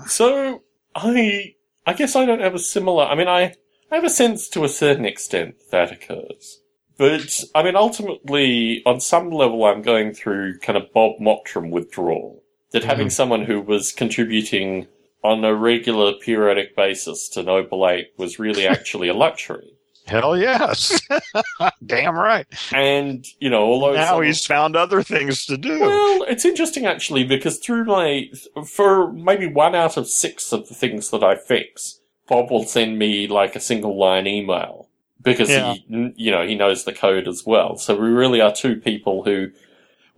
so 0.06 0.62
I 0.94 1.54
I 1.86 1.92
guess 1.92 2.14
I 2.14 2.24
don't 2.24 2.40
have 2.40 2.54
a 2.54 2.58
similar. 2.58 3.04
I 3.04 3.16
mean, 3.16 3.28
I 3.28 3.54
I 3.90 3.96
have 3.96 4.04
a 4.04 4.10
sense 4.10 4.48
to 4.50 4.64
a 4.64 4.68
certain 4.68 5.04
extent 5.04 5.56
that 5.72 5.90
occurs, 5.90 6.60
but 6.96 7.42
I 7.54 7.64
mean, 7.64 7.74
ultimately, 7.76 8.82
on 8.86 9.00
some 9.00 9.30
level, 9.30 9.64
I'm 9.64 9.82
going 9.82 10.12
through 10.14 10.60
kind 10.60 10.78
of 10.78 10.92
Bob 10.92 11.18
Mottram 11.20 11.70
withdrawal. 11.70 12.42
That 12.72 12.82
mm-hmm. 12.82 12.88
having 12.88 13.10
someone 13.10 13.44
who 13.44 13.60
was 13.60 13.90
contributing 13.90 14.86
on 15.22 15.44
a 15.44 15.54
regular, 15.54 16.14
periodic 16.14 16.74
basis 16.76 17.28
to 17.30 17.42
Noble 17.42 17.88
Ape 17.88 18.12
was 18.16 18.38
really 18.38 18.66
actually 18.66 19.08
a 19.08 19.14
luxury. 19.14 19.76
Hell 20.06 20.36
yes. 20.36 21.00
Damn 21.86 22.16
right. 22.16 22.46
And, 22.72 23.24
you 23.38 23.48
know, 23.48 23.62
although. 23.62 23.94
Now 23.94 24.20
he's 24.20 24.44
found 24.44 24.74
other 24.74 25.02
things 25.02 25.46
to 25.46 25.56
do. 25.56 25.78
Well, 25.80 26.24
it's 26.24 26.44
interesting 26.44 26.84
actually 26.84 27.24
because 27.24 27.58
through 27.58 27.84
my. 27.84 28.30
For 28.66 29.12
maybe 29.12 29.46
one 29.46 29.74
out 29.74 29.96
of 29.96 30.08
six 30.08 30.52
of 30.52 30.68
the 30.68 30.74
things 30.74 31.10
that 31.10 31.22
I 31.22 31.36
fix, 31.36 32.00
Bob 32.26 32.50
will 32.50 32.64
send 32.64 32.98
me 32.98 33.28
like 33.28 33.54
a 33.54 33.60
single 33.60 33.96
line 33.98 34.26
email 34.26 34.88
because 35.22 35.50
yeah. 35.50 35.74
he, 35.74 36.12
you 36.16 36.30
know, 36.30 36.46
he 36.46 36.56
knows 36.56 36.84
the 36.84 36.92
code 36.92 37.28
as 37.28 37.44
well. 37.46 37.76
So 37.76 37.94
we 37.94 38.08
really 38.08 38.40
are 38.40 38.52
two 38.52 38.76
people 38.76 39.22
who 39.24 39.50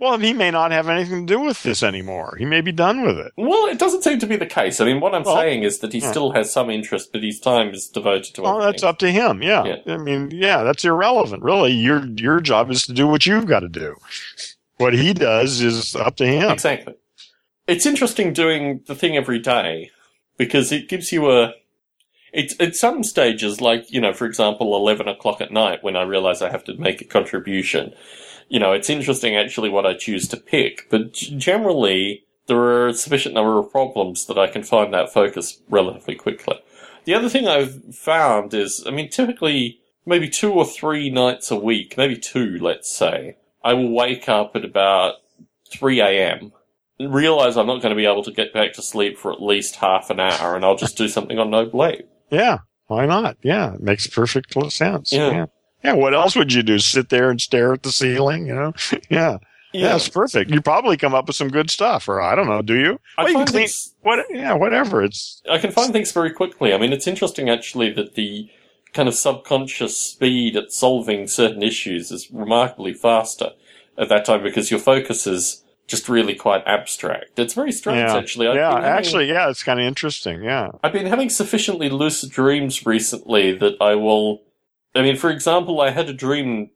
well, 0.02 0.18
he 0.18 0.32
may 0.32 0.50
not 0.50 0.72
have 0.72 0.88
anything 0.88 1.28
to 1.28 1.34
do 1.34 1.38
with 1.38 1.62
this 1.62 1.80
anymore. 1.80 2.34
He 2.36 2.44
may 2.44 2.60
be 2.60 2.72
done 2.72 3.02
with 3.02 3.18
it. 3.18 3.32
Well, 3.36 3.66
it 3.66 3.78
doesn't 3.78 4.02
seem 4.02 4.18
to 4.18 4.26
be 4.26 4.34
the 4.34 4.46
case. 4.46 4.80
I 4.80 4.84
mean, 4.84 4.98
what 4.98 5.14
I'm 5.14 5.22
well, 5.22 5.36
saying 5.36 5.62
is 5.62 5.78
that 5.78 5.92
he 5.92 6.00
yeah. 6.00 6.10
still 6.10 6.32
has 6.32 6.52
some 6.52 6.70
interest, 6.70 7.12
but 7.12 7.22
his 7.22 7.38
time 7.38 7.68
is 7.68 7.86
devoted 7.86 8.34
to. 8.34 8.42
It. 8.42 8.46
Oh, 8.48 8.60
that's 8.60 8.82
up 8.82 8.98
to 8.98 9.12
him. 9.12 9.44
Yeah. 9.44 9.62
yeah. 9.64 9.94
I 9.94 9.98
mean, 9.98 10.32
yeah, 10.32 10.64
that's 10.64 10.84
irrelevant. 10.84 11.44
Really, 11.44 11.70
your 11.70 12.04
your 12.16 12.40
job 12.40 12.68
is 12.72 12.84
to 12.86 12.92
do 12.92 13.06
what 13.06 13.26
you've 13.26 13.46
got 13.46 13.60
to 13.60 13.68
do. 13.68 13.94
What 14.78 14.92
he 14.92 15.14
does 15.14 15.60
is 15.60 15.94
up 15.94 16.16
to 16.16 16.26
him. 16.26 16.50
Exactly. 16.50 16.94
It's 17.68 17.86
interesting 17.86 18.32
doing 18.32 18.80
the 18.88 18.96
thing 18.96 19.16
every 19.16 19.38
day 19.38 19.92
because 20.36 20.72
it 20.72 20.88
gives 20.88 21.12
you 21.12 21.30
a. 21.30 21.54
It's 22.32 22.56
at 22.58 22.74
some 22.74 23.04
stages, 23.04 23.60
like 23.60 23.88
you 23.92 24.00
know, 24.00 24.12
for 24.12 24.26
example, 24.26 24.74
eleven 24.74 25.06
o'clock 25.06 25.40
at 25.40 25.52
night, 25.52 25.84
when 25.84 25.94
I 25.94 26.02
realize 26.02 26.42
I 26.42 26.50
have 26.50 26.64
to 26.64 26.74
make 26.74 27.00
a 27.00 27.04
contribution 27.04 27.94
you 28.48 28.58
know, 28.58 28.72
it's 28.72 28.90
interesting 28.90 29.36
actually 29.36 29.68
what 29.68 29.86
I 29.86 29.94
choose 29.94 30.28
to 30.28 30.36
pick, 30.36 30.88
but 30.90 31.12
generally 31.12 32.24
there 32.46 32.58
are 32.58 32.88
a 32.88 32.94
sufficient 32.94 33.34
number 33.34 33.58
of 33.58 33.70
problems 33.70 34.26
that 34.26 34.38
I 34.38 34.48
can 34.48 34.62
find 34.62 34.92
that 34.92 35.12
focus 35.12 35.60
relatively 35.68 36.14
quickly. 36.14 36.60
The 37.04 37.14
other 37.14 37.28
thing 37.28 37.48
I've 37.48 37.94
found 37.94 38.54
is, 38.54 38.84
I 38.86 38.90
mean, 38.90 39.08
typically 39.08 39.80
maybe 40.06 40.28
two 40.28 40.52
or 40.52 40.64
three 40.64 41.10
nights 41.10 41.50
a 41.50 41.56
week, 41.56 41.96
maybe 41.96 42.16
two, 42.16 42.58
let's 42.60 42.90
say, 42.90 43.36
I 43.64 43.74
will 43.74 43.90
wake 43.90 44.28
up 44.28 44.56
at 44.56 44.64
about 44.64 45.14
3 45.70 46.00
a.m. 46.00 46.52
realize 47.00 47.56
I'm 47.56 47.66
not 47.66 47.82
going 47.82 47.90
to 47.90 47.96
be 47.96 48.06
able 48.06 48.24
to 48.24 48.32
get 48.32 48.52
back 48.52 48.72
to 48.74 48.82
sleep 48.82 49.18
for 49.18 49.32
at 49.32 49.42
least 49.42 49.76
half 49.76 50.10
an 50.10 50.20
hour 50.20 50.54
and 50.54 50.64
I'll 50.64 50.76
just 50.76 50.96
do 50.96 51.08
something 51.08 51.38
on 51.38 51.50
no 51.50 51.70
Ape. 51.84 52.08
Yeah. 52.30 52.58
Why 52.86 53.06
not? 53.06 53.36
Yeah. 53.42 53.74
It 53.74 53.80
makes 53.80 54.06
perfect 54.06 54.52
sense. 54.72 55.12
yeah. 55.12 55.30
yeah. 55.30 55.46
Yeah, 55.82 55.94
what 55.94 56.14
else 56.14 56.36
would 56.36 56.52
you 56.52 56.62
do? 56.62 56.78
Sit 56.78 57.08
there 57.08 57.30
and 57.30 57.40
stare 57.40 57.72
at 57.72 57.82
the 57.82 57.92
ceiling, 57.92 58.46
you 58.46 58.54
know? 58.54 58.72
yeah. 59.08 59.38
Yeah, 59.72 59.96
it's 59.96 60.08
perfect. 60.08 60.50
You 60.50 60.60
probably 60.60 60.98
come 60.98 61.14
up 61.14 61.26
with 61.26 61.36
some 61.36 61.48
good 61.48 61.70
stuff, 61.70 62.06
or 62.06 62.20
I 62.20 62.34
don't 62.34 62.46
know. 62.46 62.60
Do 62.60 62.78
you? 62.78 63.00
I 63.16 63.24
well, 63.24 63.38
you 63.38 63.44
clean, 63.46 63.68
what? 64.02 64.26
Yeah, 64.28 64.52
whatever. 64.52 65.02
It's. 65.02 65.40
I 65.50 65.56
can 65.56 65.72
find 65.72 65.94
things 65.94 66.12
very 66.12 66.30
quickly. 66.30 66.74
I 66.74 66.78
mean, 66.78 66.92
it's 66.92 67.06
interesting 67.06 67.48
actually 67.48 67.90
that 67.94 68.14
the 68.14 68.50
kind 68.92 69.08
of 69.08 69.14
subconscious 69.14 69.96
speed 69.96 70.56
at 70.56 70.72
solving 70.72 71.26
certain 71.26 71.62
issues 71.62 72.10
is 72.10 72.30
remarkably 72.30 72.92
faster 72.92 73.52
at 73.96 74.08
that 74.10 74.24
time 74.24 74.42
because 74.42 74.70
your 74.70 74.80
focus 74.80 75.26
is 75.26 75.62
just 75.86 76.08
really 76.08 76.34
quite 76.34 76.62
abstract. 76.66 77.38
It's 77.38 77.54
very 77.54 77.72
strange, 77.72 77.98
yeah. 77.98 78.16
actually. 78.16 78.48
I've 78.48 78.56
yeah, 78.56 78.74
actually, 78.74 79.28
yeah, 79.28 79.48
it's 79.50 79.62
kind 79.62 79.80
of 79.80 79.86
interesting. 79.86 80.42
Yeah, 80.42 80.70
I've 80.82 80.92
been 80.92 81.06
having 81.06 81.30
sufficiently 81.30 81.88
lucid 81.88 82.30
dreams 82.30 82.86
recently 82.86 83.52
that 83.58 83.76
I 83.80 83.94
will. 83.94 84.42
I 84.94 85.02
mean, 85.02 85.16
for 85.16 85.30
example, 85.30 85.80
I 85.80 85.90
had 85.90 86.08
a 86.08 86.14
dream 86.14 86.70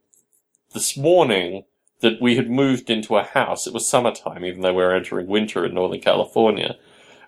this 0.73 0.97
morning 0.97 1.65
that 2.01 2.21
we 2.21 2.35
had 2.35 2.49
moved 2.49 2.89
into 2.89 3.17
a 3.17 3.23
house. 3.23 3.67
It 3.67 3.73
was 3.73 3.87
summertime, 3.87 4.43
even 4.45 4.61
though 4.61 4.73
we 4.73 4.83
were 4.83 4.95
entering 4.95 5.27
winter 5.27 5.65
in 5.65 5.73
Northern 5.73 6.01
California. 6.01 6.75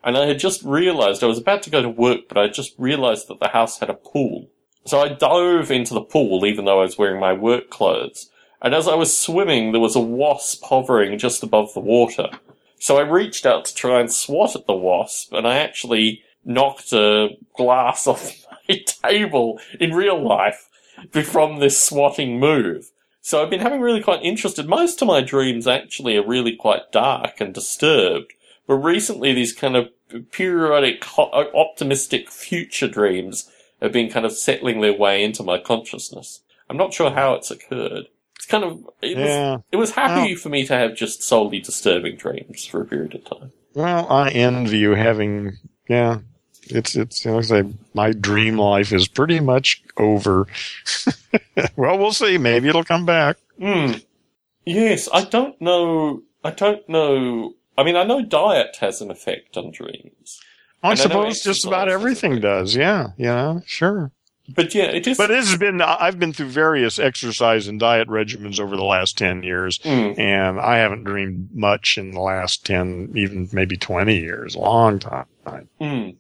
And 0.04 0.18
I 0.18 0.26
had 0.26 0.40
just 0.40 0.64
realized 0.64 1.24
I 1.24 1.28
was 1.28 1.38
about 1.38 1.64
to 1.64 1.70
go 1.70 1.82
to 1.82 1.90
work, 1.90 2.22
but 2.28 2.38
I 2.38 2.48
just 2.48 2.74
realized 2.78 3.28
that 3.28 3.40
the 3.40 3.50
house 3.50 3.80
had 3.80 3.90
a 3.90 3.94
pool. 3.96 4.50
So 4.86 5.00
I 5.00 5.10
dove 5.10 5.72
into 5.72 5.94
the 5.94 6.02
pool, 6.02 6.46
even 6.46 6.66
though 6.66 6.80
I 6.80 6.86
was 6.86 6.98
wearing 6.98 7.20
my 7.20 7.34
work 7.34 7.70
clothes. 7.70 8.30
And 8.62 8.74
as 8.74 8.88
I 8.88 8.96
was 8.96 9.16
swimming, 9.16 9.72
there 9.72 9.82
was 9.82 9.96
a 9.96 10.02
wasp 10.02 10.64
hovering 10.66 11.18
just 11.20 11.44
above 11.44 11.74
the 11.74 11.80
water. 11.80 12.30
So 12.80 12.98
I 12.98 13.02
reached 13.02 13.46
out 13.46 13.66
to 13.66 13.76
try 13.76 14.00
and 14.00 14.12
swat 14.12 14.56
at 14.56 14.66
the 14.66 14.74
wasp, 14.74 15.34
and 15.34 15.48
I 15.48 15.58
actually 15.58 16.24
knocked 16.46 16.94
a 16.94 17.30
glass 17.56 18.08
off 18.08 18.46
my 18.68 18.82
table 18.86 19.60
in 19.80 19.94
real 19.94 20.22
life 20.22 20.69
from 21.24 21.60
this 21.60 21.82
swatting 21.82 22.40
move. 22.40 22.92
So 23.22 23.44
I've 23.44 23.50
been 23.50 23.60
having 23.60 23.82
really 23.82 24.02
quite 24.02 24.24
interested. 24.24 24.68
Most 24.68 25.02
of 25.02 25.08
my 25.08 25.22
dreams 25.22 25.68
actually 25.68 26.18
are 26.18 26.26
really 26.26 26.56
quite 26.56 26.92
dark 26.92 27.42
and 27.42 27.54
disturbed. 27.54 28.34
But 28.66 28.76
recently 28.76 29.34
these 29.34 29.54
kind 29.54 29.76
of 29.76 29.90
periodic 30.32 31.06
optimistic 31.18 32.30
future 32.30 32.88
dreams 32.88 33.50
have 33.82 33.92
been 33.92 34.10
kind 34.10 34.26
of 34.26 34.32
settling 34.32 34.82
their 34.82 34.98
way 34.98 35.24
into 35.24 35.44
my 35.44 35.58
consciousness. 35.58 36.42
I'm 36.70 36.78
not 36.78 36.94
sure 36.94 37.12
how 37.12 37.34
it's 37.34 37.52
occurred. 37.52 38.06
It's 38.36 38.46
kind 38.46 38.64
of, 38.64 38.88
it 39.02 39.18
yeah. 39.18 39.52
was, 39.52 39.62
it 39.72 39.76
was 39.78 39.92
happy 39.92 40.34
well, 40.34 40.42
for 40.42 40.50
me 40.50 40.66
to 40.66 40.74
have 40.74 40.96
just 40.96 41.24
solely 41.24 41.60
disturbing 41.60 42.16
dreams 42.16 42.66
for 42.66 42.82
a 42.82 42.86
period 42.86 43.16
of 43.16 43.26
time. 43.26 43.52
Well, 43.74 44.08
I 44.10 44.30
envy 44.30 44.78
you 44.78 44.92
having, 44.92 45.58
yeah, 45.88 46.20
it's 46.70 46.96
it's 46.96 47.26
you 47.26 47.32
know, 47.32 47.42
say 47.42 47.64
my 47.94 48.12
dream 48.12 48.58
life 48.58 48.92
is 48.92 49.08
pretty 49.08 49.40
much 49.40 49.84
over. 49.98 50.48
well, 51.76 51.98
we'll 51.98 52.14
see. 52.14 52.38
Maybe 52.38 52.70
it'll 52.70 52.84
come 52.84 53.06
back. 53.06 53.38
Mm. 53.60 54.04
Yes, 54.66 55.10
I 55.14 55.26
don't 55.26 55.60
know. 55.62 56.24
I 56.44 56.52
don't 56.52 56.88
know. 56.88 57.54
I 57.78 57.84
mean, 57.84 57.96
I 57.96 58.04
know 58.04 58.24
diet 58.24 58.78
has 58.82 59.02
an 59.02 59.12
effect 59.12 59.58
on 59.58 59.72
dreams. 59.72 60.40
I 60.82 60.96
suppose 60.96 61.42
just 61.42 61.66
about 61.66 61.90
everything 61.90 62.40
does. 62.40 62.76
Yeah, 62.76 63.10
yeah, 63.18 63.60
sure. 63.66 64.12
But 64.56 64.74
yeah, 64.74 64.86
it 64.86 65.06
is. 65.06 65.18
But 65.18 65.32
it 65.32 65.38
has 65.38 65.58
been. 65.58 65.82
I've 65.82 66.20
been 66.20 66.34
through 66.34 66.50
various 66.50 66.98
exercise 66.98 67.68
and 67.68 67.80
diet 67.80 68.08
regimens 68.08 68.60
over 68.60 68.76
the 68.76 68.84
last 68.84 69.18
ten 69.18 69.44
years, 69.44 69.78
mm. 69.80 70.18
and 70.18 70.60
I 70.60 70.78
haven't 70.78 71.04
dreamed 71.04 71.50
much 71.54 71.98
in 71.98 72.12
the 72.12 72.20
last 72.20 72.66
ten, 72.66 73.12
even 73.16 73.50
maybe 73.52 73.78
twenty 73.78 74.20
years. 74.20 74.56
Long 74.56 75.00
time. 75.00 75.26
Mm. 75.80 76.16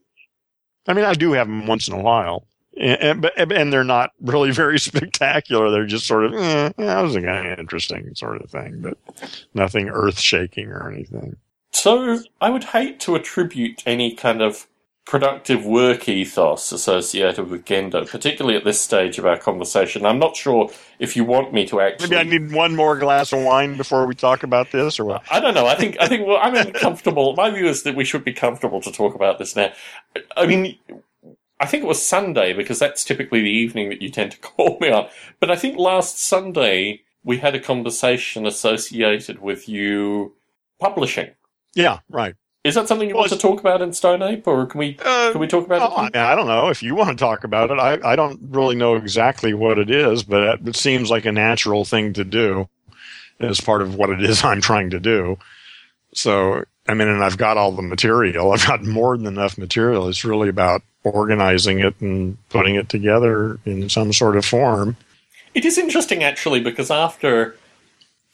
I 0.89 0.93
mean, 0.93 1.05
I 1.05 1.13
do 1.13 1.33
have 1.33 1.47
them 1.47 1.67
once 1.67 1.87
in 1.87 1.93
a 1.93 2.01
while, 2.01 2.47
and, 2.75 3.29
and, 3.37 3.51
and 3.51 3.71
they're 3.71 3.83
not 3.83 4.11
really 4.19 4.51
very 4.51 4.79
spectacular. 4.79 5.69
They're 5.69 5.85
just 5.85 6.07
sort 6.07 6.25
of, 6.25 6.33
eh, 6.33 6.71
that 6.77 7.01
was 7.01 7.15
a 7.15 7.21
kind 7.21 7.51
of 7.51 7.59
interesting 7.59 8.13
sort 8.15 8.41
of 8.41 8.49
thing, 8.49 8.81
but 8.81 8.97
nothing 9.53 9.89
earth 9.89 10.19
shaking 10.19 10.69
or 10.69 10.91
anything. 10.91 11.35
So 11.71 12.19
I 12.41 12.49
would 12.49 12.63
hate 12.63 12.99
to 13.01 13.15
attribute 13.15 13.83
any 13.85 14.15
kind 14.15 14.41
of 14.41 14.67
productive 15.10 15.65
work 15.65 16.07
ethos 16.07 16.72
associated 16.72 17.49
with 17.49 17.65
Gendo, 17.65 18.07
particularly 18.07 18.56
at 18.56 18.64
this 18.64 18.80
stage 18.80 19.18
of 19.18 19.26
our 19.26 19.38
conversation. 19.38 20.06
I'm 20.06 20.19
not 20.19 20.36
sure 20.36 20.69
if 20.99 21.15
you 21.15 21.26
want 21.26 21.52
me 21.52 21.65
to 21.65 21.81
actually. 21.81 22.10
Maybe 22.10 22.19
I 22.19 22.40
need 22.40 22.52
one 22.52 22.76
more 22.76 22.95
glass 22.95 23.34
of 23.34 23.44
wine 23.44 23.76
before 23.76 24.06
we 24.06 24.14
talk 24.14 24.44
about 24.44 24.72
this, 24.72 24.99
or 24.99 25.06
what? 25.06 25.23
I 25.31 25.40
don't 25.40 25.56
know. 25.56 25.65
I 25.65 25.73
think 25.73 25.98
I 25.99 26.07
think 26.07 26.27
well, 26.27 26.38
I'm 26.40 26.56
uncomfortable. 26.56 27.34
My 27.36 27.49
view 27.49 27.65
is 27.65 27.81
that 27.84 27.95
we 27.95 28.06
should 28.06 28.23
be 28.23 28.34
comfortable 28.34 28.81
to 28.81 28.91
talk 28.91 29.15
about 29.15 29.40
this 29.40 29.56
now. 29.56 29.73
I 30.38 30.45
mean. 30.45 30.77
I 31.61 31.65
think 31.65 31.84
it 31.84 31.88
was 31.88 32.02
Sunday 32.02 32.53
because 32.53 32.80
that's 32.80 33.03
typically 33.03 33.41
the 33.41 33.49
evening 33.49 33.90
that 33.90 34.02
you 34.02 34.10
tend 34.10 34.31
to 34.31 34.38
call 34.40 34.77
me 34.80 34.91
on. 34.91 35.10
But 35.41 35.52
I 35.52 35.57
think 35.57 35.77
last 35.77 36.18
Sunday 36.18 37.02
we 37.22 37.40
had 37.40 37.53
a 37.53 37.60
conversation 37.60 38.45
associated 38.45 39.41
with 39.41 39.68
you 39.68 40.36
publishing. 40.80 41.31
Yeah, 41.76 41.99
right. 42.07 42.36
Is 42.69 42.75
that 42.75 42.87
something 42.87 43.09
you 43.09 43.15
well, 43.15 43.23
want 43.23 43.33
to 43.33 43.37
talk 43.37 43.59
about 43.59 43.81
in 43.81 43.93
Stone 43.93 44.21
Ape, 44.21 44.47
or 44.47 44.65
can 44.65 44.79
we 44.79 44.97
uh, 45.03 45.31
can 45.31 45.41
we 45.41 45.47
talk 45.47 45.65
about 45.65 45.91
oh, 45.91 46.05
it? 46.05 46.15
I, 46.15 46.33
I 46.33 46.35
don't 46.35 46.47
know 46.47 46.69
if 46.69 46.81
you 46.81 46.95
want 46.95 47.09
to 47.09 47.15
talk 47.15 47.43
about 47.43 47.71
it. 47.71 47.79
I, 47.79 47.99
I 48.03 48.15
don't 48.15 48.39
really 48.49 48.75
know 48.75 48.95
exactly 48.95 49.53
what 49.53 49.77
it 49.79 49.89
is, 49.89 50.23
but 50.23 50.61
it 50.65 50.75
seems 50.75 51.09
like 51.09 51.25
a 51.25 51.31
natural 51.31 51.83
thing 51.83 52.13
to 52.13 52.23
do 52.23 52.69
as 53.39 53.59
part 53.59 53.81
of 53.81 53.95
what 53.95 54.09
it 54.09 54.23
is 54.23 54.43
I'm 54.43 54.61
trying 54.61 54.91
to 54.91 54.99
do. 54.99 55.37
So 56.13 56.63
I 56.87 56.95
mean, 56.95 57.07
and 57.07 57.23
I've 57.23 57.37
got 57.37 57.57
all 57.57 57.71
the 57.71 57.83
material. 57.83 58.51
I've 58.51 58.65
got 58.65 58.83
more 58.83 59.15
than 59.15 59.27
enough 59.27 59.57
material. 59.57 60.07
It's 60.07 60.25
really 60.25 60.49
about 60.49 60.81
organizing 61.03 61.79
it 61.79 61.93
and 62.01 62.37
putting 62.49 62.75
it 62.75 62.89
together 62.89 63.59
in 63.65 63.89
some 63.89 64.11
sort 64.11 64.35
of 64.35 64.43
form. 64.45 64.97
It 65.53 65.65
is 65.65 65.77
interesting, 65.77 66.23
actually, 66.23 66.61
because 66.61 66.89
after, 66.89 67.55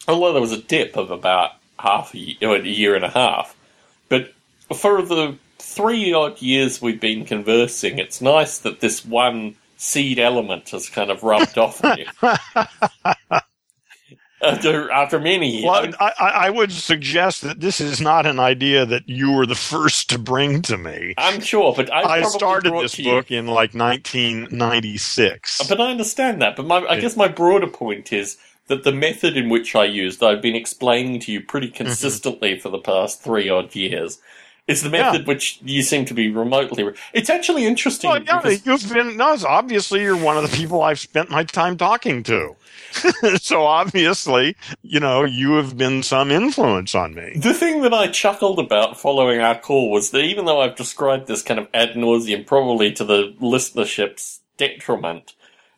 although 0.07 0.31
there 0.31 0.41
was 0.41 0.53
a 0.53 0.61
dip 0.61 0.95
of 0.95 1.11
about 1.11 1.51
half 1.79 2.13
a 2.13 2.17
year, 2.17 2.55
a 2.55 2.61
year 2.61 2.95
and 2.95 3.03
a 3.03 3.09
half, 3.09 3.55
for 4.73 5.01
the 5.01 5.37
three 5.59 6.13
odd 6.13 6.41
years 6.41 6.81
we've 6.81 7.01
been 7.01 7.25
conversing, 7.25 7.99
it's 7.99 8.21
nice 8.21 8.59
that 8.59 8.79
this 8.79 9.05
one 9.05 9.55
seed 9.77 10.19
element 10.19 10.69
has 10.69 10.89
kind 10.89 11.11
of 11.11 11.23
rubbed 11.23 11.57
off 11.57 11.83
on 11.83 11.97
you. 11.97 12.05
After, 14.41 14.91
after 14.91 15.19
many 15.19 15.49
years. 15.49 15.65
Well, 15.65 15.91
I, 15.99 16.11
I, 16.19 16.49
would 16.51 16.71
suggest 16.71 17.41
that 17.41 17.61
this 17.61 17.81
is 17.81 17.99
not 17.99 18.27
an 18.27 18.37
idea 18.37 18.85
that 18.85 19.09
you 19.09 19.31
were 19.31 19.47
the 19.47 19.55
first 19.55 20.11
to 20.11 20.19
bring 20.19 20.61
to 20.63 20.77
me. 20.77 21.15
I'm 21.17 21.41
sure, 21.41 21.73
but 21.75 21.91
I, 21.91 22.19
I 22.19 22.21
started 22.23 22.71
this 22.73 22.95
book 22.95 23.31
in 23.31 23.47
like 23.47 23.73
1996. 23.73 25.67
But 25.67 25.81
I 25.81 25.89
understand 25.89 26.43
that. 26.43 26.57
But 26.57 26.67
my, 26.67 26.85
I 26.85 26.99
guess 26.99 27.17
my 27.17 27.27
broader 27.27 27.65
point 27.65 28.13
is 28.13 28.37
that 28.67 28.83
the 28.83 28.91
method 28.91 29.37
in 29.37 29.49
which 29.49 29.75
I 29.75 29.85
used, 29.85 30.21
I've 30.21 30.41
been 30.41 30.55
explaining 30.55 31.21
to 31.21 31.31
you 31.31 31.41
pretty 31.41 31.67
mm-hmm. 31.67 31.77
consistently 31.77 32.59
for 32.59 32.69
the 32.69 32.77
past 32.77 33.23
three 33.23 33.49
odd 33.49 33.73
years, 33.73 34.19
is 34.67 34.81
the 34.81 34.89
method 34.89 35.21
yeah. 35.21 35.27
which 35.27 35.59
you 35.63 35.81
seem 35.83 36.05
to 36.05 36.13
be 36.13 36.31
remotely. 36.31 36.83
Re- 36.83 36.95
it's 37.13 37.29
actually 37.29 37.65
interesting. 37.65 38.09
Well, 38.09 38.23
yeah, 38.23 38.57
you've 38.63 38.91
been. 38.91 39.17
No, 39.17 39.37
obviously 39.47 40.01
you're 40.01 40.17
one 40.17 40.37
of 40.37 40.49
the 40.49 40.55
people 40.55 40.81
I've 40.81 40.99
spent 40.99 41.29
my 41.29 41.43
time 41.43 41.77
talking 41.77 42.23
to. 42.23 42.55
so 43.37 43.63
obviously, 43.63 44.55
you 44.81 44.99
know, 44.99 45.23
you 45.23 45.53
have 45.53 45.77
been 45.77 46.01
some 46.01 46.31
influence 46.31 46.95
on 46.95 47.13
me. 47.13 47.33
The 47.35 47.53
thing 47.53 47.81
that 47.81 47.93
I 47.93 48.07
chuckled 48.07 48.59
about 48.59 48.99
following 48.99 49.39
our 49.39 49.57
call 49.59 49.91
was 49.91 50.11
that 50.11 50.23
even 50.23 50.45
though 50.45 50.61
I've 50.61 50.75
described 50.75 51.27
this 51.27 51.41
kind 51.41 51.59
of 51.59 51.67
ad 51.73 51.91
nauseum, 51.91 52.45
probably 52.45 52.91
to 52.93 53.03
the 53.03 53.35
listenership's 53.41 54.41
detriment, 54.57 55.33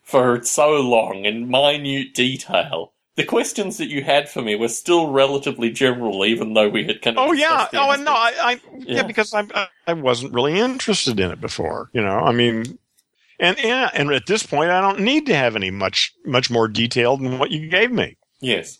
for 0.07 0.41
so 0.43 0.69
long 0.79 1.25
in 1.25 1.49
minute 1.49 2.13
detail. 2.13 2.93
The 3.17 3.25
questions 3.25 3.77
that 3.77 3.89
you 3.89 4.03
had 4.03 4.29
for 4.29 4.43
me 4.43 4.55
were 4.55 4.67
still 4.67 5.09
relatively 5.11 5.71
general, 5.71 6.23
even 6.23 6.53
though 6.53 6.69
we 6.69 6.85
had 6.85 7.01
kind 7.01 7.17
of. 7.17 7.27
Oh 7.27 7.31
yeah, 7.31 7.67
oh 7.73 7.89
and 7.89 8.05
no, 8.05 8.11
I, 8.11 8.33
I 8.39 8.51
yeah. 8.77 8.97
yeah. 8.97 9.03
because 9.03 9.33
I 9.33 9.41
uh, 9.41 9.65
I 9.87 9.93
wasn't 9.93 10.33
really 10.33 10.59
interested 10.59 11.19
in 11.19 11.31
it 11.31 11.41
before. 11.41 11.89
You 11.93 12.01
know, 12.01 12.19
I 12.19 12.31
mean, 12.31 12.77
and 13.39 13.57
and 13.57 13.91
and 13.93 14.11
at 14.11 14.27
this 14.27 14.43
point, 14.43 14.69
I 14.69 14.81
don't 14.81 14.99
need 14.99 15.25
to 15.25 15.35
have 15.35 15.55
any 15.55 15.71
much 15.71 16.13
much 16.25 16.51
more 16.51 16.67
detail 16.67 17.17
than 17.17 17.39
what 17.39 17.49
you 17.49 17.67
gave 17.69 17.91
me. 17.91 18.17
Yes. 18.39 18.77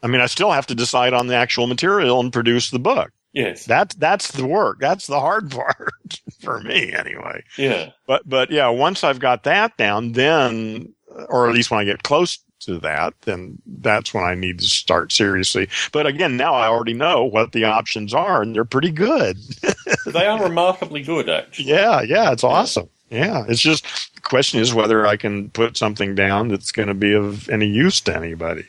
I 0.00 0.06
mean, 0.06 0.20
I 0.20 0.26
still 0.26 0.52
have 0.52 0.66
to 0.68 0.76
decide 0.76 1.12
on 1.12 1.26
the 1.26 1.34
actual 1.34 1.66
material 1.66 2.20
and 2.20 2.32
produce 2.32 2.70
the 2.70 2.78
book. 2.78 3.10
Yes. 3.32 3.64
That's 3.64 3.94
that's 3.96 4.30
the 4.30 4.46
work. 4.46 4.78
That's 4.80 5.08
the 5.08 5.18
hard 5.18 5.50
part 5.50 6.20
for 6.40 6.60
me 6.60 6.92
anyway. 6.92 7.42
Yeah. 7.58 7.90
But 8.06 8.28
but 8.28 8.50
yeah, 8.52 8.68
once 8.68 9.02
I've 9.02 9.20
got 9.20 9.44
that 9.44 9.76
down, 9.76 10.12
then 10.12 10.94
or 11.28 11.48
at 11.48 11.54
least 11.54 11.70
when 11.70 11.80
I 11.80 11.84
get 11.84 12.02
close 12.02 12.38
to 12.66 12.78
that, 12.80 13.14
then 13.22 13.60
that's 13.66 14.14
when 14.14 14.24
I 14.24 14.34
need 14.34 14.58
to 14.60 14.64
start 14.64 15.12
seriously. 15.12 15.68
But 15.92 16.06
again, 16.06 16.36
now 16.36 16.54
I 16.54 16.68
already 16.68 16.94
know 16.94 17.24
what 17.24 17.52
the 17.52 17.64
options 17.64 18.14
are 18.14 18.42
and 18.42 18.54
they're 18.54 18.64
pretty 18.64 18.90
good. 18.90 19.38
they 20.06 20.26
are 20.26 20.42
remarkably 20.42 21.02
good 21.02 21.28
actually. 21.28 21.66
Yeah, 21.66 22.02
yeah, 22.02 22.32
it's 22.32 22.44
awesome. 22.44 22.88
Yeah, 23.10 23.44
it's 23.46 23.60
just 23.60 23.84
the 24.14 24.22
question 24.22 24.60
is 24.60 24.72
whether 24.72 25.06
I 25.06 25.16
can 25.16 25.50
put 25.50 25.76
something 25.76 26.14
down 26.14 26.48
that's 26.48 26.72
going 26.72 26.88
to 26.88 26.94
be 26.94 27.12
of 27.12 27.48
any 27.50 27.66
use 27.66 28.00
to 28.02 28.16
anybody. 28.16 28.64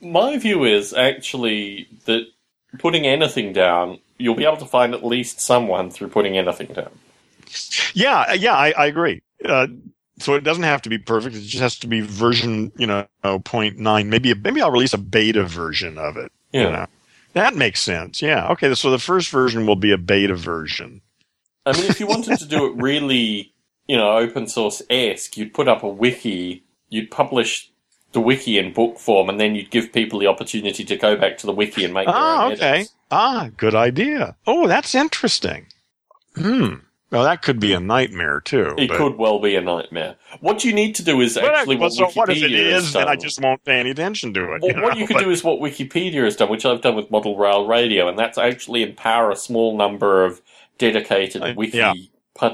My 0.00 0.36
view 0.36 0.64
is 0.64 0.92
actually 0.92 1.88
that 2.04 2.26
putting 2.78 3.06
anything 3.06 3.54
down, 3.54 3.98
you'll 4.18 4.34
be 4.34 4.44
able 4.44 4.58
to 4.58 4.66
find 4.66 4.94
at 4.94 5.04
least 5.04 5.40
someone 5.40 5.90
through 5.90 6.08
putting 6.08 6.36
anything 6.36 6.74
down. 6.74 6.90
Yeah, 7.94 8.32
yeah, 8.34 8.54
I, 8.54 8.74
I 8.76 8.86
agree. 8.86 9.22
Uh, 9.44 9.68
so 10.18 10.34
it 10.34 10.44
doesn't 10.44 10.64
have 10.64 10.82
to 10.82 10.88
be 10.88 10.98
perfect. 10.98 11.36
It 11.36 11.40
just 11.40 11.62
has 11.62 11.78
to 11.80 11.86
be 11.86 12.00
version, 12.00 12.72
you 12.76 12.86
know, 12.86 13.06
0.9. 13.24 14.06
Maybe 14.06 14.34
maybe 14.34 14.62
I'll 14.62 14.70
release 14.70 14.94
a 14.94 14.98
beta 14.98 15.44
version 15.44 15.98
of 15.98 16.16
it. 16.16 16.30
Yeah. 16.52 16.62
You 16.62 16.70
know? 16.70 16.86
That 17.32 17.56
makes 17.56 17.80
sense. 17.80 18.22
Yeah. 18.22 18.48
Okay. 18.48 18.74
So 18.74 18.90
the 18.90 18.98
first 18.98 19.30
version 19.30 19.66
will 19.66 19.76
be 19.76 19.92
a 19.92 19.98
beta 19.98 20.36
version. 20.36 21.00
I 21.66 21.72
mean, 21.72 21.86
if 21.90 21.98
you 21.98 22.06
wanted 22.06 22.38
to 22.38 22.46
do 22.46 22.66
it 22.66 22.76
really, 22.76 23.54
you 23.86 23.96
know, 23.96 24.18
open 24.18 24.46
source 24.46 24.82
esque, 24.88 25.36
you'd 25.36 25.54
put 25.54 25.66
up 25.66 25.82
a 25.82 25.88
wiki, 25.88 26.64
you'd 26.88 27.10
publish 27.10 27.70
the 28.12 28.20
wiki 28.20 28.58
in 28.58 28.72
book 28.72 28.98
form, 28.98 29.28
and 29.28 29.40
then 29.40 29.54
you'd 29.54 29.70
give 29.70 29.92
people 29.92 30.20
the 30.20 30.28
opportunity 30.28 30.84
to 30.84 30.96
go 30.96 31.16
back 31.16 31.38
to 31.38 31.46
the 31.46 31.52
wiki 31.52 31.84
and 31.84 31.92
make. 31.92 32.06
Ah, 32.06 32.52
okay. 32.52 32.74
Edits. 32.74 32.94
Ah, 33.10 33.48
good 33.56 33.74
idea. 33.74 34.36
Oh, 34.46 34.68
that's 34.68 34.94
interesting. 34.94 35.66
Hmm. 36.36 36.74
Well, 37.14 37.22
that 37.22 37.42
could 37.42 37.60
be 37.60 37.72
a 37.72 37.80
nightmare 37.80 38.40
too. 38.40 38.74
It 38.76 38.88
but... 38.88 38.98
could 38.98 39.16
well 39.16 39.38
be 39.38 39.54
a 39.54 39.60
nightmare. 39.60 40.16
What 40.40 40.64
you 40.64 40.72
need 40.72 40.96
to 40.96 41.04
do 41.04 41.20
is 41.20 41.36
actually 41.36 41.76
well, 41.76 41.88
what 41.88 41.92
so 41.92 42.06
Wikipedia 42.06 42.16
what 42.16 42.30
if 42.30 42.42
it 42.42 42.52
is, 42.52 42.92
then 42.92 43.08
I 43.08 43.14
just 43.14 43.40
won't 43.40 43.64
pay 43.64 43.78
any 43.78 43.90
attention 43.90 44.34
to 44.34 44.54
it. 44.54 44.62
Well, 44.62 44.76
you 44.76 44.82
what 44.82 44.98
you 44.98 45.06
could 45.06 45.18
do 45.18 45.30
is 45.30 45.44
what 45.44 45.60
Wikipedia 45.60 46.24
has 46.24 46.34
done, 46.34 46.50
which 46.50 46.66
I've 46.66 46.80
done 46.80 46.96
with 46.96 47.12
Model 47.12 47.36
Rail 47.36 47.66
Radio, 47.66 48.08
and 48.08 48.18
that's 48.18 48.36
actually 48.36 48.82
empower 48.82 49.30
a 49.30 49.36
small 49.36 49.78
number 49.78 50.24
of 50.24 50.42
dedicated 50.78 51.56
wiki 51.56 51.78
yeah. 51.78 51.94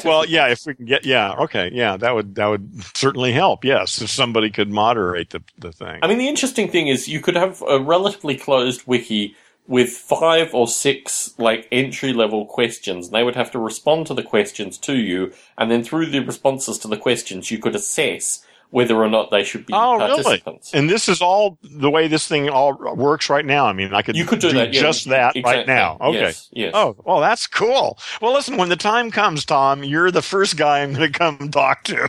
Well, 0.04 0.26
yeah, 0.26 0.48
if 0.48 0.66
we 0.66 0.74
can 0.74 0.84
get, 0.84 1.06
yeah, 1.06 1.32
okay, 1.32 1.70
yeah, 1.72 1.96
that 1.96 2.14
would 2.14 2.34
that 2.34 2.46
would 2.48 2.84
certainly 2.94 3.32
help. 3.32 3.64
Yes, 3.64 4.02
if 4.02 4.10
somebody 4.10 4.50
could 4.50 4.70
moderate 4.70 5.30
the 5.30 5.42
the 5.58 5.72
thing. 5.72 6.00
I 6.02 6.06
mean, 6.06 6.18
the 6.18 6.28
interesting 6.28 6.70
thing 6.70 6.88
is 6.88 7.08
you 7.08 7.20
could 7.20 7.34
have 7.34 7.62
a 7.66 7.80
relatively 7.80 8.36
closed 8.36 8.86
wiki 8.86 9.34
with 9.70 9.90
five 9.90 10.52
or 10.52 10.66
six 10.66 11.32
like 11.38 11.68
entry 11.70 12.12
level 12.12 12.44
questions. 12.44 13.06
And 13.06 13.14
they 13.14 13.22
would 13.22 13.36
have 13.36 13.52
to 13.52 13.58
respond 13.60 14.08
to 14.08 14.14
the 14.14 14.22
questions 14.24 14.76
to 14.78 14.96
you, 14.96 15.32
and 15.56 15.70
then 15.70 15.84
through 15.84 16.06
the 16.06 16.18
responses 16.18 16.76
to 16.78 16.88
the 16.88 16.96
questions, 16.96 17.52
you 17.52 17.58
could 17.58 17.76
assess 17.76 18.44
whether 18.70 18.96
or 18.96 19.08
not 19.08 19.30
they 19.30 19.44
should 19.44 19.66
be 19.66 19.72
oh, 19.72 19.98
participants. 19.98 20.72
Really? 20.72 20.80
And 20.80 20.90
this 20.90 21.08
is 21.08 21.20
all 21.20 21.58
the 21.62 21.90
way 21.90 22.08
this 22.08 22.26
thing 22.26 22.48
all 22.48 22.74
works 22.94 23.28
right 23.28 23.44
now. 23.44 23.66
I 23.66 23.72
mean, 23.72 23.92
I 23.92 24.02
could 24.02 24.16
you 24.16 24.24
could 24.24 24.38
do, 24.38 24.50
do 24.50 24.58
that, 24.58 24.72
yeah, 24.72 24.80
just 24.80 25.08
that 25.08 25.36
exactly. 25.36 25.42
right 25.42 25.66
now. 25.66 25.96
Okay. 26.00 26.20
Yes, 26.20 26.48
yes. 26.52 26.72
Oh, 26.74 26.96
well, 27.04 27.20
that's 27.20 27.46
cool. 27.46 27.98
Well, 28.20 28.32
listen, 28.32 28.56
when 28.56 28.68
the 28.68 28.76
time 28.76 29.10
comes, 29.10 29.44
Tom, 29.44 29.82
you're 29.82 30.10
the 30.10 30.22
first 30.22 30.56
guy 30.56 30.80
I'm 30.80 30.94
going 30.94 31.12
to 31.12 31.18
come 31.18 31.48
talk 31.50 31.84
to. 31.84 32.08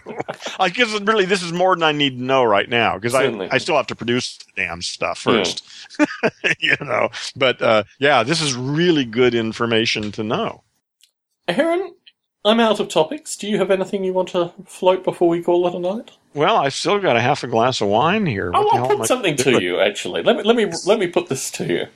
I 0.60 0.70
guess 0.70 0.92
really 1.02 1.26
this 1.26 1.44
is 1.44 1.52
more 1.52 1.76
than 1.76 1.84
I 1.84 1.92
need 1.92 2.18
to 2.18 2.24
know 2.24 2.44
right 2.44 2.70
now 2.70 2.96
because 2.96 3.16
I, 3.16 3.50
I 3.52 3.58
still 3.58 3.76
have 3.76 3.88
to 3.88 3.96
produce 3.96 4.38
the 4.38 4.46
damn 4.56 4.82
stuff 4.82 5.20
first. 5.20 5.64
Yeah. 6.00 6.06
you 6.60 6.76
know, 6.82 7.10
but 7.36 7.62
uh, 7.62 7.84
yeah, 8.00 8.24
this 8.24 8.42
is 8.42 8.56
really 8.56 9.06
good 9.06 9.34
information 9.36 10.12
to 10.14 10.24
know. 10.24 10.64
Heron, 11.48 11.94
I'm 12.44 12.60
out 12.60 12.80
of 12.80 12.90
topics. 12.90 13.36
Do 13.36 13.48
you 13.48 13.60
have 13.60 13.70
anything 13.70 14.04
you 14.04 14.14
want 14.14 14.30
to 14.30 14.52
float 14.66 15.04
before 15.04 15.30
we 15.30 15.44
call 15.44 15.68
it 15.68 15.76
a 15.76 15.80
night? 15.80 16.12
Well, 16.34 16.58
I've 16.58 16.74
still 16.74 17.00
got 17.00 17.16
a 17.16 17.22
half 17.22 17.44
a 17.44 17.48
glass 17.48 17.82
of 17.82 17.90
wine 17.90 18.26
here. 18.26 18.52
What 18.52 18.66
oh, 18.74 18.78
I'll 18.78 18.98
put 18.98 19.08
something 19.08 19.36
to 19.38 19.62
you. 19.62 19.80
Actually, 19.80 20.24
let 20.24 20.38
me 20.38 20.44
let 20.44 20.56
me 20.56 20.72
let 20.86 20.98
me 20.98 21.08
put 21.08 21.28
this 21.28 21.52
to 21.52 21.68
you. 21.68 21.88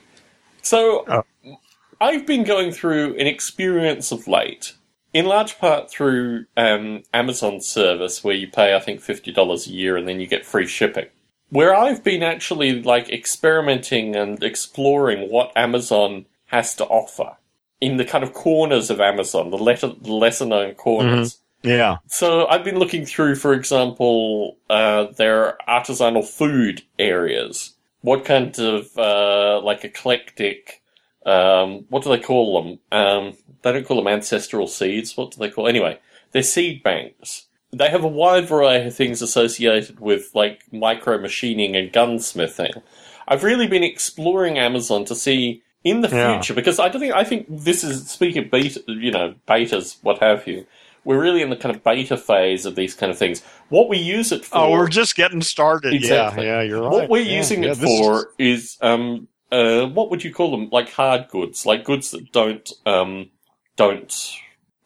So, 0.62 1.04
oh. 1.08 1.56
I've 2.00 2.26
been 2.26 2.44
going 2.44 2.70
through 2.70 3.16
an 3.18 3.26
experience 3.26 4.12
of 4.12 4.28
late, 4.28 4.74
in 5.14 5.26
large 5.26 5.58
part 5.58 5.90
through 5.90 6.46
um, 6.56 7.02
Amazon 7.14 7.60
service, 7.60 8.22
where 8.22 8.34
you 8.34 8.48
pay 8.48 8.76
I 8.76 8.80
think 8.80 9.00
fifty 9.00 9.32
dollars 9.32 9.66
a 9.66 9.70
year 9.70 9.96
and 9.96 10.06
then 10.06 10.20
you 10.20 10.28
get 10.28 10.46
free 10.46 10.66
shipping. 10.66 11.06
Where 11.48 11.74
I've 11.74 12.04
been 12.04 12.22
actually 12.22 12.82
like 12.82 13.08
experimenting 13.08 14.14
and 14.14 14.42
exploring 14.42 15.30
what 15.30 15.52
Amazon 15.56 16.26
has 16.46 16.74
to 16.76 16.84
offer 16.84 17.36
in 17.80 17.96
the 17.96 18.04
kind 18.04 18.24
of 18.24 18.32
corners 18.32 18.90
of 18.90 19.00
Amazon, 19.00 19.50
the, 19.50 19.58
letter, 19.58 19.88
the 20.00 20.12
lesser 20.12 20.46
known 20.46 20.74
corners. 20.74 21.34
Mm-hmm. 21.34 21.68
Yeah. 21.68 21.96
So 22.06 22.46
I've 22.46 22.64
been 22.64 22.78
looking 22.78 23.04
through, 23.04 23.36
for 23.36 23.52
example, 23.52 24.56
uh, 24.70 25.06
their 25.16 25.58
artisanal 25.68 26.24
food 26.24 26.82
areas. 26.98 27.74
What 28.02 28.24
kind 28.24 28.56
of 28.58 28.96
uh, 28.96 29.60
like 29.62 29.84
eclectic? 29.84 30.82
Um, 31.24 31.86
what 31.88 32.04
do 32.04 32.10
they 32.10 32.20
call 32.20 32.62
them? 32.62 32.78
Um, 32.92 33.36
they 33.62 33.72
don't 33.72 33.86
call 33.86 33.96
them 33.96 34.06
ancestral 34.06 34.68
seeds. 34.68 35.16
What 35.16 35.32
do 35.32 35.38
they 35.38 35.50
call? 35.50 35.66
Anyway, 35.66 35.98
they're 36.30 36.44
seed 36.44 36.82
banks. 36.82 37.46
They 37.72 37.90
have 37.90 38.04
a 38.04 38.08
wide 38.08 38.46
variety 38.46 38.86
of 38.86 38.94
things 38.94 39.20
associated 39.20 39.98
with 39.98 40.30
like 40.34 40.62
micro 40.72 41.18
machining 41.18 41.74
and 41.74 41.92
gunsmithing. 41.92 42.80
I've 43.26 43.42
really 43.42 43.66
been 43.66 43.82
exploring 43.82 44.56
Amazon 44.56 45.04
to 45.06 45.16
see 45.16 45.64
in 45.86 46.00
the 46.00 46.08
future 46.08 46.52
yeah. 46.52 46.54
because 46.54 46.78
I 46.78 46.88
don't 46.88 47.00
think 47.00 47.14
I 47.14 47.24
think 47.24 47.46
this 47.48 47.84
is 47.84 48.10
speaking 48.10 48.44
of 48.44 48.50
beta, 48.50 48.82
you 48.86 49.12
know, 49.12 49.34
betas, 49.46 49.96
what 50.02 50.18
have 50.18 50.46
you 50.46 50.66
we're 51.06 51.22
really 51.22 51.40
in 51.40 51.50
the 51.50 51.56
kind 51.56 51.74
of 51.74 51.84
beta 51.84 52.16
phase 52.16 52.66
of 52.66 52.74
these 52.74 52.94
kind 52.94 53.12
of 53.12 53.16
things. 53.16 53.40
What 53.68 53.88
we 53.88 53.96
use 53.96 54.32
it 54.32 54.44
for. 54.44 54.58
Oh, 54.58 54.70
we're 54.72 54.88
just 54.88 55.14
getting 55.14 55.40
started. 55.40 55.94
Exactly. 55.94 56.44
Yeah, 56.44 56.62
yeah, 56.62 56.68
you're 56.68 56.82
right. 56.82 56.90
What 56.90 57.08
we're 57.08 57.22
yeah, 57.22 57.36
using 57.36 57.62
yeah, 57.62 57.70
it 57.70 57.76
for 57.76 58.32
is, 58.38 58.62
is 58.62 58.78
um, 58.82 59.28
uh, 59.52 59.86
what 59.86 60.10
would 60.10 60.24
you 60.24 60.34
call 60.34 60.50
them? 60.50 60.68
Like 60.70 60.90
hard 60.90 61.28
goods, 61.28 61.64
like 61.64 61.84
goods 61.84 62.10
that 62.10 62.32
don't, 62.32 62.68
um, 62.84 63.30
don't 63.76 64.12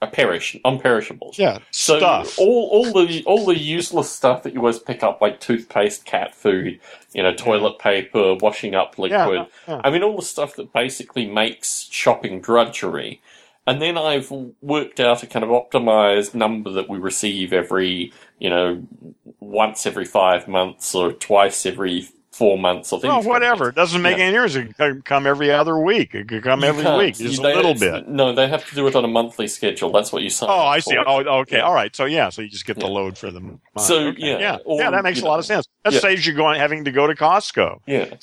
uh, 0.02 0.06
perish, 0.06 0.56
unperishables. 0.64 1.36
Yeah, 1.38 1.58
so 1.70 1.98
stuff. 1.98 2.38
all 2.38 2.68
all 2.72 2.92
the 2.92 3.22
all 3.26 3.44
the 3.44 3.58
useless 3.58 4.10
stuff 4.10 4.42
that 4.42 4.54
you 4.54 4.60
always 4.60 4.78
pick 4.78 5.02
up, 5.02 5.20
like 5.20 5.40
toothpaste, 5.40 6.04
cat 6.04 6.34
food, 6.34 6.80
you 7.12 7.22
know, 7.22 7.34
toilet 7.34 7.78
paper, 7.78 8.34
washing 8.36 8.74
up 8.74 8.98
liquid. 8.98 9.46
Yeah, 9.68 9.80
I 9.84 9.90
mean, 9.90 10.02
all 10.02 10.16
the 10.16 10.22
stuff 10.22 10.56
that 10.56 10.72
basically 10.72 11.26
makes 11.26 11.88
shopping 11.90 12.40
drudgery. 12.40 13.20
And 13.66 13.80
then 13.80 13.98
I've 13.98 14.32
worked 14.62 15.00
out 15.00 15.22
a 15.22 15.26
kind 15.26 15.44
of 15.44 15.50
optimized 15.50 16.34
number 16.34 16.70
that 16.70 16.88
we 16.88 16.98
receive 16.98 17.52
every, 17.52 18.12
you 18.38 18.50
know, 18.50 18.82
once 19.38 19.86
every 19.86 20.06
five 20.06 20.48
months 20.48 20.94
or 20.94 21.12
twice 21.12 21.66
every 21.66 22.08
four 22.30 22.58
months 22.58 22.92
or 22.92 23.00
things. 23.00 23.12
Oh, 23.12 23.28
whatever. 23.28 23.70
It 23.70 23.74
doesn't 23.74 24.00
make 24.00 24.16
yeah. 24.16 24.24
any 24.24 24.32
difference. 24.32 24.54
It 24.54 24.76
could 24.76 25.04
come 25.04 25.26
every 25.26 25.50
other 25.50 25.78
week. 25.78 26.14
It 26.14 26.28
could 26.28 26.42
come 26.42 26.60
you 26.60 26.68
every 26.68 26.96
week. 26.96 27.16
Just 27.16 27.42
they, 27.42 27.52
a 27.52 27.56
little 27.56 27.74
bit. 27.74 28.08
No, 28.08 28.32
they 28.32 28.48
have 28.48 28.68
to 28.68 28.74
do 28.74 28.86
it 28.86 28.94
on 28.94 29.04
a 29.04 29.08
monthly 29.08 29.48
schedule. 29.48 29.90
That's 29.90 30.12
what 30.12 30.22
you 30.22 30.30
sign. 30.30 30.48
Oh, 30.50 30.60
I 30.60 30.78
see. 30.80 30.94
For. 30.94 31.08
Oh, 31.08 31.40
okay. 31.40 31.58
Yeah. 31.58 31.64
All 31.64 31.74
right. 31.74 31.94
So 31.94 32.04
yeah, 32.04 32.28
so 32.28 32.42
you 32.42 32.48
just 32.48 32.66
get 32.66 32.78
the 32.78 32.86
load 32.86 33.18
for 33.18 33.30
them. 33.30 33.60
So 33.78 34.08
okay. 34.08 34.20
yeah, 34.20 34.38
yeah, 34.38 34.58
or, 34.64 34.80
yeah. 34.80 34.90
That 34.90 35.04
makes 35.04 35.20
a 35.20 35.24
lot 35.24 35.38
of 35.38 35.44
sense. 35.44 35.66
That 35.84 35.94
saves 35.94 36.26
you 36.26 36.34
going 36.34 36.58
having 36.58 36.84
to 36.84 36.92
go 36.92 37.06
to 37.06 37.14
Costco. 37.14 37.80
Yeah. 37.86 38.14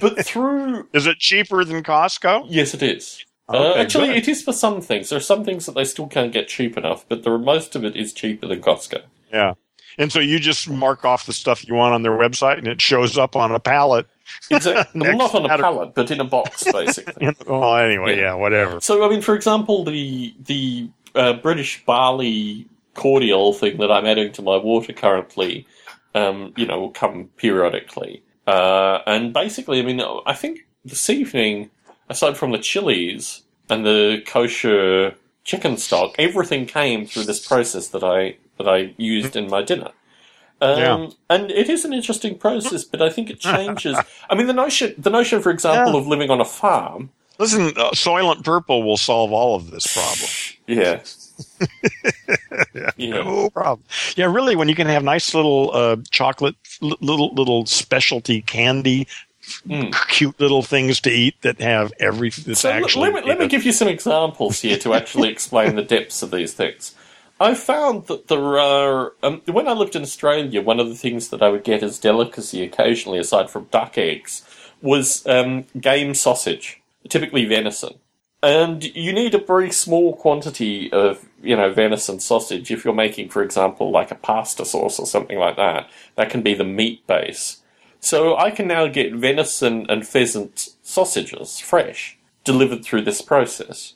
but 0.00 0.24
through 0.24 0.88
is 0.92 1.06
it 1.06 1.18
cheaper 1.18 1.64
than 1.64 1.82
Costco? 1.82 2.46
Yes, 2.48 2.74
it 2.74 2.82
is. 2.82 3.24
Uh, 3.48 3.74
actually, 3.74 4.08
good. 4.08 4.16
it 4.16 4.28
is 4.28 4.42
for 4.42 4.52
some 4.52 4.80
things. 4.80 5.08
There 5.08 5.16
are 5.16 5.20
some 5.20 5.44
things 5.44 5.66
that 5.66 5.74
they 5.74 5.84
still 5.84 6.06
can't 6.06 6.32
get 6.32 6.46
cheap 6.46 6.78
enough, 6.78 7.04
but 7.08 7.24
the 7.24 7.36
most 7.36 7.74
of 7.74 7.84
it 7.84 7.96
is 7.96 8.12
cheaper 8.12 8.46
than 8.46 8.60
Costco. 8.60 9.02
Yeah. 9.32 9.54
And 10.00 10.10
so 10.10 10.18
you 10.18 10.38
just 10.38 10.68
mark 10.68 11.04
off 11.04 11.26
the 11.26 11.32
stuff 11.34 11.68
you 11.68 11.74
want 11.74 11.92
on 11.92 12.02
their 12.02 12.16
website, 12.16 12.56
and 12.56 12.66
it 12.66 12.80
shows 12.80 13.18
up 13.18 13.36
on 13.36 13.52
a 13.52 13.60
pallet. 13.60 14.06
Exactly. 14.50 15.00
well, 15.00 15.16
not 15.16 15.34
on 15.34 15.50
a 15.50 15.58
pallet, 15.58 15.94
but 15.94 16.08
in 16.10 16.20
a 16.20 16.24
box, 16.24 16.64
basically. 16.72 17.34
well, 17.48 17.76
anyway, 17.76 18.16
yeah. 18.16 18.22
yeah. 18.22 18.34
whatever. 18.34 18.80
So, 18.80 19.04
I 19.04 19.08
mean, 19.10 19.22
for 19.22 19.34
example, 19.34 19.84
the 19.84 20.32
the 20.44 20.88
uh, 21.16 21.32
British 21.34 21.84
barley 21.84 22.68
cordial 22.94 23.52
thing 23.52 23.78
that 23.78 23.90
I'm 23.90 24.06
adding 24.06 24.30
to 24.34 24.42
my 24.42 24.56
water 24.56 24.92
currently, 24.92 25.66
um, 26.14 26.54
you 26.56 26.64
know, 26.64 26.78
will 26.78 26.90
come 26.90 27.28
periodically. 27.36 28.22
Uh, 28.46 29.00
and 29.04 29.32
basically, 29.32 29.80
I 29.80 29.82
mean, 29.82 30.00
I 30.00 30.32
think 30.32 30.60
this 30.84 31.10
evening 31.10 31.70
aside 32.08 32.36
from 32.36 32.52
the 32.52 32.58
chilies 32.58 33.42
and 33.68 33.84
the 33.84 34.22
kosher 34.26 35.14
chicken 35.44 35.76
stock, 35.76 36.14
everything 36.18 36.66
came 36.66 37.06
through 37.06 37.24
this 37.24 37.44
process 37.46 37.88
that 37.88 38.04
I 38.04 38.36
that 38.62 38.68
I 38.68 38.94
used 38.96 39.36
in 39.36 39.48
my 39.48 39.62
dinner. 39.62 39.90
Um, 40.60 40.78
yeah. 40.78 41.08
And 41.30 41.50
it 41.50 41.70
is 41.70 41.84
an 41.84 41.92
interesting 41.94 42.36
process, 42.36 42.84
but 42.84 43.00
I 43.00 43.08
think 43.08 43.30
it 43.30 43.40
changes. 43.40 43.96
I 44.28 44.34
mean, 44.34 44.46
the 44.46 44.52
notion, 44.52 44.94
the 44.98 45.08
notion, 45.08 45.40
for 45.40 45.50
example, 45.50 45.94
yeah. 45.94 46.00
of 46.00 46.06
living 46.06 46.30
on 46.30 46.40
a 46.40 46.44
farm. 46.44 47.10
Listen, 47.38 47.68
uh, 47.68 47.92
Soylent 47.92 48.44
Purple 48.44 48.82
will 48.82 48.98
solve 48.98 49.32
all 49.32 49.56
of 49.56 49.70
this 49.70 49.86
problem. 49.86 50.28
Yeah. 50.66 51.00
yeah, 52.74 52.90
yeah, 52.98 53.22
no 53.22 53.48
problem. 53.48 53.82
Yeah, 54.14 54.26
really, 54.26 54.56
when 54.56 54.68
you 54.68 54.74
can 54.74 54.86
have 54.88 55.02
nice 55.02 55.34
little 55.34 55.70
uh, 55.72 55.96
chocolate, 56.10 56.56
little 56.82 57.32
little 57.32 57.64
specialty 57.64 58.42
candy 58.42 59.08
mm. 59.66 60.08
cute 60.08 60.38
little 60.40 60.62
things 60.62 61.00
to 61.00 61.10
eat 61.10 61.40
that 61.42 61.60
have 61.60 61.92
everything. 61.98 62.54
So 62.54 62.70
actually, 62.70 63.10
let, 63.10 63.24
me, 63.24 63.28
let 63.28 63.38
me 63.38 63.48
give 63.48 63.64
you 63.64 63.72
some 63.72 63.88
examples 63.88 64.60
here 64.60 64.78
to 64.78 64.94
actually 64.94 65.28
explain 65.32 65.76
the 65.76 65.82
depths 65.82 66.22
of 66.22 66.30
these 66.30 66.54
things. 66.54 66.94
I 67.40 67.54
found 67.54 68.06
that 68.08 68.28
there 68.28 68.58
are, 68.58 69.14
um, 69.22 69.40
when 69.46 69.66
I 69.66 69.72
lived 69.72 69.96
in 69.96 70.02
Australia, 70.02 70.60
one 70.60 70.78
of 70.78 70.90
the 70.90 70.94
things 70.94 71.30
that 71.30 71.42
I 71.42 71.48
would 71.48 71.64
get 71.64 71.82
as 71.82 71.98
delicacy 71.98 72.62
occasionally, 72.62 73.18
aside 73.18 73.48
from 73.48 73.64
duck 73.70 73.96
eggs, 73.96 74.42
was 74.82 75.26
um, 75.26 75.64
game 75.80 76.14
sausage, 76.14 76.82
typically 77.08 77.46
venison. 77.46 77.94
And 78.42 78.84
you 78.84 79.12
need 79.12 79.34
a 79.34 79.38
very 79.38 79.70
small 79.70 80.16
quantity 80.16 80.92
of, 80.92 81.26
you 81.42 81.56
know, 81.56 81.72
venison 81.72 82.20
sausage 82.20 82.70
if 82.70 82.84
you're 82.84 82.94
making, 82.94 83.30
for 83.30 83.42
example, 83.42 83.90
like 83.90 84.10
a 84.10 84.16
pasta 84.16 84.66
sauce 84.66 84.98
or 84.98 85.06
something 85.06 85.38
like 85.38 85.56
that. 85.56 85.88
That 86.16 86.30
can 86.30 86.42
be 86.42 86.54
the 86.54 86.64
meat 86.64 87.06
base. 87.06 87.62
So 88.00 88.36
I 88.36 88.50
can 88.50 88.66
now 88.66 88.86
get 88.86 89.14
venison 89.14 89.86
and 89.88 90.06
pheasant 90.06 90.70
sausages 90.82 91.58
fresh 91.58 92.18
delivered 92.44 92.82
through 92.82 93.02
this 93.02 93.20
process. 93.22 93.94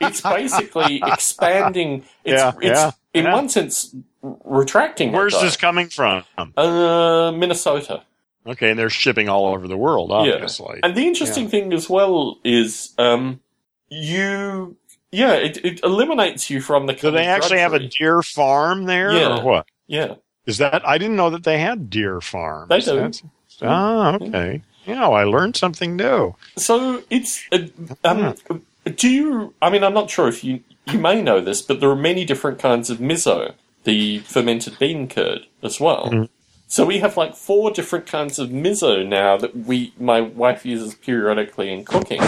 It's 0.00 0.20
basically 0.20 1.02
expanding. 1.04 2.04
It's, 2.24 2.40
yeah, 2.40 2.52
it's 2.60 2.80
yeah, 2.80 2.90
in 3.12 3.24
yeah. 3.24 3.34
one 3.34 3.48
sense 3.48 3.94
retracting. 4.22 5.12
Where's 5.12 5.40
this 5.40 5.56
coming 5.56 5.88
from? 5.88 6.24
Uh, 6.36 7.32
Minnesota. 7.32 8.02
Okay, 8.46 8.70
and 8.70 8.78
they're 8.78 8.90
shipping 8.90 9.28
all 9.28 9.46
over 9.46 9.66
the 9.66 9.76
world, 9.76 10.12
obviously. 10.12 10.80
And 10.82 10.94
the 10.94 11.06
interesting 11.06 11.48
thing 11.48 11.72
as 11.72 11.88
well 11.88 12.38
is, 12.44 12.92
um, 12.98 13.40
you, 13.88 14.76
yeah, 15.10 15.32
it, 15.32 15.64
it 15.64 15.82
eliminates 15.82 16.50
you 16.50 16.60
from 16.60 16.86
the. 16.86 16.92
Do 16.92 17.10
they 17.10 17.26
actually 17.26 17.60
have 17.60 17.72
a 17.72 17.78
deer 17.78 18.20
farm 18.22 18.84
there, 18.84 19.12
yeah. 19.12 19.38
or 19.38 19.42
what? 19.42 19.66
Yeah. 19.86 20.16
Is 20.46 20.58
that 20.58 20.86
I 20.86 20.98
didn't 20.98 21.16
know 21.16 21.30
that 21.30 21.44
they 21.44 21.58
had 21.58 21.88
deer 21.88 22.20
farms. 22.20 22.68
They 22.68 22.80
do. 22.80 22.96
That's, 22.96 23.22
ah, 23.62 24.16
okay. 24.16 24.62
Yeah, 24.84 25.08
I 25.08 25.24
learned 25.24 25.56
something 25.56 25.96
new. 25.96 26.34
So 26.58 27.02
it's 27.08 27.42
uh, 27.50 27.68
um, 28.04 28.34
do 28.84 29.08
you? 29.08 29.54
I 29.60 29.70
mean, 29.70 29.84
I'm 29.84 29.94
not 29.94 30.10
sure 30.10 30.28
if 30.28 30.44
you 30.44 30.60
you 30.86 30.98
may 30.98 31.22
know 31.22 31.40
this, 31.40 31.62
but 31.62 31.80
there 31.80 31.90
are 31.90 31.96
many 31.96 32.24
different 32.24 32.58
kinds 32.58 32.90
of 32.90 32.98
miso, 32.98 33.54
the 33.84 34.18
fermented 34.20 34.78
bean 34.78 35.08
curd, 35.08 35.46
as 35.62 35.80
well. 35.80 36.06
Mm-hmm. 36.06 36.24
So 36.66 36.84
we 36.84 36.98
have 36.98 37.16
like 37.16 37.34
four 37.34 37.70
different 37.70 38.06
kinds 38.06 38.38
of 38.38 38.50
miso 38.50 39.06
now 39.06 39.36
that 39.36 39.56
we 39.56 39.92
my 39.98 40.20
wife 40.20 40.66
uses 40.66 40.94
periodically 40.94 41.72
in 41.72 41.84
cooking. 41.84 42.20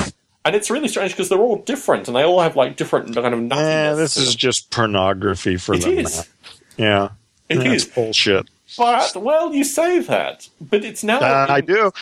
And 0.44 0.54
it's 0.54 0.70
really 0.70 0.86
strange 0.86 1.10
because 1.10 1.28
they're 1.28 1.40
all 1.40 1.62
different 1.62 2.06
and 2.06 2.16
they 2.16 2.22
all 2.22 2.40
have 2.40 2.54
like 2.54 2.76
different 2.76 3.12
kind 3.14 3.34
of. 3.34 3.58
Yeah, 3.58 3.94
this 3.94 4.16
is 4.16 4.36
just 4.36 4.70
pornography 4.70 5.56
for 5.56 5.74
it 5.74 5.82
them. 5.82 5.98
Is. 5.98 6.28
Yeah. 6.76 7.10
It 7.48 7.56
That's 7.56 7.84
is 7.84 7.84
bullshit. 7.86 8.48
But 8.76 9.16
well, 9.16 9.54
you 9.54 9.62
say 9.62 10.00
that, 10.00 10.48
but 10.60 10.84
it's 10.84 11.04
now. 11.04 11.20
Uh, 11.20 11.46
I 11.48 11.60
do. 11.60 11.92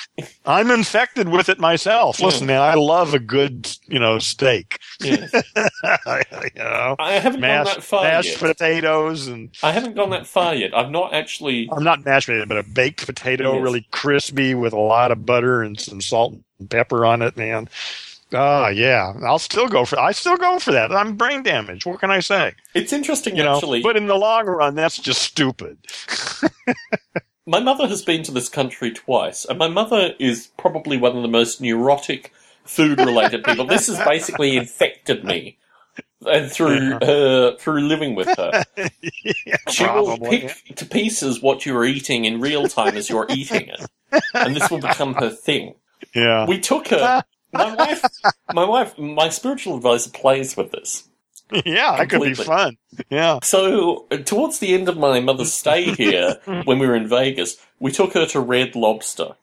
I'm 0.46 0.70
infected 0.70 1.28
with 1.28 1.50
it 1.50 1.58
myself. 1.58 2.18
Yeah. 2.18 2.26
Listen, 2.26 2.46
man, 2.46 2.62
I 2.62 2.74
love 2.74 3.12
a 3.12 3.18
good, 3.18 3.70
you 3.86 3.98
know, 3.98 4.18
steak. 4.18 4.78
You 6.44 6.62
know, 6.62 6.96
I 6.98 7.12
haven't 7.14 7.40
mashed, 7.40 7.66
gone 7.66 7.74
that 7.76 7.84
far 7.84 8.04
mashed 8.04 8.30
yet. 8.30 8.38
potatoes 8.38 9.26
and. 9.26 9.50
I 9.62 9.72
haven't 9.72 9.94
gone 9.94 10.10
that 10.10 10.26
far 10.26 10.54
yet. 10.54 10.76
I've 10.76 10.90
not 10.90 11.12
actually. 11.12 11.68
I'm 11.70 11.84
not 11.84 12.04
mashed 12.04 12.26
potato, 12.26 12.46
but 12.46 12.58
a 12.58 12.62
baked 12.62 13.06
potato, 13.06 13.54
yes. 13.54 13.62
really 13.62 13.86
crispy 13.90 14.54
with 14.54 14.72
a 14.72 14.78
lot 14.78 15.10
of 15.10 15.26
butter 15.26 15.62
and 15.62 15.78
some 15.78 16.00
salt 16.00 16.34
and 16.58 16.70
pepper 16.70 17.04
on 17.04 17.22
it, 17.22 17.36
man. 17.36 17.68
Ah, 18.34 18.68
yeah. 18.68 19.12
I'll 19.22 19.38
still 19.38 19.68
go 19.68 19.84
for. 19.84 19.98
I 19.98 20.12
still 20.12 20.36
go 20.36 20.58
for 20.58 20.72
that. 20.72 20.92
I'm 20.92 21.16
brain 21.16 21.42
damaged. 21.42 21.86
What 21.86 22.00
can 22.00 22.10
I 22.10 22.20
say? 22.20 22.54
It's 22.74 22.92
interesting, 22.92 23.36
you 23.36 23.44
actually. 23.44 23.80
Know, 23.80 23.88
but 23.88 23.96
in 23.96 24.06
the 24.06 24.16
long 24.16 24.46
run, 24.46 24.74
that's 24.74 24.98
just 24.98 25.22
stupid. 25.22 25.78
my 27.46 27.60
mother 27.60 27.86
has 27.86 28.02
been 28.02 28.22
to 28.24 28.32
this 28.32 28.48
country 28.48 28.92
twice, 28.92 29.44
and 29.44 29.58
my 29.58 29.68
mother 29.68 30.14
is 30.18 30.48
probably 30.58 30.96
one 30.96 31.16
of 31.16 31.22
the 31.22 31.28
most 31.28 31.60
neurotic 31.60 32.32
food-related 32.64 33.44
people. 33.44 33.66
This 33.66 33.86
has 33.86 33.98
basically 34.04 34.56
infected 34.56 35.24
me. 35.24 35.58
And 36.26 36.50
through 36.50 36.94
uh, 36.94 37.56
through 37.58 37.80
living 37.82 38.14
with 38.14 38.28
her, 38.28 38.64
yeah, 38.76 39.56
she 39.68 39.84
probably. 39.84 40.18
will 40.18 40.48
pick 40.48 40.76
to 40.76 40.86
pieces 40.86 41.42
what 41.42 41.66
you 41.66 41.76
are 41.76 41.84
eating 41.84 42.24
in 42.24 42.40
real 42.40 42.66
time 42.66 42.96
as 42.96 43.10
you're 43.10 43.26
eating 43.28 43.68
it, 43.68 43.86
and 44.32 44.56
this 44.56 44.70
will 44.70 44.80
become 44.80 45.14
her 45.14 45.28
thing. 45.28 45.74
Yeah, 46.14 46.46
we 46.46 46.58
took 46.58 46.88
her 46.88 47.22
my 47.54 47.74
wife, 47.74 48.04
my 48.52 48.64
wife, 48.64 48.98
my 48.98 49.28
spiritual 49.28 49.76
advisor 49.76 50.10
plays 50.10 50.56
with 50.56 50.70
this. 50.72 51.08
Yeah, 51.64 51.96
that 51.98 52.10
could 52.10 52.22
be 52.22 52.34
fun. 52.34 52.76
Yeah. 53.10 53.38
So 53.42 54.06
towards 54.24 54.58
the 54.58 54.74
end 54.74 54.88
of 54.88 54.96
my 54.96 55.20
mother's 55.20 55.52
stay 55.52 55.94
here, 55.94 56.38
when 56.64 56.78
we 56.78 56.86
were 56.86 56.96
in 56.96 57.08
Vegas, 57.08 57.56
we 57.78 57.92
took 57.92 58.14
her 58.14 58.26
to 58.26 58.40
Red 58.40 58.74
Lobster, 58.74 59.36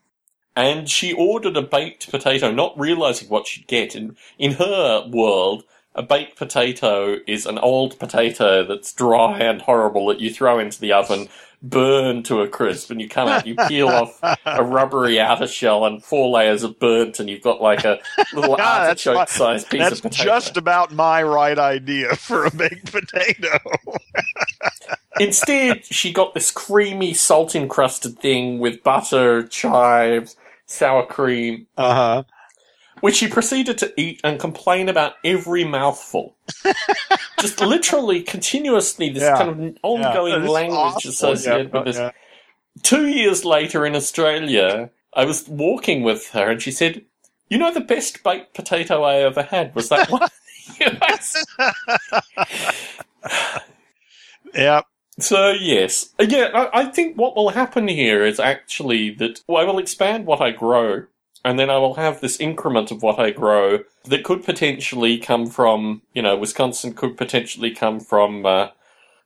and 0.55 0.89
she 0.89 1.13
ordered 1.13 1.55
a 1.57 1.61
baked 1.61 2.09
potato, 2.09 2.51
not 2.51 2.77
realizing 2.79 3.29
what 3.29 3.47
she'd 3.47 3.67
get. 3.67 3.95
In 3.95 4.17
in 4.37 4.53
her 4.53 5.07
world, 5.07 5.63
a 5.95 6.03
baked 6.03 6.37
potato 6.37 7.17
is 7.27 7.45
an 7.45 7.57
old 7.57 7.99
potato 7.99 8.65
that's 8.65 8.93
dry 8.93 9.39
and 9.39 9.61
horrible 9.61 10.07
that 10.07 10.19
you 10.19 10.33
throw 10.33 10.59
into 10.59 10.79
the 10.79 10.93
oven 10.93 11.29
burn 11.61 12.23
to 12.23 12.41
a 12.41 12.47
crisp, 12.47 12.89
and 12.91 12.99
you 12.99 13.07
come 13.07 13.27
out, 13.27 13.45
you 13.45 13.55
peel 13.67 13.87
off 13.87 14.19
a 14.45 14.63
rubbery 14.63 15.19
outer 15.19 15.47
shell 15.47 15.85
and 15.85 16.03
four 16.03 16.29
layers 16.29 16.63
of 16.63 16.79
burnt, 16.79 17.19
and 17.19 17.29
you've 17.29 17.41
got 17.41 17.61
like 17.61 17.83
a 17.83 17.99
little 18.33 18.55
artichoke-sized 18.59 19.69
piece 19.69 19.79
that's 19.79 19.99
of 19.99 20.03
potato. 20.03 20.23
just 20.23 20.57
about 20.57 20.91
my 20.91 21.21
right 21.21 21.59
idea 21.59 22.15
for 22.15 22.45
a 22.45 22.51
baked 22.51 22.91
potato. 22.91 23.57
Instead, 25.19 25.85
she 25.85 26.11
got 26.11 26.33
this 26.33 26.51
creamy, 26.51 27.13
salt-encrusted 27.13 28.17
thing 28.19 28.59
with 28.59 28.81
butter, 28.83 29.47
chives, 29.47 30.35
sour 30.65 31.05
cream. 31.05 31.67
Uh 31.77 31.93
huh 31.93 32.23
which 33.01 33.19
he 33.19 33.27
proceeded 33.27 33.77
to 33.79 33.93
eat 33.99 34.21
and 34.23 34.39
complain 34.39 34.89
about 34.89 35.13
every 35.23 35.63
mouthful. 35.63 36.35
Just 37.39 37.59
literally, 37.59 38.21
continuously, 38.21 39.09
this 39.09 39.23
yeah. 39.23 39.37
kind 39.37 39.49
of 39.49 39.77
ongoing 39.83 40.43
yeah. 40.43 40.49
language 40.49 40.77
awful. 40.77 41.09
associated 41.09 41.71
yeah, 41.73 41.81
with 41.81 41.95
this. 41.95 42.13
Two 42.83 43.07
years 43.07 43.43
later 43.43 43.85
in 43.85 43.95
Australia, 43.95 44.91
I 45.13 45.25
was 45.25 45.47
walking 45.47 46.03
with 46.03 46.29
her 46.29 46.49
and 46.49 46.61
she 46.61 46.71
said, 46.71 47.03
You 47.49 47.57
know, 47.57 47.73
the 47.73 47.81
best 47.81 48.23
baked 48.23 48.53
potato 48.53 49.03
I 49.03 49.17
ever 49.17 49.43
had 49.43 49.75
was 49.75 49.89
that 49.89 50.09
one. 50.09 50.29
yeah. 54.53 54.81
So 55.19 55.51
yes, 55.51 56.13
yeah, 56.19 56.49
I, 56.53 56.81
I, 56.81 56.85
think 56.85 57.17
what 57.17 57.35
will 57.35 57.49
happen 57.49 57.87
here 57.87 58.25
is 58.25 58.39
actually 58.39 59.11
that 59.15 59.41
well, 59.47 59.61
I 59.61 59.65
will 59.65 59.77
expand 59.77 60.25
what 60.25 60.41
I 60.41 60.51
grow 60.51 61.05
and 61.43 61.59
then 61.59 61.69
I 61.69 61.77
will 61.77 61.95
have 61.95 62.21
this 62.21 62.39
increment 62.39 62.91
of 62.91 63.01
what 63.01 63.19
I 63.19 63.31
grow 63.31 63.79
that 64.05 64.23
could 64.23 64.43
potentially 64.43 65.17
come 65.17 65.47
from, 65.47 66.01
you 66.13 66.21
know, 66.21 66.35
Wisconsin 66.35 66.93
could 66.93 67.17
potentially 67.17 67.71
come 67.71 67.99
from, 67.99 68.45
uh, 68.45 68.69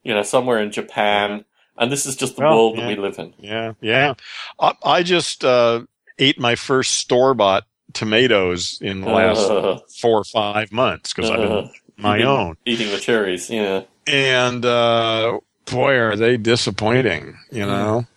you 0.04 0.14
know, 0.14 0.24
somewhere 0.24 0.60
in 0.60 0.72
Japan. 0.72 1.46
And 1.78 1.92
this 1.92 2.06
is 2.06 2.16
just 2.16 2.38
the 2.38 2.44
well, 2.44 2.56
world 2.56 2.78
yeah. 2.78 2.82
that 2.82 2.88
we 2.88 2.96
live 2.96 3.20
in. 3.20 3.34
Yeah, 3.38 3.74
yeah. 3.82 4.14
I, 4.60 4.74
I 4.84 5.04
just 5.04 5.44
uh, 5.44 5.84
ate 6.18 6.40
my 6.40 6.56
first 6.56 6.94
store 6.94 7.34
bought 7.34 7.66
tomatoes 7.94 8.78
in 8.82 9.02
the 9.02 9.10
last 9.10 9.50
uh, 9.50 9.80
four 10.00 10.20
or 10.20 10.24
five 10.24 10.72
months 10.72 11.14
because 11.14 11.30
I've 11.30 11.40
been 11.40 11.70
my 11.98 12.16
eating, 12.16 12.28
own 12.28 12.58
eating 12.66 12.92
the 12.92 13.00
cherries. 13.00 13.50
Yeah, 13.50 13.84
and 14.08 14.66
uh, 14.66 15.40
boy, 15.66 15.96
are 15.96 16.16
they 16.16 16.38
disappointing. 16.38 17.38
You 17.52 17.66
mm. 17.66 18.08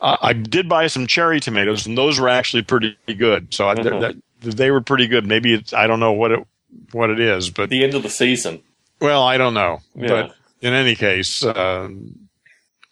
Uh, 0.00 0.16
I 0.20 0.32
did 0.32 0.68
buy 0.68 0.86
some 0.86 1.06
cherry 1.06 1.40
tomatoes, 1.40 1.86
and 1.86 1.98
those 1.98 2.20
were 2.20 2.28
actually 2.28 2.62
pretty 2.62 2.96
good. 3.06 3.52
So 3.52 3.64
mm-hmm. 3.64 4.00
that, 4.00 4.16
they 4.40 4.70
were 4.70 4.80
pretty 4.80 5.08
good. 5.08 5.26
Maybe 5.26 5.54
it's 5.54 5.72
I 5.72 5.86
don't 5.86 6.00
know 6.00 6.12
what 6.12 6.32
it 6.32 6.46
what 6.92 7.10
it 7.10 7.20
is, 7.20 7.50
but 7.50 7.70
the 7.70 7.84
end 7.84 7.94
of 7.94 8.02
the 8.02 8.10
season. 8.10 8.62
Well, 9.00 9.22
I 9.22 9.36
don't 9.36 9.54
know, 9.54 9.80
yeah. 9.94 10.08
but 10.08 10.34
in 10.60 10.72
any 10.72 10.94
case, 10.94 11.44
uh, 11.44 11.88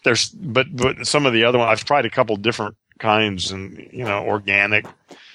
there's 0.05 0.29
but 0.31 0.75
but 0.75 1.07
some 1.07 1.27
of 1.27 1.33
the 1.33 1.45
other 1.45 1.59
ones 1.59 1.71
I've 1.71 1.85
tried 1.85 2.07
a 2.07 2.11
couple 2.11 2.37
different 2.37 2.77
kinds, 2.99 3.51
and 3.51 3.89
you 3.93 4.05
know, 4.05 4.25
organic. 4.25 4.87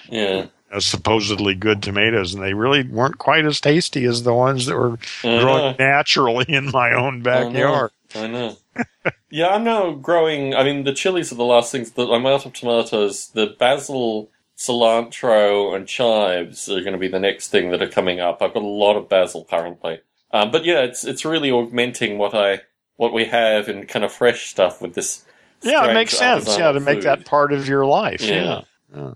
Yeah. 0.08 0.46
Uh, 0.70 0.80
supposedly 0.80 1.54
good 1.54 1.82
tomatoes, 1.82 2.32
and 2.32 2.42
they 2.42 2.54
really 2.54 2.82
weren't 2.82 3.18
quite 3.18 3.44
as 3.44 3.60
tasty 3.60 4.06
as 4.06 4.22
the 4.22 4.32
ones 4.32 4.64
that 4.64 4.74
were 4.74 4.96
growing 5.20 5.76
naturally 5.78 6.46
in 6.48 6.70
my 6.70 6.94
own 6.94 7.22
backyard. 7.22 7.90
I 8.14 8.20
know. 8.20 8.24
I 8.24 8.26
know. 8.26 8.56
yeah, 9.30 9.48
I'm 9.48 9.64
now 9.64 9.92
growing. 9.92 10.54
I 10.54 10.64
mean, 10.64 10.84
the 10.84 10.92
chilies 10.92 11.32
are 11.32 11.36
the 11.36 11.44
last 11.44 11.72
things 11.72 11.92
that 11.92 12.08
I'm 12.08 12.26
out 12.26 12.46
of 12.46 12.52
tomatoes. 12.52 13.28
The 13.28 13.54
basil, 13.58 14.30
cilantro, 14.56 15.74
and 15.74 15.86
chives 15.86 16.68
are 16.68 16.80
going 16.80 16.92
to 16.92 16.98
be 16.98 17.08
the 17.08 17.20
next 17.20 17.48
thing 17.48 17.70
that 17.70 17.82
are 17.82 17.88
coming 17.88 18.20
up. 18.20 18.42
I've 18.42 18.54
got 18.54 18.62
a 18.62 18.66
lot 18.66 18.96
of 18.96 19.08
basil 19.08 19.46
currently. 19.48 20.00
Um, 20.32 20.50
but 20.50 20.64
yeah, 20.64 20.80
it's 20.80 21.04
it's 21.04 21.24
really 21.24 21.50
augmenting 21.50 22.18
what 22.18 22.34
I 22.34 22.62
what 22.96 23.12
we 23.12 23.26
have 23.26 23.68
in 23.68 23.86
kind 23.86 24.04
of 24.04 24.12
fresh 24.12 24.48
stuff 24.48 24.80
with 24.80 24.94
this. 24.94 25.24
Yeah, 25.62 25.90
it 25.90 25.94
makes 25.94 26.16
sense. 26.16 26.46
Yeah, 26.46 26.72
to 26.72 26.80
food. 26.80 26.86
make 26.86 27.02
that 27.02 27.24
part 27.24 27.52
of 27.52 27.68
your 27.68 27.86
life. 27.86 28.22
Yeah. 28.22 28.34
yeah. 28.34 28.60
yeah. 28.94 29.14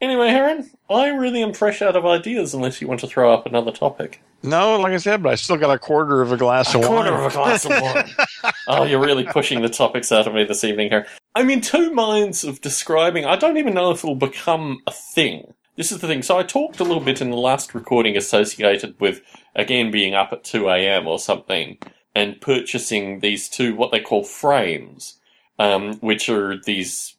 Anyway, 0.00 0.28
Heron, 0.28 0.70
I 0.88 1.08
really 1.08 1.42
am 1.42 1.52
fresh 1.52 1.82
out 1.82 1.96
of 1.96 2.06
ideas 2.06 2.54
unless 2.54 2.80
you 2.80 2.88
want 2.88 3.00
to 3.00 3.06
throw 3.06 3.32
up 3.32 3.44
another 3.44 3.70
topic. 3.70 4.22
No, 4.42 4.78
like 4.78 4.92
I 4.92 4.96
said, 4.96 5.22
but 5.22 5.32
I 5.32 5.34
still 5.34 5.58
got 5.58 5.70
a 5.70 5.78
quarter 5.78 6.22
of 6.22 6.32
a 6.32 6.36
glass 6.36 6.74
a 6.74 6.78
of 6.78 6.84
wine. 6.84 6.90
Quarter 6.90 7.14
of 7.14 7.32
a 7.32 7.34
glass 7.34 7.64
of 7.66 7.70
wine. 7.72 8.52
oh, 8.68 8.84
you're 8.84 9.00
really 9.00 9.24
pushing 9.24 9.60
the 9.60 9.68
topics 9.68 10.10
out 10.10 10.26
of 10.26 10.34
me 10.34 10.44
this 10.44 10.64
evening 10.64 10.88
here. 10.88 11.06
I'm 11.34 11.50
in 11.50 11.60
two 11.60 11.92
minds 11.92 12.42
of 12.42 12.60
describing. 12.60 13.26
I 13.26 13.36
don't 13.36 13.58
even 13.58 13.74
know 13.74 13.90
if 13.90 14.02
it'll 14.02 14.14
become 14.14 14.80
a 14.86 14.92
thing. 14.92 15.52
This 15.76 15.92
is 15.92 16.00
the 16.00 16.06
thing. 16.06 16.22
So 16.22 16.38
I 16.38 16.42
talked 16.42 16.80
a 16.80 16.84
little 16.84 17.02
bit 17.02 17.20
in 17.20 17.30
the 17.30 17.36
last 17.36 17.74
recording 17.74 18.16
associated 18.16 18.98
with, 18.98 19.20
again, 19.54 19.90
being 19.90 20.14
up 20.14 20.32
at 20.32 20.44
2 20.44 20.68
a.m. 20.68 21.06
or 21.06 21.18
something 21.18 21.78
and 22.14 22.40
purchasing 22.40 23.20
these 23.20 23.48
two, 23.48 23.74
what 23.76 23.92
they 23.92 24.00
call 24.00 24.24
frames, 24.24 25.20
um, 25.58 25.94
which 25.98 26.28
are 26.28 26.56
these 26.64 27.14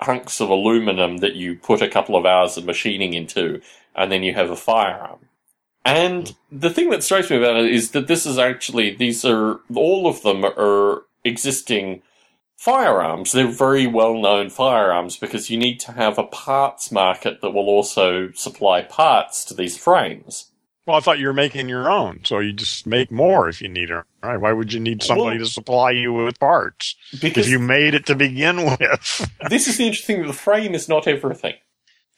hunks 0.00 0.40
of 0.40 0.50
aluminum 0.50 1.18
that 1.18 1.34
you 1.34 1.56
put 1.56 1.82
a 1.82 1.88
couple 1.88 2.16
of 2.16 2.26
hours 2.26 2.56
of 2.56 2.64
machining 2.64 3.14
into, 3.14 3.60
and 3.94 4.10
then 4.10 4.22
you 4.22 4.34
have 4.34 4.50
a 4.50 4.56
firearm. 4.56 5.20
And 5.84 6.34
the 6.50 6.70
thing 6.70 6.90
that 6.90 7.02
strikes 7.02 7.30
me 7.30 7.36
about 7.36 7.56
it 7.56 7.70
is 7.70 7.90
that 7.90 8.06
this 8.06 8.24
is 8.24 8.38
actually, 8.38 8.94
these 8.94 9.24
are, 9.24 9.60
all 9.74 10.06
of 10.06 10.22
them 10.22 10.44
are 10.44 11.02
existing 11.24 12.02
firearms. 12.56 13.32
They're 13.32 13.46
very 13.46 13.86
well 13.86 14.14
known 14.14 14.48
firearms 14.48 15.16
because 15.18 15.50
you 15.50 15.58
need 15.58 15.80
to 15.80 15.92
have 15.92 16.18
a 16.18 16.24
parts 16.24 16.90
market 16.90 17.42
that 17.42 17.50
will 17.50 17.68
also 17.68 18.30
supply 18.32 18.82
parts 18.82 19.44
to 19.46 19.54
these 19.54 19.76
frames. 19.76 20.50
Well, 20.86 20.96
I 20.96 21.00
thought 21.00 21.18
you 21.18 21.28
were 21.28 21.32
making 21.34 21.70
your 21.70 21.90
own, 21.90 22.20
so 22.24 22.40
you 22.40 22.52
just 22.52 22.86
make 22.86 23.10
more 23.10 23.48
if 23.48 23.62
you 23.62 23.70
need 23.70 23.88
them, 23.88 24.04
right? 24.22 24.36
Why 24.36 24.52
would 24.52 24.72
you 24.72 24.80
need 24.80 25.02
somebody 25.02 25.38
well, 25.38 25.46
to 25.46 25.50
supply 25.50 25.92
you 25.92 26.12
with 26.12 26.38
parts 26.38 26.94
because 27.22 27.46
if 27.46 27.52
you 27.52 27.58
made 27.58 27.94
it 27.94 28.04
to 28.06 28.14
begin 28.14 28.64
with? 28.80 29.30
this 29.48 29.66
is 29.66 29.78
the 29.78 29.86
interesting 29.86 30.16
thing: 30.16 30.26
the 30.26 30.34
frame 30.34 30.74
is 30.74 30.86
not 30.86 31.08
everything. 31.08 31.54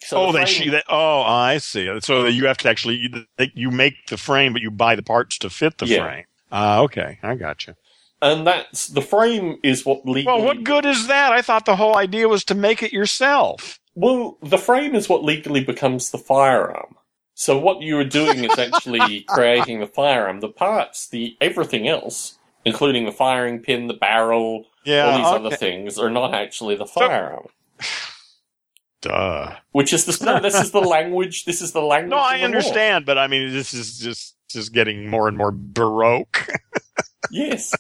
So 0.03 0.19
oh, 0.19 0.33
the 0.33 0.45
they, 0.45 0.71
they 0.71 0.83
oh, 0.89 1.23
I 1.23 1.59
see. 1.59 1.91
So 2.01 2.27
you 2.27 2.47
have 2.47 2.59
to 2.59 2.69
actually 2.69 2.97
you, 2.97 3.49
you 3.55 3.71
make 3.71 4.07
the 4.09 4.17
frame, 4.17 4.53
but 4.53 4.63
you 4.63 4.71
buy 4.71 4.95
the 4.95 5.03
parts 5.03 5.39
to 5.39 5.51
fit 5.51 5.79
the 5.79 5.87
yeah. 5.87 6.05
frame. 6.05 6.25
Ah, 6.53 6.79
uh, 6.79 6.83
okay, 6.85 7.19
I 7.23 7.35
got 7.35 7.67
you. 7.67 7.75
and 8.23 8.47
that's 8.47 8.89
the 8.89 9.03
frame 9.03 9.59
is 9.63 9.85
what 9.85 10.07
legally. 10.07 10.27
Well, 10.27 10.45
what 10.45 10.65
good 10.65 10.87
is 10.87 11.07
that? 11.09 11.33
I 11.33 11.43
thought 11.43 11.67
the 11.67 11.77
whole 11.77 11.97
idea 11.97 12.29
was 12.29 12.45
to 12.45 12.55
make 12.55 12.83
it 12.83 12.93
yourself. 12.93 13.81
Well, 13.95 14.37
the 14.43 14.59
frame 14.59 14.95
is 14.95 15.09
what 15.09 15.25
legally 15.25 15.65
becomes 15.65 16.11
the 16.11 16.19
firearm. 16.19 16.97
So 17.35 17.59
what 17.59 17.83
you 17.83 17.99
are 17.99 18.05
doing 18.05 18.45
is 18.45 18.59
actually 18.59 19.21
creating 19.29 19.81
the 19.81 19.87
firearm. 19.87 20.41
The 20.41 20.49
parts, 20.49 21.09
the 21.09 21.37
everything 21.41 21.89
else, 21.89 22.39
including 22.65 23.05
the 23.05 23.13
firing 23.13 23.61
pin, 23.61 23.89
the 23.89 23.95
barrel, 23.95 24.67
yeah, 24.85 25.05
all 25.05 25.19
these 25.19 25.27
okay. 25.27 25.47
other 25.47 25.57
things, 25.57 25.99
are 25.99 26.11
not 26.11 26.35
actually 26.35 26.77
the 26.77 26.87
firearm. 26.87 27.47
Duh. 29.07 29.55
Which 29.73 29.93
is 29.93 30.05
the 30.05 30.25
no, 30.25 30.41
this 30.41 30.55
is 30.55 30.71
the 30.73 30.81
language. 30.97 31.45
This 31.45 31.63
is 31.63 31.73
the 31.73 31.81
language. 31.83 32.11
No, 32.11 32.17
I 32.17 32.35
of 32.37 32.41
the 32.41 32.43
law. 32.43 32.45
understand, 32.47 33.07
but 33.07 33.19
I 33.19 33.27
mean, 33.29 33.53
this 33.53 33.73
is 33.75 33.99
just 33.99 34.35
just 34.49 34.73
getting 34.73 35.09
more 35.09 35.29
and 35.29 35.37
more 35.37 35.53
baroque. 35.53 36.49
Yes. 37.29 37.73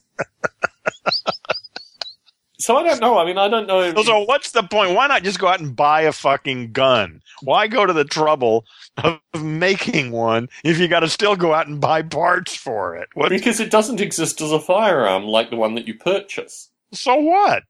so 2.58 2.76
I 2.76 2.82
don't 2.82 3.00
know. 3.00 3.16
I 3.16 3.24
mean, 3.24 3.38
I 3.38 3.46
don't 3.48 3.68
know. 3.68 3.80
If, 3.80 3.96
so 4.04 4.22
what's 4.24 4.50
the 4.50 4.64
point? 4.64 4.94
Why 4.96 5.06
not 5.06 5.22
just 5.22 5.38
go 5.38 5.46
out 5.46 5.60
and 5.60 5.76
buy 5.76 6.00
a 6.02 6.10
fucking 6.10 6.72
gun? 6.72 7.20
Why 7.42 7.68
go 7.68 7.86
to 7.86 7.92
the 7.92 8.04
trouble 8.04 8.64
of 8.96 9.20
making 9.40 10.10
one 10.10 10.48
if 10.64 10.80
you 10.80 10.88
got 10.88 11.00
to 11.00 11.08
still 11.08 11.36
go 11.36 11.54
out 11.54 11.68
and 11.68 11.80
buy 11.80 12.02
parts 12.02 12.56
for 12.56 12.96
it? 12.96 13.08
What? 13.14 13.28
because 13.28 13.60
it 13.60 13.70
doesn't 13.70 14.00
exist 14.00 14.40
as 14.40 14.50
a 14.50 14.58
firearm 14.58 15.22
like 15.24 15.50
the 15.50 15.56
one 15.56 15.76
that 15.76 15.86
you 15.86 15.94
purchase. 15.94 16.70
So 16.92 17.14
what? 17.14 17.62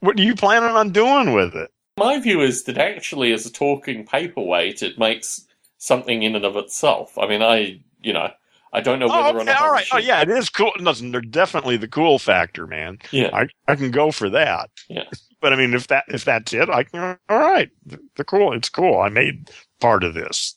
What 0.00 0.18
are 0.18 0.22
you 0.22 0.34
planning 0.34 0.70
on 0.70 0.90
doing 0.90 1.32
with 1.32 1.54
it? 1.54 1.70
My 1.98 2.20
view 2.20 2.40
is 2.42 2.64
that 2.64 2.78
actually, 2.78 3.32
as 3.32 3.46
a 3.46 3.52
talking 3.52 4.06
paperweight, 4.06 4.82
it 4.82 4.98
makes 4.98 5.46
something 5.78 6.22
in 6.22 6.36
and 6.36 6.44
of 6.44 6.56
itself. 6.56 7.18
I 7.18 7.28
mean, 7.28 7.42
I, 7.42 7.80
you 8.02 8.12
know, 8.14 8.30
I 8.72 8.80
don't 8.82 8.98
know 9.00 9.08
oh, 9.10 9.10
whether 9.10 9.38
Oh, 9.38 9.38
or 9.38 9.42
okay, 9.42 9.52
not. 9.52 9.62
all 9.62 9.70
Oh, 9.92 9.98
yeah, 9.98 10.22
it 10.22 10.30
is 10.30 10.48
cool. 10.50 10.72
Listen, 10.78 11.12
they're 11.12 11.20
definitely 11.22 11.76
the 11.76 11.88
cool 11.88 12.18
factor, 12.18 12.66
man. 12.66 12.98
Yeah. 13.12 13.30
I, 13.32 13.48
I 13.68 13.76
can 13.76 13.90
go 13.90 14.12
for 14.12 14.30
that. 14.30 14.70
Yeah. 14.88 15.04
But 15.40 15.52
I 15.52 15.56
mean, 15.56 15.74
if 15.74 15.86
that 15.88 16.04
if 16.08 16.24
that's 16.24 16.52
it, 16.52 16.68
I 16.68 16.82
can. 16.84 17.16
All 17.28 17.38
right, 17.38 17.70
the 18.16 18.24
cool. 18.24 18.54
It's 18.54 18.68
cool. 18.68 19.00
I 19.00 19.08
made 19.08 19.50
part 19.80 20.04
of 20.04 20.14
this. 20.14 20.56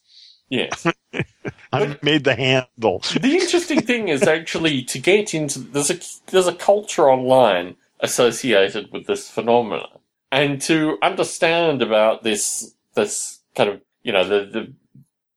Yes. 0.49 0.87
I 1.73 1.97
made 2.01 2.23
the 2.23 2.35
handle. 2.35 3.01
the 3.21 3.37
interesting 3.37 3.81
thing 3.81 4.09
is 4.09 4.23
actually 4.23 4.83
to 4.85 4.99
get 4.99 5.35
into 5.35 5.59
there's 5.59 5.91
a 5.91 5.99
there's 6.31 6.47
a 6.47 6.55
culture 6.55 7.11
online 7.11 7.75
associated 8.01 8.91
with 8.91 9.07
this 9.07 9.29
phenomenon, 9.29 9.99
and 10.31 10.61
to 10.63 10.97
understand 11.01 11.81
about 11.81 12.23
this 12.23 12.73
this 12.95 13.39
kind 13.55 13.69
of 13.69 13.81
you 14.03 14.11
know 14.13 14.23
the 14.27 14.45
the, 14.51 14.73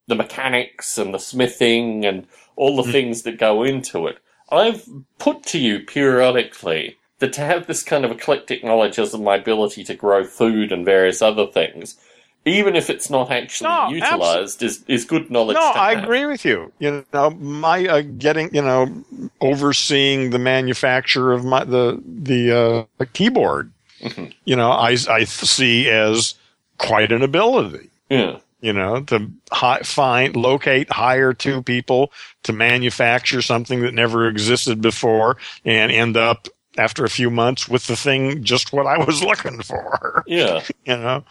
the 0.08 0.14
mechanics 0.14 0.98
and 0.98 1.14
the 1.14 1.18
smithing 1.18 2.04
and 2.04 2.26
all 2.56 2.76
the 2.76 2.84
Mm. 2.88 2.92
things 2.92 3.22
that 3.22 3.38
go 3.38 3.62
into 3.62 4.06
it. 4.06 4.18
I've 4.50 4.88
put 5.18 5.44
to 5.46 5.58
you 5.58 5.80
periodically 5.80 6.96
that 7.18 7.32
to 7.34 7.40
have 7.40 7.66
this 7.66 7.82
kind 7.82 8.04
of 8.04 8.10
eclectic 8.12 8.62
knowledge 8.64 8.98
as 8.98 9.16
my 9.16 9.36
ability 9.36 9.84
to 9.84 9.94
grow 9.94 10.24
food 10.24 10.72
and 10.72 10.84
various 10.84 11.22
other 11.22 11.46
things, 11.46 11.96
even 12.44 12.76
if 12.76 12.90
it's 12.90 13.10
not 13.10 13.30
actually 13.30 13.70
No, 13.70 13.88
utilized, 13.88 14.62
is, 14.62 14.84
is 14.86 15.04
good 15.04 15.30
knowledge. 15.30 15.56
No, 15.56 15.62
I 15.62 15.92
agree 15.92 16.26
with 16.26 16.44
you. 16.44 16.72
You 16.78 17.04
know, 17.12 17.30
my 17.30 17.86
uh, 17.86 18.02
getting, 18.02 18.54
you 18.54 18.62
know, 18.62 19.04
overseeing 19.40 20.30
the 20.30 20.38
manufacture 20.38 21.32
of 21.32 21.44
my 21.44 21.64
the 21.64 22.02
the 22.06 22.86
uh, 23.00 23.04
keyboard. 23.14 23.72
Mhm. 24.04 24.32
You 24.44 24.56
know, 24.56 24.70
I 24.70 24.96
I 25.08 25.24
see 25.24 25.88
as 25.88 26.34
quite 26.78 27.10
an 27.12 27.22
ability. 27.22 27.88
Yeah. 28.10 28.38
You 28.60 28.72
know, 28.72 29.02
to 29.04 29.30
hi- 29.52 29.80
find, 29.82 30.36
locate, 30.36 30.90
hire 30.90 31.34
two 31.34 31.62
people 31.62 32.12
to 32.44 32.52
manufacture 32.52 33.42
something 33.42 33.80
that 33.82 33.92
never 33.94 34.26
existed 34.28 34.80
before, 34.80 35.36
and 35.64 35.92
end 35.92 36.16
up 36.16 36.48
after 36.78 37.04
a 37.04 37.10
few 37.10 37.30
months 37.30 37.68
with 37.68 37.86
the 37.86 37.96
thing 37.96 38.42
just 38.42 38.72
what 38.72 38.86
I 38.86 38.98
was 39.04 39.22
looking 39.30 39.60
for. 39.62 40.24
Yeah. 40.26 40.62
You 40.84 40.96
know. 40.96 41.24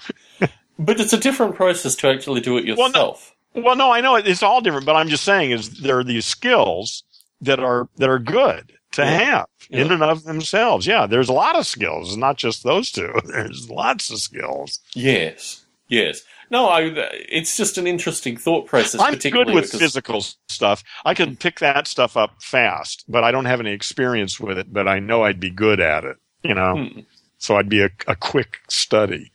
But 0.79 0.99
it's 0.99 1.13
a 1.13 1.17
different 1.19 1.55
process 1.55 1.95
to 1.97 2.07
actually 2.09 2.41
do 2.41 2.57
it 2.57 2.65
Well, 2.77 2.89
no. 2.89 2.99
yourself. 2.99 3.35
Well, 3.55 3.75
no, 3.75 3.91
I 3.91 4.01
know 4.01 4.15
it's 4.15 4.41
all 4.41 4.61
different, 4.61 4.87
but 4.87 4.95
I'm 4.95 5.09
just 5.09 5.23
saying 5.23 5.51
is 5.51 5.81
there 5.81 5.99
are 5.99 6.03
these 6.03 6.25
skills 6.25 7.03
that 7.41 7.59
are 7.59 7.87
that 7.97 8.09
are 8.09 8.17
good 8.19 8.73
to 8.93 9.01
Yeah. 9.03 9.17
have 9.17 9.45
in 9.69 9.91
and 9.91 10.01
of 10.03 10.23
themselves. 10.23 10.87
Yeah, 10.87 11.05
there's 11.05 11.29
a 11.29 11.33
lot 11.33 11.55
of 11.55 11.65
skills, 11.67 12.15
not 12.17 12.37
just 12.37 12.63
those 12.63 12.91
two. 12.91 13.13
There's 13.25 13.69
lots 13.69 14.09
of 14.11 14.19
skills. 14.19 14.79
Yes. 14.93 15.63
Yes. 15.87 16.21
No, 16.49 16.67
I, 16.67 16.81
it's 17.29 17.57
just 17.57 17.77
an 17.77 17.87
interesting 17.87 18.37
thought 18.37 18.67
process. 18.67 19.01
I'm 19.01 19.17
good 19.17 19.49
with 19.53 19.71
physical 19.71 20.21
stuff. 20.49 20.83
I 21.05 21.13
can 21.13 21.35
pick 21.35 21.59
that 21.59 21.87
stuff 21.87 22.15
up 22.15 22.41
fast, 22.41 23.05
but 23.07 23.23
I 23.23 23.31
don't 23.31 23.45
have 23.45 23.59
any 23.59 23.71
experience 23.71 24.39
with 24.39 24.57
it. 24.57 24.71
But 24.71 24.87
I 24.87 24.99
know 24.99 25.23
I'd 25.23 25.39
be 25.39 25.49
good 25.49 25.79
at 25.79 26.03
it. 26.03 26.17
You 26.43 26.53
know, 26.53 26.75
Hmm. 26.89 26.99
so 27.37 27.55
I'd 27.57 27.69
be 27.69 27.81
a, 27.81 27.89
a 28.07 28.15
quick 28.15 28.59
study. 28.69 29.31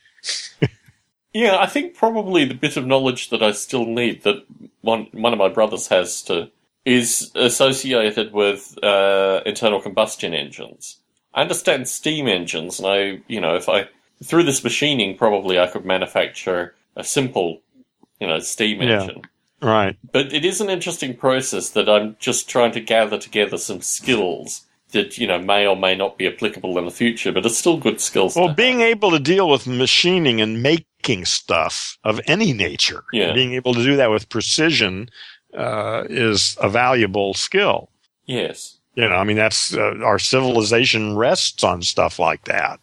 Yeah, 1.33 1.57
I 1.59 1.67
think 1.67 1.95
probably 1.95 2.45
the 2.45 2.55
bit 2.55 2.77
of 2.77 2.87
knowledge 2.87 3.31
that 3.31 3.43
I 3.43 3.53
still 3.53 3.85
need 3.85 4.23
that 4.23 4.45
one 4.81 5.09
one 5.13 5.33
of 5.33 5.39
my 5.39 5.49
brothers 5.49 5.89
has 5.89 6.23
to 6.23 6.51
is 6.97 7.31
associated 7.35 8.33
with 8.33 8.79
uh, 8.83 9.41
internal 9.45 9.81
combustion 9.81 10.33
engines. 10.35 10.99
I 11.35 11.43
understand 11.43 11.87
steam 11.89 12.27
engines, 12.29 12.79
and 12.81 12.89
I, 12.89 13.21
you 13.29 13.41
know, 13.41 13.55
if 13.57 13.69
I 13.69 13.89
through 14.25 14.45
this 14.45 14.65
machining, 14.65 15.17
probably 15.17 15.59
I 15.61 15.67
could 15.69 15.85
manufacture 15.85 16.75
a 16.97 17.05
simple, 17.05 17.61
you 18.21 18.27
know, 18.27 18.39
steam 18.41 18.83
Yeah. 18.83 19.03
engine. 19.03 19.23
Right. 19.61 19.97
But 20.13 20.33
it 20.33 20.45
is 20.45 20.61
an 20.61 20.71
interesting 20.71 21.15
process 21.17 21.71
that 21.71 21.89
I'm 21.89 22.17
just 22.19 22.49
trying 22.49 22.73
to 22.73 22.81
gather 22.81 23.19
together 23.19 23.59
some 23.59 23.81
skills 23.81 24.63
that, 24.93 25.19
you 25.19 25.27
know, 25.27 25.39
may 25.39 25.67
or 25.67 25.77
may 25.77 25.95
not 25.95 26.17
be 26.17 26.27
applicable 26.27 26.79
in 26.79 26.85
the 26.87 26.91
future, 26.91 27.31
but 27.33 27.45
it's 27.45 27.59
still 27.59 27.77
good 27.77 28.01
skills. 28.01 28.35
Well, 28.37 28.55
being 28.55 28.81
have. 28.81 28.89
able 28.89 29.11
to 29.11 29.19
deal 29.19 29.49
with 29.49 29.67
machining 29.67 30.41
and 30.41 30.63
making 30.63 31.27
stuff 31.27 31.99
of 32.05 32.21
any 32.27 32.53
nature, 32.53 33.05
Yeah. 33.13 33.33
being 33.35 33.53
able 33.55 33.75
to 33.75 33.83
do 33.85 33.97
that 33.97 34.11
with 34.11 34.29
precision, 34.29 35.11
uh, 35.55 36.05
is 36.09 36.57
a 36.61 36.69
valuable 36.69 37.35
skill. 37.35 37.91
Yes. 38.27 38.79
You 38.95 39.09
know, 39.09 39.15
I 39.15 39.25
mean, 39.25 39.37
that's 39.37 39.75
uh, 39.75 39.95
our 40.03 40.19
civilization 40.19 41.17
rests 41.17 41.63
on 41.63 41.83
stuff 41.83 42.19
like 42.19 42.45
that. 42.45 42.81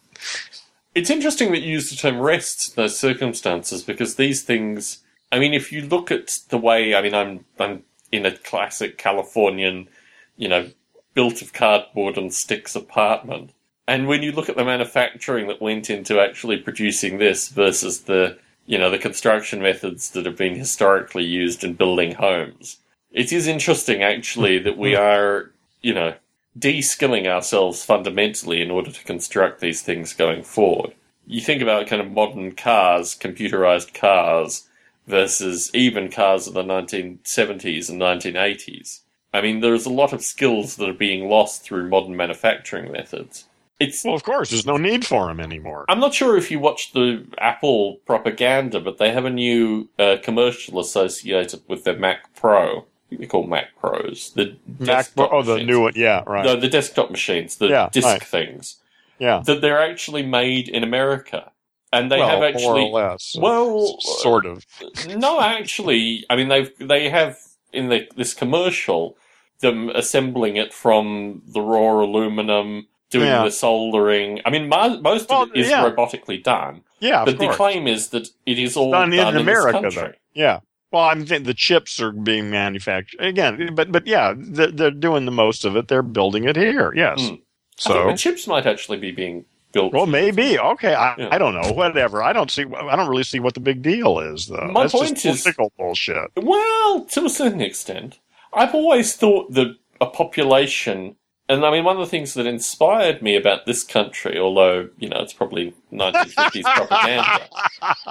It's 0.94 1.10
interesting 1.10 1.52
that 1.52 1.60
you 1.60 1.72
use 1.72 1.90
the 1.90 1.96
term 1.96 2.18
rests 2.18 2.68
in 2.68 2.74
those 2.76 2.98
circumstances 2.98 3.82
because 3.82 4.14
these 4.14 4.42
things, 4.42 5.00
I 5.30 5.38
mean, 5.38 5.52
if 5.52 5.70
you 5.70 5.82
look 5.82 6.10
at 6.10 6.38
the 6.48 6.56
way, 6.56 6.94
I 6.94 7.02
mean, 7.02 7.14
I'm, 7.14 7.44
I'm 7.60 7.82
in 8.10 8.24
a 8.24 8.36
classic 8.36 8.96
Californian, 8.96 9.88
you 10.36 10.48
know, 10.48 10.70
built 11.12 11.42
of 11.42 11.52
cardboard 11.52 12.16
and 12.16 12.32
sticks 12.32 12.74
apartment. 12.74 13.50
And 13.86 14.08
when 14.08 14.22
you 14.22 14.32
look 14.32 14.48
at 14.48 14.56
the 14.56 14.64
manufacturing 14.64 15.48
that 15.48 15.60
went 15.60 15.90
into 15.90 16.18
actually 16.18 16.56
producing 16.56 17.18
this 17.18 17.48
versus 17.48 18.02
the, 18.02 18.38
you 18.66 18.78
know, 18.78 18.90
the 18.90 18.98
construction 18.98 19.62
methods 19.62 20.10
that 20.10 20.26
have 20.26 20.36
been 20.36 20.56
historically 20.56 21.24
used 21.24 21.64
in 21.64 21.74
building 21.74 22.14
homes, 22.14 22.78
it 23.10 23.32
is 23.32 23.46
interesting 23.46 24.02
actually 24.02 24.58
that 24.58 24.76
we 24.76 24.92
mm-hmm. 24.92 25.02
are, 25.02 25.52
you 25.80 25.94
know, 25.94 26.14
de-skilling 26.58 27.26
ourselves 27.26 27.84
fundamentally 27.84 28.60
in 28.60 28.70
order 28.70 28.90
to 28.90 29.04
construct 29.04 29.60
these 29.60 29.82
things 29.82 30.12
going 30.12 30.42
forward. 30.42 30.92
You 31.26 31.40
think 31.40 31.62
about 31.62 31.86
kind 31.86 32.00
of 32.00 32.10
modern 32.10 32.52
cars, 32.52 33.14
computerized 33.14 33.94
cars, 33.94 34.66
versus 35.06 35.70
even 35.74 36.10
cars 36.10 36.46
of 36.46 36.54
the 36.54 36.62
1970s 36.62 37.88
and 37.88 38.00
1980s. 38.00 39.00
I 39.32 39.40
mean, 39.40 39.60
there's 39.60 39.86
a 39.86 39.90
lot 39.90 40.12
of 40.12 40.22
skills 40.22 40.76
that 40.76 40.88
are 40.88 40.94
being 40.94 41.28
lost 41.28 41.62
through 41.62 41.88
modern 41.88 42.16
manufacturing 42.16 42.90
methods. 42.90 43.44
It's 43.78 44.04
Well, 44.04 44.14
of 44.14 44.22
course, 44.24 44.50
there's 44.50 44.66
no 44.66 44.76
need 44.78 45.06
for 45.06 45.26
them 45.26 45.40
anymore. 45.40 45.84
I'm 45.88 46.00
not 46.00 46.14
sure 46.14 46.36
if 46.36 46.50
you 46.50 46.58
watched 46.58 46.94
the 46.94 47.26
Apple 47.38 47.96
propaganda, 48.06 48.80
but 48.80 48.98
they 48.98 49.12
have 49.12 49.24
a 49.26 49.30
new 49.30 49.88
uh, 49.98 50.16
commercial 50.22 50.80
associated 50.80 51.62
with 51.68 51.84
their 51.84 51.98
Mac 51.98 52.34
Pro. 52.34 52.86
They 53.10 53.26
call 53.26 53.46
Mac 53.46 53.76
Pros 53.78 54.32
the 54.34 54.56
Mac, 54.78 54.86
desktop 54.86 55.32
oh, 55.32 55.42
the 55.42 55.52
machines. 55.54 55.68
new 55.68 55.80
one, 55.82 55.92
yeah, 55.94 56.22
right, 56.26 56.44
No, 56.44 56.56
the 56.56 56.68
desktop 56.68 57.10
machines, 57.10 57.56
the 57.56 57.68
Yeah, 57.68 57.88
disk 57.92 58.06
right. 58.06 58.22
things. 58.22 58.76
yeah. 59.18 59.42
That 59.44 59.60
they're 59.60 59.80
actually 59.82 60.24
made 60.24 60.68
in 60.68 60.82
America, 60.82 61.52
and 61.92 62.10
they 62.10 62.18
well, 62.18 62.28
have 62.30 62.42
actually. 62.42 62.88
more 62.90 63.02
or 63.04 63.10
less. 63.12 63.36
Well, 63.38 63.96
S- 64.00 64.22
sort 64.22 64.46
of. 64.46 64.64
no, 65.06 65.40
actually, 65.40 66.24
I 66.30 66.36
mean 66.36 66.48
they've 66.48 66.72
they 66.78 67.08
have 67.10 67.38
in 67.72 67.90
the, 67.90 68.08
this 68.16 68.32
commercial 68.34 69.16
them 69.60 69.88
assembling 69.90 70.56
it 70.56 70.72
from 70.74 71.42
the 71.46 71.60
raw 71.60 72.02
aluminum, 72.02 72.86
doing 73.10 73.26
Yeah. 73.26 73.44
the 73.44 73.50
soldering. 73.50 74.40
I 74.44 74.50
mean, 74.50 74.68
mo- 74.68 75.00
most 75.00 75.28
Well, 75.30 75.42
of 75.44 75.50
it 75.54 75.60
is 75.60 75.70
yeah. 75.70 75.84
robotically 75.88 76.42
done, 76.42 76.82
Yeah, 77.00 77.20
of 77.20 77.26
but 77.26 77.38
the 77.38 77.48
claim 77.48 77.86
is 77.86 78.08
that 78.10 78.28
it 78.46 78.58
is 78.58 78.76
all 78.76 78.90
done 78.90 79.10
done, 79.10 79.34
in 79.34 79.40
America, 79.40 79.80
this 79.82 79.94
though. 79.94 80.00
country. 80.02 80.18
Yeah. 80.34 80.60
Well, 80.92 81.04
I'm 81.04 81.26
thinking 81.26 81.46
the 81.46 81.54
chips 81.54 82.00
are 82.00 82.12
being 82.12 82.48
manufactured 82.50 83.20
again, 83.20 83.74
but 83.74 83.90
but 83.92 84.06
yeah, 84.06 84.34
they're, 84.36 84.70
they're 84.70 84.90
doing 84.90 85.24
the 85.24 85.32
most 85.32 85.64
of 85.64 85.76
it. 85.76 85.88
They're 85.88 86.02
building 86.02 86.44
it 86.44 86.56
here. 86.56 86.92
Yes. 86.94 87.20
Hmm. 87.20 87.26
Think 87.28 87.40
So 87.78 88.06
the 88.10 88.16
chips 88.16 88.46
might 88.46 88.66
actually 88.66 88.96
be 88.98 89.10
being 89.10 89.44
built. 89.72 89.92
well, 89.92 90.06
maybe 90.06 90.58
okay. 90.58 90.94
I, 90.94 91.14
Yeah. 91.18 91.28
I 91.32 91.38
don't 91.38 91.54
know. 91.54 91.72
Whatever. 91.72 92.22
I 92.22 92.32
don't 92.32 92.50
see. 92.50 92.62
I 92.64 92.96
don't 92.96 93.08
really 93.08 93.24
see 93.24 93.40
what 93.40 93.54
the 93.54 93.60
big 93.60 93.82
deal 93.82 94.18
is, 94.20 94.46
though. 94.46 94.68
My 94.72 94.82
That's 94.82 94.94
point 94.94 95.14
just 95.14 95.26
is- 95.26 95.42
political 95.42 95.72
bullshit. 95.76 96.30
Well, 96.36 97.04
to 97.10 97.24
a 97.24 97.28
certain 97.28 97.60
extent, 97.60 98.18
I've 98.54 98.74
always 98.74 99.14
thought 99.14 99.52
that 99.52 99.76
a 100.00 100.06
population 100.06 101.16
and 101.48 101.64
I 101.64 101.70
mean, 101.70 101.84
one 101.84 101.96
of 101.96 102.00
the 102.00 102.10
things 102.10 102.34
that 102.34 102.46
inspired 102.46 103.22
me 103.22 103.36
about 103.36 103.66
this 103.66 103.84
country, 103.84 104.38
although, 104.38 104.88
you 104.98 105.08
know, 105.08 105.20
it's 105.20 105.32
probably 105.32 105.74
1950s 105.92 106.62
propaganda, 106.62 107.48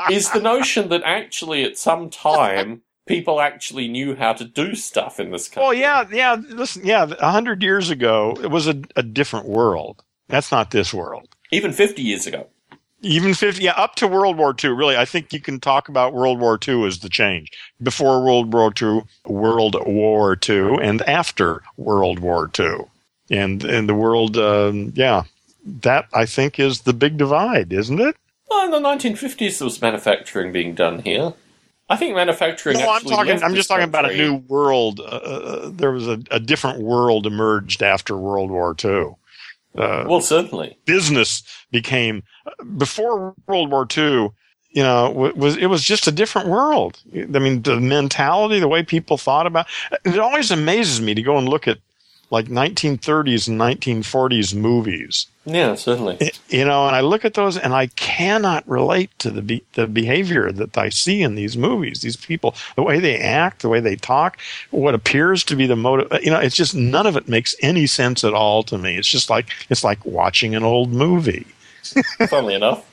is 0.10 0.32
the 0.32 0.40
notion 0.40 0.90
that 0.90 1.03
actually 1.03 1.64
at 1.64 1.78
some 1.78 2.10
time 2.10 2.82
people 3.07 3.41
actually 3.41 3.88
knew 3.88 4.16
how 4.16 4.34
to 4.34 4.45
do 4.45 4.74
stuff 4.74 5.20
in 5.20 5.32
this 5.32 5.49
country. 5.49 5.64
Well, 5.64 5.74
yeah, 5.74 6.06
yeah. 6.12 6.38
Listen, 6.49 6.86
yeah, 6.86 7.14
a 7.20 7.32
hundred 7.32 7.62
years 7.62 7.90
ago, 7.90 8.38
it 8.41 8.49
was 8.49 8.68
a, 8.68 8.82
a 8.95 9.03
different 9.03 9.48
world. 9.48 10.02
That's 10.30 10.52
not 10.52 10.72
this 10.72 10.94
world. 10.94 11.28
Even 11.52 11.72
50 11.72 12.02
years 12.02 12.26
ago. 12.26 12.48
Even 13.02 13.34
50, 13.36 13.62
yeah, 13.62 13.74
up 13.74 13.95
to 13.95 14.07
World 14.07 14.38
War 14.38 14.56
II. 14.64 14.72
Really, 14.72 14.98
I 14.98 15.06
think 15.06 15.32
you 15.32 15.40
can 15.40 15.60
talk 15.60 15.90
about 15.90 16.14
World 16.14 16.40
War 16.40 16.57
II 16.66 16.88
as 16.88 16.99
the 16.99 17.10
change. 17.10 17.52
Before 17.84 18.24
World 18.24 18.52
War 18.52 18.74
II, 18.82 19.02
World 19.26 19.76
War 19.86 20.38
II, 20.49 20.78
and 20.82 21.02
after 21.03 21.62
World 21.78 22.20
War 22.20 22.49
II. 22.57 22.86
And, 23.30 23.64
and 23.64 23.90
the 23.90 23.96
world, 23.96 24.38
um, 24.38 24.94
yeah, 24.96 25.24
that 25.66 26.08
I 26.14 26.26
think 26.26 26.60
is 26.60 26.82
the 26.82 26.94
big 26.94 27.18
divide, 27.18 27.74
isn't 27.74 28.00
it? 28.00 28.16
Well, 28.50 28.66
in 28.66 28.72
the 28.72 28.80
1950s, 28.80 29.58
there 29.58 29.66
was 29.66 29.82
manufacturing 29.82 30.52
being 30.52 30.76
done 30.76 31.00
here. 31.00 31.34
I 31.90 31.98
think 31.98 32.16
manufacturing. 32.16 32.80
No, 32.80 32.90
I'm 32.90 33.04
talking. 33.04 33.44
I'm 33.44 33.54
just 33.54 33.70
talking 33.70 33.92
country. 33.92 34.00
about 34.00 34.12
a 34.12 34.18
new 34.18 34.36
world. 34.48 35.00
Uh, 35.00 35.04
uh, 35.04 35.70
there 35.72 35.92
was 35.92 36.08
a, 36.08 36.20
a, 36.32 36.40
different 36.40 36.80
world 36.80 37.28
emerged 37.28 37.84
after 37.84 38.18
World 38.18 38.50
War 38.50 38.76
II. 38.84 39.16
Uh, 39.78 40.06
well, 40.08 40.22
certainly, 40.22 40.80
business 40.86 41.44
became 41.72 42.24
before 42.78 43.36
World 43.46 43.70
War 43.70 43.88
II. 43.96 44.30
You 44.72 44.84
know, 44.84 45.12
was 45.36 45.58
it 45.58 45.68
was 45.68 45.84
just 45.84 46.08
a 46.08 46.12
different 46.12 46.48
world. 46.50 47.00
I 47.14 47.40
mean, 47.40 47.62
the 47.62 47.80
mentality, 47.80 48.60
the 48.60 48.68
way 48.68 48.82
people 48.82 49.18
thought 49.18 49.46
about 49.46 49.68
it 50.04 50.18
always 50.18 50.50
amazes 50.50 51.02
me 51.02 51.14
to 51.14 51.22
go 51.22 51.38
and 51.38 51.48
look 51.48 51.68
at 51.68 51.78
like 52.30 52.48
1930s 52.48 53.48
and 53.48 53.60
1940s 53.60 54.56
movies. 54.56 55.28
Yeah, 55.46 55.76
certainly. 55.76 56.18
You 56.50 56.66
know, 56.66 56.88
and 56.88 56.96
I 56.96 57.02
look 57.02 57.24
at 57.24 57.36
those 57.36 57.58
and 57.58 57.74
I 57.74 57.88
cannot 57.88 58.68
relate 58.68 59.18
to 59.20 59.30
the 59.30 59.44
be- 59.44 59.64
the 59.74 59.86
behavior 59.86 60.52
that 60.52 60.76
I 60.78 60.90
see 60.90 61.22
in 61.22 61.36
these 61.36 61.56
movies. 61.56 62.02
These 62.02 62.16
people, 62.16 62.56
the 62.76 62.82
way 62.82 63.00
they 63.00 63.20
act, 63.20 63.62
the 63.62 63.70
way 63.70 63.80
they 63.80 63.96
talk, 63.96 64.40
what 64.72 64.96
appears 64.96 65.44
to 65.46 65.56
be 65.56 65.68
the 65.68 65.76
motive. 65.76 66.08
You 66.24 66.32
know, 66.32 66.40
it's 66.40 66.56
just 66.56 66.74
none 66.74 67.06
of 67.06 67.16
it 67.16 67.30
makes 67.30 67.56
any 67.62 67.86
sense 67.86 68.24
at 68.24 68.34
all 68.34 68.64
to 68.64 68.78
me. 68.78 68.98
It's 68.98 69.08
just 69.08 69.30
like 69.30 69.50
it's 69.70 69.84
like 69.84 70.04
watching 70.04 70.56
an 70.56 70.64
old 70.64 70.92
movie. 70.92 71.46
Funnily 72.30 72.56
enough, 72.56 72.84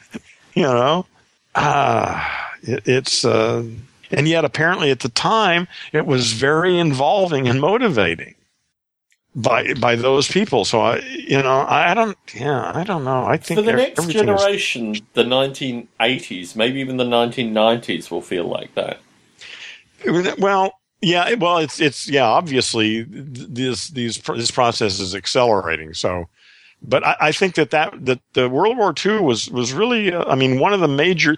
you 0.54 0.64
know, 0.64 1.06
ah, 1.54 2.52
it, 2.62 2.82
it's. 2.86 3.24
Uh, 3.24 3.64
and 4.10 4.28
yet, 4.28 4.44
apparently, 4.44 4.90
at 4.90 5.00
the 5.00 5.08
time, 5.08 5.68
it 5.92 6.04
was 6.04 6.32
very 6.32 6.78
involving 6.78 7.48
and 7.48 7.60
motivating 7.60 8.34
by 9.34 9.74
by 9.74 9.96
those 9.96 10.28
people. 10.28 10.64
So 10.64 10.80
I, 10.80 10.98
you 10.98 11.42
know, 11.42 11.64
I 11.68 11.94
don't, 11.94 12.16
yeah, 12.34 12.72
I 12.74 12.84
don't 12.84 13.04
know. 13.04 13.24
I 13.24 13.36
think 13.36 13.58
for 13.58 13.62
the 13.62 13.72
next 13.72 14.06
generation, 14.08 14.94
is, 14.94 15.02
the 15.14 15.24
1980s, 15.24 16.56
maybe 16.56 16.80
even 16.80 16.96
the 16.96 17.04
1990s, 17.04 18.10
will 18.10 18.22
feel 18.22 18.44
like 18.44 18.74
that. 18.74 19.00
Well, 20.38 20.72
yeah, 21.00 21.34
well, 21.34 21.58
it's 21.58 21.80
it's 21.80 22.08
yeah, 22.08 22.24
obviously 22.24 23.02
this 23.02 23.88
these 23.88 24.18
this 24.18 24.50
process 24.50 25.00
is 25.00 25.14
accelerating. 25.14 25.94
So, 25.94 26.28
but 26.82 27.06
I, 27.06 27.16
I 27.20 27.32
think 27.32 27.54
that 27.54 27.70
that 27.70 28.04
that 28.04 28.20
the 28.34 28.48
World 28.48 28.76
War 28.76 28.94
II 29.04 29.20
was 29.20 29.50
was 29.50 29.72
really, 29.72 30.12
uh, 30.12 30.24
I 30.24 30.34
mean, 30.34 30.58
one 30.58 30.72
of 30.72 30.80
the 30.80 30.88
major. 30.88 31.36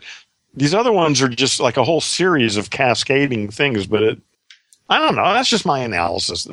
These 0.56 0.74
other 0.74 0.92
ones 0.92 1.20
are 1.20 1.28
just 1.28 1.58
like 1.58 1.76
a 1.76 1.82
whole 1.82 2.00
series 2.00 2.56
of 2.56 2.70
cascading 2.70 3.50
things, 3.50 3.88
but 3.88 4.02
it, 4.04 4.20
I 4.94 5.00
don't 5.00 5.16
know. 5.16 5.34
That's 5.34 5.48
just 5.48 5.66
my 5.66 5.80
analysis. 5.80 6.46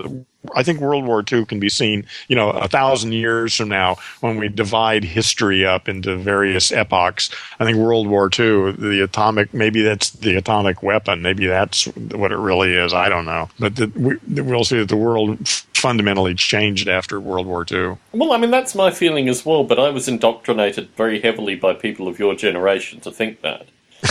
I 0.56 0.64
think 0.64 0.80
World 0.80 1.06
War 1.06 1.24
II 1.32 1.46
can 1.46 1.60
be 1.60 1.70
seen, 1.70 2.08
you 2.28 2.36
know, 2.36 2.50
a 2.50 2.68
thousand 2.68 3.12
years 3.12 3.56
from 3.56 3.70
now 3.70 3.98
when 4.22 4.38
we 4.38 4.48
divide 4.48 5.04
history 5.04 5.64
up 5.64 5.88
into 5.88 6.18
various 6.18 6.72
epochs. 6.72 7.30
I 7.60 7.66
think 7.66 7.78
World 7.78 8.08
War 8.08 8.32
II, 8.32 8.72
the 8.72 9.04
atomic, 9.04 9.54
maybe 9.54 9.84
that's 9.84 10.10
the 10.10 10.38
atomic 10.38 10.82
weapon. 10.82 11.22
Maybe 11.22 11.46
that's 11.46 11.86
what 11.86 12.32
it 12.32 12.38
really 12.38 12.74
is. 12.74 12.96
I 12.96 13.10
don't 13.10 13.26
know. 13.26 13.48
But 13.60 13.76
the, 13.76 13.88
we, 13.96 14.42
will 14.42 14.66
see 14.66 14.80
that 14.80 14.90
the 14.90 14.98
world 14.98 15.48
fundamentally 15.48 16.34
changed 16.34 16.88
after 16.88 17.20
World 17.20 17.46
War 17.46 17.64
II. 17.72 17.98
Well, 18.12 18.32
I 18.32 18.38
mean, 18.38 18.50
that's 18.50 18.74
my 18.74 18.90
feeling 18.90 19.30
as 19.30 19.46
well, 19.46 19.64
but 19.64 19.80
I 19.80 19.92
was 19.92 20.08
indoctrinated 20.08 20.90
very 20.98 21.22
heavily 21.22 21.58
by 21.58 21.76
people 21.76 22.08
of 22.08 22.18
your 22.18 22.34
generation 22.34 23.02
to 23.02 23.12
think 23.12 23.42
that. 23.42 23.68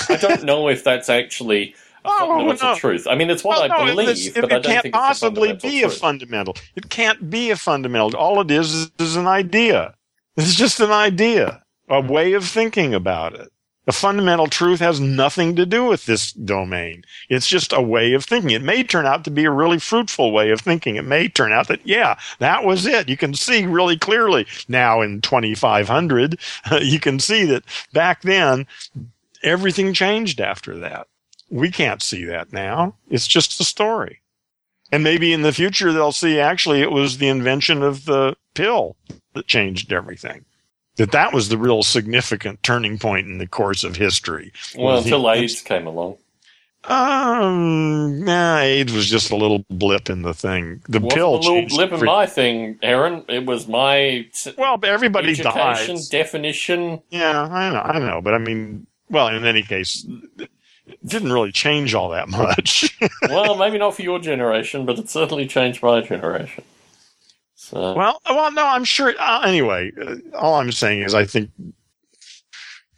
I 0.09 0.15
don't 0.15 0.44
know 0.44 0.69
if 0.69 0.85
that's 0.85 1.09
actually 1.09 1.74
Oh, 2.05 2.47
no, 2.47 2.52
no. 2.52 2.74
truth. 2.77 3.06
I 3.06 3.14
mean, 3.14 3.31
it's 3.31 3.44
what 3.44 3.68
well, 3.68 3.81
I 3.81 3.86
believe, 3.90 4.35
but 4.35 4.52
it 4.52 4.64
can't 4.64 4.93
possibly 4.93 5.52
be 5.52 5.82
a 5.82 5.90
fundamental. 5.90 6.56
It 6.77 6.89
can't 6.89 7.31
be 7.31 7.51
a 7.51 7.56
fundamental. 7.56 8.16
All 8.16 8.40
it 8.40 8.51
is, 8.51 8.72
is 8.74 8.90
is 8.98 9.16
an 9.16 9.27
idea. 9.27 9.94
It's 10.36 10.55
just 10.55 10.81
an 10.81 10.90
idea, 10.90 11.62
a 11.89 12.01
way 12.01 12.32
of 12.32 12.44
thinking 12.44 12.94
about 12.94 13.35
it. 13.35 13.51
A 13.86 13.93
fundamental 13.93 14.47
truth 14.47 14.78
has 14.78 15.01
nothing 15.01 15.56
to 15.56 15.66
do 15.66 15.85
with 15.85 16.06
this 16.06 16.32
domain. 16.32 17.02
It's 17.28 17.48
just 17.48 17.72
a 17.72 17.82
way 17.82 18.12
of 18.12 18.24
thinking. 18.24 18.51
It 18.51 18.62
may 18.62 18.85
turn 18.85 19.05
out 19.05 19.24
to 19.24 19.31
be 19.31 19.44
a 19.47 19.51
really 19.51 19.78
fruitful 19.78 20.32
way 20.32 20.51
of 20.51 20.60
thinking. 20.60 20.97
It 20.97 21.05
may 21.05 21.28
turn 21.28 21.52
out 21.52 21.66
that, 21.68 21.85
yeah, 21.85 22.18
that 22.39 22.64
was 22.64 22.86
it. 22.86 23.09
You 23.09 23.16
can 23.16 23.35
see 23.35 23.66
really 23.66 23.98
clearly 23.98 24.47
now 24.68 25.01
in 25.01 25.20
2500, 25.22 26.39
you 26.82 27.01
can 27.01 27.18
see 27.18 27.44
that 27.47 27.64
back 27.93 28.22
then, 28.22 28.66
everything 29.43 29.93
changed 29.93 30.40
after 30.40 30.78
that. 30.78 31.09
We 31.51 31.70
can't 31.70 32.02
see 32.02 32.24
that 32.24 32.52
now. 32.52 32.94
It's 33.09 33.27
just 33.27 33.60
a 33.60 33.64
story. 33.64 34.20
And 34.93 35.05
maybe 35.05 35.32
in 35.32 35.43
the 35.43 35.52
future 35.52 35.93
they'll 35.93 36.12
see 36.12 36.39
actually 36.39 36.81
it 36.81 36.90
was 36.90 37.18
the 37.18 37.28
invention 37.28 37.82
of 37.82 38.05
the 38.05 38.36
pill 38.55 38.97
that 39.35 39.47
changed 39.47 39.93
everything. 39.93 40.44
That 40.97 41.12
that 41.12 41.32
was 41.32 41.48
the 41.48 41.59
real 41.59 41.82
significant 41.82 42.62
turning 42.62 42.98
point 42.98 43.27
in 43.27 43.39
the 43.39 43.47
course 43.47 43.85
of 43.85 43.97
history. 43.97 44.52
Well, 44.77 44.98
until 44.98 45.22
the, 45.22 45.31
AIDS 45.31 45.62
came 45.62 45.86
along. 45.86 46.18
Um, 46.85 48.24
nah, 48.24 48.59
AIDS 48.59 48.93
was 48.93 49.09
just 49.09 49.31
a 49.31 49.36
little 49.36 49.64
blip 49.68 50.09
in 50.09 50.22
the 50.22 50.32
thing. 50.32 50.82
The 50.89 50.98
Wasn't 50.98 51.12
pill 51.12 51.35
a 51.35 51.36
little 51.36 51.66
blip 51.68 51.93
in 51.93 52.05
my 52.05 52.27
thing, 52.27 52.78
Heron. 52.82 53.24
It 53.28 53.44
was 53.44 53.68
my 53.68 54.27
well, 54.56 54.78
everybody 54.82 55.35
dies. 55.35 56.09
definition. 56.09 57.02
Yeah, 57.10 57.43
I 57.43 57.70
know, 57.70 57.81
I 57.81 57.98
know, 57.98 58.20
but 58.22 58.35
I 58.35 58.39
mean, 58.39 58.86
well, 59.10 59.28
in 59.28 59.44
any 59.44 59.62
case, 59.62 60.06
didn't 61.04 61.32
really 61.32 61.52
change 61.52 61.94
all 61.94 62.10
that 62.10 62.28
much. 62.28 62.98
well, 63.28 63.56
maybe 63.56 63.78
not 63.78 63.94
for 63.94 64.02
your 64.02 64.18
generation, 64.18 64.86
but 64.86 64.98
it 64.98 65.08
certainly 65.08 65.46
changed 65.46 65.82
my 65.82 66.00
generation. 66.00 66.64
So. 67.54 67.94
Well, 67.94 68.20
well, 68.28 68.52
no, 68.52 68.66
I'm 68.66 68.84
sure. 68.84 69.14
Uh, 69.18 69.42
anyway, 69.42 69.92
uh, 70.00 70.16
all 70.36 70.54
I'm 70.54 70.72
saying 70.72 71.02
is, 71.02 71.14
I 71.14 71.24
think 71.24 71.50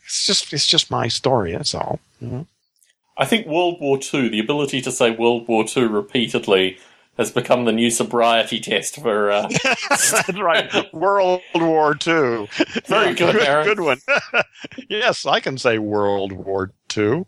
it's 0.04 0.26
just 0.26 0.52
it's 0.52 0.66
just 0.66 0.90
my 0.90 1.08
story. 1.08 1.52
That's 1.52 1.74
all. 1.74 2.00
Mm-hmm. 2.22 2.42
I 3.16 3.26
think 3.26 3.46
World 3.46 3.78
War 3.80 3.98
II, 3.98 4.28
the 4.28 4.40
ability 4.40 4.80
to 4.82 4.92
say 4.92 5.10
World 5.10 5.46
War 5.46 5.64
II 5.76 5.84
repeatedly, 5.84 6.78
has 7.18 7.30
become 7.30 7.64
the 7.64 7.72
new 7.72 7.90
sobriety 7.90 8.60
test 8.60 8.96
for. 9.00 9.30
Uh, 9.30 9.48
That's 9.88 10.34
right. 10.34 10.92
World 10.92 11.42
War 11.54 11.92
II. 11.94 12.48
Very 12.86 13.14
good, 13.14 13.34
good, 13.34 13.64
good 13.64 13.80
one. 13.80 13.98
yes, 14.88 15.26
I 15.26 15.40
can 15.40 15.58
say 15.58 15.78
World 15.78 16.32
War 16.32 16.72
II. 16.96 17.24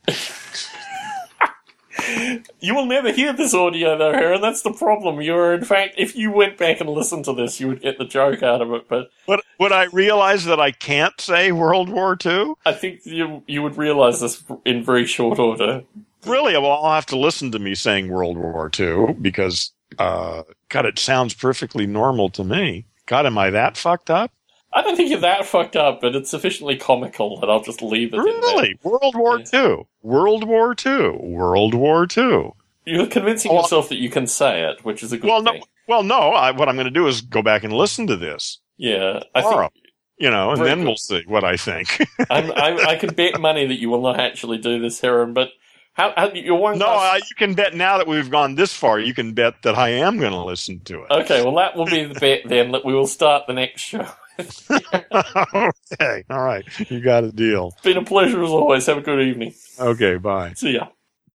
you 2.61 2.75
will 2.75 2.87
never 2.87 3.13
hear 3.13 3.33
this 3.33 3.55
audio 3.55 3.97
though, 3.97 4.13
Heron. 4.13 4.41
That's 4.41 4.63
the 4.63 4.73
problem. 4.73 5.21
You're, 5.21 5.55
in 5.55 5.65
fact, 5.65 5.95
if 5.97 6.17
you 6.17 6.33
went 6.33 6.59
back 6.59 6.81
and 6.81 6.91
listened 6.91 7.25
to 7.27 7.35
this, 7.35 7.61
you 7.61 7.69
would 7.69 7.83
get 7.83 7.99
the 7.99 8.05
joke 8.05 8.43
out 8.43 8.63
of 8.63 8.73
it. 8.73 8.89
But 8.89 9.11
would, 9.29 9.41
would 9.61 9.73
I 9.73 9.85
realize 9.85 10.45
that 10.47 10.59
I 10.59 10.71
can't 10.73 11.21
say 11.21 11.53
World 11.53 11.89
War 11.89 12.17
II? 12.25 12.55
I 12.67 12.73
think 12.73 13.01
you 13.05 13.43
you 13.47 13.63
would 13.63 13.77
realize 13.77 14.21
this 14.21 14.43
in 14.65 14.83
very 14.83 15.07
short 15.07 15.39
order. 15.39 15.85
Really? 16.27 16.55
Well, 16.55 16.73
I'll 16.73 16.95
have 16.95 17.07
to 17.07 17.19
listen 17.19 17.53
to 17.53 17.59
me 17.59 17.75
saying 17.75 18.09
World 18.09 18.37
War 18.37 18.71
II 18.79 19.15
because, 19.21 19.73
uh, 19.99 20.43
God, 20.69 20.87
it 20.87 20.99
sounds 20.99 21.35
perfectly 21.35 21.87
normal 21.87 22.29
to 22.31 22.45
me. 22.45 22.87
God, 23.07 23.27
am 23.27 23.39
I 23.39 23.51
that 23.51 23.77
fucked 23.77 24.11
up? 24.11 24.33
I 24.73 24.83
don't 24.83 24.97
think 24.97 25.11
you're 25.11 25.21
that 25.21 25.47
fucked 25.47 25.77
up, 25.77 26.01
but 26.01 26.17
it's 26.17 26.31
sufficiently 26.31 26.77
comical 26.77 27.39
that 27.41 27.49
I'll 27.49 27.63
just 27.63 27.81
leave 27.81 28.13
it. 28.13 28.19
Really? 28.19 28.77
World 28.83 29.15
War 29.15 29.39
yeah. 29.39 29.67
II. 29.67 29.87
World 30.03 30.45
War 30.45 30.75
II. 30.85 31.11
World 31.21 31.75
War 31.75 32.07
II. 32.17 32.51
You're 32.85 33.07
convincing 33.07 33.53
well, 33.53 33.63
yourself 33.63 33.89
that 33.91 33.99
you 33.99 34.11
can 34.11 34.27
say 34.27 34.65
it, 34.69 34.85
which 34.85 35.03
is 35.03 35.13
a 35.13 35.19
good 35.19 35.29
well, 35.29 35.43
thing. 35.43 35.61
No, 35.61 35.65
well, 35.87 36.03
no. 36.03 36.31
I, 36.31 36.51
what 36.51 36.69
I'm 36.69 36.75
going 36.75 36.87
to 36.87 36.91
do 36.91 37.07
is 37.07 37.21
go 37.21 37.41
back 37.41 37.63
and 37.63 37.73
listen 37.73 38.09
to 38.09 38.17
this. 38.17 38.59
Yeah, 38.77 39.21
I 39.35 39.43
think 39.43 39.73
you 40.19 40.31
know, 40.31 40.53
and 40.53 40.63
then 40.65 40.79
good. 40.79 40.87
we'll 40.87 40.97
see 40.97 41.23
what 41.27 41.45
I 41.45 41.57
think. 41.57 42.01
I, 42.31 42.87
I 42.89 42.97
could 42.97 43.17
bet 43.17 43.41
money 43.41 43.67
that 43.67 43.81
you 43.81 43.91
will 43.91 44.03
not 44.03 44.19
actually 44.19 44.59
do 44.59 44.81
this, 44.81 45.01
Heron, 45.01 45.35
but 45.35 45.51
how, 45.95 46.13
how 46.17 46.33
you 46.33 46.55
one? 46.57 46.79
No, 46.79 47.15
you 47.15 47.35
can 47.37 47.55
bet 47.55 47.75
now 47.75 47.99
that 47.99 48.09
we've 48.09 48.31
gone 48.31 48.57
this 48.57 48.73
far. 48.75 48.99
You 48.99 49.15
can 49.15 49.33
bet 49.33 49.63
that 49.63 49.77
I 49.77 49.91
am 49.91 50.19
going 50.19 50.33
to 50.33 50.45
listen 50.45 50.81
to 50.81 51.05
it. 51.05 51.11
Okay, 51.11 51.43
well 51.43 51.55
that 51.57 51.77
will 51.77 51.87
be 51.87 52.05
the 52.05 52.19
bet 52.19 52.43
then. 52.47 52.73
That 52.73 52.85
we 52.85 52.93
will 52.93 53.07
start 53.07 53.47
the 53.47 53.53
next 53.53 53.81
show. 53.81 54.07
okay, 54.41 56.25
all 56.29 56.43
right, 56.43 56.65
you 56.91 57.01
got 57.01 57.23
a 57.23 57.31
deal. 57.31 57.69
It's 57.75 57.83
been 57.83 57.97
a 57.97 58.05
pleasure 58.05 58.43
as 58.43 58.51
always. 58.51 58.87
Have 58.87 58.99
a 58.99 59.03
good 59.03 59.21
evening. 59.21 59.55
Okay, 59.79 60.17
bye. 60.17 60.55
See 60.55 60.73
ya. 60.73 60.89